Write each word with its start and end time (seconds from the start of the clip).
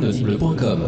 inaudible.com. 0.00 0.80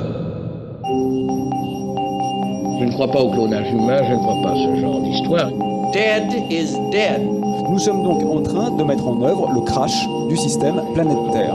Je 2.81 2.85
ne 2.87 2.93
crois 2.93 3.09
pas 3.09 3.21
au 3.21 3.31
clonage 3.31 3.71
humain, 3.71 4.01
je 4.09 4.13
ne 4.13 4.19
crois 4.19 4.43
pas 4.43 4.51
à 4.51 4.55
ce 4.55 4.81
genre 4.81 5.01
d'histoire. 5.03 5.51
Dead 5.93 6.33
is 6.51 6.75
dead. 6.91 7.21
Nous 7.69 7.79
sommes 7.79 8.03
donc 8.03 8.23
en 8.25 8.43
train 8.43 8.71
de 8.71 8.83
mettre 8.83 9.07
en 9.07 9.23
œuvre 9.23 9.51
le 9.55 9.61
crash 9.61 10.07
du 10.29 10.37
système 10.37 10.81
planète 10.95 11.19
Terre. 11.33 11.55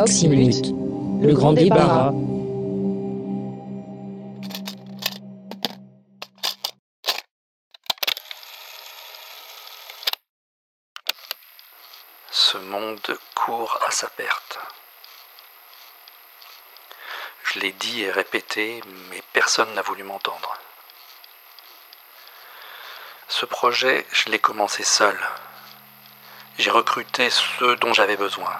Oxymute, 0.00 0.68
le 1.20 1.34
grand 1.34 1.52
débarras. 1.52 2.12
Ce 12.30 12.56
monde 12.56 13.00
court 13.34 13.78
à 13.86 13.90
sa 13.90 14.08
perte. 14.08 14.58
Je 17.44 17.60
l'ai 17.60 17.72
dit 17.72 18.02
et 18.02 18.10
répété, 18.10 18.82
mais 19.10 19.22
personne 19.34 19.74
n'a 19.74 19.82
voulu 19.82 20.04
m'entendre. 20.04 20.56
Ce 23.28 23.44
projet, 23.44 24.06
je 24.10 24.30
l'ai 24.30 24.38
commencé 24.38 24.84
seul. 24.84 25.18
J'ai 26.56 26.70
recruté 26.70 27.28
ceux 27.28 27.76
dont 27.76 27.92
j'avais 27.92 28.16
besoin. 28.16 28.58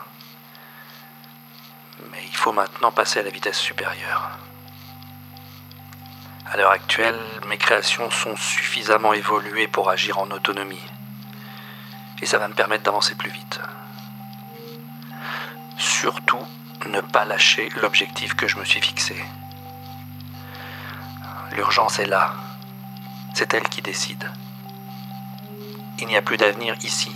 Il 2.23 2.37
faut 2.37 2.53
maintenant 2.53 2.93
passer 2.93 3.21
à 3.21 3.23
la 3.23 3.31
vitesse 3.31 3.59
supérieure. 3.59 4.39
À 6.53 6.57
l'heure 6.57 6.71
actuelle, 6.71 7.19
mes 7.49 7.57
créations 7.57 8.11
sont 8.11 8.37
suffisamment 8.37 9.13
évoluées 9.13 9.69
pour 9.69 9.89
agir 9.89 10.19
en 10.19 10.31
autonomie. 10.31 10.83
Et 12.21 12.27
ça 12.27 12.39
va 12.39 12.49
me 12.49 12.55
permettre 12.55 12.85
d'avancer 12.85 13.15
plus 13.15 13.31
vite. 13.31 13.61
Surtout, 15.79 16.47
ne 16.87 17.01
pas 17.01 17.25
lâcher 17.25 17.71
l'objectif 17.81 18.35
que 18.35 18.47
je 18.47 18.59
me 18.59 18.65
suis 18.65 18.81
fixé. 18.81 19.17
L'urgence 21.53 21.99
est 21.99 22.07
là. 22.07 22.35
C'est 23.35 23.55
elle 23.55 23.69
qui 23.69 23.83
décide. 23.83 24.31
Il 25.99 26.07
n'y 26.07 26.17
a 26.17 26.23
plus 26.23 26.37
d'avenir 26.37 26.77
ici. 26.83 27.13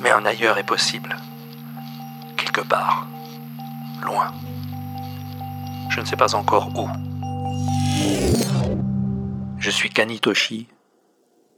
Mais 0.00 0.10
un 0.10 0.24
ailleurs 0.24 0.58
est 0.58 0.64
possible. 0.64 1.16
Quelque 2.36 2.60
part. 2.60 3.06
Loin. 4.02 4.32
Je 5.90 6.00
ne 6.00 6.06
sais 6.06 6.16
pas 6.16 6.34
encore 6.34 6.70
où. 6.76 6.88
Je 9.58 9.70
suis 9.70 9.90
Kanitoshi 9.90 10.68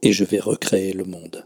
et 0.01 0.13
je 0.13 0.23
vais 0.23 0.39
recréer 0.39 0.93
le 0.93 1.03
monde. 1.03 1.45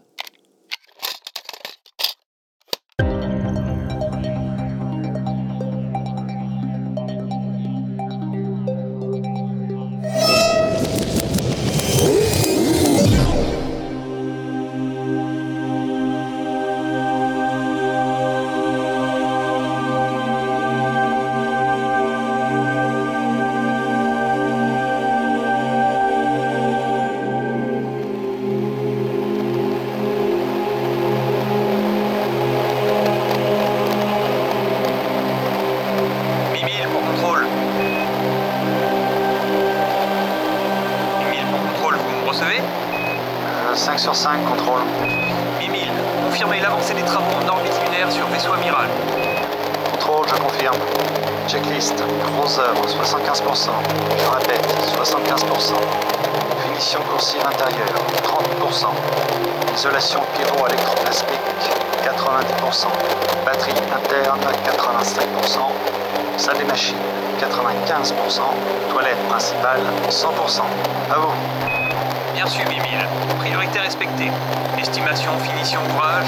Estimation, 74.80 75.32
finition, 75.40 75.80
ouvrage. 75.90 76.28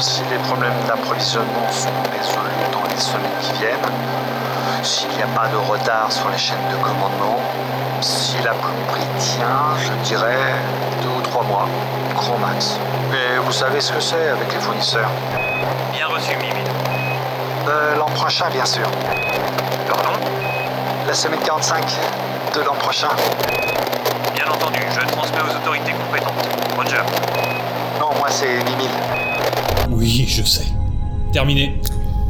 Si 0.00 0.22
les 0.30 0.38
problèmes 0.38 0.72
d'approvisionnement 0.88 1.70
sont 1.70 1.90
résolus 2.10 2.72
dans 2.72 2.82
les 2.88 2.96
semaines 3.00 3.30
qui 3.42 3.52
viennent, 3.52 4.82
s'il 4.82 5.08
n'y 5.10 5.22
a 5.22 5.26
pas 5.38 5.46
de 5.48 5.56
retard 5.56 6.10
sur 6.10 6.28
les 6.30 6.38
chaînes 6.38 6.56
de 6.70 6.76
commandement, 6.82 7.38
si 8.00 8.36
la 8.42 8.52
plomberie 8.52 9.06
tient, 9.18 9.76
je 9.78 9.92
dirais 10.08 10.54
deux 11.02 11.08
ou 11.08 11.20
trois 11.20 11.42
mois, 11.44 11.68
gros 12.16 12.38
max. 12.38 12.78
Mais 13.10 13.38
vous 13.44 13.52
savez 13.52 13.80
ce 13.80 13.92
que 13.92 14.00
c'est 14.00 14.28
avec 14.30 14.50
les 14.52 14.60
fournisseurs? 14.60 15.10
Bien 15.92 16.06
reçu, 16.06 16.34
Mimile. 16.36 16.64
Euh, 17.68 17.96
L'an 17.96 18.06
prochain, 18.14 18.46
bien 18.50 18.64
sûr. 18.64 18.86
Pardon? 19.88 20.18
La 21.06 21.12
semaine 21.14 21.40
45 21.40 21.84
de 22.54 22.60
l'an 22.62 22.74
prochain. 22.74 23.08
Entendu, 24.54 24.80
je 24.90 25.06
transmets 25.12 25.40
aux 25.40 25.56
autorités 25.56 25.92
compétentes. 25.92 26.32
Roger. 26.76 27.02
Non, 28.00 28.08
moi 28.18 28.28
c'est 28.30 28.58
Mimile. 28.64 28.90
Oui, 29.90 30.24
je 30.28 30.42
sais. 30.44 30.66
Terminé. 31.32 31.80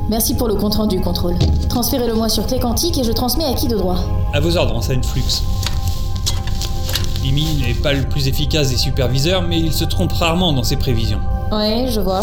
Merci 0.08 0.34
pour 0.34 0.48
le 0.48 0.54
compte-rendu, 0.54 1.00
contrôle. 1.00 1.36
Transférez-le 1.68 2.14
moi 2.14 2.28
sur 2.28 2.46
clé 2.46 2.58
quantique 2.58 2.98
et 2.98 3.04
je 3.04 3.12
transmets 3.12 3.44
à 3.46 3.54
qui 3.54 3.68
de 3.68 3.76
droit? 3.76 3.96
À 4.32 4.40
vos 4.40 4.56
ordres, 4.56 4.76
Enseigne 4.76 5.02
Flux. 5.02 5.42
Mimi 7.22 7.46
n'est 7.66 7.74
pas 7.74 7.94
le 7.94 8.02
plus 8.02 8.28
efficace 8.28 8.68
des 8.68 8.76
superviseurs, 8.76 9.42
mais 9.42 9.58
il 9.58 9.72
se 9.72 9.84
trompe 9.84 10.12
rarement 10.12 10.52
dans 10.52 10.62
ses 10.62 10.76
prévisions. 10.76 11.20
Ouais, 11.50 11.86
je 11.88 12.00
vois. 12.00 12.20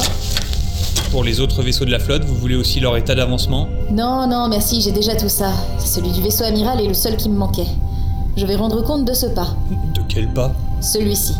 Pour 1.12 1.23
les 1.23 1.39
autres 1.39 1.63
vaisseaux 1.63 1.85
de 1.85 1.91
la 1.91 2.00
flotte, 2.00 2.23
vous 2.23 2.35
voulez 2.35 2.56
aussi 2.56 2.79
leur 2.79 2.95
état 2.97 3.16
d'avancement? 3.16 3.68
Non, 3.89 4.28
non, 4.28 4.47
merci, 4.47 4.79
j'ai 4.79 4.91
déjà 4.91 5.16
tout 5.16 5.29
ça. 5.29 5.51
Celui 5.79 6.12
du 6.12 6.22
vaisseau 6.22 6.44
amiral 6.44 6.79
est 6.81 6.88
le 6.88 6.94
seul 6.94 7.18
qui 7.18 7.29
me 7.29 7.38
manquait. 7.38 7.68
Je 8.38 8.45
vais 8.45 8.56
rendre 8.56 8.81
compte 8.83 9.06
de 9.06 9.13
ce 9.13 9.25
pas. 9.25 9.47
Quel 10.14 10.28
pas? 10.28 10.52
Celui-ci. 10.81 11.38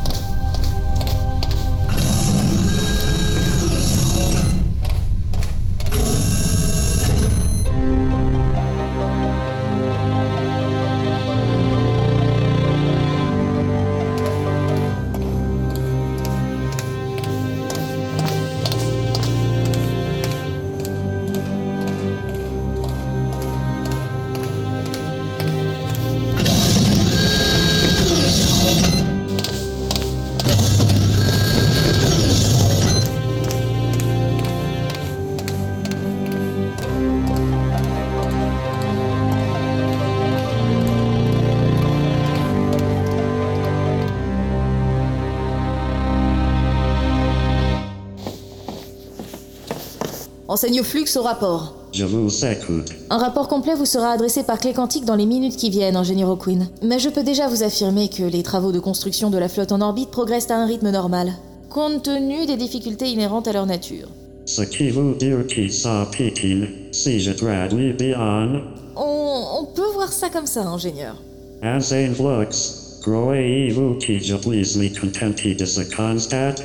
Enseigne 50.52 50.84
Flux 50.84 51.06
au 51.16 51.22
rapport. 51.22 51.74
Je 51.94 52.04
vous 52.04 52.44
écoute. 52.46 52.90
Un 53.10 53.18
rapport 53.20 53.48
complet 53.48 53.74
vous 53.74 53.86
sera 53.86 54.10
adressé 54.12 54.44
par 54.44 54.60
clé 54.60 54.74
quantique 54.74 55.06
dans 55.06 55.16
les 55.16 55.26
minutes 55.26 55.56
qui 55.56 55.70
viennent, 55.70 55.96
ingénieur 55.96 56.28
O'Quinn. 56.30 56.68
Mais 56.84 57.00
je 57.00 57.08
peux 57.08 57.24
déjà 57.24 57.48
vous 57.48 57.64
affirmer 57.64 58.10
que 58.10 58.24
les 58.24 58.44
travaux 58.44 58.74
de 58.74 58.80
construction 58.82 59.30
de 59.30 59.38
la 59.38 59.48
flotte 59.48 59.72
en 59.72 59.80
orbite 59.80 60.10
progressent 60.12 60.52
à 60.52 60.58
un 60.58 60.66
rythme 60.66 60.90
normal, 60.92 61.32
compte 61.70 62.04
tenu 62.04 62.46
des 62.48 62.58
difficultés 62.58 63.08
inhérentes 63.08 63.48
à 63.48 63.54
leur 63.54 63.66
nature. 63.66 64.10
Ce 64.46 64.62
qui 64.64 64.90
veut 64.90 65.16
dire 65.16 65.48
qu'il 65.48 65.72
s'applique, 65.72 66.46
si 66.92 67.22
je 67.22 67.32
traduis 67.32 67.94
bien, 67.94 68.62
On, 68.98 69.44
on 69.62 69.66
peut 69.74 69.90
voir 69.94 70.12
ça 70.12 70.28
comme 70.28 70.48
ça, 70.48 70.64
ingénieur. 70.64 71.16
as 71.64 71.94
un 71.94 72.14
flux, 72.14 73.00
croyez-vous 73.04 74.00
que 74.06 74.20
je 74.20 74.36
puisse 74.36 74.76
me 74.76 74.90
contenter 75.00 75.56
de 75.56 75.64
ce 75.64 75.80
constat? 75.96 76.56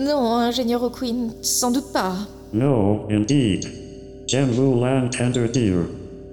Non, 0.00 0.34
ingénieur 0.34 0.82
O'Quinn, 0.82 1.30
sans 1.42 1.70
doute 1.70 1.92
pas. 1.92 2.14
No, 2.52 3.06
indeed. 3.10 3.66
J'aime 4.26 4.50
vous 4.50 4.74
l'entendre 4.80 5.48
dire. 5.50 5.86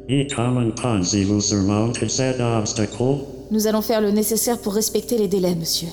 Et 0.10 0.28
comment 0.28 0.72
pensez-vous 0.72 1.42
surmonter 1.42 2.10
cet 2.10 2.40
obstacle? 2.40 3.18
Nous 3.52 3.68
allons 3.68 3.82
faire 3.82 4.02
le 4.02 4.12
nécessaire 4.12 4.58
pour 4.58 4.74
respecter 4.74 5.18
les 5.18 5.28
délais, 5.28 5.54
monsieur. 5.56 5.90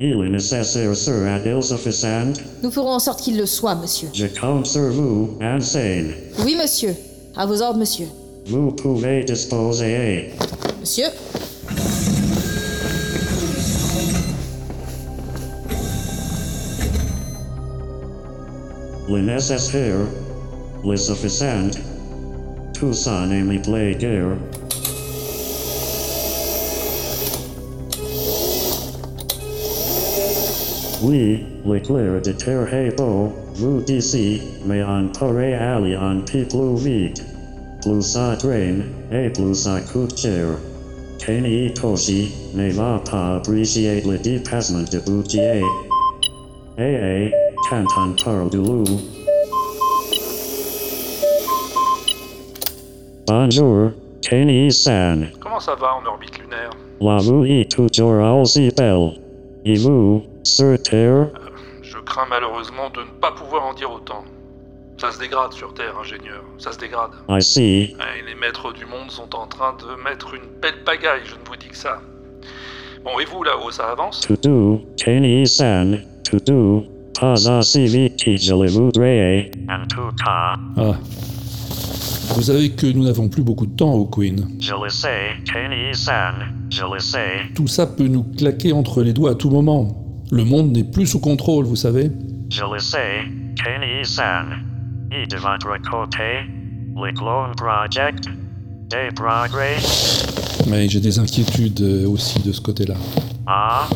Il 0.00 0.12
est 0.24 0.30
nécessaire 0.30 0.94
sera-t-il 0.96 1.62
suffisant? 1.62 2.32
Nous 2.62 2.70
ferons 2.70 2.90
en 2.90 2.98
sorte 2.98 3.20
qu'il 3.20 3.36
le 3.36 3.46
soit, 3.46 3.74
monsieur. 3.74 4.08
Je 4.12 4.26
compte 4.26 4.66
sur 4.66 4.90
vous, 4.90 5.30
insane. 5.40 6.12
Oui, 6.44 6.56
monsieur. 6.60 6.94
À 7.36 7.46
vos 7.46 7.60
ordres, 7.62 7.78
monsieur. 7.78 8.06
Vous 8.46 8.72
pouvez 8.72 9.24
disposer. 9.24 10.30
Monsieur 10.80 11.06
Le 19.10 19.22
nécessaire, 19.22 20.06
le 20.84 20.96
suffisant. 20.96 21.70
Tout 22.74 22.92
ça 22.92 23.26
ne 23.26 23.42
me 23.42 23.58
plaît 23.62 23.96
guère. 23.98 24.36
Oui, 31.02 31.44
l'éclair 31.64 32.20
de 32.20 32.32
terre 32.32 32.74
est 32.74 32.96
beau, 32.98 33.32
vous 33.54 33.80
d'ici, 33.80 34.42
mais 34.66 34.82
on 34.82 35.08
pourrait 35.08 35.54
aller 35.54 35.94
un 35.94 36.20
peu 36.20 36.44
plus 36.44 36.76
vite. 36.76 37.24
Plus 37.80 38.02
ça 38.02 38.36
traîne, 38.38 38.82
et 39.10 39.30
plus 39.30 39.54
ça 39.54 39.80
coûte 39.80 40.18
cher. 40.18 40.48
Kenny 41.18 41.72
Toshi 41.72 42.30
ne 42.54 42.70
va 42.72 43.00
pas 43.10 43.36
apprécier 43.36 44.02
le 44.02 44.18
dépassement 44.18 44.84
de 44.92 44.98
budget. 44.98 45.62
Eh 46.78 46.82
eh, 46.82 47.47
quand 47.68 47.84
on 47.98 48.12
parle 48.24 48.50
de 48.50 48.58
loup. 48.58 48.84
Bonjour, 53.26 53.90
Kenny-san. 54.22 55.30
Comment 55.40 55.60
ça 55.60 55.74
va 55.74 55.96
en 55.96 56.06
orbite 56.06 56.38
lunaire? 56.38 56.70
La 57.00 57.18
vous 57.18 57.44
est 57.44 57.70
toujours 57.70 58.40
aussi 58.40 58.70
belle. 58.70 59.20
Et 59.64 59.74
vous, 59.76 60.22
sur 60.44 60.80
Terre? 60.82 61.28
Je 61.82 61.98
crains 61.98 62.26
malheureusement 62.30 62.88
de 62.90 63.00
ne 63.00 63.20
pas 63.20 63.32
pouvoir 63.32 63.66
en 63.66 63.74
dire 63.74 63.92
autant. 63.92 64.24
Ça 64.96 65.12
se 65.12 65.18
dégrade 65.18 65.52
sur 65.52 65.74
Terre, 65.74 65.94
ingénieur. 66.00 66.42
Ça 66.58 66.72
se 66.72 66.78
dégrade. 66.78 67.10
I 67.28 67.42
see. 67.42 67.94
Et 68.16 68.26
les 68.26 68.34
maîtres 68.34 68.72
du 68.72 68.86
monde 68.86 69.10
sont 69.10 69.34
en 69.36 69.46
train 69.46 69.74
de 69.74 70.02
mettre 70.02 70.34
une 70.34 70.46
belle 70.60 70.82
pagaille, 70.84 71.20
je 71.24 71.34
ne 71.34 71.46
vous 71.46 71.56
dis 71.56 71.68
que 71.68 71.76
ça. 71.76 72.00
Bon, 73.04 73.18
et 73.20 73.26
vous 73.26 73.42
là-haut, 73.42 73.70
ça 73.70 73.90
avance? 73.90 74.22
To 74.22 74.36
do, 74.36 74.80
Kenny-san, 74.96 76.00
to 76.24 76.38
do, 76.40 76.84
cas, 80.24 80.56
Ah. 80.76 80.94
Vous 82.34 82.42
savez 82.42 82.70
que 82.70 82.86
nous 82.86 83.04
n'avons 83.04 83.28
plus 83.28 83.42
beaucoup 83.42 83.66
de 83.66 83.74
temps 83.74 83.94
au 83.94 84.04
Queen. 84.04 84.46
je 84.60 84.72
le 84.72 84.88
sais, 84.90 85.30
Kenny-san, 85.44 86.34
je 86.70 86.82
le 86.92 87.00
sais. 87.00 87.40
Tout 87.54 87.66
ça 87.66 87.86
peut 87.86 88.06
nous 88.06 88.22
claquer 88.22 88.72
entre 88.72 89.02
les 89.02 89.12
doigts 89.12 89.32
à 89.32 89.34
tout 89.34 89.50
moment. 89.50 90.04
Le 90.30 90.44
monde 90.44 90.72
n'est 90.72 90.84
plus 90.84 91.06
sous 91.06 91.20
contrôle, 91.20 91.64
vous 91.64 91.74
savez. 91.76 92.10
Je 92.50 92.62
le 92.70 92.78
sais, 92.78 93.22
Kenny-san. 93.56 94.46
Et 95.10 95.26
de 95.26 95.36
votre 95.36 95.90
côté, 95.90 96.44
le 96.94 97.12
Clone 97.14 97.52
Project, 97.56 98.24
des 98.90 99.08
progrès. 99.14 99.76
Mais 100.68 100.88
j'ai 100.88 101.00
des 101.00 101.18
inquiétudes 101.18 101.80
euh, 101.80 102.06
aussi 102.08 102.40
de 102.40 102.52
ce 102.52 102.60
côté-là. 102.60 102.94
Ah, 103.46 103.88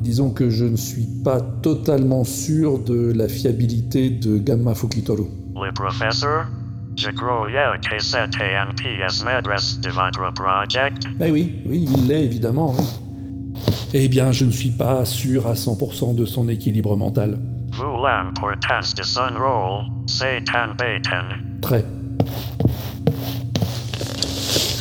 Disons 0.00 0.30
que 0.30 0.48
je 0.48 0.64
ne 0.64 0.76
suis 0.76 1.06
pas 1.22 1.40
totalement 1.40 2.24
sûr 2.24 2.78
de 2.78 3.12
la 3.14 3.28
fiabilité 3.28 4.10
de 4.10 4.38
Gamma 4.38 4.74
Fukitoru. 4.74 5.24
le 5.54 5.72
professeur, 5.72 6.46
je 6.96 7.10
croyais 7.10 7.78
que 7.88 8.02
c'était 8.02 8.54
une 8.56 8.74
pièce 8.74 9.24
maîtresse 9.24 9.78
de 9.80 9.90
votre 9.90 10.32
project. 10.34 11.04
Eh 11.20 11.30
oui, 11.30 11.60
oui, 11.66 11.86
il 11.92 12.08
l'est 12.08 12.24
évidemment. 12.24 12.74
oui. 12.78 12.84
Eh 13.92 14.08
bien, 14.08 14.32
je 14.32 14.44
ne 14.44 14.50
suis 14.50 14.70
pas 14.70 15.04
sûr 15.04 15.46
à 15.46 15.54
100% 15.54 16.14
de 16.14 16.24
son 16.24 16.48
équilibre 16.48 16.96
mental. 16.96 17.38
Vous 17.72 18.02
l'importance 18.02 18.94
de 18.94 19.02
son 19.02 19.28
rôle, 19.38 19.84
c'est 20.06 20.42
embêtant. 20.54 21.28
Très. 21.60 21.84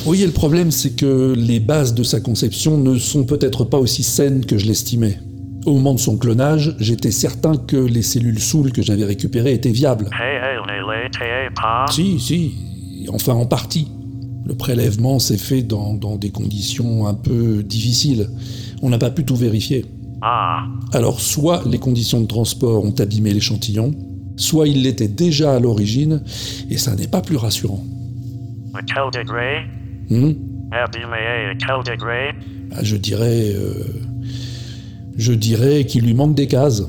Oui, 0.10 0.24
et 0.24 0.26
le 0.26 0.32
problème, 0.32 0.72
c'est 0.72 0.96
que 0.96 1.36
les 1.38 1.60
bases 1.60 1.94
de 1.94 2.02
sa 2.02 2.20
conception 2.20 2.80
ne 2.80 2.98
sont 2.98 3.26
peut-être 3.26 3.64
pas 3.64 3.78
aussi 3.78 4.02
saines 4.02 4.44
que 4.44 4.58
je 4.58 4.66
l'estimais. 4.66 5.20
Au 5.68 5.74
moment 5.74 5.94
de 5.94 6.00
son 6.00 6.18
clonage, 6.18 6.76
j'étais 6.80 7.12
certain 7.12 7.56
que 7.56 7.78
les 7.78 8.02
cellules 8.02 8.40
Soul 8.40 8.72
que 8.72 8.82
j'avais 8.82 9.06
récupérées 9.06 9.54
étaient 9.54 9.70
viables. 9.70 10.10
Si, 11.92 12.20
si, 12.20 12.56
enfin 13.14 13.34
en 13.34 13.46
partie. 13.46 13.88
Le 14.48 14.56
prélèvement 14.56 15.20
s'est 15.20 15.38
fait 15.38 15.62
dans, 15.62 15.94
dans 15.94 16.16
des 16.16 16.32
conditions 16.32 17.06
un 17.06 17.14
peu 17.14 17.62
difficiles. 17.62 18.32
On 18.82 18.90
n'a 18.90 18.98
pas 18.98 19.12
pu 19.12 19.26
tout 19.26 19.36
vérifier. 19.36 19.86
Ah, 20.24 20.66
Alors 20.92 21.22
soit 21.22 21.62
les 21.68 21.78
conditions 21.78 22.20
de 22.20 22.26
transport 22.26 22.84
ont 22.84 22.96
abîmé 22.98 23.32
l'échantillon, 23.32 23.94
soit 24.38 24.68
il 24.68 24.82
l'était 24.82 25.08
déjà 25.08 25.54
à 25.54 25.60
l'origine, 25.60 26.24
et 26.72 26.80
ça 26.80 26.96
n'est 26.96 27.08
pas 27.08 27.22
plus 27.22 27.38
rassurant. 27.38 27.84
Hmm? 30.10 30.32
Ah, 32.72 32.84
je 32.84 32.96
dirais... 32.96 33.54
euh, 33.56 33.74
je 35.18 35.34
dirais 35.34 35.86
qu'il 35.86 36.06
lui 36.06 36.14
manque 36.14 36.34
des 36.34 36.48
cases. 36.48 36.84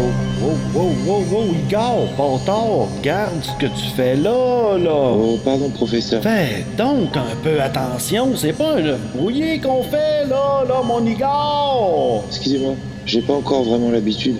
Oh, 0.00 0.27
oh, 0.44 0.56
oh, 0.76 0.92
oh, 1.08 1.24
oh, 1.34 1.54
Igor, 1.66 2.06
bâtard, 2.16 2.88
regarde 2.98 3.42
ce 3.42 3.52
que 3.64 3.66
tu 3.66 3.86
fais 3.96 4.16
là, 4.16 4.78
là. 4.78 4.90
Oh, 4.92 5.38
pardon, 5.44 5.70
professeur. 5.70 6.22
Fais 6.22 6.64
donc 6.76 7.16
un 7.16 7.36
peu 7.42 7.60
attention, 7.60 8.36
c'est 8.36 8.52
pas 8.52 8.74
un 8.76 8.84
œuf 8.86 9.00
brouillé 9.14 9.58
qu'on 9.58 9.82
fait 9.82 10.26
là, 10.28 10.64
là, 10.68 10.82
mon 10.84 11.04
Igor. 11.04 12.24
Excusez-moi, 12.28 12.74
j'ai 13.06 13.22
pas 13.22 13.34
encore 13.34 13.64
vraiment 13.64 13.90
l'habitude. 13.90 14.36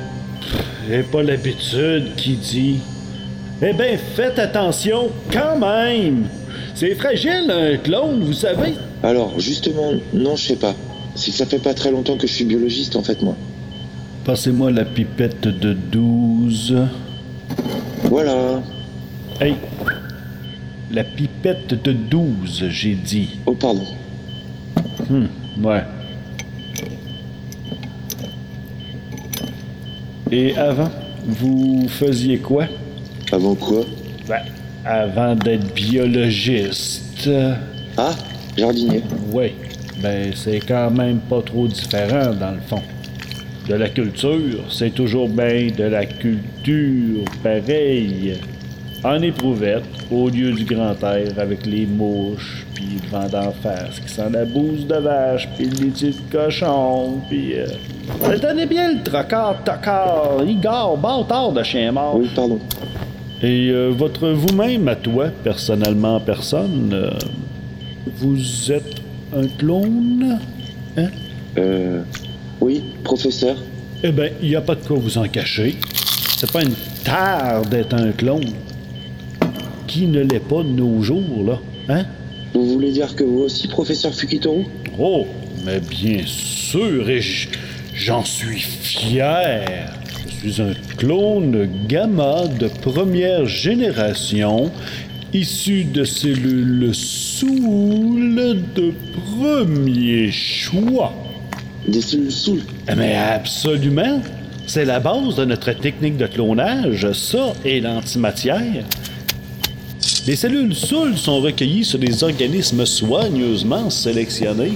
J'ai 0.88 1.02
pas 1.02 1.23
l'habitude, 1.23 2.14
qui 2.17 2.37
dit? 2.37 2.81
Eh 3.61 3.73
ben, 3.73 3.99
faites 4.14 4.38
attention, 4.38 5.11
quand 5.33 5.59
même. 5.59 6.28
C'est 6.75 6.95
fragile, 6.95 7.50
un 7.50 7.76
clone, 7.76 8.23
vous 8.25 8.33
savez. 8.33 8.75
Alors, 9.02 9.38
justement, 9.38 9.93
non, 10.14 10.37
je 10.37 10.49
sais 10.49 10.57
pas. 10.57 10.75
C'est 11.17 11.33
que 11.33 11.37
ça 11.37 11.47
fait 11.47 11.59
pas 11.59 11.75
très 11.75 11.90
longtemps 11.90 12.17
que 12.17 12.26
je 12.28 12.33
suis 12.33 12.45
biologiste, 12.45 12.95
en 12.95 13.02
fait, 13.02 13.21
moi. 13.21 13.35
Passez-moi 14.28 14.70
la 14.70 14.85
pipette 14.85 15.49
de 15.49 15.73
12. 15.73 16.76
Voilà. 18.11 18.61
Hey, 19.40 19.54
la 20.90 21.02
pipette 21.02 21.82
de 21.82 21.92
12, 21.92 22.66
j'ai 22.68 22.94
dit. 22.94 23.38
Oh, 23.47 23.54
pardon. 23.54 23.87
Hum, 25.11 25.28
ouais. 25.64 25.82
Et 30.30 30.54
avant, 30.58 30.90
vous 31.25 31.88
faisiez 31.88 32.37
quoi? 32.37 32.66
Avant 33.32 33.54
quoi? 33.54 33.80
Ben, 34.28 34.42
avant 34.85 35.37
d'être 35.37 35.73
biologiste. 35.73 37.30
Ah, 37.97 38.11
jardinier. 38.58 39.02
Oui. 39.32 39.54
Ben, 40.02 40.32
c'est 40.35 40.61
quand 40.61 40.90
même 40.90 41.20
pas 41.20 41.40
trop 41.40 41.66
différent, 41.66 42.35
dans 42.35 42.50
le 42.50 42.61
fond. 42.61 42.82
De 43.68 43.75
la 43.75 43.90
culture, 43.90 44.64
c'est 44.70 44.94
toujours 44.94 45.28
bien 45.28 45.68
de 45.76 45.84
la 45.84 46.06
culture, 46.06 47.22
pareil. 47.42 48.38
en 49.04 49.20
éprouvette, 49.20 49.84
au 50.10 50.30
lieu 50.30 50.52
du 50.52 50.64
grand 50.64 50.96
air 51.02 51.32
avec 51.38 51.66
les 51.66 51.84
mouches, 51.84 52.66
puis 52.75 52.98
le 53.02 53.08
vent 53.10 53.28
d'en 53.28 53.52
face 53.52 54.00
qui 54.00 54.08
sent 54.08 54.30
la 54.32 54.46
bouse 54.46 54.87
de 54.87 54.94
vache, 54.94 55.48
puis 55.54 55.66
le 55.66 55.84
métier 55.84 56.10
de 56.12 56.32
cochon, 56.32 57.18
puis... 57.28 57.58
Euh... 57.58 57.66
Tenez 58.40 58.64
bien 58.64 58.94
le 58.94 59.02
trocard, 59.02 59.62
tocard, 59.62 60.42
Igor, 60.46 60.96
bâtard 60.96 61.52
de 61.52 61.62
chien 61.62 61.92
mort. 61.92 62.16
Oui, 62.16 62.28
pardon. 62.34 62.58
Et 63.42 63.68
euh, 63.70 63.90
votre 63.90 64.30
vous-même, 64.30 64.88
à 64.88 64.96
toi, 64.96 65.26
personnellement, 65.44 66.18
personne, 66.20 66.90
euh, 66.94 67.10
vous 68.16 68.72
êtes 68.72 69.02
un 69.37 69.46
clone? 69.58 70.38
Hein? 70.96 71.08
Euh... 71.58 72.02
Oui, 72.61 72.83
professeur. 73.05 73.57
Eh 74.03 74.11
ben, 74.11 74.33
il 74.43 74.49
n'y 74.49 74.57
a 74.57 74.61
pas 74.61 74.75
de 74.75 74.85
quoi 74.85 74.97
vous 74.97 75.19
en 75.19 75.29
cacher. 75.29 75.77
C'est 76.37 76.50
pas 76.50 76.62
une 76.62 76.75
tare 77.05 77.62
d'être 77.62 77.95
un 77.95 78.12
clone. 78.12 78.53
Qui 79.87 80.07
ne 80.07 80.21
l'est 80.21 80.41
pas 80.41 80.62
de 80.62 80.69
nos 80.69 81.03
jours, 81.03 81.45
là? 81.45 81.59
Hein? 81.88 82.05
Vous 82.55 82.67
voulez 82.67 82.93
dire 82.93 83.15
que 83.15 83.25
vous 83.25 83.41
aussi, 83.41 83.69
professeur 83.69 84.15
Fukitoru? 84.15 84.65
Oh, 84.99 85.27
mais 85.65 85.81
bien 85.81 86.23
sûr, 86.27 87.09
et 87.09 87.21
j'en 87.95 88.25
suis 88.25 88.61
fier. 88.61 89.93
Je 90.43 90.50
suis 90.50 90.62
un 90.62 90.75
clone 90.97 91.69
gamma 91.88 92.47
de 92.47 92.69
première 92.69 93.47
génération, 93.47 94.71
issu 95.33 95.85
de 95.85 96.05
cellules 96.05 96.91
Soul 96.95 98.62
de 98.75 98.93
premier 99.37 100.31
choix. 100.31 101.12
Des 101.88 102.02
cellules 102.02 102.30
Soul? 102.30 102.61
Mais 102.97 103.16
absolument. 103.16 104.21
C'est 104.66 104.85
la 104.85 105.00
base 105.00 105.37
de 105.37 105.47
notre 105.47 105.73
technique 105.73 106.18
de 106.18 106.26
clonage, 106.26 107.11
ça 107.12 107.54
et 107.64 107.80
l'antimatière. 107.80 108.85
Les 110.26 110.37
cellules 110.37 110.75
Soul 110.75 111.16
sont 111.16 111.40
recueillies 111.40 111.87
sur 111.87 111.99
des 111.99 112.23
organismes 112.23 112.85
soigneusement 112.85 113.88
sélectionnés. 113.88 114.75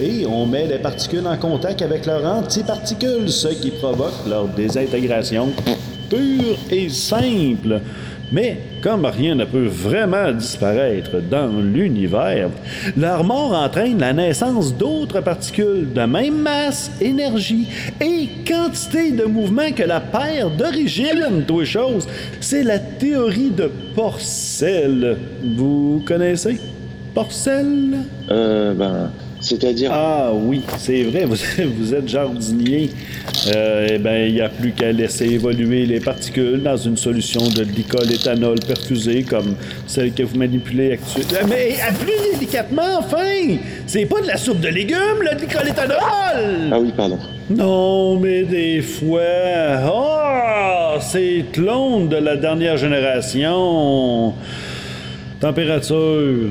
Et 0.00 0.24
on 0.24 0.46
met 0.46 0.66
les 0.66 0.78
particules 0.78 1.26
en 1.26 1.36
contact 1.36 1.82
avec 1.82 2.06
leurs 2.06 2.24
antiparticules, 2.24 3.28
ce 3.28 3.48
qui 3.48 3.70
provoque 3.70 4.26
leur 4.26 4.48
désintégration 4.48 5.50
pure 6.08 6.56
et 6.70 6.88
simple. 6.88 7.82
Mais 8.32 8.58
comme 8.82 9.04
rien 9.04 9.34
ne 9.34 9.44
peut 9.44 9.66
vraiment 9.66 10.32
disparaître 10.32 11.20
dans 11.20 11.60
l'univers, 11.60 12.50
leur 12.96 13.24
mort 13.24 13.52
entraîne 13.54 13.98
la 13.98 14.12
naissance 14.12 14.74
d'autres 14.76 15.20
particules 15.20 15.92
de 15.92 16.02
même 16.02 16.42
masse, 16.42 16.90
énergie 17.00 17.68
et 18.00 18.28
quantité 18.46 19.12
de 19.12 19.24
mouvement 19.24 19.70
que 19.72 19.82
la 19.82 20.00
paire 20.00 20.50
d'origine, 20.50 21.44
choses. 21.64 22.06
C'est 22.40 22.62
la 22.62 22.78
théorie 22.78 23.50
de 23.50 23.70
Porcel. 23.94 25.16
Vous 25.56 26.02
connaissez 26.06 26.58
Porcel? 27.14 27.98
Euh, 28.30 28.74
ben, 28.74 29.10
c'est-à-dire? 29.50 29.90
Ah 29.92 30.30
oui, 30.32 30.62
c'est 30.78 31.02
vrai, 31.02 31.24
vous, 31.24 31.34
vous 31.78 31.94
êtes 31.94 32.08
jardinier. 32.08 32.90
Euh, 33.48 33.88
eh 33.90 33.98
bien, 33.98 34.24
il 34.24 34.34
n'y 34.34 34.40
a 34.40 34.48
plus 34.48 34.70
qu'à 34.70 34.92
laisser 34.92 35.24
évoluer 35.26 35.86
les 35.86 35.98
particules 35.98 36.62
dans 36.62 36.76
une 36.76 36.96
solution 36.96 37.40
de 37.40 37.64
glycol 37.64 38.10
éthanol 38.12 38.60
perfusée 38.60 39.24
comme 39.24 39.56
celle 39.86 40.12
que 40.12 40.22
vous 40.22 40.36
manipulez 40.36 40.92
actuellement. 40.92 41.48
Mais 41.48 41.74
plus 41.98 42.38
délicatement, 42.38 42.98
enfin! 42.98 43.56
C'est 43.86 44.06
pas 44.06 44.20
de 44.20 44.28
la 44.28 44.36
soupe 44.36 44.60
de 44.60 44.68
légumes, 44.68 45.20
le 45.20 45.36
glycol 45.36 45.68
éthanol! 45.68 46.70
Ah 46.70 46.78
oui, 46.78 46.92
pardon. 46.96 47.18
Non, 47.50 48.20
mais 48.20 48.44
des 48.44 48.82
fois... 48.82 49.20
Oh! 49.92 50.98
C'est 51.00 51.46
clone 51.52 52.08
de 52.08 52.16
la 52.16 52.36
dernière 52.36 52.76
génération. 52.76 54.34
Température? 55.40 56.50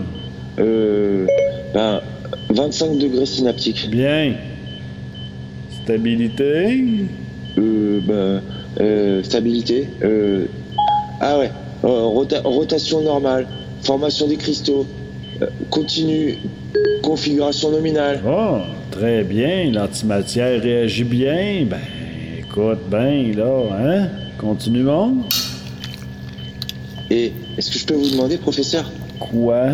Euh... 0.60 1.28
Ben... 1.74 2.02
25 2.50 2.98
degrés 2.98 3.26
synaptiques. 3.26 3.90
Bien. 3.90 4.34
Stabilité 5.84 7.06
Euh, 7.58 8.00
ben, 8.08 8.42
euh, 8.80 9.24
stabilité. 9.24 9.88
Euh, 10.04 10.46
ah 11.20 11.38
ouais. 11.40 11.52
Euh, 11.84 11.88
rota- 12.04 12.42
rotation 12.44 13.02
normale. 13.02 13.48
Formation 13.82 14.28
des 14.28 14.38
cristaux. 14.38 14.86
Euh, 15.42 15.48
continue. 15.70 16.38
Configuration 17.04 17.72
nominale. 17.72 18.22
Oh, 18.28 18.60
très 18.92 19.24
bien. 19.24 19.72
L'antimatière 19.72 20.62
réagit 20.62 21.04
bien. 21.04 21.66
Ben, 21.70 21.80
écoute 22.40 22.80
bien, 22.90 23.32
là, 23.36 23.64
hein? 23.74 24.08
Continuons. 24.38 25.18
Et 27.10 27.32
est-ce 27.58 27.72
que 27.72 27.80
je 27.80 27.86
peux 27.86 27.96
vous 27.96 28.10
demander, 28.12 28.38
professeur? 28.38 28.90
Quoi? 29.20 29.66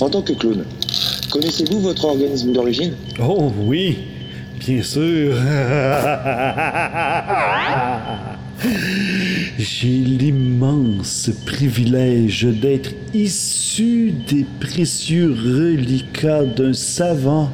En 0.00 0.08
tant 0.08 0.22
que 0.22 0.32
clone, 0.32 0.64
connaissez-vous 1.36 1.80
votre 1.80 2.06
organisme 2.06 2.52
d'origine? 2.52 2.94
Oh 3.20 3.52
oui, 3.58 3.98
bien 4.58 4.82
sûr. 4.82 5.34
J'ai 9.58 9.98
l'immense 9.98 11.30
privilège 11.44 12.44
d'être 12.44 12.94
issu 13.12 14.14
des 14.26 14.46
précieux 14.60 15.30
reliquats 15.30 16.44
d'un 16.44 16.72
savant 16.72 17.52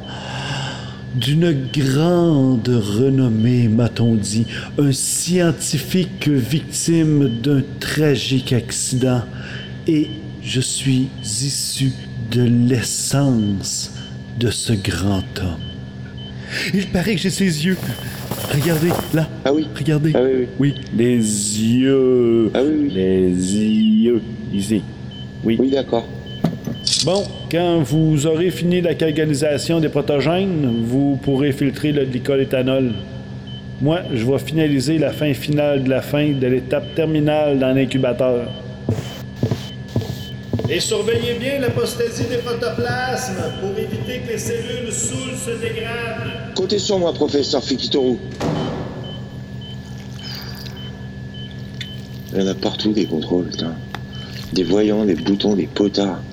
d'une 1.15 1.53
grande 1.73 2.69
renommée, 2.69 3.67
m'a-t-on 3.67 4.15
dit, 4.15 4.47
un 4.79 4.93
scientifique 4.93 6.27
victime 6.27 7.29
d'un 7.43 7.61
tragique 7.79 8.53
accident, 8.53 9.21
et 9.87 10.07
je 10.41 10.59
suis 10.61 11.09
issu 11.21 11.91
de 12.31 12.43
l'essence 12.43 13.91
de 14.39 14.49
ce 14.49 14.73
grand 14.73 15.23
homme. 15.39 15.59
Il 16.73 16.87
paraît 16.87 17.15
que 17.15 17.21
j'ai 17.21 17.29
ses 17.29 17.65
yeux. 17.65 17.77
Regardez, 18.53 18.89
là. 19.13 19.27
Ah 19.45 19.53
oui. 19.53 19.67
Regardez. 19.75 20.11
Ah 20.15 20.21
oui, 20.23 20.31
oui. 20.35 20.47
Oui, 20.59 20.75
les 20.95 21.17
yeux. 21.17 22.51
Ah 22.53 22.59
oui, 22.63 22.75
oui. 22.83 22.91
Les 22.93 23.29
yeux. 23.29 24.21
Ici. 24.53 24.81
Oui. 25.43 25.57
Oui, 25.59 25.71
d'accord. 25.71 26.07
Bon, 27.05 27.23
quand 27.51 27.81
vous 27.81 28.27
aurez 28.27 28.49
fini 28.49 28.81
la 28.81 28.93
catalysation 28.93 29.79
des 29.79 29.89
protogènes, 29.89 30.83
vous 30.85 31.19
pourrez 31.21 31.51
filtrer 31.51 31.91
le 31.91 32.05
glycol 32.05 32.41
éthanol. 32.41 32.93
Moi, 33.81 34.01
je 34.13 34.25
vais 34.25 34.39
finaliser 34.39 34.97
la 34.97 35.11
fin 35.11 35.33
finale 35.33 35.83
de 35.83 35.89
la 35.89 36.01
fin 36.01 36.31
de 36.31 36.47
l'étape 36.47 36.95
terminale 36.95 37.59
dans 37.59 37.73
l'incubateur. 37.73 38.49
Et 40.75 40.79
surveillez 40.79 41.35
bien 41.35 41.59
l'apostasie 41.59 42.23
des 42.23 42.37
protoplasmes 42.37 43.43
pour 43.61 43.77
éviter 43.77 44.21
que 44.21 44.31
les 44.31 44.39
cellules 44.39 44.91
saoules 44.91 45.37
se 45.37 45.51
dégradent. 45.61 46.55
Comptez 46.55 46.79
sur 46.79 46.97
moi, 46.97 47.13
professeur 47.13 47.63
Fukitoru. 47.63 48.17
Il 52.31 52.39
y 52.39 52.41
en 52.41 52.47
a 52.47 52.55
partout 52.55 52.91
des 52.91 53.05
contrôles, 53.05 53.49
putain. 53.51 53.75
Des 54.53 54.63
voyants, 54.63 55.05
des 55.05 55.13
boutons, 55.13 55.55
des 55.55 55.67
potards. 55.67 56.23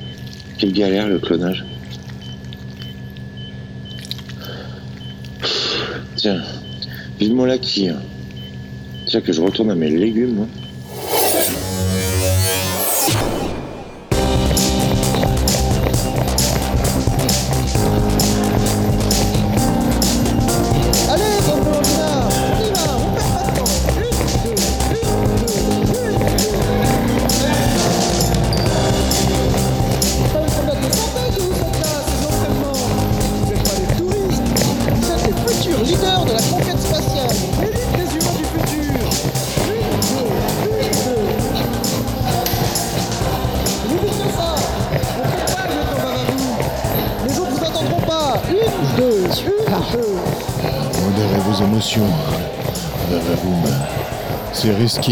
Quelle 0.56 0.72
galère 0.72 1.08
le 1.08 1.18
clonage. 1.18 1.66
Tiens, 6.16 6.40
vivement 7.18 7.44
la 7.44 7.58
qui. 7.58 7.90
Hein. 7.90 8.00
Tiens 9.04 9.20
que 9.20 9.34
je 9.34 9.42
retourne 9.42 9.70
à 9.70 9.74
mes 9.74 9.90
légumes, 9.90 10.34
moi. 10.34 10.46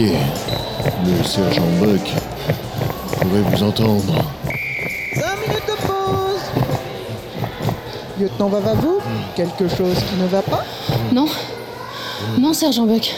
Le 0.01 1.25
sergent 1.25 1.67
Buck 1.81 2.01
pourrait 3.21 3.41
vous 3.51 3.63
entendre. 3.65 4.15
5 5.13 5.23
minutes 5.41 5.67
de 5.67 5.87
pause 5.87 6.41
Lieutenant 8.21 8.49
Vavavou, 8.49 8.99
quelque 9.35 9.67
chose 9.67 9.97
qui 9.97 10.23
ne 10.23 10.29
va 10.29 10.43
pas? 10.43 10.65
Non. 11.13 11.27
Non, 12.39 12.53
sergent 12.53 12.87
Buck. 12.87 13.13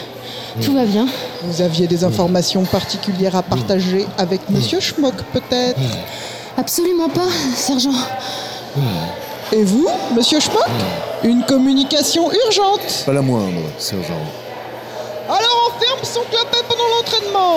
Tout 0.59 0.73
va 0.73 0.85
bien. 0.85 1.05
Vous 1.43 1.61
aviez 1.61 1.85
des 1.85 2.03
informations 2.03 2.63
particulières 2.63 3.35
à 3.35 3.43
partager 3.43 4.07
avec 4.17 4.49
Monsieur 4.49 4.79
Schmock, 4.79 5.21
peut-être? 5.33 5.79
Absolument 6.57 7.09
pas, 7.09 7.29
sergent. 7.55 7.93
Et 9.53 9.63
vous, 9.63 9.87
Monsieur 10.15 10.39
Schmock? 10.39 10.65
Une 11.23 11.43
communication 11.43 12.31
urgente 12.47 13.03
Pas 13.05 13.13
la 13.13 13.21
moindre, 13.21 13.61
sergent. 13.77 14.19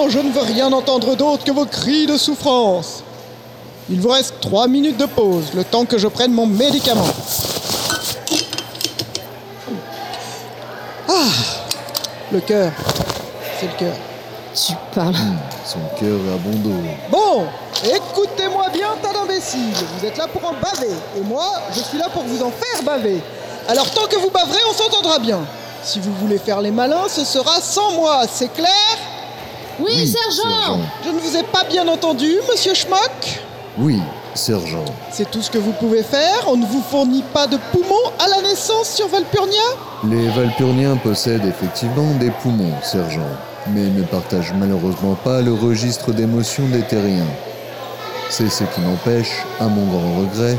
Je 0.08 0.18
ne 0.18 0.30
veux 0.30 0.42
rien 0.42 0.72
entendre 0.72 1.16
d'autre 1.16 1.44
que 1.44 1.52
vos 1.52 1.64
cris 1.64 2.06
de 2.06 2.16
souffrance. 2.16 3.02
Il 3.88 4.00
vous 4.00 4.08
reste 4.08 4.34
trois 4.40 4.66
minutes 4.66 4.96
de 4.96 5.06
pause, 5.06 5.52
le 5.54 5.64
temps 5.64 5.84
que 5.84 5.98
je 5.98 6.08
prenne 6.08 6.32
mon 6.32 6.46
médicament. 6.46 7.08
Ah 11.08 11.12
Le 12.32 12.40
cœur. 12.40 12.72
C'est 13.58 13.66
le 13.66 13.72
cœur. 13.78 13.94
Tu 14.54 14.72
parles. 14.94 15.14
Son 15.64 15.78
cœur 15.98 16.18
est 16.28 16.34
à 16.34 16.38
bon 16.38 16.58
dos. 16.58 16.82
Bon, 17.10 17.46
écoutez-moi 17.84 18.66
bien, 18.72 18.88
tas 19.02 19.12
d'imbéciles. 19.12 19.72
Vous 19.98 20.06
êtes 20.06 20.16
là 20.16 20.26
pour 20.26 20.44
en 20.44 20.54
baver. 20.54 20.94
Et 21.16 21.22
moi, 21.22 21.46
je 21.72 21.80
suis 21.80 21.98
là 21.98 22.08
pour 22.12 22.24
vous 22.24 22.42
en 22.42 22.50
faire 22.50 22.82
baver. 22.84 23.20
Alors 23.68 23.90
tant 23.90 24.06
que 24.06 24.16
vous 24.16 24.30
baverez, 24.30 24.60
on 24.68 24.74
s'entendra 24.74 25.18
bien. 25.18 25.40
Si 25.82 26.00
vous 26.00 26.12
voulez 26.20 26.38
faire 26.38 26.60
les 26.60 26.70
malins, 26.70 27.08
ce 27.08 27.24
sera 27.24 27.60
sans 27.60 27.92
moi, 27.92 28.22
c'est 28.30 28.52
clair 28.52 28.83
Oui, 29.80 30.06
sergent 30.06 30.80
Je 31.04 31.10
ne 31.10 31.18
vous 31.18 31.36
ai 31.36 31.42
pas 31.42 31.64
bien 31.64 31.86
entendu, 31.88 32.30
monsieur 32.50 32.74
Schmock 32.74 33.40
Oui, 33.78 34.00
sergent. 34.34 34.84
C'est 35.10 35.30
tout 35.30 35.42
ce 35.42 35.50
que 35.50 35.58
vous 35.58 35.72
pouvez 35.72 36.02
faire 36.02 36.44
On 36.46 36.56
ne 36.56 36.66
vous 36.66 36.82
fournit 36.82 37.24
pas 37.32 37.46
de 37.46 37.56
poumons 37.72 38.12
à 38.18 38.28
la 38.28 38.42
naissance 38.42 38.90
sur 38.90 39.08
Valpurnia? 39.08 39.62
Les 40.08 40.28
Valpurniens 40.28 40.96
possèdent 40.96 41.46
effectivement 41.46 42.10
des 42.20 42.30
poumons, 42.30 42.74
sergent, 42.82 43.20
mais 43.68 43.82
ne 43.82 44.02
partagent 44.02 44.52
malheureusement 44.58 45.16
pas 45.24 45.40
le 45.40 45.52
registre 45.52 46.12
d'émotions 46.12 46.68
des 46.68 46.82
terriens. 46.82 47.26
C'est 48.30 48.50
ce 48.50 48.64
qui 48.64 48.80
m'empêche, 48.80 49.42
à 49.60 49.64
mon 49.64 49.86
grand 49.86 50.20
regret, 50.20 50.56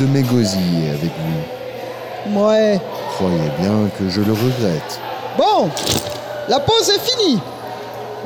de 0.00 0.06
m'égosiller 0.06 0.90
avec 0.90 1.10
vous. 1.10 2.40
Ouais. 2.40 2.80
Croyez 3.16 3.50
bien 3.60 3.88
que 3.98 4.08
je 4.08 4.20
le 4.20 4.32
regrette. 4.32 5.00
Bon, 5.36 5.68
la 6.48 6.60
pause 6.60 6.90
est 6.90 7.00
finie. 7.00 7.38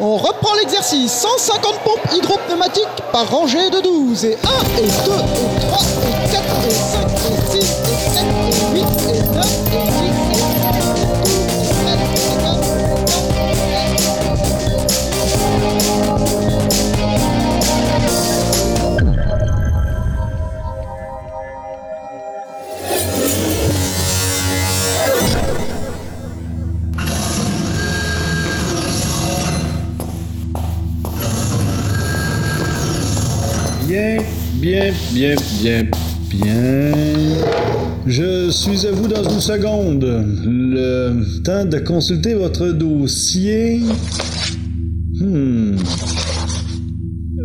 On 0.04 0.16
reprend 0.16 0.52
l'exercice. 0.56 1.12
150 1.12 1.78
pompes 1.85 2.12
hydropneumatiques 2.12 2.88
par 3.12 3.30
rangée 3.30 3.71
de 3.71 3.80
12. 3.80 4.25
Et 4.25 4.35
1, 4.35 4.37
et 4.78 4.82
2, 4.82 4.88
et 4.88 5.61
3, 5.61 5.78
et 6.02 6.32
4, 6.32 6.44
et 6.66 6.71
5, 6.73 7.06
et 7.30 7.40
6, 7.52 7.62
et 7.62 7.99
7, 8.11 8.25
et 8.50 8.66
8, 8.75 8.82
et 9.14 9.23
9, 9.23 9.47
et 9.73 9.87
10, 9.87 9.87
et 9.87 9.91
bien, 35.12 35.34
bien, 35.61 35.84
bien. 36.30 36.92
Je 38.06 38.50
suis 38.50 38.87
à 38.87 38.92
vous 38.92 39.08
dans 39.08 39.22
une 39.22 39.40
seconde. 39.40 40.04
Le 40.44 41.42
temps 41.42 41.64
de 41.64 41.78
consulter 41.78 42.34
votre 42.34 42.72
dossier. 42.72 43.80
Hmm. 45.20 45.76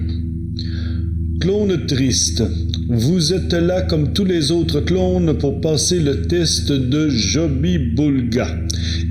Clone 1.40 1.86
triste. 1.86 2.42
Vous 2.88 3.32
êtes 3.32 3.54
là 3.54 3.82
comme 3.82 4.12
tous 4.12 4.24
les 4.24 4.50
autres 4.50 4.80
clones 4.80 5.38
pour 5.38 5.60
passer 5.60 6.00
le 6.00 6.22
test 6.22 6.70
de 6.70 7.08
Joby 7.08 7.78
Bulga. 7.78 8.46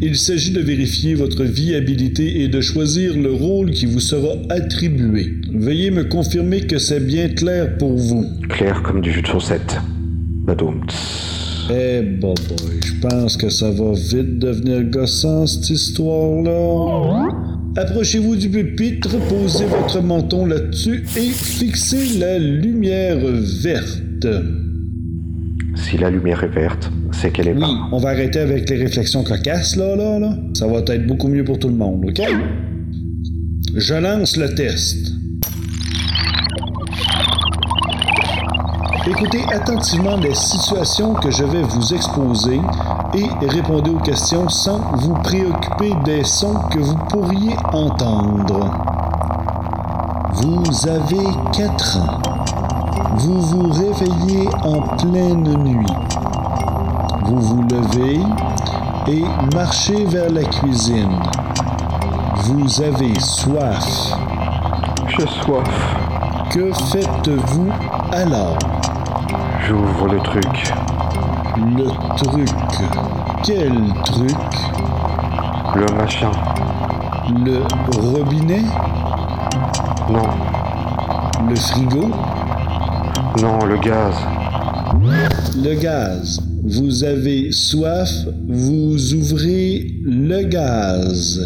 Il 0.02 0.16
s'agit 0.16 0.52
de 0.52 0.60
vérifier 0.62 1.16
votre 1.16 1.44
viabilité 1.44 2.42
et 2.42 2.48
de 2.48 2.62
choisir 2.62 3.18
le 3.18 3.32
rôle 3.32 3.72
qui 3.72 3.88
vous 3.88 4.00
sera 4.00 4.36
attribué. 4.50 5.34
Veuillez 5.54 5.90
me 5.90 6.04
confirmer 6.04 6.62
que 6.62 6.78
c'est 6.78 7.00
bien 7.00 7.30
clair 7.30 7.78
pour 7.78 7.98
vous. 7.98 8.26
Clair 8.50 8.84
comme 8.84 9.02
du 9.02 9.12
jus 9.12 9.22
de 9.24 9.28
chaussette. 9.28 9.78
Badoum. 10.46 10.82
Eh 11.74 12.02
bon 12.02 12.34
boy, 12.50 12.80
je 12.84 13.00
pense 13.08 13.38
que 13.38 13.50
ça 13.50 13.70
va 13.72 13.94
vite 13.94 14.40
devenir 14.40 14.84
gossant 14.84 15.48
cette 15.48 15.70
histoire-là. 15.70 17.30
Approchez-vous 17.78 18.36
du 18.36 18.50
pupitre, 18.50 19.18
posez 19.30 19.66
votre 19.66 20.02
menton 20.02 20.46
là-dessus 20.46 21.04
et 21.16 21.30
fixez 21.30 22.20
la 22.20 22.38
lumière 22.38 23.18
verte. 23.64 24.28
Si 25.76 25.98
la 25.98 26.10
lumière 26.10 26.44
est 26.44 26.50
verte, 26.54 26.92
c'est 27.14 27.32
qu'elle 27.32 27.48
est 27.48 27.54
Oui, 27.54 27.62
pas. 27.62 27.88
on 27.94 27.98
va 28.00 28.10
arrêter 28.10 28.40
avec 28.40 28.70
les 28.70 28.76
réflexions 28.78 29.24
cocasses 29.24 29.78
là, 29.78 29.96
là, 29.96 30.20
là. 30.20 30.38
Ça 30.54 30.68
va 30.68 30.80
être 30.80 31.08
beaucoup 31.08 31.30
mieux 31.30 31.46
pour 31.46 31.58
tout 31.60 31.70
le 31.70 31.76
monde, 31.76 32.04
ok? 32.10 32.22
Je 33.78 33.94
lance 33.94 34.36
le 34.36 34.54
test. 34.54 35.14
Écoutez 39.08 39.44
attentivement 39.52 40.16
les 40.18 40.36
situations 40.36 41.16
que 41.16 41.32
je 41.32 41.44
vais 41.44 41.64
vous 41.64 41.92
exposer 41.92 42.62
et 43.16 43.48
répondez 43.48 43.90
aux 43.90 44.00
questions 44.00 44.48
sans 44.48 44.80
vous 44.94 45.16
préoccuper 45.16 45.96
des 46.06 46.24
sons 46.24 46.54
que 46.70 46.78
vous 46.78 46.98
pourriez 47.10 47.56
entendre. 47.74 48.70
Vous 50.36 50.88
avez 50.88 51.26
4 51.52 51.98
ans. 51.98 52.22
Vous 53.16 53.42
vous 53.42 53.72
réveillez 53.72 54.48
en 54.64 54.82
pleine 54.98 55.52
nuit. 55.64 55.94
Vous 57.26 57.42
vous 57.42 57.64
levez 57.64 58.22
et 59.08 59.24
marchez 59.56 60.06
vers 60.06 60.32
la 60.32 60.44
cuisine. 60.44 61.18
Vous 62.44 62.82
avez 62.84 63.20
soif. 63.20 64.14
J'ai 65.08 65.28
soif. 65.28 65.96
Que 66.52 66.72
faites-vous 66.92 67.70
alors? 68.12 68.58
J'ouvre 69.68 70.08
le 70.08 70.20
truc. 70.20 70.74
Le 71.58 71.88
truc. 72.18 72.50
Quel 73.44 73.74
truc? 74.04 74.32
Le 75.76 75.86
machin. 75.96 76.32
Le 77.46 77.62
robinet? 78.00 78.64
Non. 80.10 80.30
Le 81.48 81.56
frigo? 81.56 82.12
Non, 83.42 83.66
le 83.66 83.78
gaz. 83.78 84.16
Le 85.56 85.80
gaz. 85.80 86.42
Vous 86.64 87.04
avez 87.04 87.52
soif, 87.52 88.10
vous 88.48 89.14
ouvrez 89.14 89.92
le 90.04 90.44
gaz. 90.44 91.40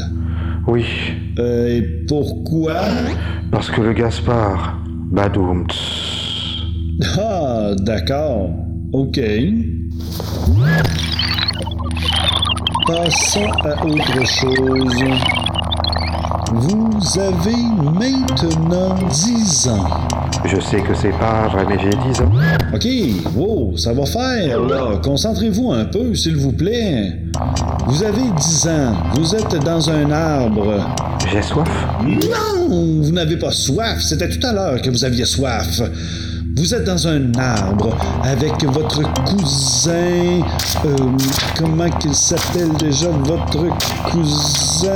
Oui. 0.68 0.86
Euh, 1.40 1.78
et 1.78 1.82
pourquoi? 2.08 2.82
Parce 3.52 3.70
que 3.70 3.82
le 3.82 3.94
gaz 3.94 4.20
part. 4.20 4.78
Badoum. 5.12 5.68
Ah, 7.18 7.72
d'accord. 7.80 8.50
OK. 8.94 9.20
Passons 12.88 13.52
à 13.64 13.86
autre 13.86 14.26
chose. 14.26 15.04
Vous 16.54 17.20
avez 17.20 17.56
maintenant 17.84 18.96
10 19.10 19.68
ans. 19.70 19.88
Je 20.46 20.60
sais 20.62 20.82
que 20.82 20.94
c'est 20.94 21.18
pas 21.18 21.48
vrai, 21.50 21.66
mais 21.68 21.78
j'ai 21.80 21.90
10 21.90 22.22
ans. 22.22 22.32
OK, 22.74 22.88
wow, 23.36 23.76
ça 23.76 23.92
va 23.94 24.06
faire, 24.06 24.62
là. 24.62 24.98
Concentrez-vous 25.04 25.72
un 25.72 25.86
peu, 25.86 26.14
s'il 26.16 26.38
vous 26.38 26.52
plaît. 26.54 27.20
Vous 27.88 28.04
avez 28.04 28.30
10 28.38 28.68
ans. 28.68 28.94
Vous 29.16 29.36
êtes 29.36 29.64
dans 29.66 29.90
un 29.90 30.12
arbre. 30.12 30.86
J'ai 31.32 31.42
soif? 31.42 31.68
Non, 32.04 33.02
vous 33.02 33.12
n'avez 33.12 33.38
pas 33.38 33.52
soif. 33.52 34.00
C'était 34.02 34.30
tout 34.30 34.46
à 34.46 34.54
l'heure 34.54 34.82
que 34.82 34.90
vous 34.90 35.04
aviez 35.04 35.26
soif. 35.26 35.82
Vous 36.58 36.74
êtes 36.74 36.86
dans 36.86 37.08
un 37.08 37.34
arbre 37.34 37.98
avec 38.24 38.64
votre 38.66 39.02
cousin. 39.26 40.42
euh, 40.86 40.96
comment 41.58 41.90
qu'il 42.00 42.16
s'appelle 42.16 42.72
déjà 42.80 43.10
votre 43.10 43.66
cousin? 44.10 44.90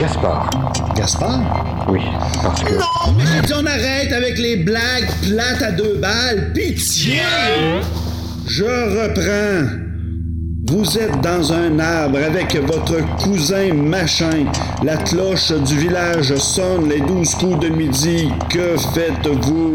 Gaspard. 0.00 0.50
Gaspard? 0.96 1.40
Oui, 1.88 2.00
parce 2.42 2.62
que. 2.62 2.72
Non, 2.74 3.12
mais 3.16 3.24
j'ai 3.26 3.46
dit 3.46 3.52
on 3.54 3.66
arrête 3.66 4.12
avec 4.12 4.38
les 4.38 4.56
blagues 4.56 5.10
plates 5.28 5.62
à 5.62 5.72
deux 5.72 5.98
balles. 6.00 6.52
Pitié 6.54 7.20
Je 8.46 8.64
reprends. 8.64 9.70
Vous 10.70 10.98
êtes 10.98 11.20
dans 11.20 11.52
un 11.52 11.78
arbre 11.78 12.18
avec 12.26 12.56
votre 12.66 12.96
cousin 13.22 13.74
machin. 13.74 14.46
La 14.82 14.96
cloche 14.96 15.52
du 15.52 15.76
village 15.76 16.34
sonne 16.36 16.88
les 16.88 17.00
douze 17.00 17.34
coups 17.34 17.58
de 17.60 17.68
midi. 17.68 18.30
Que 18.48 18.76
faites-vous? 18.94 19.74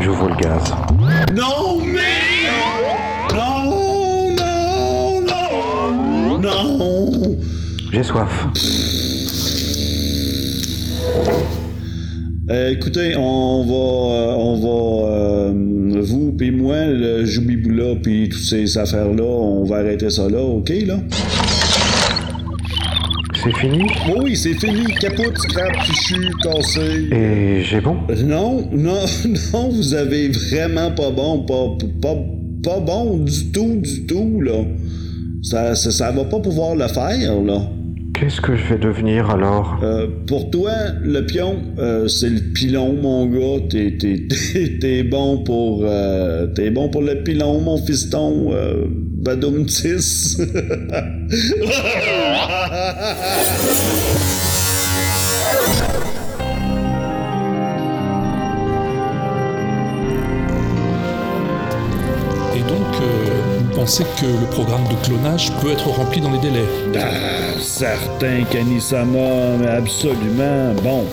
J'ouvre 0.00 0.28
le 0.28 0.36
gaz. 0.36 0.72
Non, 1.34 1.80
mais... 1.84 1.98
Non, 3.34 4.32
non, 4.36 5.20
non, 5.20 6.38
non. 6.38 7.36
J'ai 7.92 8.02
soif. 8.04 8.46
Euh, 12.50 12.70
écoutez, 12.70 13.14
on 13.16 13.64
va, 13.64 14.14
euh, 14.14 14.34
on 14.38 14.54
va, 14.60 15.08
euh, 15.10 16.00
vous 16.00 16.32
puis 16.32 16.50
moi, 16.50 16.86
le 16.86 17.26
Joubiboula 17.26 17.96
puis 18.02 18.28
toutes 18.30 18.40
ces 18.40 18.78
affaires-là, 18.78 19.22
on 19.22 19.64
va 19.64 19.78
arrêter 19.78 20.08
ça 20.08 20.28
là, 20.28 20.40
ok 20.40 20.72
là? 20.86 20.94
C'est 23.48 23.60
fini? 23.60 23.86
Oui, 24.14 24.36
c'est 24.36 24.52
fini. 24.52 24.84
Capote, 25.00 25.38
scrap, 25.38 25.74
fichu, 25.82 26.30
cassé. 26.42 27.08
Et 27.10 27.62
j'ai 27.62 27.80
bon? 27.80 27.96
Non, 28.26 28.68
non, 28.72 29.04
non, 29.54 29.68
vous 29.70 29.94
avez 29.94 30.28
vraiment 30.28 30.90
pas 30.90 31.10
bon, 31.10 31.46
pas, 31.46 31.78
pas, 32.02 32.16
pas 32.62 32.80
bon 32.80 33.16
du 33.24 33.50
tout, 33.50 33.80
du 33.82 34.04
tout, 34.06 34.42
là. 34.42 34.64
Ça, 35.42 35.74
ça, 35.74 35.90
ça 35.90 36.10
va 36.10 36.24
pas 36.24 36.40
pouvoir 36.40 36.76
le 36.76 36.88
faire, 36.88 37.40
là. 37.40 37.62
Qu'est-ce 38.12 38.42
que 38.42 38.54
je 38.54 38.74
vais 38.74 38.78
devenir 38.78 39.30
alors? 39.30 39.78
Euh, 39.82 40.08
pour 40.26 40.50
toi, 40.50 40.72
le 41.02 41.24
pion, 41.24 41.56
euh, 41.78 42.06
c'est 42.06 42.28
le 42.28 42.40
pilon, 42.52 42.92
mon 43.00 43.26
gars. 43.26 43.64
T'es, 43.70 43.96
t'es, 43.96 44.26
t'es, 44.52 44.78
t'es 44.78 45.02
bon 45.04 45.38
pour. 45.44 45.84
euh, 45.84 46.48
t'es 46.48 46.70
bon 46.70 46.90
pour 46.90 47.00
le 47.00 47.22
pilon, 47.22 47.62
mon 47.62 47.78
fiston. 47.78 48.52
Donc, 62.68 63.00
euh, 63.00 63.40
vous 63.58 63.76
pensez 63.76 64.04
que 64.20 64.26
le 64.26 64.46
programme 64.50 64.84
de 64.84 65.06
clonage 65.06 65.50
peut 65.60 65.70
être 65.70 65.88
rempli 65.88 66.20
dans 66.20 66.30
les 66.32 66.38
délais? 66.38 66.66
Ah, 66.96 67.58
certain, 67.60 68.44
Kanisama, 68.50 69.56
mais 69.58 69.68
absolument. 69.68 70.74
Bon, 70.82 71.04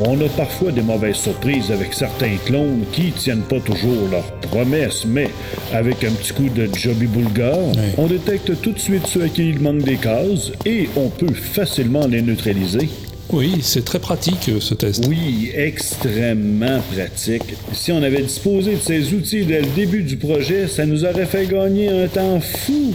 on 0.00 0.20
a 0.20 0.28
parfois 0.28 0.70
des 0.72 0.82
mauvaises 0.82 1.16
surprises 1.16 1.70
avec 1.70 1.92
certains 1.94 2.36
clones 2.46 2.84
qui 2.92 3.10
tiennent 3.12 3.42
pas 3.42 3.60
toujours 3.60 4.08
leurs 4.10 4.30
promesses, 4.50 5.04
mais 5.06 5.30
avec 5.72 6.04
un 6.04 6.12
petit 6.12 6.32
coup 6.32 6.48
de 6.48 6.68
Joby 6.74 7.06
Bulgar, 7.06 7.58
on 7.96 8.06
détecte 8.06 8.60
tout 8.60 8.72
de 8.72 8.78
suite 8.78 9.06
ceux 9.06 9.24
à 9.24 9.28
qui 9.28 9.48
il 9.48 9.60
manque 9.60 9.82
des 9.82 9.96
cases 9.96 10.52
et 10.64 10.88
on 10.96 11.08
peut 11.08 11.32
facilement 11.34 12.06
les 12.06 12.22
neutraliser. 12.22 12.88
Oui, 13.30 13.56
c'est 13.60 13.84
très 13.84 13.98
pratique 13.98 14.48
euh, 14.48 14.58
ce 14.58 14.72
test. 14.72 15.04
Oui, 15.06 15.50
extrêmement 15.54 16.80
pratique. 16.94 17.42
Si 17.74 17.92
on 17.92 18.02
avait 18.02 18.22
disposé 18.22 18.76
de 18.76 18.80
ces 18.80 19.12
outils 19.12 19.44
dès 19.44 19.60
le 19.60 19.66
début 19.76 20.02
du 20.02 20.16
projet, 20.16 20.66
ça 20.66 20.86
nous 20.86 21.04
aurait 21.04 21.26
fait 21.26 21.46
gagner 21.46 21.90
un 21.90 22.08
temps 22.08 22.40
fou. 22.40 22.94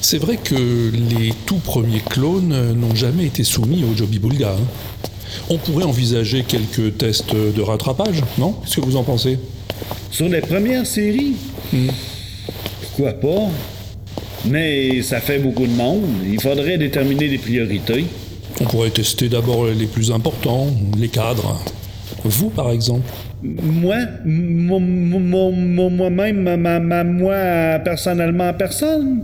C'est 0.00 0.16
vrai 0.16 0.38
que 0.42 0.54
les 0.54 1.34
tout 1.44 1.58
premiers 1.58 2.00
clones 2.00 2.52
euh, 2.54 2.72
n'ont 2.72 2.94
jamais 2.94 3.26
été 3.26 3.44
soumis 3.44 3.84
au 3.84 3.94
Joby 3.94 4.18
Bulga. 4.18 4.52
hein. 4.52 5.07
On 5.50 5.58
pourrait 5.58 5.84
envisager 5.84 6.44
quelques 6.46 6.98
tests 6.98 7.34
de 7.34 7.60
rattrapage, 7.62 8.22
non? 8.38 8.52
Qu'est-ce 8.64 8.76
que 8.76 8.80
vous 8.84 8.96
en 8.96 9.04
pensez? 9.04 9.38
Sur 10.10 10.28
les 10.28 10.40
premières 10.40 10.86
séries, 10.86 11.34
pourquoi 12.82 13.12
pas? 13.12 13.48
Mais 14.44 15.02
ça 15.02 15.20
fait 15.20 15.38
beaucoup 15.38 15.66
de 15.66 15.72
monde. 15.72 16.04
Il 16.26 16.40
faudrait 16.40 16.78
déterminer 16.78 17.28
des 17.28 17.38
priorités. 17.38 18.06
On 18.60 18.64
pourrait 18.64 18.90
tester 18.90 19.28
d'abord 19.28 19.66
les 19.66 19.86
plus 19.86 20.10
importants, 20.10 20.66
les 20.98 21.08
cadres. 21.08 21.60
Vous, 22.24 22.48
par 22.50 22.70
exemple? 22.70 23.08
Moi, 23.42 23.96
mo- 24.24 24.80
mo- 24.80 25.20
mo- 25.20 25.50
mo- 25.52 25.90
moi-même, 25.90 26.56
ma- 26.56 27.04
moi, 27.04 27.78
personnellement, 27.84 28.52
personne. 28.54 29.22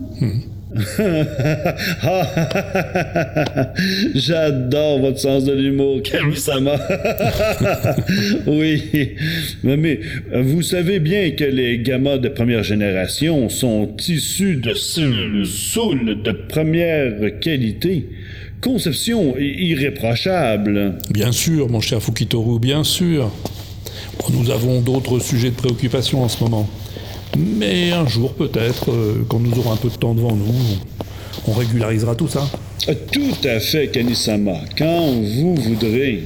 J'adore 4.15 5.01
votre 5.01 5.21
sens 5.21 5.45
de 5.45 5.53
l'humour, 5.53 6.03
Kamisama. 6.03 6.77
oui, 8.47 9.15
mais, 9.63 10.01
vous 10.35 10.63
savez 10.63 10.99
bien 10.99 11.31
que 11.31 11.45
les 11.45 11.79
gammas 11.79 12.19
de 12.19 12.29
première 12.29 12.65
génération 12.65 13.49
sont 13.49 13.97
issus 14.09 14.57
de 14.57 14.75
cellules 14.75 15.47
soules 15.47 16.23
de 16.23 16.33
première 16.33 17.39
qualité. 17.41 18.09
Conception 18.61 19.37
irréprochable. 19.39 20.99
Bien 21.11 21.33
sûr, 21.33 21.69
mon 21.69 21.81
cher 21.81 22.03
Fukitoru, 22.03 22.59
bien 22.59 22.83
sûr. 22.83 23.31
Bon, 24.19 24.27
nous 24.33 24.51
avons 24.51 24.81
d'autres 24.81 25.21
sujets 25.21 25.51
de 25.51 25.57
préoccupation 25.57 26.25
en 26.25 26.29
ce 26.29 26.43
moment. 26.43 26.69
Mais 27.37 27.91
un 27.93 28.07
jour, 28.07 28.35
peut-être, 28.35 28.91
euh, 28.91 29.25
quand 29.29 29.41
nous 29.41 29.59
aurons 29.59 29.73
un 29.73 29.77
peu 29.77 29.89
de 29.89 29.97
temps 29.97 30.15
devant 30.15 30.35
nous, 30.37 30.55
on 31.47 31.53
régularisera 31.53 32.15
tout 32.15 32.29
ça. 32.29 32.49
Tout 33.13 33.37
à 33.45 33.61
fait, 33.61 33.89
Kanisama, 33.89 34.59
quand 34.77 35.13
vous 35.13 35.55
voudrez. 35.57 36.25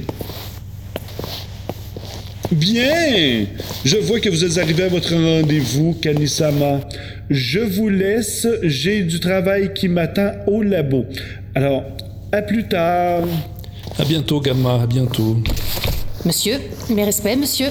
Bien! 2.51 3.45
Je 3.85 3.97
vois 3.97 4.19
que 4.19 4.29
vous 4.29 4.43
êtes 4.43 4.57
arrivé 4.57 4.83
à 4.83 4.87
votre 4.89 5.13
rendez-vous, 5.13 5.93
Kanisama. 6.01 6.81
Je 7.29 7.59
vous 7.59 7.89
laisse, 7.89 8.47
j'ai 8.63 9.03
du 9.03 9.19
travail 9.19 9.73
qui 9.73 9.87
m'attend 9.87 10.31
au 10.47 10.63
labo. 10.63 11.05
Alors, 11.55 11.83
à 12.31 12.41
plus 12.41 12.67
tard. 12.67 13.23
À 13.97 14.03
bientôt, 14.03 14.41
Gamma, 14.41 14.81
à 14.81 14.87
bientôt. 14.87 15.37
Monsieur, 16.25 16.55
mes 16.89 17.03
respects, 17.03 17.37
monsieur. 17.37 17.67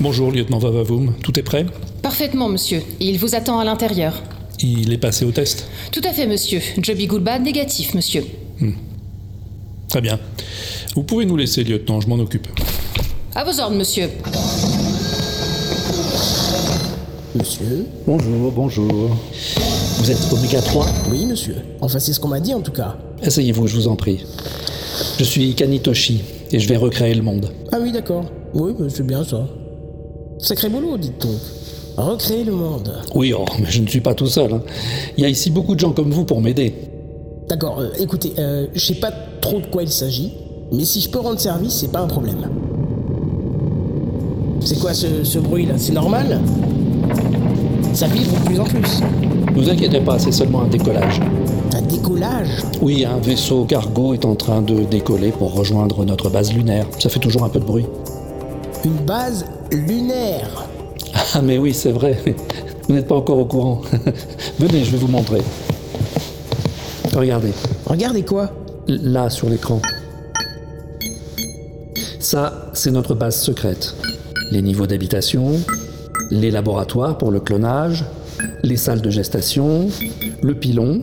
Bonjour, 0.00 0.30
lieutenant 0.30 0.58
Vavavoum. 0.58 1.14
Tout 1.22 1.38
est 1.38 1.42
prêt? 1.42 1.66
Parfaitement, 2.02 2.48
monsieur. 2.48 2.82
Il 3.00 3.18
vous 3.18 3.34
attend 3.34 3.58
à 3.58 3.64
l'intérieur. 3.64 4.22
Il 4.60 4.92
est 4.92 4.98
passé 4.98 5.24
au 5.24 5.30
test 5.30 5.68
Tout 5.92 6.00
à 6.04 6.12
fait, 6.12 6.26
monsieur. 6.26 6.60
Joby 6.80 7.06
Goulbad 7.06 7.42
négatif, 7.42 7.94
monsieur. 7.94 8.24
Très 9.88 10.00
bien. 10.00 10.18
Vous 10.94 11.02
pouvez 11.02 11.24
nous 11.24 11.36
laisser, 11.36 11.64
lieutenant, 11.64 12.00
je 12.00 12.08
m'en 12.08 12.16
occupe. 12.16 12.46
À 13.34 13.44
vos 13.44 13.58
ordres, 13.60 13.76
monsieur. 13.76 14.08
Monsieur 17.34 17.86
Bonjour, 18.06 18.52
bonjour. 18.52 19.16
Vous 19.98 20.10
êtes 20.10 20.32
Oméga 20.32 20.60
3 20.60 20.86
Oui, 21.10 21.24
monsieur. 21.26 21.56
Enfin, 21.80 21.98
c'est 21.98 22.12
ce 22.12 22.20
qu'on 22.20 22.28
m'a 22.28 22.40
dit 22.40 22.54
en 22.54 22.60
tout 22.60 22.72
cas. 22.72 22.96
Asseyez-vous, 23.22 23.66
je 23.66 23.76
vous 23.76 23.88
en 23.88 23.96
prie. 23.96 24.24
Je 25.18 25.24
suis 25.24 25.54
Kanitoshi 25.54 26.22
et 26.50 26.58
je 26.58 26.68
vais 26.68 26.76
recréer 26.76 27.14
le 27.14 27.22
monde. 27.22 27.52
Ah 27.72 27.78
oui, 27.80 27.92
d'accord. 27.92 28.24
Oui, 28.54 28.72
c'est 28.88 29.06
bien 29.06 29.24
ça. 29.24 29.46
Sacré 30.38 30.68
boulot, 30.68 30.96
dites-on. 30.96 31.34
Recréer 31.98 32.44
le 32.44 32.52
monde. 32.52 32.92
Oui, 33.16 33.34
oh, 33.36 33.44
mais 33.58 33.66
je 33.68 33.82
ne 33.82 33.88
suis 33.88 34.00
pas 34.00 34.14
tout 34.14 34.28
seul. 34.28 34.52
hein. 34.52 34.62
Il 35.16 35.22
y 35.22 35.26
a 35.26 35.28
ici 35.28 35.50
beaucoup 35.50 35.74
de 35.74 35.80
gens 35.80 35.90
comme 35.90 36.10
vous 36.12 36.24
pour 36.24 36.40
m'aider. 36.40 36.72
D'accord, 37.48 37.80
euh, 37.80 37.88
écoutez, 37.98 38.32
euh, 38.38 38.66
je 38.72 38.78
sais 38.80 38.94
pas 38.94 39.10
trop 39.40 39.58
de 39.58 39.66
quoi 39.66 39.82
il 39.82 39.90
s'agit, 39.90 40.32
mais 40.70 40.84
si 40.84 41.00
je 41.00 41.08
peux 41.10 41.18
rendre 41.18 41.40
service, 41.40 41.72
c'est 41.72 41.90
pas 41.90 41.98
un 42.00 42.06
problème. 42.06 42.48
C'est 44.60 44.78
quoi 44.78 44.94
ce, 44.94 45.24
ce 45.24 45.38
bruit-là? 45.40 45.74
C'est 45.76 45.92
normal? 45.92 46.40
Ça 47.94 48.06
vibre 48.06 48.38
de 48.38 48.44
plus 48.44 48.60
en 48.60 48.64
plus. 48.64 49.00
Ne 49.56 49.60
vous 49.62 49.68
inquiétez 49.68 50.00
pas, 50.00 50.20
c'est 50.20 50.30
seulement 50.30 50.62
un 50.62 50.68
décollage. 50.68 51.20
Un 51.74 51.82
décollage? 51.82 52.62
Oui, 52.80 53.04
un 53.04 53.18
vaisseau 53.18 53.64
cargo 53.64 54.14
est 54.14 54.24
en 54.24 54.36
train 54.36 54.62
de 54.62 54.84
décoller 54.84 55.32
pour 55.32 55.52
rejoindre 55.52 56.04
notre 56.04 56.30
base 56.30 56.52
lunaire. 56.52 56.86
Ça 57.00 57.08
fait 57.08 57.18
toujours 57.18 57.42
un 57.42 57.48
peu 57.48 57.58
de 57.58 57.64
bruit. 57.64 57.86
Une 58.84 59.04
base 59.04 59.46
lunaire 59.72 60.68
Ah 61.34 61.42
mais 61.42 61.58
oui, 61.58 61.74
c'est 61.74 61.92
vrai. 61.92 62.18
Vous 62.88 62.94
n'êtes 62.94 63.06
pas 63.06 63.16
encore 63.16 63.38
au 63.38 63.44
courant. 63.44 63.82
Venez, 64.58 64.84
je 64.84 64.92
vais 64.92 64.98
vous 64.98 65.08
montrer. 65.08 65.40
Regardez. 67.14 67.52
Regardez 67.86 68.22
quoi? 68.24 68.50
Là, 68.86 69.28
sur 69.28 69.48
l'écran. 69.48 69.80
Ça, 72.20 72.70
c'est 72.74 72.90
notre 72.90 73.14
base 73.14 73.40
secrète. 73.40 73.94
Les 74.50 74.62
niveaux 74.62 74.86
d'habitation, 74.86 75.52
les 76.30 76.50
laboratoires 76.50 77.18
pour 77.18 77.30
le 77.30 77.40
clonage, 77.40 78.04
les 78.62 78.76
salles 78.76 79.00
de 79.00 79.10
gestation, 79.10 79.88
le 80.42 80.54
pilon, 80.54 81.02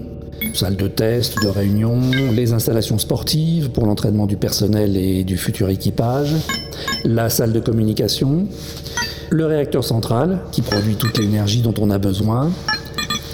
salle 0.54 0.76
de 0.76 0.88
test, 0.88 1.42
de 1.44 1.48
réunion, 1.48 2.00
les 2.34 2.54
installations 2.54 2.98
sportives 2.98 3.70
pour 3.70 3.86
l'entraînement 3.86 4.26
du 4.26 4.38
personnel 4.38 4.98
et 4.98 5.24
du 5.24 5.38
futur 5.38 5.70
équipage, 5.70 6.34
la 7.04 7.30
salle 7.30 7.54
de 7.54 7.60
communication, 7.60 8.48
le 9.36 9.46
réacteur 9.46 9.84
central 9.84 10.40
qui 10.52 10.62
produit 10.62 10.96
toute 10.96 11.18
l'énergie 11.18 11.62
dont 11.62 11.74
on 11.80 11.90
a 11.90 11.98
besoin, 11.98 12.52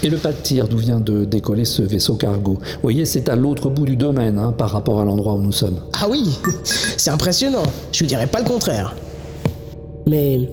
et 0.02 0.10
le 0.10 0.16
pas 0.16 0.32
de 0.32 0.36
tir 0.36 0.66
d'où 0.66 0.76
vient 0.76 0.98
de 0.98 1.24
décoller 1.24 1.64
ce 1.64 1.80
vaisseau 1.80 2.16
cargo. 2.16 2.54
Vous 2.54 2.82
voyez, 2.82 3.04
c'est 3.04 3.28
à 3.28 3.36
l'autre 3.36 3.70
bout 3.70 3.86
du 3.86 3.94
domaine 3.94 4.36
hein, 4.36 4.52
par 4.52 4.70
rapport 4.70 5.00
à 5.00 5.04
l'endroit 5.04 5.34
où 5.34 5.40
nous 5.40 5.52
sommes. 5.52 5.78
Ah 6.00 6.08
oui, 6.10 6.36
c'est 6.64 7.10
impressionnant. 7.10 7.62
Je 7.92 8.04
dirais 8.04 8.26
pas 8.26 8.40
le 8.40 8.44
contraire. 8.44 8.96
Mais 10.08 10.50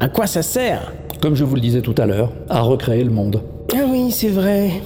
à 0.00 0.08
quoi 0.08 0.26
ça 0.26 0.42
sert? 0.42 0.92
Comme 1.22 1.36
je 1.36 1.44
vous 1.44 1.54
le 1.54 1.60
disais 1.60 1.82
tout 1.82 1.94
à 1.96 2.06
l'heure, 2.06 2.32
à 2.48 2.62
recréer 2.62 3.04
le 3.04 3.10
monde. 3.10 3.42
Ah 3.72 3.84
oui, 3.88 4.10
c'est 4.10 4.28
vrai. 4.28 4.82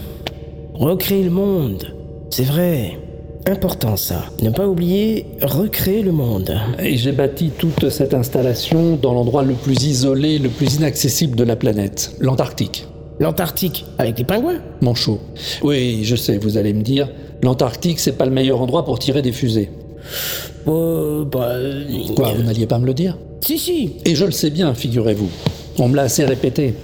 Recréer 0.75 1.25
le 1.25 1.31
monde. 1.31 1.95
C'est 2.29 2.45
vrai. 2.45 2.99
Important 3.47 3.99
ça. 3.99 4.25
Ne 4.43 4.49
pas 4.49 4.67
oublier, 4.67 5.27
recréer 5.43 6.03
le 6.03 6.13
monde. 6.13 6.59
Et 6.79 6.97
j'ai 6.97 7.13
bâti 7.13 7.51
toute 7.51 7.91
cette 7.91 8.15
installation 8.15 8.97
dans 8.97 9.13
l'endroit 9.13 9.43
le 9.43 9.53
plus 9.53 9.85
isolé, 9.85 10.39
le 10.39 10.49
plus 10.49 10.77
inaccessible 10.77 11.37
de 11.37 11.45
la 11.45 11.55
planète, 11.55 12.13
l'Antarctique. 12.21 12.87
L'Antarctique, 13.21 13.85
avec 13.99 14.19
les 14.19 14.25
pingouins 14.25 14.61
Manchot. 14.81 15.21
Oui, 15.63 16.05
je 16.05 16.17
sais, 16.17 16.39
vous 16.39 16.57
allez 16.57 16.73
me 16.73 16.81
dire, 16.81 17.11
l'Antarctique, 17.43 18.01
c'est 18.01 18.17
pas 18.17 18.25
le 18.25 18.31
meilleur 18.31 18.63
endroit 18.63 18.87
pour 18.87 18.99
tirer 18.99 19.21
des 19.21 19.33
fusées. 19.33 19.71
Oh, 20.65 21.27
bah. 21.31 21.53
Quoi, 22.17 22.33
vous 22.33 22.45
n'alliez 22.45 22.67
pas 22.67 22.79
me 22.79 22.87
le 22.87 22.95
dire? 22.95 23.19
Si, 23.43 23.59
si. 23.59 23.97
Et 24.07 24.15
je 24.15 24.25
le 24.25 24.33
sais 24.33 24.51
bien, 24.51 24.73
figurez-vous. 24.73 25.29
On 25.79 25.89
me 25.89 25.97
l'a 25.97 26.03
assez 26.03 26.25
répété. 26.25 26.75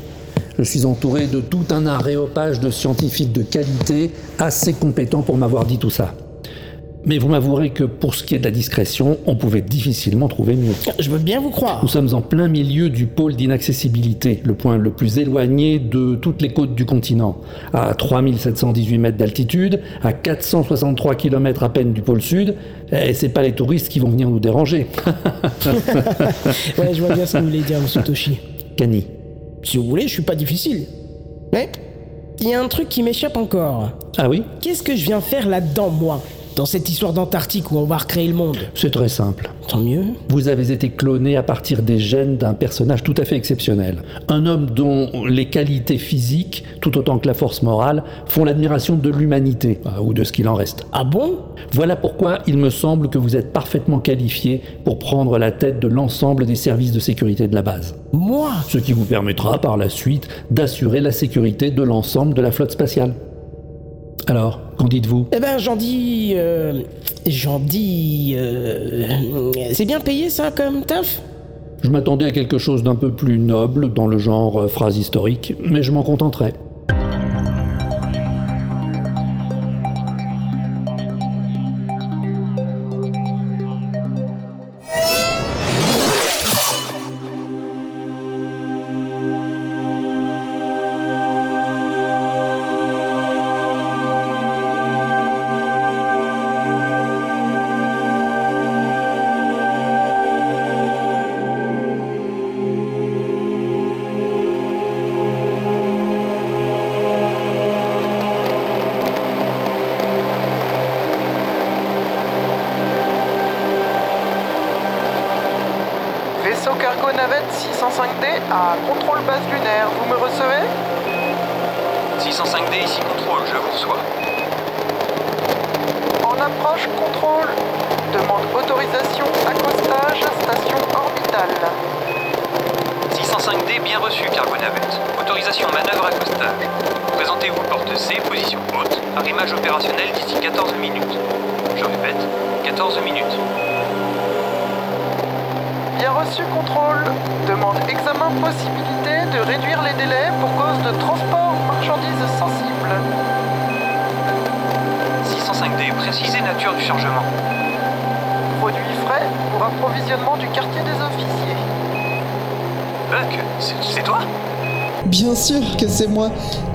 Je 0.59 0.63
suis 0.65 0.85
entouré 0.85 1.27
de 1.27 1.41
tout 1.41 1.65
un 1.71 1.87
aréopage 1.87 2.61
de 2.61 2.71
scientifiques 2.71 3.33
de 3.33 3.43
qualité 3.43 4.11
assez 4.39 4.75
compétents 4.75 5.23
pour 5.23 5.39
m'avoir 5.39 5.65
dit 5.65 5.79
tout 5.79 5.89
ça. 5.89 6.15
Mais 7.07 7.17
vous 7.19 7.29
m'avouerez 7.29 7.71
que 7.71 7.85
pour 7.85 8.15
ce 8.15 8.25
qui 8.25 8.35
est 8.35 8.39
de 8.39 8.45
la 8.45 8.51
discrétion, 8.51 9.19
on 9.27 9.35
pouvait 9.35 9.63
difficilement 9.63 10.29
trouver 10.29 10.55
mieux. 10.55 10.75
Je 10.99 11.09
veux 11.09 11.19
bien 11.19 11.41
vous 11.41 11.49
croire. 11.49 11.81
Nous 11.83 11.89
sommes 11.89 12.13
en 12.13 12.21
plein 12.21 12.47
milieu 12.47 12.91
du 12.91 13.07
pôle 13.07 13.37
d'inaccessibilité, 13.37 14.43
le 14.45 14.55
point 14.55 14.77
le 14.77 14.91
plus 14.91 15.19
éloigné 15.19 15.79
de 15.79 16.17
toutes 16.17 16.43
les 16.43 16.53
côtes 16.53 16.75
du 16.75 16.85
continent, 16.85 17.39
à 17.73 17.95
3718 17.95 18.99
mètres 18.99 19.17
d'altitude, 19.17 19.81
à 20.03 20.13
463 20.13 21.15
km 21.15 21.63
à 21.63 21.71
peine 21.71 21.95
du 21.95 22.03
pôle 22.03 22.21
sud, 22.21 22.57
et 22.93 23.15
c'est 23.15 23.31
pas 23.31 23.43
les 23.43 23.53
touristes 23.53 23.89
qui 23.89 23.99
vont 23.99 24.11
venir 24.11 24.29
nous 24.29 24.41
déranger. 24.41 24.87
ouais, 26.79 26.93
je 26.93 27.01
vois 27.01 27.15
bien 27.15 27.25
ce 27.25 27.33
que 27.35 27.39
vous 27.39 27.47
voulez 27.47 27.63
dire, 27.63 27.81
monsieur 27.81 28.03
Toshi. 28.03 28.39
Kani. 28.77 29.07
Si 29.63 29.79
vous 29.79 29.85
voulez, 29.85 30.03
je 30.03 30.15
suis 30.15 30.23
pas 30.23 30.35
difficile. 30.35 30.87
Mais 31.53 31.71
il 32.41 32.49
y 32.49 32.55
a 32.55 32.63
un 32.63 32.69
truc 32.69 32.89
qui 32.89 33.03
m'échappe 33.03 33.37
encore. 33.37 33.91
Ah 34.19 34.29
oui? 34.29 34.43
Qu'est-ce 34.61 34.83
que 34.83 34.95
je 34.95 35.05
viens 35.05 35.21
faire 35.21 35.49
là-dedans, 35.49 35.91
moi? 35.91 36.23
Dans 36.61 36.67
cette 36.67 36.91
histoire 36.91 37.15
d'Antarctique 37.15 37.73
où 37.73 37.79
on 37.79 37.87
va 37.87 37.97
recréer 37.97 38.29
le 38.29 38.35
monde 38.35 38.59
C'est 38.75 38.91
très 38.91 39.09
simple. 39.09 39.51
Tant 39.67 39.79
mieux. 39.79 40.05
Vous 40.29 40.49
avez 40.49 40.73
été 40.73 40.91
cloné 40.91 41.39
à 41.39 41.43
partir 41.43 41.81
des 41.81 41.99
gènes 41.99 42.37
d'un 42.37 42.53
personnage 42.53 43.03
tout 43.03 43.15
à 43.17 43.25
fait 43.25 43.37
exceptionnel. 43.37 44.03
Un 44.29 44.45
homme 44.45 44.67
dont 44.67 45.25
les 45.27 45.47
qualités 45.47 45.97
physiques, 45.97 46.65
tout 46.83 46.99
autant 46.99 47.19
que 47.19 47.27
la 47.27 47.33
force 47.33 47.63
morale, 47.63 48.05
font 48.27 48.45
l'admiration 48.45 48.97
de 48.97 49.09
l'humanité, 49.09 49.81
ou 50.03 50.13
de 50.13 50.23
ce 50.23 50.33
qu'il 50.33 50.49
en 50.49 50.55
reste. 50.55 50.85
Ah 50.93 51.05
bon? 51.05 51.39
Voilà 51.73 51.97
pourquoi 51.97 52.41
il 52.47 52.59
me 52.59 52.69
semble 52.69 53.09
que 53.09 53.17
vous 53.17 53.37
êtes 53.37 53.55
parfaitement 53.55 53.99
qualifié 53.99 54.61
pour 54.85 54.99
prendre 54.99 55.39
la 55.39 55.53
tête 55.53 55.81
de 55.81 55.89
l'ensemble 55.89 56.45
des 56.45 56.57
services 56.57 56.93
de 56.93 57.01
sécurité 57.01 57.49
de 57.49 57.55
la 57.55 57.63
base. 57.63 57.95
Moi? 58.13 58.51
Ce 58.69 58.77
qui 58.77 58.93
vous 58.93 59.07
permettra 59.07 59.63
par 59.63 59.79
la 59.79 59.89
suite 59.89 60.29
d'assurer 60.51 61.01
la 61.01 61.13
sécurité 61.13 61.71
de 61.71 61.83
l'ensemble 61.83 62.35
de 62.35 62.43
la 62.43 62.53
flotte 62.53 62.73
spatiale. 62.73 63.15
Alors, 64.27 64.61
qu'en 64.77 64.87
dites-vous? 64.87 65.27
Eh 65.33 65.41
ben, 65.41 65.59
j'en 65.59 65.77
dis. 65.77 66.33
euh, 66.37 66.83
j'en 67.27 67.59
dis. 67.59 68.35
euh, 68.37 69.53
c'est 69.73 69.85
bien 69.87 70.01
payé 70.01 70.31
ça 70.31 70.51
comme 70.51 70.83
taf 70.85 71.21
Je 71.83 71.91
m'attendais 71.91 72.27
à 72.27 72.31
quelque 72.31 72.59
chose 72.59 72.83
d'un 72.83 72.95
peu 72.95 73.11
plus 73.11 73.39
noble, 73.39 73.93
dans 73.93 74.07
le 74.07 74.19
genre 74.19 74.61
euh, 74.63 74.69
phrase 74.69 74.97
historique, 74.99 75.55
mais 75.65 75.83
je 75.83 75.91
m'en 75.93 76.03
contenterai. 76.03 76.53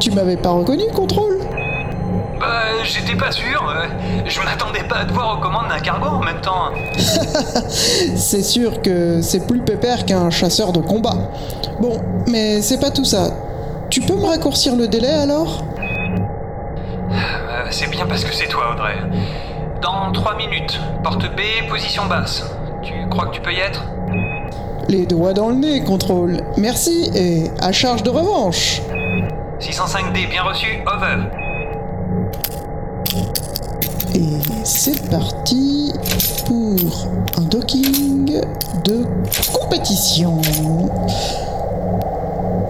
Tu 0.06 0.12
m'avais 0.12 0.38
pas 0.38 0.52
reconnu, 0.52 0.84
contrôle 0.96 1.40
Bah, 2.40 2.48
j'étais 2.84 3.16
pas 3.16 3.32
sûr. 3.32 3.68
euh, 3.68 3.88
Je 4.28 4.40
m'attendais 4.42 4.84
pas 4.88 4.98
à 4.98 5.06
te 5.06 5.12
voir 5.12 5.36
aux 5.36 5.42
commandes 5.42 5.68
d'un 5.68 5.80
cargo 5.80 6.06
en 6.06 6.20
même 6.24 6.42
temps. 6.42 6.70
C'est 7.70 8.44
sûr 8.44 8.84
que 8.84 9.24
c'est 9.24 9.48
plus 9.48 9.62
pépère 9.62 10.06
qu'un 10.06 10.30
chasseur 10.30 10.74
de 10.74 10.80
combat. 10.80 11.32
Bon, 11.80 12.00
mais 12.28 12.62
c'est 12.62 12.80
pas 12.80 12.92
tout 12.92 13.04
ça. 13.04 13.32
Tu 13.90 14.00
peux 14.02 14.14
me 14.14 14.28
raccourcir 14.28 14.76
le 14.76 14.88
délai 14.88 15.10
alors? 15.10 15.64
Euh, 17.12 17.66
c'est 17.72 17.90
bien 17.90 18.06
parce 18.06 18.24
que 18.24 18.32
c'est 18.32 18.48
toi, 18.48 18.74
Audrey. 18.76 18.98
Dans 19.82 20.12
3 20.12 20.36
minutes, 20.38 20.80
porte 21.04 21.24
B, 21.36 21.68
position 21.68 22.06
basse. 22.06 22.44
Tu 22.84 22.94
crois 23.10 23.26
que 23.26 23.32
tu 23.32 23.42
peux 23.42 23.54
y 23.54 23.60
être? 23.60 23.84
Les 24.88 25.08
doigts 25.08 25.34
dans 25.34 25.50
le 25.50 25.56
nez, 25.56 25.84
contrôle. 25.84 26.42
Merci 26.58 27.10
et 27.16 27.46
à 27.60 27.72
charge 27.72 28.04
de 28.04 28.12
revanche. 28.12 28.82
605D, 29.86 30.30
bien 30.30 30.44
reçu, 30.44 30.84
over. 30.88 31.26
Et 34.16 34.40
c'est 34.64 35.10
parti 35.12 35.94
pour 36.48 37.08
un 37.38 37.44
docking 37.44 38.42
de 38.84 39.06
compétition. 39.54 40.42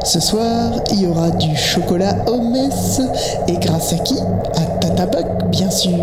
Ce 0.04 0.20
soir, 0.20 0.74
il 0.92 1.04
y 1.04 1.08
aura 1.08 1.30
du 1.32 1.56
chocolat 1.56 2.16
au 2.28 2.42
mess. 2.42 3.02
Et 3.48 3.58
grâce 3.60 3.94
à 3.94 3.98
qui? 4.00 4.20
À 4.58 4.66
Tata 4.82 5.06
Buck, 5.06 5.50
bien 5.52 5.70
sûr. 5.70 5.96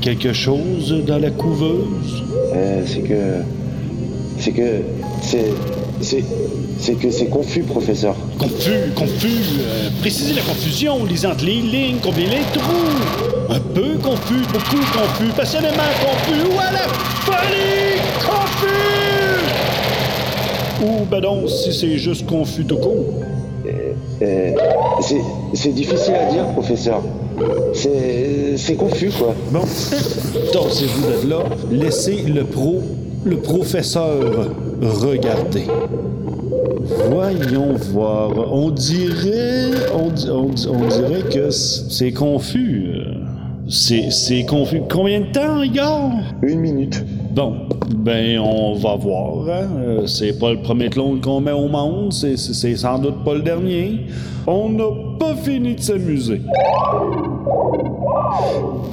Quelque 0.00 0.32
chose 0.32 0.94
dans 1.06 1.18
la 1.18 1.30
couveuse? 1.30 2.22
Euh, 2.54 2.82
c'est 2.86 3.00
que. 3.00 3.42
C'est 4.38 4.52
que. 4.52 4.82
C'est. 5.22 5.52
C'est. 6.00 6.24
C'est 6.78 6.94
que 6.94 7.10
c'est 7.10 7.26
confus, 7.26 7.62
professeur. 7.62 8.14
Confus, 8.38 8.92
confus. 8.94 9.28
euh, 9.60 9.88
précisez 10.00 10.34
la 10.34 10.42
confusion, 10.42 11.04
lisez 11.06 11.26
entre 11.26 11.44
les 11.44 11.60
lignes, 11.60 11.96
combien 12.02 12.26
les 12.28 12.42
trous. 12.52 13.50
Un 13.50 13.58
peu 13.58 13.96
confus, 14.02 14.44
beaucoup 14.52 14.76
confus, 14.76 15.32
passionnément 15.34 15.90
confus, 16.00 16.42
ou 16.54 16.58
à 16.60 16.70
la 16.70 16.86
folie 17.24 17.98
confus. 18.20 19.46
Ou 20.84 21.04
ben 21.10 21.20
donc, 21.20 21.48
si 21.48 21.72
c'est 21.72 21.96
juste 21.98 22.26
confus 22.26 22.64
tout 22.64 22.76
court. 22.76 23.06
Euh, 24.22 24.52
c'est. 25.00 25.22
C'est 25.54 25.72
difficile 25.74 26.14
à 26.14 26.30
dire, 26.30 26.44
professeur. 26.52 27.02
C'est. 27.76 28.74
Confus, 28.76 29.10
quoi. 29.18 29.34
Bon, 29.52 29.60
torsez-vous 30.52 31.26
de 31.26 31.30
là, 31.30 31.44
laissez 31.70 32.22
le 32.26 32.44
pro, 32.44 32.82
le 33.24 33.36
professeur 33.36 34.48
regarder. 34.82 35.64
Voyons 37.10 37.74
voir. 37.92 38.30
On 38.52 38.70
dirait, 38.70 39.70
on, 39.94 40.08
di- 40.08 40.28
on 40.30 40.48
di- 40.48 40.68
on 40.68 40.86
dirait 40.88 41.22
que 41.32 41.50
c'est 41.50 42.12
confus. 42.12 42.92
C'est, 43.68 44.10
c'est 44.10 44.44
confus. 44.44 44.82
Combien 44.88 45.20
de 45.20 45.32
temps, 45.32 45.60
Igor? 45.62 46.12
Une 46.42 46.60
minute. 46.60 47.04
Bon, 47.34 47.54
ben 47.90 48.38
on 48.38 48.74
va 48.74 48.94
voir. 48.96 49.48
hein. 49.48 49.68
Euh, 49.78 50.06
C'est 50.06 50.38
pas 50.38 50.52
le 50.52 50.62
premier 50.62 50.88
clone 50.88 51.20
qu'on 51.20 51.40
met 51.40 51.52
au 51.52 51.66
monde, 51.68 52.12
c'est 52.12 52.36
sans 52.76 52.98
doute 52.98 53.24
pas 53.24 53.34
le 53.34 53.42
dernier. 53.42 54.02
On 54.46 54.68
n'a 54.68 54.84
pas 55.18 55.34
fini 55.34 55.74
de 55.74 55.80
s'amuser. 55.80 56.40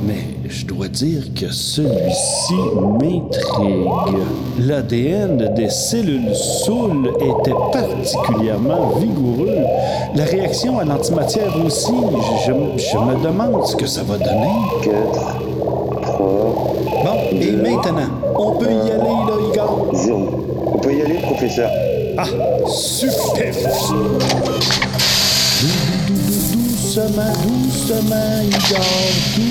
Mais 0.06 0.26
je 0.50 0.66
dois 0.66 0.88
dire 0.88 1.24
que 1.34 1.52
celui-ci 1.52 2.54
m'intrigue. 3.02 4.18
L'ADN 4.60 5.54
des 5.56 5.70
cellules 5.70 6.36
saules 6.36 7.10
était 7.20 7.56
particulièrement 7.72 8.92
vigoureux. 9.00 9.58
La 10.16 10.26
réaction 10.26 10.80
à 10.80 10.84
l'antimatière 10.86 11.54
aussi. 11.66 11.92
Je, 12.46 12.52
je- 12.52 12.84
je 12.92 12.98
me 12.98 13.24
demande 13.24 13.66
ce 13.66 13.76
que 13.76 13.86
ça 13.88 14.02
va 14.04 14.18
donner. 14.18 14.54
4, 14.84 14.94
3. 16.02 16.18
Bon, 17.06 17.38
et 17.40 17.52
maintenant, 17.52 18.10
on 18.38 18.52
peut 18.58 18.66
y 18.72 18.92
aller, 18.92 18.98
là, 18.98 19.34
Igor? 19.52 19.88
0. 19.94 20.30
On 20.76 20.78
peut 20.80 20.94
y 20.94 21.02
aller, 21.02 21.16
professeur. 21.20 21.70
Ah, 22.18 22.26
super! 22.68 23.54
Dou, 26.94 27.02
dou, 27.02 27.08
dou, 27.08 27.18
dou, 27.18 27.34
Doucement, 27.34 27.34
doucement, 27.42 28.38
Igor. 28.46 28.86
Tout 29.34 29.42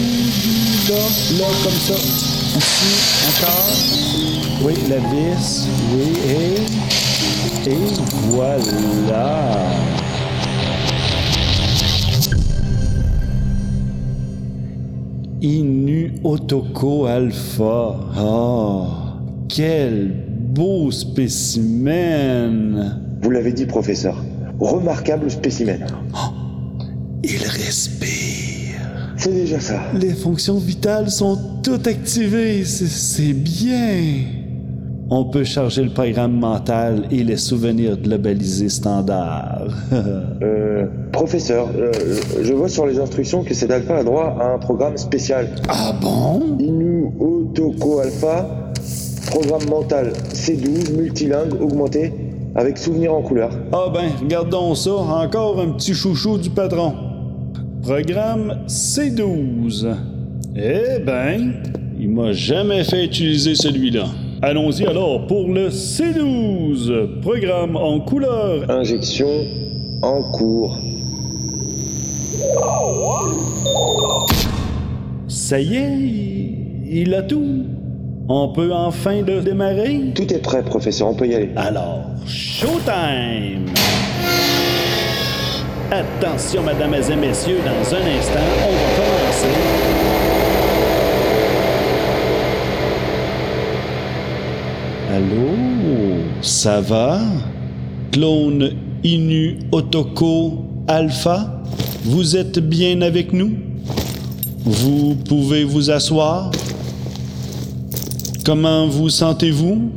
doux, 0.87 0.95
là, 0.95 1.03
là, 1.41 1.49
comme 1.65 1.81
ça. 1.81 1.99
Ici, 2.57 2.93
encore. 3.27 3.73
Oui, 4.65 4.75
la 4.89 4.99
vis. 4.99 5.67
Oui, 5.93 6.11
et. 6.25 6.55
Et 7.69 7.85
voilà. 8.29 9.35
Inu 15.41 16.15
Otoko 16.23 17.07
Alpha. 17.07 17.99
Oh, 18.21 18.87
quel 19.49 20.13
beau 20.39 20.93
spécimen! 20.93 21.99
Vous 23.21 23.31
l'avez 23.31 23.53
dit, 23.53 23.67
professeur. 23.67 24.17
Remarquable 24.61 25.29
spécimen. 25.29 25.85
Il 27.25 27.43
respire. 27.43 28.81
C'est 29.17 29.33
déjà 29.33 29.61
ça. 29.61 29.81
Les 29.95 30.15
fonctions 30.15 30.59
vitales 30.59 31.11
sont 31.11 31.39
toutes 31.63 31.87
activées. 31.87 32.65
C'est- 32.65 33.33
bien. 33.33 34.25
On 35.15 35.27
peut 35.27 35.45
charger 35.45 35.83
le 35.85 35.91
programme 35.91 36.33
mental 36.39 37.05
et 37.11 37.23
les 37.23 37.37
souvenirs 37.37 37.97
globalisés 37.99 38.69
standards. 38.71 39.69
Euh, 40.43 40.87
professeur, 41.13 41.69
euh, 41.77 41.93
je 42.43 42.53
vois 42.55 42.69
sur 42.69 42.85
les 42.87 42.99
instructions 42.99 43.45
que 43.45 43.55
cet 43.55 43.71
alpha 43.71 43.99
a 43.99 44.03
droit 44.05 44.37
à 44.41 44.55
un 44.55 44.59
programme 44.59 44.97
spécial. 44.97 45.49
Ah 45.69 45.93
bon? 46.01 46.57
Inu 46.59 47.13
Otoko 47.21 48.01
Alpha, 48.01 48.73
programme 49.31 49.69
mental 49.69 50.13
C12, 50.35 50.97
multilingue, 50.97 51.55
augmenté, 51.61 52.13
avec 52.57 52.77
souvenirs 52.79 53.15
en 53.15 53.23
couleur. 53.23 53.51
ah 53.73 53.87
ben, 53.95 54.09
regardons 54.21 54.75
ça. 54.75 54.91
Encore 54.95 55.61
un 55.61 55.69
petit 55.73 55.95
chouchou 55.95 56.39
du 56.39 56.51
patron. 56.51 56.95
Programme 57.83 58.65
C12. 58.69 59.93
Eh 60.55 61.01
ben, 61.05 61.53
il 61.99 62.11
m'a 62.11 62.33
jamais 62.33 62.85
fait 62.85 63.05
utiliser 63.05 63.57
celui-là. 63.57 64.05
Allons-y 64.41 64.87
alors 64.87 65.27
pour 65.27 65.49
le 65.49 65.69
C12. 65.69 67.21
Programme 67.21 67.75
en 67.75 67.99
couleur. 67.99 68.71
Injection 68.71 69.27
en 70.01 70.23
cours. 70.31 70.79
Ça 75.27 75.59
y 75.59 75.75
est, 75.75 75.99
il, 76.89 77.13
a 77.15 77.23
tout. 77.23 77.65
On 78.29 78.53
peut 78.53 78.73
enfin 78.73 79.23
le 79.23 79.41
démarrer? 79.41 80.13
Tout 80.15 80.33
est 80.33 80.39
prêt, 80.39 80.63
professeur, 80.63 81.09
on 81.09 81.15
peut 81.15 81.27
y 81.27 81.35
aller. 81.35 81.51
Alors, 81.57 82.05
showtime! 82.27 83.67
Attention, 85.95 86.63
mesdames 86.63 86.95
et 86.95 87.17
messieurs, 87.17 87.59
dans 87.67 87.95
un 87.95 88.01
instant, 88.17 88.41
on 88.67 88.73
va 88.73 88.89
commencer. 88.97 89.53
Allô? 95.11 95.51
Ça 96.41 96.81
va? 96.81 97.21
Clone 98.11 98.71
Inu 99.05 99.59
Otoko 99.71 100.65
Alpha? 100.89 101.63
Vous 102.05 102.39
êtes 102.39 102.59
bien 102.59 103.03
avec 103.03 103.35
nous? 103.35 103.53
Vous 104.65 105.15
pouvez 105.29 105.65
vous 105.65 105.91
asseoir? 105.91 106.53
Comment 108.47 108.87
vous 108.89 109.11
sentez-vous? 109.11 109.91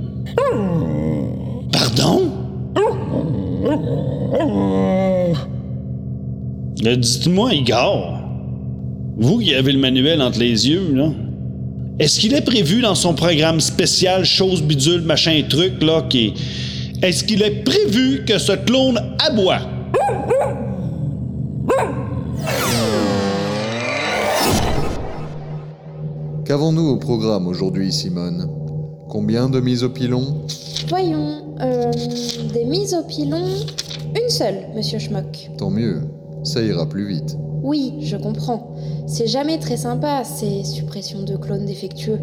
Pardon? 1.71 2.31
Dites-moi, 6.93 7.53
Igor, 7.55 8.19
vous 9.17 9.39
qui 9.39 9.55
avez 9.55 9.71
le 9.71 9.79
manuel 9.79 10.21
entre 10.21 10.37
les 10.39 10.69
yeux, 10.69 10.93
là, 10.93 11.11
est-ce 11.97 12.19
qu'il 12.19 12.33
est 12.35 12.45
prévu 12.45 12.81
dans 12.81 12.93
son 12.93 13.15
programme 13.15 13.59
spécial 13.59 14.23
chose 14.23 14.61
bidule 14.61 15.01
machin 15.01 15.41
truc 15.49 15.81
là 15.81 16.03
qui 16.07 16.33
est-ce 17.01 17.23
qu'il 17.23 17.41
est 17.41 17.63
prévu 17.63 18.23
que 18.25 18.37
ce 18.37 18.51
clone 18.51 18.99
aboie? 19.19 19.61
Qu'avons-nous 26.45 26.87
au 26.87 26.97
programme 26.97 27.47
aujourd'hui, 27.47 27.91
Simone? 27.91 28.47
Combien 29.09 29.49
de 29.49 29.59
mises 29.59 29.83
au 29.83 29.89
pilon? 29.89 30.45
Voyons, 30.87 31.55
euh, 31.61 31.91
des 32.53 32.65
mises 32.65 32.93
au 32.93 33.03
pilon, 33.03 33.43
une 34.15 34.29
seule, 34.29 34.67
monsieur 34.75 34.99
Schmock. 34.99 35.49
Tant 35.57 35.71
mieux, 35.71 36.01
ça 36.45 36.61
ira 36.61 36.87
plus 36.87 37.07
vite. 37.07 37.37
Oui, 37.63 37.95
je 38.01 38.15
comprends. 38.15 38.75
C'est 39.07 39.27
jamais 39.27 39.57
très 39.59 39.77
sympa, 39.77 40.23
ces 40.23 40.63
suppressions 40.63 41.23
de 41.23 41.35
clones 41.35 41.65
défectueux. 41.65 42.19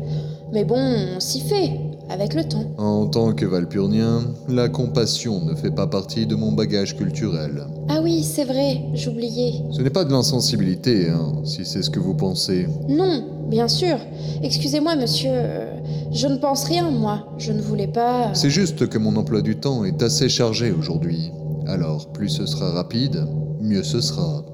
Mais 0.52 0.64
bon, 0.64 0.76
on 1.16 1.18
s'y 1.20 1.40
fait, 1.40 1.72
avec 2.08 2.34
le 2.34 2.44
temps. 2.44 2.64
En 2.78 3.06
tant 3.06 3.32
que 3.32 3.44
valpurnien, 3.44 4.20
la 4.48 4.68
compassion 4.68 5.44
ne 5.44 5.54
fait 5.56 5.70
pas 5.72 5.86
partie 5.88 6.26
de 6.26 6.36
mon 6.36 6.52
bagage 6.52 6.96
culturel. 6.96 7.66
Ah 7.88 8.00
oui, 8.02 8.22
c'est 8.22 8.44
vrai, 8.44 8.82
j'oubliais. 8.94 9.54
Ce 9.72 9.82
n'est 9.82 9.90
pas 9.90 10.04
de 10.04 10.12
l'insensibilité, 10.12 11.08
hein, 11.10 11.32
si 11.44 11.64
c'est 11.64 11.82
ce 11.82 11.90
que 11.90 11.98
vous 11.98 12.14
pensez. 12.14 12.68
Non, 12.88 13.24
bien 13.48 13.66
sûr. 13.66 13.96
Excusez-moi, 14.42 14.94
monsieur. 14.94 15.30
euh, 15.32 15.74
Je 16.12 16.28
ne 16.28 16.36
pense 16.36 16.64
rien, 16.64 16.88
moi. 16.90 17.26
Je 17.38 17.50
ne 17.52 17.60
voulais 17.62 17.88
pas. 17.88 18.32
C'est 18.34 18.50
juste 18.50 18.88
que 18.88 18.98
mon 18.98 19.16
emploi 19.16 19.40
du 19.42 19.56
temps 19.56 19.84
est 19.84 20.02
assez 20.02 20.28
chargé 20.28 20.70
aujourd'hui. 20.70 21.32
Alors, 21.66 22.08
plus 22.12 22.28
ce 22.28 22.46
sera 22.46 22.70
rapide, 22.72 23.24
mieux 23.62 23.82
ce 23.82 24.00
sera. 24.00 24.44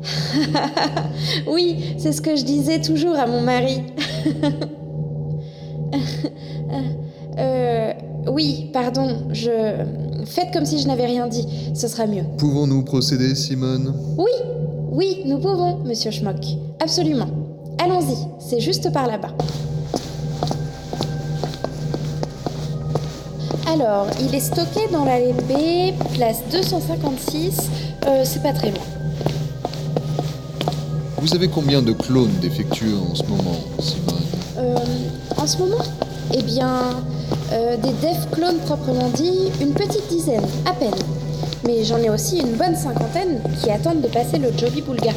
oui, 1.46 1.94
c'est 1.98 2.12
ce 2.12 2.20
que 2.20 2.36
je 2.36 2.44
disais 2.44 2.80
toujours 2.80 3.16
à 3.16 3.26
mon 3.26 3.40
mari. 3.40 3.82
euh, 7.38 7.92
oui, 8.30 8.70
pardon, 8.72 9.28
je. 9.32 9.84
Faites 10.24 10.52
comme 10.52 10.66
si 10.66 10.78
je 10.78 10.86
n'avais 10.86 11.06
rien 11.06 11.26
dit, 11.26 11.46
ce 11.74 11.88
sera 11.88 12.06
mieux. 12.06 12.24
Pouvons-nous 12.36 12.82
procéder, 12.84 13.34
Simone? 13.34 13.94
Oui, 14.18 14.30
oui, 14.90 15.22
nous 15.24 15.38
pouvons, 15.38 15.78
monsieur 15.84 16.10
Schmock. 16.10 16.44
Absolument. 16.80 17.28
Allons-y, 17.82 18.16
c'est 18.38 18.60
juste 18.60 18.92
par 18.92 19.06
là-bas. 19.06 19.34
Alors, 23.66 24.06
il 24.20 24.34
est 24.34 24.40
stocké 24.40 24.88
dans 24.90 25.04
l'allée 25.04 25.32
B, 25.32 25.94
place 26.14 26.42
256. 26.50 27.70
Euh, 28.06 28.22
c'est 28.24 28.42
pas 28.42 28.52
très 28.52 28.70
loin. 28.70 28.97
Vous 31.20 31.34
avez 31.34 31.48
combien 31.48 31.82
de 31.82 31.92
clones 31.92 32.32
défectueux 32.40 32.94
en 33.10 33.14
ce 33.14 33.24
moment, 33.24 33.58
Simone 33.80 34.14
Euh, 34.58 34.76
en 35.36 35.46
ce 35.46 35.58
moment 35.58 35.82
Eh 36.32 36.42
bien, 36.42 36.80
euh, 37.52 37.76
des 37.76 37.90
dev 37.90 38.16
clones 38.32 38.58
proprement 38.66 39.08
dit, 39.14 39.50
une 39.60 39.72
petite 39.72 40.06
dizaine, 40.08 40.44
à 40.64 40.72
peine. 40.72 40.94
Mais 41.66 41.84
j'en 41.84 41.98
ai 41.98 42.08
aussi 42.10 42.38
une 42.38 42.52
bonne 42.52 42.76
cinquantaine 42.76 43.40
qui 43.60 43.70
attendent 43.70 44.00
de 44.00 44.08
passer 44.08 44.38
le 44.38 44.50
Joby 44.56 44.80
Boulga. 44.82 45.12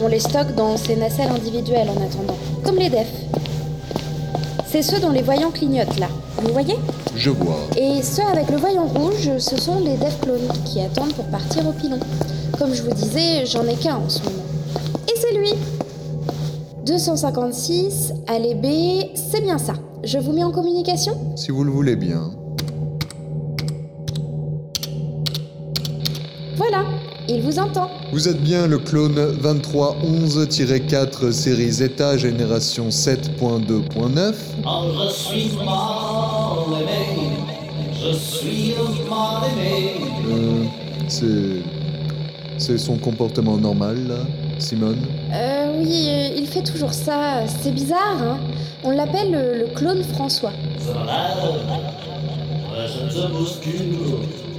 On 0.00 0.08
les 0.08 0.20
stocke 0.20 0.54
dans 0.56 0.76
ces 0.76 0.96
nacelles 0.96 1.30
individuelles 1.30 1.88
en 1.88 2.00
attendant, 2.04 2.36
comme 2.64 2.76
les 2.76 2.90
defs. 2.90 3.06
C'est 4.70 4.82
ceux 4.82 4.98
dont 5.00 5.10
les 5.10 5.22
voyants 5.22 5.50
clignotent 5.50 5.98
là, 5.98 6.08
vous 6.42 6.52
voyez? 6.52 6.76
Je 7.16 7.30
vois. 7.30 7.58
Et 7.76 8.02
ceux 8.02 8.22
avec 8.30 8.50
le 8.50 8.56
voyant 8.58 8.86
rouge, 8.86 9.30
ce 9.38 9.56
sont 9.56 9.78
les 9.80 9.96
dev 9.96 10.12
clones 10.20 10.48
qui 10.64 10.80
attendent 10.80 11.14
pour 11.14 11.24
partir 11.26 11.66
au 11.66 11.72
pilon. 11.72 11.98
Comme 12.58 12.74
je 12.74 12.82
vous 12.82 12.92
disais, 12.92 13.46
j'en 13.46 13.64
ai 13.66 13.74
qu'un 13.74 13.96
en 13.96 14.08
ce 14.08 14.18
moment. 14.20 14.32
Et 15.48 15.54
c'est 15.54 15.56
lui 15.56 15.58
256, 16.86 18.12
allez 18.26 18.54
B, 18.54 18.66
c'est 19.14 19.40
bien 19.42 19.58
ça. 19.58 19.74
Je 20.04 20.18
vous 20.18 20.32
mets 20.32 20.44
en 20.44 20.50
communication? 20.52 21.14
Si 21.36 21.50
vous 21.50 21.64
le 21.64 21.70
voulez 21.70 21.96
bien. 21.96 22.30
Voilà, 26.56 26.84
il 27.28 27.42
vous 27.42 27.58
entend. 27.58 27.90
Vous 28.12 28.28
êtes 28.28 28.40
bien 28.42 28.66
le 28.66 28.78
clone 28.78 29.16
2311-4 29.42 31.30
série 31.30 31.70
Zeta 31.70 32.16
génération 32.16 32.88
7.2.9 32.88 34.34
Je 35.02 35.12
suis 35.12 35.50
mal 35.56 36.82
aimé, 36.82 37.30
je 37.92 38.12
suis 38.16 38.74
mal 39.08 39.50
aimé. 39.52 39.92
Euh, 40.30 40.64
c'est. 41.08 41.62
C'est 42.60 42.76
son 42.76 42.96
comportement 42.96 43.56
normal, 43.56 44.08
là, 44.08 44.26
Simone 44.58 44.98
Euh, 45.32 45.72
oui, 45.78 46.08
euh, 46.08 46.28
il 46.36 46.46
fait 46.46 46.62
toujours 46.62 46.92
ça. 46.92 47.46
C'est 47.62 47.72
bizarre, 47.72 48.20
hein 48.20 48.38
On 48.84 48.90
l'appelle 48.90 49.34
euh, 49.34 49.58
le 49.60 49.66
clone 49.74 50.02
François. 50.02 50.52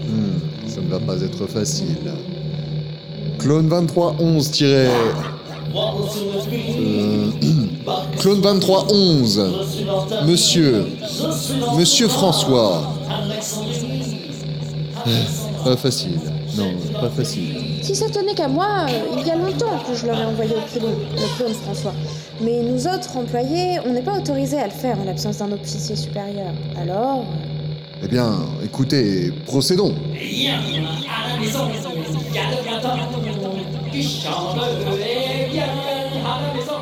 Hmm, 0.08 0.40
ça 0.68 0.82
ne 0.82 0.88
va 0.88 1.00
pas 1.00 1.22
être 1.22 1.48
facile. 1.48 1.98
Clone 3.40 3.70
2311 3.70 4.52
tiré. 4.52 4.88
Euh, 5.76 7.32
Clone 8.20 8.42
2311. 8.42 9.42
Monsieur. 10.26 10.88
Monsieur 11.78 12.08
François. 12.08 12.82
Pas 15.64 15.78
facile. 15.78 16.20
Non, 16.58 16.72
pas 17.00 17.10
facile. 17.10 17.69
Si 17.82 17.96
ça 17.96 18.10
tenait 18.10 18.34
qu'à 18.34 18.48
moi, 18.48 18.86
euh, 18.90 19.18
il 19.20 19.28
y 19.28 19.32
a 19.32 19.36
longtemps 19.36 19.80
que 19.88 19.96
je 19.96 20.06
l'aurais 20.06 20.26
envoyé 20.26 20.54
au 20.54 20.62
pilon, 20.72 20.90
le 21.16 21.38
clone 21.38 21.54
François. 21.54 21.94
Mais 22.42 22.62
nous 22.62 22.88
autres 22.88 23.16
employés, 23.16 23.80
on 23.86 23.94
n'est 23.94 24.02
pas 24.02 24.18
autorisés 24.18 24.60
à 24.60 24.66
le 24.66 24.72
faire 24.72 25.00
en 25.00 25.06
l'absence 25.06 25.38
d'un 25.38 25.52
officier 25.52 25.96
supérieur. 25.96 26.54
Alors. 26.80 27.26
Eh 28.04 28.08
bien, 28.08 28.34
écoutez, 28.64 29.32
procédons. 29.46 29.94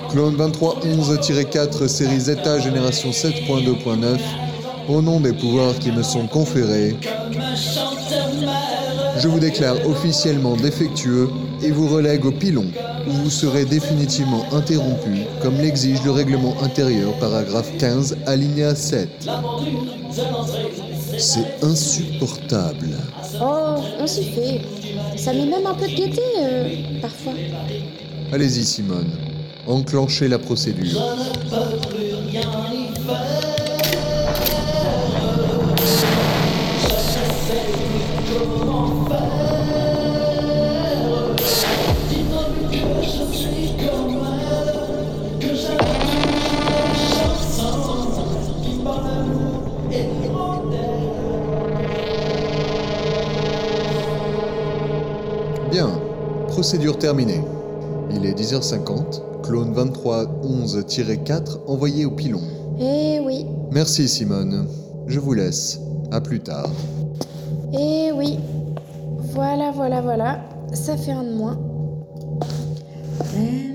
Clone 0.10 0.36
2311-4 0.36 1.88
série 1.88 2.20
Zeta 2.20 2.60
génération 2.60 3.10
7.2.9. 3.12 4.20
Au 4.89 5.02
nom 5.02 5.20
des 5.20 5.34
pouvoirs 5.34 5.78
qui 5.80 5.91
me 5.91 6.02
sont 6.02 6.28
conférés, 6.28 6.95
Comme 7.02 7.41
un 7.41 7.56
chanteur. 7.56 8.86
Je 9.20 9.28
vous 9.28 9.39
déclare 9.39 9.76
officiellement 9.88 10.55
défectueux 10.55 11.30
et 11.63 11.72
vous 11.72 11.88
relègue 11.88 12.26
au 12.26 12.32
pilon, 12.32 12.65
où 13.07 13.11
vous 13.11 13.30
serez 13.30 13.65
définitivement 13.65 14.45
interrompu, 14.51 15.24
comme 15.41 15.57
l'exige 15.57 16.03
le 16.03 16.11
règlement 16.11 16.55
intérieur, 16.61 17.13
paragraphe 17.20 17.72
15, 17.78 18.18
alinéa 18.26 18.76
7. 18.76 19.09
La 19.26 19.34
pendule 19.38 19.74
de 19.74 20.32
l'entrée, 20.32 20.72
C'est 21.18 21.63
insupportable. 21.63 22.89
Oh, 23.41 23.76
on 23.99 24.07
s'y 24.07 24.26
fait. 24.26 24.61
Ça 25.18 25.34
met 25.34 25.45
même 25.45 25.65
un 25.65 25.74
peu 25.74 25.88
de 25.88 25.95
gaieté, 25.95 26.22
euh, 26.39 26.70
parfois. 27.01 27.34
Allez-y, 28.32 28.63
Simone. 28.63 29.09
Enclenchez 29.68 30.28
la 30.28 30.39
procédure. 30.39 31.01
je 38.39 38.97
Procédure 56.58 56.97
terminée. 56.97 57.43
Il 58.10 58.26
est 58.26 58.34
10h50. 58.34 59.43
Clone 59.43 59.76
2311-4 59.76 61.60
envoyé 61.68 62.03
au 62.03 62.10
pilon. 62.10 62.41
Eh 62.80 63.20
oui, 63.24 63.45
Merci, 63.72 64.10
Simone. 64.10 64.66
Je 65.05 65.20
vous 65.20 65.34
laisse. 65.34 65.80
À 66.12 66.20
plus 66.20 66.39
tard. 66.39 66.72
eh 67.80 68.12
oui. 68.12 68.39
Voilà, 69.36 69.70
voilà, 69.70 70.01
voilà. 70.01 70.39
Ça 70.74 70.97
fait 70.97 71.12
un 71.12 71.26
de 71.26 71.34
moins. 71.36 71.60
Même 73.36 73.66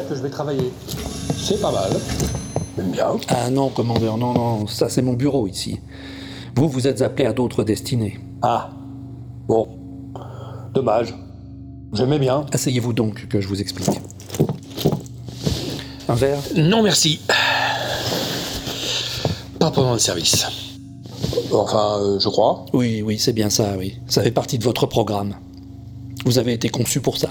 là 0.00 0.08
que 0.08 0.14
je 0.14 0.22
vais 0.22 0.30
travailler. 0.30 0.72
C'est 1.36 1.60
pas 1.60 1.72
mal. 1.72 1.90
J'aime 2.76 2.90
bien. 2.90 3.12
Ah 3.28 3.50
non, 3.50 3.68
commandeur, 3.68 4.16
non, 4.16 4.32
non, 4.32 4.66
ça 4.66 4.88
c'est 4.88 5.02
mon 5.02 5.12
bureau 5.12 5.46
ici. 5.46 5.80
Vous, 6.56 6.68
vous 6.68 6.86
êtes 6.86 7.02
appelé 7.02 7.26
à 7.26 7.32
d'autres 7.32 7.64
destinées. 7.64 8.18
Ah. 8.42 8.70
Bon. 9.46 9.68
Dommage. 10.74 11.14
J'aimais 11.92 12.18
bien. 12.18 12.46
Asseyez-vous 12.52 12.92
donc 12.92 13.28
que 13.28 13.40
je 13.40 13.48
vous 13.48 13.60
explique. 13.60 14.00
Un 16.08 16.14
verre? 16.14 16.38
Non 16.56 16.82
merci. 16.82 17.20
Pas 19.58 19.70
pendant 19.70 19.92
le 19.92 19.98
service. 19.98 20.46
Enfin, 21.52 21.98
euh, 22.00 22.18
je 22.18 22.28
crois. 22.28 22.64
Oui, 22.72 23.02
oui, 23.02 23.18
c'est 23.18 23.32
bien 23.32 23.50
ça, 23.50 23.74
oui. 23.76 23.98
Ça 24.06 24.22
fait 24.22 24.30
partie 24.30 24.58
de 24.58 24.64
votre 24.64 24.86
programme. 24.86 25.34
Vous 26.24 26.38
avez 26.38 26.52
été 26.52 26.68
conçu 26.68 27.00
pour 27.00 27.18
ça. 27.18 27.30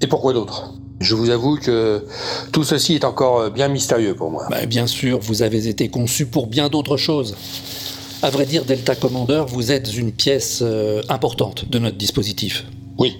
Et 0.00 0.06
pourquoi 0.06 0.34
d'autre? 0.34 0.74
Je 1.04 1.14
vous 1.14 1.28
avoue 1.28 1.56
que 1.58 2.02
tout 2.50 2.64
ceci 2.64 2.94
est 2.94 3.04
encore 3.04 3.40
euh, 3.40 3.50
bien 3.50 3.68
mystérieux 3.68 4.14
pour 4.14 4.30
moi. 4.30 4.46
Bah, 4.50 4.64
bien 4.64 4.86
sûr, 4.86 5.18
vous 5.20 5.42
avez 5.42 5.68
été 5.68 5.88
conçu 5.88 6.24
pour 6.24 6.46
bien 6.46 6.70
d'autres 6.70 6.96
choses. 6.96 7.36
À 8.22 8.30
vrai 8.30 8.46
dire, 8.46 8.64
Delta 8.64 8.94
Commander, 8.94 9.44
vous 9.46 9.70
êtes 9.70 9.94
une 9.94 10.12
pièce 10.12 10.60
euh, 10.62 11.02
importante 11.10 11.68
de 11.68 11.78
notre 11.78 11.98
dispositif. 11.98 12.64
Oui. 12.96 13.18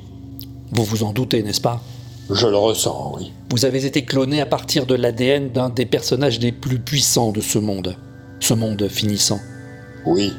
Vous 0.73 0.83
vous 0.83 1.03
en 1.03 1.13
doutez, 1.13 1.43
n'est-ce 1.43 1.61
pas? 1.61 1.83
Je 2.31 2.47
le 2.47 2.57
ressens, 2.57 3.13
oui. 3.19 3.33
Vous 3.51 3.67
avez 3.67 3.85
été 3.85 4.03
cloné 4.03 4.41
à 4.41 4.47
partir 4.47 4.87
de 4.87 4.95
l'ADN 4.95 5.51
d'un 5.51 5.69
des 5.69 5.85
personnages 5.85 6.41
les 6.41 6.53
plus 6.53 6.79
puissants 6.79 7.33
de 7.33 7.43
ce 7.43 7.59
monde. 7.59 7.97
Ce 8.41 8.55
monde 8.55 8.89
finissant. 8.89 9.41
Oui. 10.07 10.33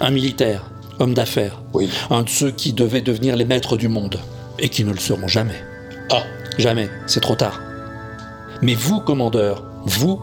Un 0.00 0.10
militaire, 0.10 0.70
homme 0.98 1.14
d'affaires. 1.14 1.62
Oui. 1.72 1.88
Un 2.10 2.24
de 2.24 2.28
ceux 2.28 2.50
qui 2.50 2.74
devaient 2.74 3.00
devenir 3.00 3.34
les 3.34 3.46
maîtres 3.46 3.78
du 3.78 3.88
monde. 3.88 4.20
Et 4.58 4.68
qui 4.68 4.84
ne 4.84 4.92
le 4.92 4.98
seront 4.98 5.26
jamais. 5.26 5.64
Ah. 6.10 6.22
Jamais, 6.58 6.88
c'est 7.06 7.20
trop 7.20 7.34
tard. 7.34 7.60
Mais 8.62 8.74
vous, 8.74 9.00
commandeur, 9.00 9.62
vous, 9.84 10.20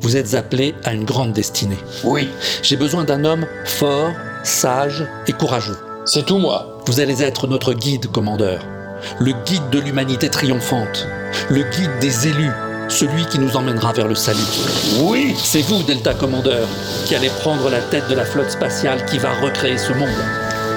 vous 0.00 0.16
êtes 0.16 0.34
appelé 0.34 0.74
à 0.84 0.92
une 0.92 1.04
grande 1.04 1.32
destinée. 1.32 1.78
Oui. 2.04 2.28
J'ai 2.62 2.76
besoin 2.76 3.04
d'un 3.04 3.24
homme 3.24 3.46
fort, 3.64 4.12
sage 4.42 5.06
et 5.28 5.32
courageux. 5.32 5.76
C'est 6.04 6.26
tout 6.26 6.38
moi. 6.38 6.80
Vous 6.86 7.00
allez 7.00 7.22
être 7.22 7.46
notre 7.46 7.72
guide, 7.72 8.10
commandeur. 8.10 8.66
Le 9.18 9.32
guide 9.44 9.70
de 9.70 9.78
l'humanité 9.78 10.28
triomphante. 10.28 11.06
Le 11.48 11.62
guide 11.62 11.98
des 12.00 12.28
élus. 12.28 12.50
Celui 12.88 13.24
qui 13.26 13.38
nous 13.38 13.56
emmènera 13.56 13.92
vers 13.92 14.08
le 14.08 14.16
salut. 14.16 14.40
Oui 15.02 15.34
C'est 15.38 15.62
vous, 15.62 15.82
Delta 15.84 16.12
Commander, 16.14 16.64
qui 17.04 17.14
allez 17.14 17.30
prendre 17.40 17.70
la 17.70 17.80
tête 17.80 18.08
de 18.08 18.16
la 18.16 18.24
flotte 18.24 18.50
spatiale 18.50 19.04
qui 19.04 19.18
va 19.18 19.30
recréer 19.40 19.78
ce 19.78 19.92
monde. 19.92 20.08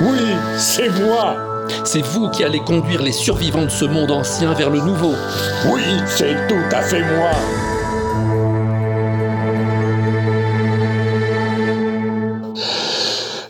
Oui, 0.03 0.19
c'est 0.57 0.89
moi 0.89 1.52
c'est 1.83 2.01
vous 2.01 2.29
qui 2.29 2.43
allez 2.43 2.59
conduire 2.59 3.01
les 3.01 3.11
survivants 3.11 3.65
de 3.65 3.69
ce 3.69 3.85
monde 3.85 4.11
ancien 4.11 4.53
vers 4.53 4.69
le 4.69 4.79
nouveau. 4.79 5.13
Oui, 5.71 5.83
c'est 6.07 6.35
tout 6.47 6.75
à 6.75 6.81
fait 6.81 7.01
moi. 7.01 7.31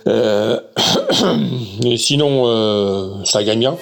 Euh... 0.07 0.59
Et 1.86 1.97
sinon, 1.97 2.43
euh, 2.47 3.24
ça 3.24 3.43
gagne 3.43 3.59
bien. 3.59 3.76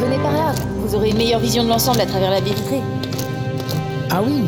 Venez 0.00 0.18
par 0.18 0.32
là, 0.32 0.54
vous 0.76 0.94
aurez 0.94 1.10
une 1.10 1.16
meilleure 1.16 1.40
vision 1.40 1.64
de 1.64 1.68
l'ensemble 1.68 2.00
à 2.00 2.06
travers 2.06 2.30
la 2.30 2.40
vitrée. 2.40 2.82
Ah 4.10 4.22
oui, 4.26 4.40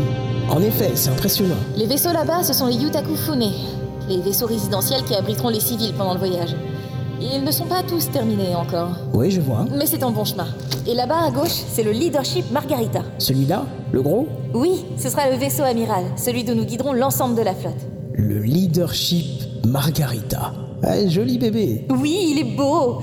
en 0.49 0.63
effet, 0.63 0.93
c'est 0.95 1.11
impressionnant. 1.11 1.57
Les 1.77 1.87
vaisseaux 1.87 2.13
là-bas, 2.13 2.43
ce 2.43 2.55
sont 2.55 2.67
les 2.67 2.77
Yutakufune, 2.77 3.53
les 4.09 4.21
vaisseaux 4.23 4.47
résidentiels 4.47 5.03
qui 5.05 5.15
abriteront 5.15 5.51
les 5.51 5.61
civils 5.61 5.93
pendant 5.93 6.15
le 6.15 6.19
voyage. 6.19 6.57
Ils 7.21 7.45
ne 7.45 7.51
sont 7.51 7.67
pas 7.67 7.83
tous 7.83 8.11
terminés 8.11 8.55
encore. 8.55 8.93
Oui, 9.13 9.31
je 9.31 9.43
vois. 9.43 9.67
Mais 9.77 9.85
c'est 9.85 10.03
en 10.03 10.11
bon 10.13 10.25
chemin. 10.25 10.47
Et 10.87 10.95
là-bas 10.95 11.27
à 11.27 11.31
gauche, 11.31 11.53
c'est 11.71 11.83
le 11.83 11.91
Leadership 11.91 12.51
Margarita. 12.51 13.03
Celui-là 13.19 13.67
Le 13.93 14.01
gros? 14.01 14.27
Oui, 14.55 14.87
ce 14.97 15.11
sera 15.11 15.29
le 15.29 15.37
vaisseau 15.37 15.63
amiral, 15.63 16.05
celui 16.17 16.43
d'où 16.43 16.55
nous 16.55 16.65
guiderons 16.65 16.95
l'ensemble 16.95 17.35
de 17.37 17.43
la 17.43 17.55
flotte. 17.55 17.87
Le 18.15 18.41
leadership 18.41 19.27
Margarita. 19.67 20.53
Ah, 20.83 21.07
joli 21.07 21.37
bébé. 21.39 21.87
Oui, 21.91 22.33
il 22.33 22.39
est 22.39 22.57
beau 22.57 23.03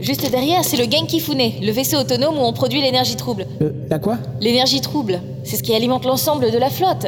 Juste 0.00 0.30
derrière, 0.30 0.64
c'est 0.64 0.76
le 0.76 0.84
Genkifune, 0.90 1.52
le 1.60 1.72
vaisseau 1.72 1.98
autonome 1.98 2.38
où 2.38 2.42
on 2.42 2.52
produit 2.52 2.80
l'énergie 2.80 3.16
trouble. 3.16 3.46
Euh, 3.60 3.72
la 3.90 3.98
quoi? 3.98 4.18
L'énergie 4.40 4.80
trouble, 4.80 5.20
c'est 5.44 5.56
ce 5.56 5.62
qui 5.62 5.74
alimente 5.74 6.04
l'ensemble 6.04 6.50
de 6.50 6.58
la 6.58 6.70
flotte. 6.70 7.06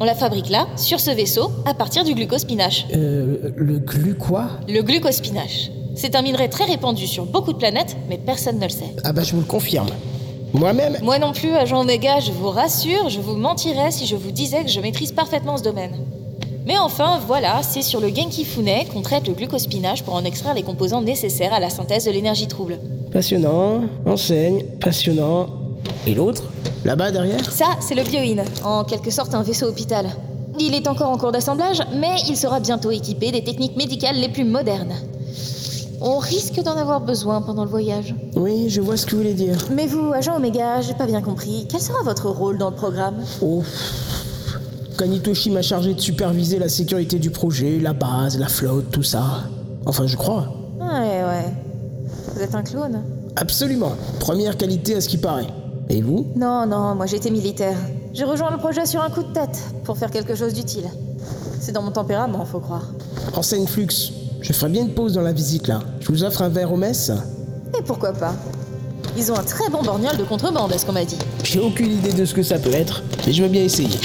On 0.00 0.04
la 0.04 0.14
fabrique 0.14 0.48
là, 0.50 0.66
sur 0.76 1.00
ce 1.00 1.10
vaisseau, 1.10 1.50
à 1.66 1.74
partir 1.74 2.04
du 2.04 2.14
glucospinache. 2.14 2.86
Euh, 2.94 3.50
le 3.56 3.78
glu 3.78 4.14
quoi? 4.14 4.48
Le 4.68 4.82
glucospinache. 4.82 5.70
C'est 5.94 6.14
un 6.14 6.22
minerai 6.22 6.48
très 6.48 6.64
répandu 6.64 7.06
sur 7.06 7.26
beaucoup 7.26 7.52
de 7.52 7.58
planètes, 7.58 7.96
mais 8.08 8.18
personne 8.18 8.58
ne 8.58 8.64
le 8.64 8.70
sait. 8.70 8.94
Ah 9.04 9.12
bah 9.12 9.22
je 9.22 9.32
vous 9.32 9.40
le 9.40 9.46
confirme. 9.46 9.88
Moi-même 10.52 10.98
Moi 11.02 11.18
non 11.18 11.32
plus, 11.32 11.52
agent 11.54 11.80
Omega, 11.80 12.20
je 12.20 12.32
vous 12.32 12.48
rassure, 12.50 13.08
je 13.08 13.20
vous 13.20 13.36
mentirais 13.36 13.90
si 13.90 14.06
je 14.06 14.16
vous 14.16 14.30
disais 14.30 14.64
que 14.64 14.70
je 14.70 14.80
maîtrise 14.80 15.12
parfaitement 15.12 15.56
ce 15.56 15.62
domaine. 15.62 15.92
Mais 16.66 16.78
enfin, 16.78 17.20
voilà, 17.26 17.62
c'est 17.62 17.82
sur 17.82 18.00
le 18.00 18.08
Genkifune 18.08 18.86
qu'on 18.92 19.02
traite 19.02 19.26
le 19.26 19.34
glucospinache 19.34 20.02
pour 20.02 20.14
en 20.14 20.24
extraire 20.24 20.54
les 20.54 20.62
composants 20.62 21.02
nécessaires 21.02 21.54
à 21.54 21.60
la 21.60 21.70
synthèse 21.70 22.04
de 22.04 22.10
l'énergie 22.10 22.48
trouble. 22.48 22.78
Passionnant, 23.12 23.82
enseigne, 24.06 24.64
passionnant. 24.80 25.46
Et 26.06 26.14
l'autre? 26.14 26.44
Là-bas 26.84 27.10
derrière? 27.10 27.44
Ça, 27.50 27.66
c'est 27.80 27.94
le 27.94 28.02
Bioin, 28.02 28.44
en 28.64 28.84
quelque 28.84 29.10
sorte 29.10 29.34
un 29.34 29.42
vaisseau 29.42 29.66
hôpital. 29.66 30.06
Il 30.58 30.74
est 30.74 30.88
encore 30.88 31.10
en 31.10 31.16
cours 31.16 31.32
d'assemblage, 31.32 31.80
mais 31.94 32.16
il 32.28 32.36
sera 32.36 32.60
bientôt 32.60 32.90
équipé 32.90 33.32
des 33.32 33.42
techniques 33.42 33.76
médicales 33.76 34.16
les 34.16 34.28
plus 34.28 34.44
modernes. 34.44 34.94
On 36.02 36.18
risque 36.18 36.60
d'en 36.62 36.76
avoir 36.76 37.00
besoin 37.00 37.42
pendant 37.42 37.64
le 37.64 37.70
voyage. 37.70 38.14
Oui, 38.34 38.70
je 38.70 38.80
vois 38.80 38.96
ce 38.96 39.04
que 39.04 39.12
vous 39.12 39.18
voulez 39.18 39.34
dire. 39.34 39.56
Mais 39.74 39.86
vous, 39.86 40.12
agent 40.12 40.34
Omega, 40.34 40.80
j'ai 40.80 40.94
pas 40.94 41.06
bien 41.06 41.20
compris. 41.20 41.66
Quel 41.70 41.80
sera 41.80 42.02
votre 42.02 42.28
rôle 42.30 42.56
dans 42.56 42.70
le 42.70 42.76
programme? 42.76 43.16
Oh. 43.42 43.62
Kanitoshi 45.00 45.48
m'a 45.48 45.62
chargé 45.62 45.94
de 45.94 46.00
superviser 46.00 46.58
la 46.58 46.68
sécurité 46.68 47.18
du 47.18 47.30
projet, 47.30 47.78
la 47.80 47.94
base, 47.94 48.38
la 48.38 48.48
flotte, 48.48 48.90
tout 48.90 49.02
ça. 49.02 49.44
Enfin, 49.86 50.06
je 50.06 50.14
crois. 50.14 50.52
Ouais, 50.78 51.24
ouais. 51.24 51.54
Vous 52.34 52.42
êtes 52.42 52.54
un 52.54 52.62
clone 52.62 53.02
Absolument. 53.34 53.92
Première 54.18 54.58
qualité 54.58 54.94
à 54.96 55.00
ce 55.00 55.08
qui 55.08 55.16
paraît. 55.16 55.46
Et 55.88 56.02
vous? 56.02 56.26
Non, 56.36 56.66
non, 56.66 56.94
moi 56.96 57.06
j'étais 57.06 57.30
militaire. 57.30 57.78
J'ai 58.12 58.24
rejoint 58.24 58.50
le 58.50 58.58
projet 58.58 58.84
sur 58.84 59.00
un 59.02 59.08
coup 59.08 59.22
de 59.22 59.32
tête, 59.32 59.58
pour 59.84 59.96
faire 59.96 60.10
quelque 60.10 60.34
chose 60.34 60.52
d'utile. 60.52 60.84
C'est 61.60 61.72
dans 61.72 61.82
mon 61.82 61.92
tempérament, 61.92 62.44
faut 62.44 62.60
croire. 62.60 62.90
Enseigne 63.34 63.66
Flux. 63.66 64.12
Je 64.42 64.52
ferai 64.52 64.70
bien 64.70 64.82
une 64.82 64.92
pause 64.92 65.14
dans 65.14 65.22
la 65.22 65.32
visite 65.32 65.66
là. 65.66 65.80
Je 66.00 66.08
vous 66.08 66.24
offre 66.24 66.42
un 66.42 66.50
verre 66.50 66.74
au 66.74 66.76
mess 66.76 67.10
Et 67.78 67.82
pourquoi 67.82 68.12
pas? 68.12 68.34
Ils 69.20 69.30
ont 69.30 69.36
un 69.36 69.42
très 69.42 69.68
bon 69.68 69.82
borgnol 69.82 70.16
de 70.16 70.24
contrebande, 70.24 70.72
est 70.72 70.78
ce 70.78 70.86
qu'on 70.86 70.92
m'a 70.92 71.04
dit. 71.04 71.18
J'ai 71.44 71.60
aucune 71.60 71.92
idée 71.92 72.14
de 72.14 72.24
ce 72.24 72.32
que 72.32 72.42
ça 72.42 72.58
peut 72.58 72.72
être, 72.72 73.02
mais 73.26 73.34
je 73.34 73.42
veux 73.42 73.50
bien 73.50 73.62
essayer. 73.62 74.00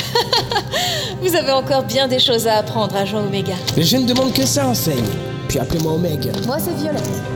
Vous 1.21 1.33
avez 1.33 1.53
encore 1.53 1.83
bien 1.83 2.09
des 2.09 2.19
choses 2.19 2.47
à 2.47 2.55
apprendre, 2.55 2.93
agent 2.97 3.19
Omega. 3.19 3.53
Mais 3.77 3.83
je 3.83 3.95
ne 3.95 4.05
demande 4.05 4.33
que 4.33 4.45
ça, 4.45 4.67
enseigne. 4.67 5.05
Puis 5.47 5.57
appelez-moi 5.57 5.93
Omega. 5.93 6.31
Moi, 6.45 6.57
c'est 6.59 6.75
Violette. 6.75 7.34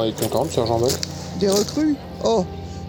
En 0.00 0.04
êtes 0.04 0.18
content, 0.18 0.46
sergent 0.46 0.78
Buck 0.78 0.92
Des 1.38 1.48
recrues 1.48 1.96
Oh, 2.24 2.44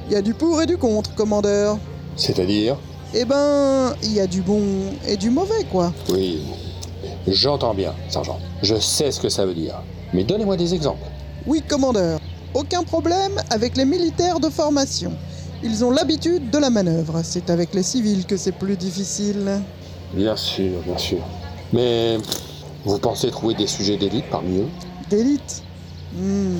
il 0.07 0.13
y 0.13 0.15
a 0.15 0.21
du 0.21 0.33
pour 0.33 0.61
et 0.61 0.65
du 0.65 0.77
contre, 0.77 1.13
commandeur. 1.15 1.77
C'est-à-dire 2.15 2.77
Eh 3.13 3.25
ben, 3.25 3.93
il 4.03 4.13
y 4.13 4.19
a 4.19 4.27
du 4.27 4.41
bon 4.41 4.61
et 5.07 5.17
du 5.17 5.29
mauvais, 5.29 5.65
quoi. 5.71 5.91
Oui, 6.09 6.41
j'entends 7.27 7.73
bien, 7.73 7.93
sergent. 8.09 8.39
Je 8.61 8.75
sais 8.75 9.11
ce 9.11 9.19
que 9.19 9.29
ça 9.29 9.45
veut 9.45 9.53
dire. 9.53 9.75
Mais 10.13 10.23
donnez-moi 10.23 10.57
des 10.57 10.73
exemples. 10.73 11.03
Oui, 11.45 11.61
commandeur. 11.67 12.19
Aucun 12.53 12.83
problème 12.83 13.33
avec 13.49 13.77
les 13.77 13.85
militaires 13.85 14.39
de 14.39 14.49
formation. 14.49 15.13
Ils 15.63 15.83
ont 15.85 15.91
l'habitude 15.91 16.49
de 16.49 16.57
la 16.57 16.69
manœuvre. 16.69 17.21
C'est 17.23 17.49
avec 17.49 17.73
les 17.73 17.83
civils 17.83 18.25
que 18.25 18.35
c'est 18.37 18.51
plus 18.51 18.75
difficile. 18.75 19.61
Bien 20.13 20.35
sûr, 20.35 20.81
bien 20.85 20.97
sûr. 20.97 21.19
Mais 21.71 22.17
vous 22.85 22.97
pensez 22.99 23.29
trouver 23.31 23.53
des 23.53 23.67
sujets 23.67 23.97
d'élite 23.97 24.25
parmi 24.29 24.59
eux? 24.59 24.67
D'élite? 25.09 25.63
Hmm. 26.13 26.59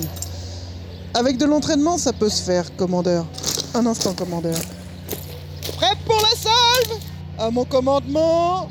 Avec 1.14 1.36
de 1.36 1.44
l'entraînement, 1.44 1.98
ça 1.98 2.12
peut 2.12 2.30
se 2.30 2.42
faire, 2.42 2.74
commandeur. 2.76 3.26
Un 3.74 3.84
instant, 3.84 4.14
commandeur. 4.14 4.56
Prêt 5.76 5.94
pour 6.06 6.16
la 6.16 6.36
salve 6.36 6.98
À 7.38 7.50
mon 7.50 7.64
commandement, 7.64 8.68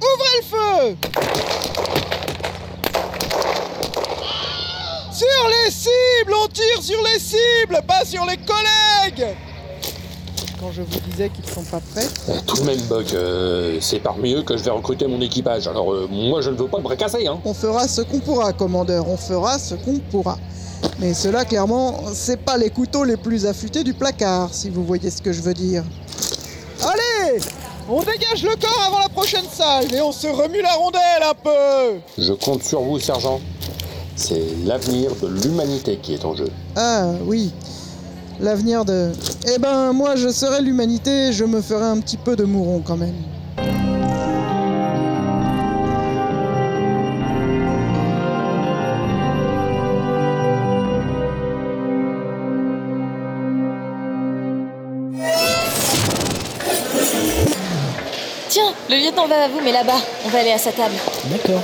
ouvrez 0.00 0.36
le 0.40 0.44
feu 0.44 0.96
Sur 5.12 5.48
les 5.48 5.70
cibles 5.70 6.34
On 6.42 6.48
tire 6.48 6.82
sur 6.82 6.98
les 7.02 7.20
cibles, 7.20 7.80
pas 7.86 8.04
sur 8.04 8.26
les 8.26 8.36
collègues 8.36 9.36
Quand 10.60 10.72
je 10.72 10.82
vous 10.82 11.00
disais 11.10 11.30
qu'ils 11.30 11.46
sont 11.46 11.62
pas 11.62 11.80
prêts 11.94 12.08
Tout 12.46 12.56
de 12.56 12.64
même, 12.64 12.80
Buck, 12.82 13.14
euh, 13.14 13.78
c'est 13.80 14.00
parmi 14.00 14.34
eux 14.34 14.42
que 14.42 14.56
je 14.56 14.64
vais 14.64 14.70
recruter 14.72 15.06
mon 15.06 15.20
équipage. 15.20 15.68
Alors, 15.68 15.92
euh, 15.92 16.08
moi, 16.10 16.40
je 16.42 16.50
ne 16.50 16.56
veux 16.56 16.66
pas 16.68 16.78
me 16.78 16.82
bracasser, 16.82 17.26
hein. 17.28 17.38
On 17.44 17.54
fera 17.54 17.86
ce 17.86 18.02
qu'on 18.02 18.18
pourra, 18.18 18.52
commandeur, 18.52 19.08
on 19.08 19.16
fera 19.16 19.58
ce 19.58 19.76
qu'on 19.76 19.98
pourra. 19.98 20.36
Mais 20.98 21.14
cela, 21.14 21.44
clairement, 21.44 22.04
c'est 22.14 22.38
pas 22.38 22.56
les 22.56 22.70
couteaux 22.70 23.04
les 23.04 23.16
plus 23.16 23.46
affûtés 23.46 23.84
du 23.84 23.92
placard, 23.94 24.52
si 24.52 24.70
vous 24.70 24.84
voyez 24.84 25.10
ce 25.10 25.20
que 25.20 25.32
je 25.32 25.42
veux 25.42 25.54
dire. 25.54 25.84
Allez 26.82 27.40
On 27.88 28.00
dégage 28.00 28.42
le 28.42 28.56
corps 28.56 28.84
avant 28.86 29.00
la 29.00 29.08
prochaine 29.08 29.44
salve 29.52 29.92
et 29.94 30.00
on 30.00 30.12
se 30.12 30.26
remue 30.26 30.62
la 30.62 30.72
rondelle 30.72 31.22
un 31.22 31.34
peu 31.34 32.00
Je 32.18 32.32
compte 32.32 32.62
sur 32.62 32.80
vous, 32.80 32.98
sergent. 32.98 33.40
C'est 34.16 34.46
l'avenir 34.64 35.14
de 35.22 35.28
l'humanité 35.28 35.98
qui 36.02 36.14
est 36.14 36.24
en 36.24 36.34
jeu. 36.34 36.48
Ah 36.74 37.10
oui, 37.26 37.52
l'avenir 38.40 38.84
de... 38.84 39.12
Eh 39.54 39.58
ben, 39.58 39.92
moi, 39.92 40.16
je 40.16 40.28
serai 40.30 40.62
l'humanité, 40.62 41.32
je 41.32 41.44
me 41.44 41.60
ferai 41.60 41.84
un 41.84 42.00
petit 42.00 42.16
peu 42.16 42.34
de 42.36 42.44
mouron 42.44 42.80
quand 42.84 42.96
même. 42.96 43.14
Le 58.88 58.96
lieutenant 58.96 59.26
va 59.26 59.44
à 59.44 59.48
vous, 59.48 59.60
mais 59.62 59.72
là-bas. 59.72 59.98
On 60.24 60.28
va 60.28 60.38
aller 60.40 60.52
à 60.52 60.58
sa 60.58 60.72
table. 60.72 60.94
D'accord. 61.24 61.62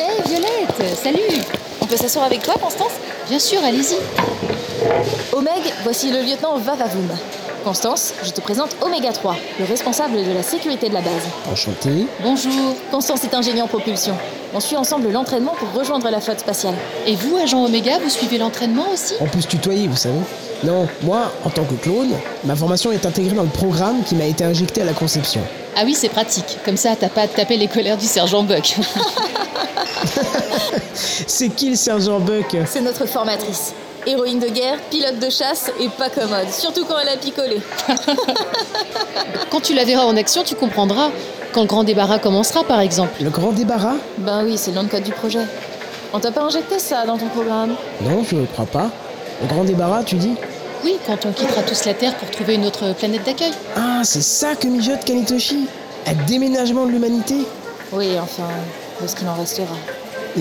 Hé, 0.00 0.22
Violette, 0.26 0.96
salut 1.02 1.42
On 1.80 1.86
peut 1.86 1.96
s'asseoir 1.96 2.24
avec 2.24 2.42
toi, 2.42 2.54
Constance 2.60 2.92
Bien 3.28 3.38
sûr, 3.38 3.62
allez-y. 3.64 3.96
Omeg, 5.32 5.62
voici 5.82 6.10
le 6.10 6.22
lieutenant 6.22 6.56
Vavavoum. 6.56 7.08
Constance, 7.64 8.14
je 8.22 8.30
te 8.30 8.40
présente 8.40 8.76
Oméga 8.80 9.12
3, 9.12 9.36
le 9.58 9.64
responsable 9.66 10.24
de 10.24 10.32
la 10.32 10.42
sécurité 10.42 10.88
de 10.88 10.94
la 10.94 11.00
base. 11.00 11.12
Enchanté. 11.52 12.06
Bonjour. 12.22 12.74
Constance 12.90 13.24
est 13.24 13.34
ingénieur 13.34 13.66
en 13.66 13.68
propulsion. 13.68 14.16
On 14.54 14.60
suit 14.60 14.76
ensemble 14.76 15.10
l'entraînement 15.10 15.54
pour 15.58 15.72
rejoindre 15.78 16.08
la 16.10 16.20
flotte 16.20 16.40
spatiale. 16.40 16.74
Et 17.06 17.14
vous, 17.14 17.36
agent 17.36 17.62
Oméga, 17.62 17.98
vous 17.98 18.08
suivez 18.08 18.38
l'entraînement 18.38 18.86
aussi? 18.92 19.14
On 19.20 19.26
peut 19.26 19.40
se 19.42 19.46
tutoyer, 19.46 19.86
vous 19.88 19.96
savez. 19.96 20.18
Non, 20.64 20.88
moi, 21.02 21.30
en 21.44 21.50
tant 21.50 21.64
que 21.64 21.74
clone, 21.74 22.12
ma 22.44 22.56
formation 22.56 22.90
est 22.90 23.04
intégrée 23.04 23.34
dans 23.36 23.42
le 23.42 23.48
programme 23.48 24.02
qui 24.04 24.14
m'a 24.14 24.24
été 24.24 24.44
injecté 24.44 24.80
à 24.82 24.84
la 24.84 24.94
conception. 24.94 25.40
Ah 25.76 25.82
oui, 25.84 25.94
c'est 25.94 26.08
pratique. 26.08 26.58
Comme 26.64 26.76
ça, 26.78 26.96
t'as 26.98 27.08
pas 27.10 27.22
à 27.22 27.28
te 27.28 27.36
taper 27.36 27.56
les 27.56 27.68
colères 27.68 27.98
du 27.98 28.06
sergent 28.06 28.42
Buck. 28.42 28.76
C'est 30.94 31.50
qui 31.50 31.70
le 31.70 31.76
sergent 31.76 32.18
Buck? 32.18 32.56
C'est 32.66 32.80
notre 32.80 33.06
formatrice. 33.06 33.74
Héroïne 34.06 34.38
de 34.40 34.48
guerre, 34.48 34.78
pilote 34.90 35.18
de 35.18 35.28
chasse 35.28 35.70
et 35.80 35.88
pas 35.90 36.08
commode, 36.08 36.50
surtout 36.50 36.84
quand 36.86 36.98
elle 36.98 37.10
a 37.10 37.16
picolé. 37.16 37.60
Quand 39.50 39.60
tu 39.60 39.74
la 39.74 39.84
verras 39.84 40.04
en 40.04 40.16
action, 40.16 40.42
tu 40.44 40.54
comprendras. 40.54 41.10
Quand 41.52 41.62
le 41.62 41.66
grand 41.66 41.84
débarras 41.84 42.18
commencera, 42.18 42.62
par 42.64 42.80
exemple. 42.80 43.22
Le 43.22 43.30
grand 43.30 43.52
débarras 43.52 43.94
Ben 44.18 44.44
oui, 44.44 44.56
c'est 44.58 44.70
le 44.70 44.76
nom 44.76 44.82
de 44.84 44.88
code 44.88 45.02
du 45.02 45.12
projet. 45.12 45.40
On 46.12 46.20
t'a 46.20 46.30
pas 46.30 46.42
injecté 46.42 46.78
ça 46.78 47.04
dans 47.06 47.16
ton 47.18 47.28
programme 47.28 47.74
Non, 48.02 48.22
je 48.28 48.36
crois 48.52 48.66
pas. 48.66 48.90
Le 49.42 49.48
grand 49.48 49.64
débarras, 49.64 50.02
tu 50.04 50.16
dis 50.16 50.34
Oui, 50.84 50.96
quand 51.06 51.16
on 51.26 51.32
quittera 51.32 51.62
tous 51.62 51.84
la 51.84 51.94
Terre 51.94 52.14
pour 52.16 52.30
trouver 52.30 52.54
une 52.54 52.66
autre 52.66 52.92
planète 52.94 53.24
d'accueil. 53.24 53.52
Ah, 53.76 54.00
c'est 54.04 54.22
ça 54.22 54.54
que 54.54 54.68
mijote 54.68 55.04
Kanitoshi 55.04 55.66
Un 56.06 56.14
déménagement 56.26 56.86
de 56.86 56.90
l'humanité 56.92 57.36
Oui, 57.92 58.10
enfin, 58.20 58.48
de 59.02 59.06
ce 59.06 59.16
qu'il 59.16 59.28
en 59.28 59.34
restera. 59.34 59.74
Et. 60.36 60.40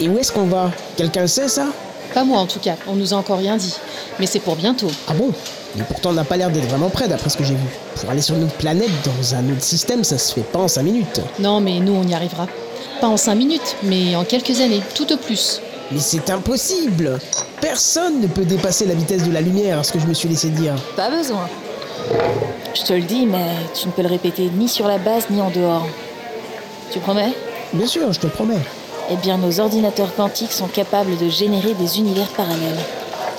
Et 0.00 0.08
où 0.08 0.18
est-ce 0.18 0.32
qu'on 0.32 0.46
va? 0.46 0.70
Quelqu'un 0.96 1.22
le 1.22 1.26
sait 1.28 1.48
ça? 1.48 1.66
Pas 2.12 2.24
moi 2.24 2.38
en 2.40 2.46
tout 2.46 2.58
cas, 2.58 2.74
on 2.88 2.94
nous 2.94 3.14
a 3.14 3.16
encore 3.16 3.38
rien 3.38 3.56
dit. 3.56 3.74
Mais 4.18 4.26
c'est 4.26 4.40
pour 4.40 4.56
bientôt. 4.56 4.90
Ah 5.08 5.12
bon? 5.14 5.32
Mais 5.76 5.84
pourtant 5.84 6.10
on 6.10 6.14
n'a 6.14 6.24
pas 6.24 6.36
l'air 6.36 6.50
d'être 6.50 6.68
vraiment 6.68 6.90
près 6.90 7.08
d'après 7.08 7.30
ce 7.30 7.36
que 7.36 7.44
j'ai 7.44 7.54
vu. 7.54 7.68
Pour 7.96 8.10
aller 8.10 8.22
sur 8.22 8.34
une 8.34 8.44
autre 8.44 8.54
planète 8.54 8.90
dans 9.04 9.34
un 9.34 9.48
autre 9.50 9.62
système, 9.62 10.04
ça 10.04 10.18
se 10.18 10.34
fait 10.34 10.42
pas 10.42 10.58
en 10.58 10.68
5 10.68 10.82
minutes. 10.82 11.20
Non, 11.38 11.60
mais 11.60 11.80
nous 11.80 11.94
on 11.94 12.06
y 12.06 12.14
arrivera. 12.14 12.46
Pas 13.00 13.08
en 13.08 13.16
5 13.16 13.34
minutes, 13.34 13.76
mais 13.82 14.14
en 14.14 14.24
quelques 14.24 14.60
années, 14.60 14.82
tout 14.94 15.10
au 15.12 15.16
plus. 15.16 15.60
Mais 15.90 15.98
c'est 15.98 16.30
impossible 16.30 17.18
Personne 17.60 18.20
ne 18.20 18.26
peut 18.26 18.44
dépasser 18.44 18.86
la 18.86 18.94
vitesse 18.94 19.24
de 19.24 19.30
la 19.30 19.40
lumière, 19.40 19.78
à 19.78 19.84
ce 19.84 19.92
que 19.92 20.00
je 20.00 20.06
me 20.06 20.14
suis 20.14 20.28
laissé 20.28 20.48
dire. 20.48 20.74
Pas 20.96 21.10
besoin. 21.10 21.48
Je 22.74 22.82
te 22.82 22.92
le 22.92 23.02
dis, 23.02 23.24
mais 23.24 23.46
tu 23.72 23.86
ne 23.86 23.92
peux 23.92 24.02
le 24.02 24.08
répéter 24.08 24.50
ni 24.56 24.68
sur 24.68 24.88
la 24.88 24.98
base 24.98 25.24
ni 25.30 25.40
en 25.40 25.50
dehors. 25.50 25.86
Tu 26.90 26.98
promets? 26.98 27.32
Bien 27.72 27.86
sûr, 27.86 28.12
je 28.12 28.18
te 28.18 28.26
le 28.26 28.32
promets. 28.32 28.58
Eh 29.10 29.16
bien, 29.16 29.38
nos 29.38 29.60
ordinateurs 29.60 30.14
quantiques 30.14 30.52
sont 30.52 30.66
capables 30.66 31.16
de 31.18 31.28
générer 31.28 31.74
des 31.74 31.98
univers 31.98 32.28
parallèles. 32.28 32.80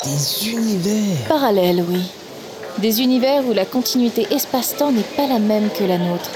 Des 0.04 0.48
univers? 0.50 1.18
Parallèles, 1.28 1.84
oui. 1.90 2.04
Des 2.80 3.02
univers 3.02 3.46
où 3.48 3.54
la 3.54 3.66
continuité 3.66 4.28
espace-temps 4.32 4.92
n'est 4.92 5.02
pas 5.16 5.28
la 5.28 5.40
même 5.40 5.70
que 5.78 5.84
la 5.84 5.98
nôtre. 5.98 6.32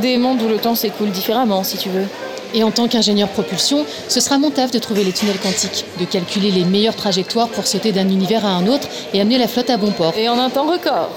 Des 0.00 0.16
mondes 0.16 0.40
où 0.42 0.48
le 0.48 0.56
temps 0.56 0.74
s'écoule 0.74 1.10
différemment, 1.10 1.62
si 1.62 1.76
tu 1.76 1.90
veux. 1.90 2.06
Et 2.54 2.62
en 2.62 2.70
tant 2.70 2.88
qu'ingénieur 2.88 3.28
propulsion, 3.28 3.84
ce 4.08 4.20
sera 4.20 4.38
mon 4.38 4.50
taf 4.50 4.70
de 4.70 4.78
trouver 4.78 5.04
les 5.04 5.12
tunnels 5.12 5.38
quantiques, 5.38 5.84
de 6.00 6.04
calculer 6.06 6.50
les 6.50 6.64
meilleures 6.64 6.96
trajectoires 6.96 7.48
pour 7.48 7.66
sauter 7.66 7.92
d'un 7.92 8.08
univers 8.08 8.46
à 8.46 8.50
un 8.50 8.66
autre 8.66 8.88
et 9.12 9.20
amener 9.20 9.36
la 9.36 9.46
flotte 9.46 9.68
à 9.68 9.76
bon 9.76 9.90
port. 9.90 10.14
Et 10.16 10.28
en 10.28 10.38
un 10.38 10.48
temps 10.48 10.70
record. 10.70 11.10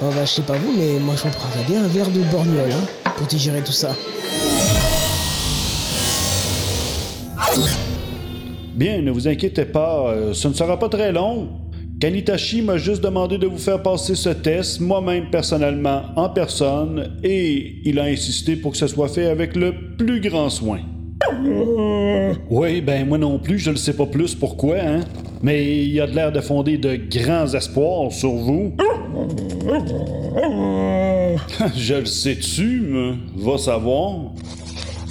Oh 0.00 0.06
bah 0.14 0.24
je 0.24 0.30
sais 0.30 0.42
pas 0.42 0.54
vous, 0.54 0.72
mais 0.78 1.00
moi 1.00 1.14
je 1.20 1.26
me 1.26 1.32
prendrais 1.32 1.64
bien 1.68 1.82
un 1.82 1.88
verre 1.88 2.10
de 2.10 2.20
borgnole, 2.30 2.70
hein, 2.70 3.10
pour 3.16 3.26
digérer 3.26 3.62
tout 3.62 3.72
ça. 3.72 3.96
Bien, 8.74 9.02
ne 9.02 9.10
vous 9.10 9.26
inquiétez 9.26 9.64
pas, 9.64 10.10
euh, 10.10 10.32
ce 10.32 10.46
ne 10.46 10.54
sera 10.54 10.78
pas 10.78 10.88
très 10.88 11.10
long. 11.10 11.48
Kanitashi 12.00 12.62
m'a 12.62 12.78
juste 12.78 13.02
demandé 13.02 13.38
de 13.38 13.48
vous 13.48 13.58
faire 13.58 13.82
passer 13.82 14.14
ce 14.14 14.28
test, 14.28 14.78
moi-même 14.78 15.30
personnellement, 15.30 16.02
en 16.14 16.28
personne, 16.28 17.18
et 17.24 17.80
il 17.84 17.98
a 17.98 18.04
insisté 18.04 18.54
pour 18.54 18.70
que 18.70 18.78
ce 18.78 18.86
soit 18.86 19.08
fait 19.08 19.26
avec 19.26 19.56
le 19.56 19.74
plus 19.96 20.20
grand 20.20 20.48
soin. 20.48 20.78
Oui, 22.50 22.80
ben 22.82 23.08
moi 23.08 23.18
non 23.18 23.40
plus, 23.40 23.58
je 23.58 23.72
ne 23.72 23.76
sais 23.76 23.94
pas 23.94 24.06
plus 24.06 24.36
pourquoi, 24.36 24.76
hein. 24.76 25.00
Mais 25.42 25.86
il 25.86 26.00
a 26.00 26.06
de 26.06 26.14
l'air 26.14 26.30
de 26.30 26.40
fonder 26.40 26.78
de 26.78 26.96
grands 26.96 27.52
espoirs 27.52 28.12
sur 28.12 28.30
vous. 28.30 28.76
je 31.76 31.94
le 31.94 32.06
sais-tu? 32.06 33.16
Va 33.36 33.58
savoir? 33.58 34.34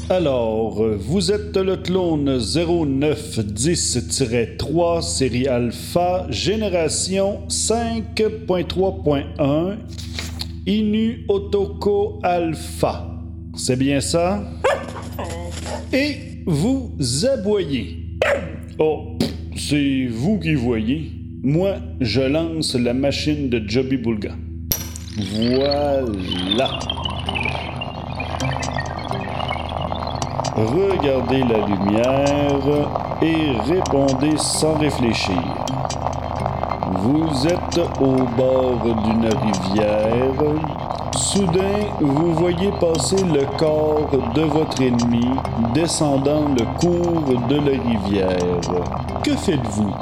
Alors, 0.10 0.82
vous 0.96 1.34
êtes 1.34 1.58
le 1.58 1.76
clone 1.76 2.38
0910-3 2.38 5.02
série 5.02 5.50
Alpha, 5.50 6.26
génération 6.30 7.42
5.3.1, 7.50 9.76
Inu 10.66 11.26
Otoko 11.28 12.22
Alpha. 12.24 13.06
C'est 13.54 13.76
bien 13.76 14.00
ça? 14.00 14.46
Et 15.92 16.16
vous 16.46 16.94
aboyez. 17.30 18.06
Oh, 18.80 19.18
c'est 19.58 20.08
vous 20.10 20.40
qui 20.40 20.54
voyez. 20.54 21.12
Moi, 21.44 21.80
je 22.00 22.22
lance 22.22 22.76
la 22.76 22.94
machine 22.94 23.50
de 23.50 23.62
Joby 23.68 23.98
Bulga. 23.98 24.32
Voilà. 25.18 26.80
Regardez 30.58 31.44
la 31.44 31.68
lumière 31.68 32.90
et 33.22 33.52
répondez 33.72 34.36
sans 34.38 34.74
réfléchir. 34.74 35.38
Vous 37.00 37.46
êtes 37.46 37.80
au 38.02 38.16
bord 38.36 38.82
d'une 39.04 39.26
rivière. 39.26 40.34
Soudain, 41.16 41.86
vous 42.00 42.34
voyez 42.34 42.72
passer 42.80 43.24
le 43.24 43.46
corps 43.58 44.10
de 44.34 44.42
votre 44.42 44.82
ennemi 44.82 45.28
descendant 45.76 46.46
le 46.48 46.66
cours 46.80 47.40
de 47.48 47.58
la 47.58 47.84
rivière. 47.84 48.62
Que 49.24 49.36
faites-vous? 49.36 49.94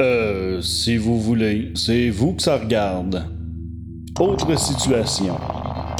Euh, 0.00 0.62
si 0.62 0.96
vous 0.96 1.20
voulez, 1.20 1.72
c'est 1.74 2.08
vous 2.08 2.32
que 2.32 2.42
ça 2.42 2.56
regarde. 2.56 3.26
Autre 4.20 4.58
situation. 4.58 5.36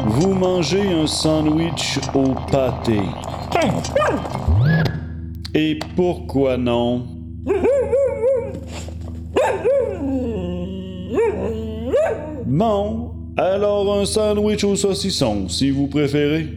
Vous 0.05 0.35
mangez 0.35 0.93
un 0.93 1.07
sandwich 1.07 1.99
au 2.15 2.35
pâté. 2.51 3.01
Et 5.55 5.79
pourquoi 5.97 6.57
non? 6.57 7.07
Bon, 12.47 13.13
alors 13.37 13.95
un 13.99 14.05
sandwich 14.05 14.63
au 14.65 14.77
saucisson, 14.77 15.49
si 15.49 15.71
vous 15.71 15.87
préférez. 15.87 16.49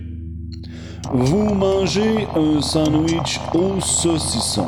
Vous 1.14 1.54
mangez 1.54 2.28
un 2.36 2.62
sandwich 2.62 3.40
au 3.54 3.80
saucisson. 3.80 4.66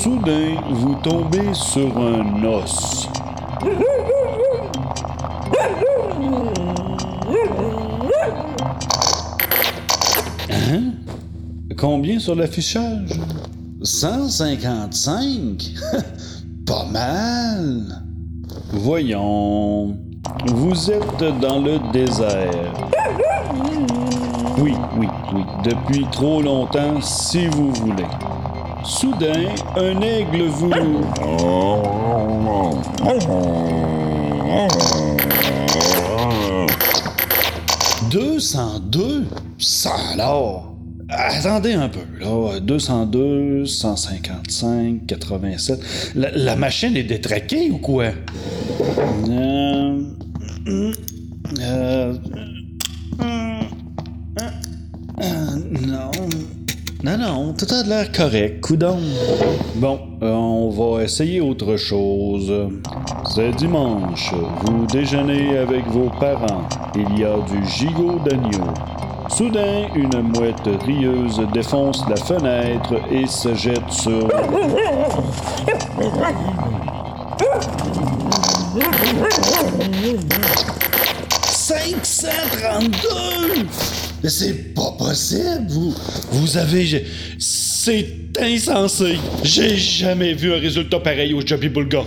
Soudain, 0.00 0.56
vous 0.70 0.94
tombez 1.02 1.52
sur 1.52 1.96
un 1.98 2.42
os. 2.44 3.08
Combien 11.76 12.18
sur 12.18 12.34
l'affichage? 12.34 13.10
155? 13.82 15.74
Pas 16.66 16.86
mal. 16.90 18.02
Voyons. 18.72 19.98
Vous 20.46 20.90
êtes 20.90 21.22
dans 21.40 21.60
le 21.60 21.78
désert. 21.92 22.72
Oui, 24.58 24.72
oui, 24.98 25.06
oui. 25.34 25.42
Depuis 25.64 26.06
trop 26.10 26.40
longtemps, 26.40 27.00
si 27.02 27.46
vous 27.48 27.70
voulez. 27.72 28.06
Soudain, 28.82 29.54
un 29.76 30.00
aigle 30.00 30.44
vous... 30.44 30.70
202? 38.10 39.26
Ça 39.58 39.92
alors? 40.14 40.75
Attendez 41.08 41.74
un 41.74 41.88
peu, 41.88 42.00
là. 42.20 42.58
202, 42.60 43.64
155, 43.64 45.06
87. 45.06 45.80
La, 46.16 46.30
la 46.32 46.56
machine 46.56 46.96
est 46.96 47.04
détraquée 47.04 47.70
ou 47.70 47.78
quoi? 47.78 48.06
Euh, 49.28 50.00
euh, 50.68 52.14
euh, 55.22 55.56
non. 55.86 56.10
Non, 57.04 57.18
non, 57.18 57.52
tout 57.54 57.72
a 57.72 57.84
l'air 57.84 58.10
correct, 58.10 58.60
coudon. 58.62 58.98
Bon, 59.76 60.00
euh, 60.22 60.32
on 60.32 60.70
va 60.70 61.04
essayer 61.04 61.40
autre 61.40 61.76
chose. 61.76 62.52
C'est 63.32 63.52
dimanche. 63.52 64.32
Vous 64.64 64.86
déjeunez 64.86 65.56
avec 65.58 65.86
vos 65.86 66.10
parents. 66.18 66.68
Il 66.96 67.18
y 67.20 67.24
a 67.24 67.36
du 67.48 67.64
gigot 67.64 68.18
d'agneau. 68.28 68.72
Soudain, 69.28 69.88
une 69.94 70.22
mouette 70.22 70.68
rieuse 70.84 71.40
défonce 71.52 72.02
la 72.08 72.16
fenêtre 72.16 72.94
et 73.10 73.26
se 73.26 73.54
jette 73.54 73.90
sur... 73.90 74.28
532! 81.50 83.66
Mais 84.22 84.30
c'est 84.30 84.74
pas 84.74 84.92
possible! 84.98 85.66
Vous, 85.68 85.94
vous 86.30 86.56
avez. 86.56 87.04
C'est 87.38 88.06
insensé! 88.40 89.18
J'ai 89.42 89.76
jamais 89.76 90.32
vu 90.34 90.54
un 90.54 90.58
résultat 90.58 91.00
pareil 91.00 91.34
au 91.34 91.44
Joby 91.44 91.68
Bulga! 91.68 92.04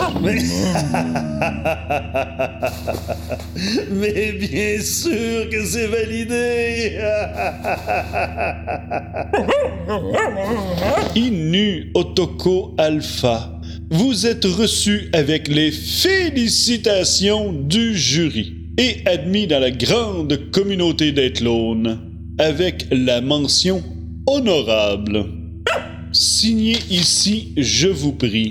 Mais... 3.90 4.32
Bien 4.32 4.80
sûr 4.80 5.48
que 5.50 5.64
c'est 5.64 5.86
validé! 5.86 6.98
Inu 11.16 11.90
Otoko 11.94 12.74
Alpha, 12.78 13.60
vous 13.90 14.26
êtes 14.26 14.44
reçu 14.44 15.08
avec 15.12 15.48
les 15.48 15.72
félicitations 15.72 17.52
du 17.52 17.96
jury 17.96 18.54
et 18.78 18.98
admis 19.06 19.46
dans 19.46 19.60
la 19.60 19.70
grande 19.70 20.50
communauté 20.52 21.12
des 21.12 21.32
clones 21.32 21.98
avec 22.38 22.86
la 22.90 23.20
mention 23.20 23.82
honorable. 24.26 25.26
Signé 26.12 26.76
ici, 26.90 27.52
je 27.56 27.88
vous 27.88 28.12
prie. 28.12 28.50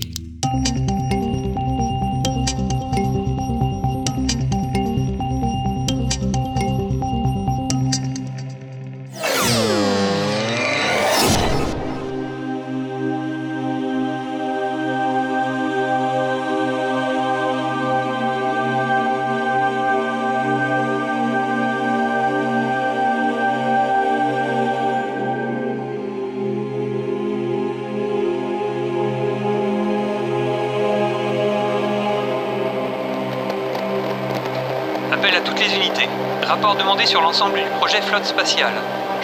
Sur 37.05 37.21
l'ensemble 37.21 37.55
du 37.55 37.69
projet 37.79 38.01
flotte 38.01 38.25
spatiale. 38.25 38.73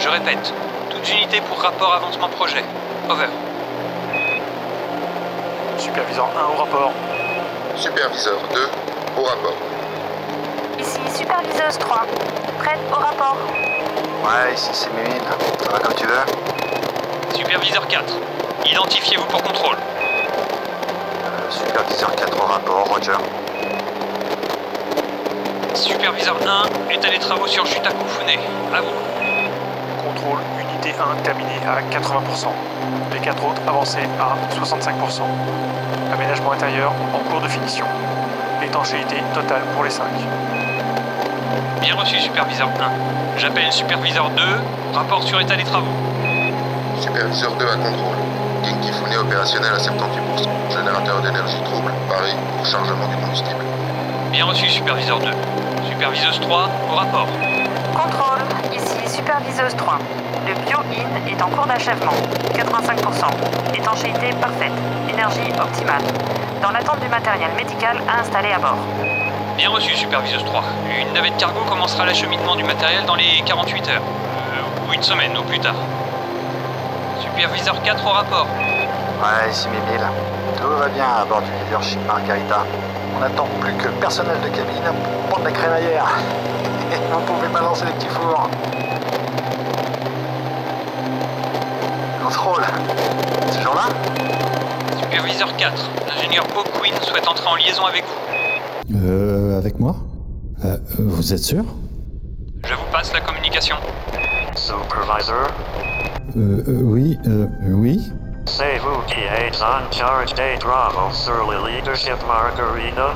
Je 0.00 0.08
répète, 0.08 0.52
toutes 0.90 1.08
unités 1.08 1.40
pour 1.42 1.60
rapport 1.60 1.94
avancement 1.94 2.28
projet. 2.30 2.64
Over. 3.08 3.28
Superviseur 5.78 6.28
1 6.36 6.52
au 6.52 6.56
rapport. 6.58 6.92
Superviseur 7.76 8.38
2 8.52 8.68
au 9.18 9.22
rapport. 9.22 9.54
Ici 10.80 10.98
superviseuse 11.16 11.78
3. 11.78 12.06
Prête 12.58 12.80
au 12.90 12.96
rapport. 12.96 13.36
Ouais, 14.24 14.52
ici 14.54 14.70
c'est 14.72 14.90
Mimine. 14.92 15.22
Ça 15.64 15.70
va 15.70 15.78
comme 15.78 15.94
tu 15.94 16.06
veux 16.06 17.36
Superviseur 17.36 17.86
4. 17.86 18.04
Identifiez-vous 18.64 19.26
pour 19.26 19.42
contrôle. 19.44 19.76
Euh, 19.76 21.50
Superviseur 21.50 22.16
4 22.16 22.36
au 22.42 22.46
rapport, 22.46 22.84
Roger. 22.88 23.12
Superviseur 26.06 26.36
1, 26.88 26.92
état 26.94 27.10
des 27.10 27.18
travaux 27.18 27.48
sur 27.48 27.66
Jutakufune. 27.66 28.38
À 28.72 28.80
vous. 28.80 28.94
Contrôle 30.06 30.38
unité 30.60 30.94
1 30.94 31.22
terminé 31.22 31.50
à 31.66 31.82
80%. 31.82 32.46
Les 33.12 33.18
4 33.18 33.44
autres 33.44 33.60
avancés 33.66 34.06
à 34.20 34.36
65%. 34.54 35.22
Aménagement 36.14 36.52
intérieur 36.52 36.92
en 37.12 37.18
cours 37.28 37.40
de 37.40 37.48
finition. 37.48 37.86
Étanchéité 38.64 39.16
totale 39.34 39.62
pour 39.74 39.82
les 39.82 39.90
5. 39.90 40.06
Bien 41.80 41.96
reçu, 41.96 42.20
superviseur 42.20 42.68
1. 42.68 43.38
J'appelle 43.38 43.72
superviseur 43.72 44.30
2. 44.30 44.42
Rapport 44.94 45.24
sur 45.24 45.40
état 45.40 45.56
des 45.56 45.64
travaux. 45.64 45.96
Superviseur 47.00 47.50
2 47.56 47.64
à 47.66 47.76
contrôle. 47.78 48.16
Kinkifune 48.62 49.16
opérationnel 49.18 49.72
à 49.72 49.78
78%. 49.78 49.90
Générateur 50.70 51.20
d'énergie 51.22 51.60
trouble. 51.64 51.92
Paris 52.08 52.36
pour 52.56 52.64
chargement 52.64 53.08
du 53.08 53.16
combustible. 53.16 53.64
Bien 54.30 54.44
reçu, 54.44 54.68
superviseur 54.68 55.18
2. 55.18 55.30
Superviseuse 55.96 56.40
3, 56.40 56.68
au 56.92 56.94
rapport. 56.94 57.26
Contrôle. 57.94 58.40
Ici 58.70 59.16
superviseuse 59.16 59.74
3. 59.76 59.98
Le 60.46 60.52
bio-in 60.66 61.26
est 61.26 61.42
en 61.42 61.48
cours 61.48 61.64
d'achèvement. 61.64 62.12
85%. 62.52 63.74
Étanchéité 63.74 64.28
parfaite. 64.38 64.72
Énergie 65.08 65.50
optimale. 65.58 66.02
Dans 66.60 66.70
l'attente 66.70 67.00
du 67.00 67.08
matériel 67.08 67.50
médical 67.56 67.96
à 68.06 68.20
installer 68.20 68.52
à 68.52 68.58
bord. 68.58 68.76
Bien 69.56 69.70
reçu, 69.70 69.96
superviseuse 69.96 70.44
3. 70.44 70.64
Une 71.00 71.14
navette 71.14 71.38
cargo 71.38 71.60
commencera 71.66 72.04
l'acheminement 72.04 72.56
du 72.56 72.64
matériel 72.64 73.06
dans 73.06 73.16
les 73.16 73.40
48 73.46 73.88
heures. 73.88 74.02
Euh, 74.02 74.90
ou 74.90 74.92
une 74.92 75.02
semaine, 75.02 75.34
au 75.38 75.44
plus 75.44 75.60
tard. 75.60 75.76
Superviseur 77.22 77.82
4 77.82 78.06
au 78.06 78.10
rapport. 78.10 78.46
Ouais, 79.22 79.50
ici 79.50 79.66
Mimile. 79.68 80.06
Tout 80.60 80.68
va 80.78 80.88
bien 80.88 81.06
à 81.22 81.24
bord 81.24 81.40
du 81.40 81.50
leadership 81.64 82.06
Margarita. 82.06 82.66
On 83.16 83.20
n'attend 83.20 83.46
plus 83.60 83.72
que 83.74 83.86
le 83.88 83.94
personnel 83.94 84.36
de 84.42 84.48
cabine 84.48 84.82
pour 85.02 85.28
prendre 85.30 85.44
la 85.44 85.52
crémaillère. 85.52 86.06
Vous 87.12 87.20
pouvez 87.20 87.48
balancer 87.48 87.84
les 87.86 87.92
petits 87.92 88.08
fours. 88.08 88.48
Contrôle. 92.22 92.62
Ce 93.50 93.60
jour-là 93.60 93.88
Superviseur 95.00 95.56
4. 95.56 95.72
L'ingénieur 96.08 96.44
O'Quinn 96.56 96.94
souhaite 97.02 97.26
entrer 97.28 97.46
en 97.48 97.56
liaison 97.56 97.84
avec 97.86 98.04
vous. 98.04 98.96
Euh, 99.04 99.58
avec 99.58 99.78
moi 99.80 99.96
Euh, 100.64 100.76
Vous 100.98 101.32
êtes 101.32 101.42
sûr 101.44 101.64
Je 102.64 102.74
vous 102.74 102.84
passe 102.92 103.12
la 103.12 103.20
communication. 103.20 103.76
Supervisor, 104.56 105.48
Euh, 106.36 106.62
euh, 106.68 106.80
oui, 106.82 107.18
euh, 107.26 107.46
oui. 107.68 108.00
Charge 109.56 110.34
sur 111.12 111.50
le 111.50 111.68
leadership 111.68 112.16
Margarita? 112.26 113.14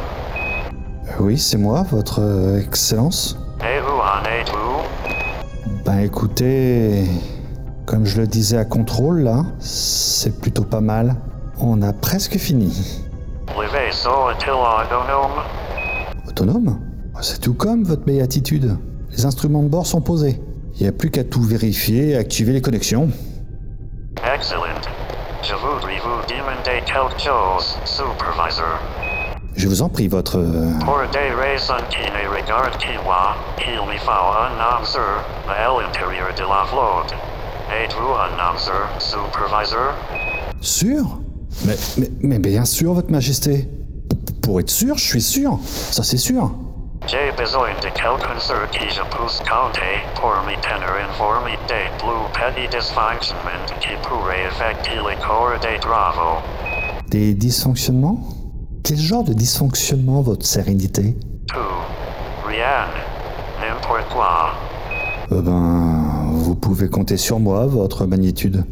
Oui, 1.18 1.36
c'est 1.36 1.59
moi, 1.59 1.84
votre 1.91 2.20
euh, 2.20 2.61
excellence. 2.61 3.36
Et 3.61 3.80
où 3.80 4.01
en 4.01 4.24
êtes-vous? 4.24 5.84
Ben 5.84 5.99
écoutez, 5.99 7.05
comme 7.84 8.07
je 8.07 8.20
le 8.20 8.26
disais 8.26 8.57
à 8.57 8.64
contrôle 8.64 9.20
là, 9.20 9.45
c'est 9.59 10.41
plutôt 10.41 10.64
pas 10.64 10.80
mal. 10.80 11.16
On 11.59 11.82
a 11.82 11.93
presque 11.93 12.38
fini. 12.38 13.03
Le 13.49 13.68
vaisseau 13.68 14.30
est-il 14.30 14.51
autonome? 14.51 15.43
Autonome? 16.26 16.80
C'est 17.20 17.41
tout 17.41 17.55
comme 17.55 17.84
votre 17.84 18.05
béatitude. 18.05 18.78
Les 19.11 19.26
instruments 19.26 19.62
de 19.62 19.68
bord 19.68 19.86
sont 19.86 20.01
posés. 20.01 20.41
Il 20.76 20.82
n'y 20.82 20.88
a 20.88 20.93
plus 20.93 21.11
qu'à 21.11 21.24
tout 21.24 21.43
vérifier 21.43 22.11
et 22.11 22.16
activer 22.16 22.55
les 22.55 22.62
connexions. 22.62 23.11
Excellent. 24.34 24.89
Je 25.43 25.55
voudrais 25.55 25.99
vous 26.01 26.20
demander 26.28 26.82
quelque 26.84 27.18
chose, 27.20 27.76
Supervisor. 27.84 28.78
Je 29.57 29.68
vous 29.68 29.82
en 29.82 29.88
prie, 29.88 30.07
votre... 30.09 30.38
euh, 30.38 30.78
Pour 30.84 31.01
des 31.12 31.32
raisons 31.34 31.74
qui 31.91 31.99
ne 32.01 32.28
regardent 32.36 32.76
que 32.78 33.03
moi, 33.05 33.34
il 33.59 33.74
me 33.74 33.99
faut 33.99 34.11
un 34.11 34.78
officer 34.78 34.99
à 35.49 35.68
l'intérieur 35.68 36.28
de 36.36 36.43
la 36.43 36.64
flotte. 36.66 37.14
Êtes-vous 37.72 38.12
un 38.14 38.53
officer, 38.53 38.80
Supervisor? 38.99 39.95
Sûr? 40.61 41.18
Mais, 41.64 41.76
mais, 41.99 42.11
mais 42.22 42.38
bien 42.38 42.64
sûr, 42.64 42.93
votre 42.95 43.11
majesté. 43.11 43.68
Pour 44.43 44.61
être 44.61 44.70
sûr, 44.70 44.97
je 44.99 45.05
suis 45.05 45.22
sûr. 45.22 45.59
Ça, 45.64 46.03
c'est 46.03 46.16
sûr. 46.16 46.51
J'ai 47.07 47.32
besoin 47.36 47.70
de 47.82 47.88
quelqu'un 47.88 48.38
sur 48.38 48.68
qui 48.70 48.88
je 48.88 49.03
puisse 49.03 49.38
compter 49.40 50.01
pour 50.14 50.30
me 50.46 50.55
tenir 50.61 50.88
informé 51.09 51.53
des 51.66 51.88
plus 51.98 52.28
petits 52.32 52.68
dysfonctionnements 52.68 53.66
qui 53.80 53.88
pourraient 54.03 54.46
affecter 54.46 54.96
le 54.96 55.16
cours 55.16 55.59
des 55.61 55.78
travaux. 55.80 56.38
Des 57.09 57.34
dysfonctionnements? 57.34 58.20
Quel 58.84 58.98
genre 58.98 59.24
de 59.24 59.32
dysfonctionnement, 59.32 60.20
votre 60.20 60.46
sérénité? 60.46 61.16
Tout. 61.48 61.59
Rien. 62.46 62.86
N'importe 63.61 64.09
quoi. 64.12 64.51
Euh 65.32 65.42
ben, 65.42 66.30
vous 66.32 66.55
pouvez 66.55 66.88
compter 66.88 67.16
sur 67.16 67.40
moi, 67.40 67.66
votre 67.66 68.07
magnitude. 68.07 68.64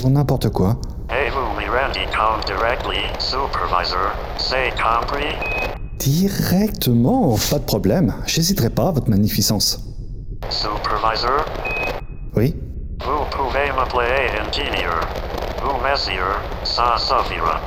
Pour 0.00 0.10
n'importe 0.10 0.50
quoi. 0.50 0.76
Et 1.10 1.30
vous 1.30 1.40
me 1.60 1.66
rendez 1.70 2.06
compte 2.06 2.46
directly, 2.46 3.00
Supervisor. 3.18 4.10
C'est 4.38 4.70
compris? 4.70 5.75
Directement, 5.98 7.36
pas 7.50 7.58
de 7.58 7.64
problème. 7.64 8.14
J'hésiterai 8.26 8.70
pas, 8.70 8.90
votre 8.92 9.08
magnificence. 9.08 9.80
Supervisor? 10.50 11.44
Oui 12.36 12.54
Vous 13.00 13.24
pouvez 13.30 13.72
m'appeler 13.74 14.28
ingénieur. 14.40 15.00
Ou 15.64 15.82
messieurs, 15.82 16.22
ça 16.64 16.96
suffira. 16.98 17.60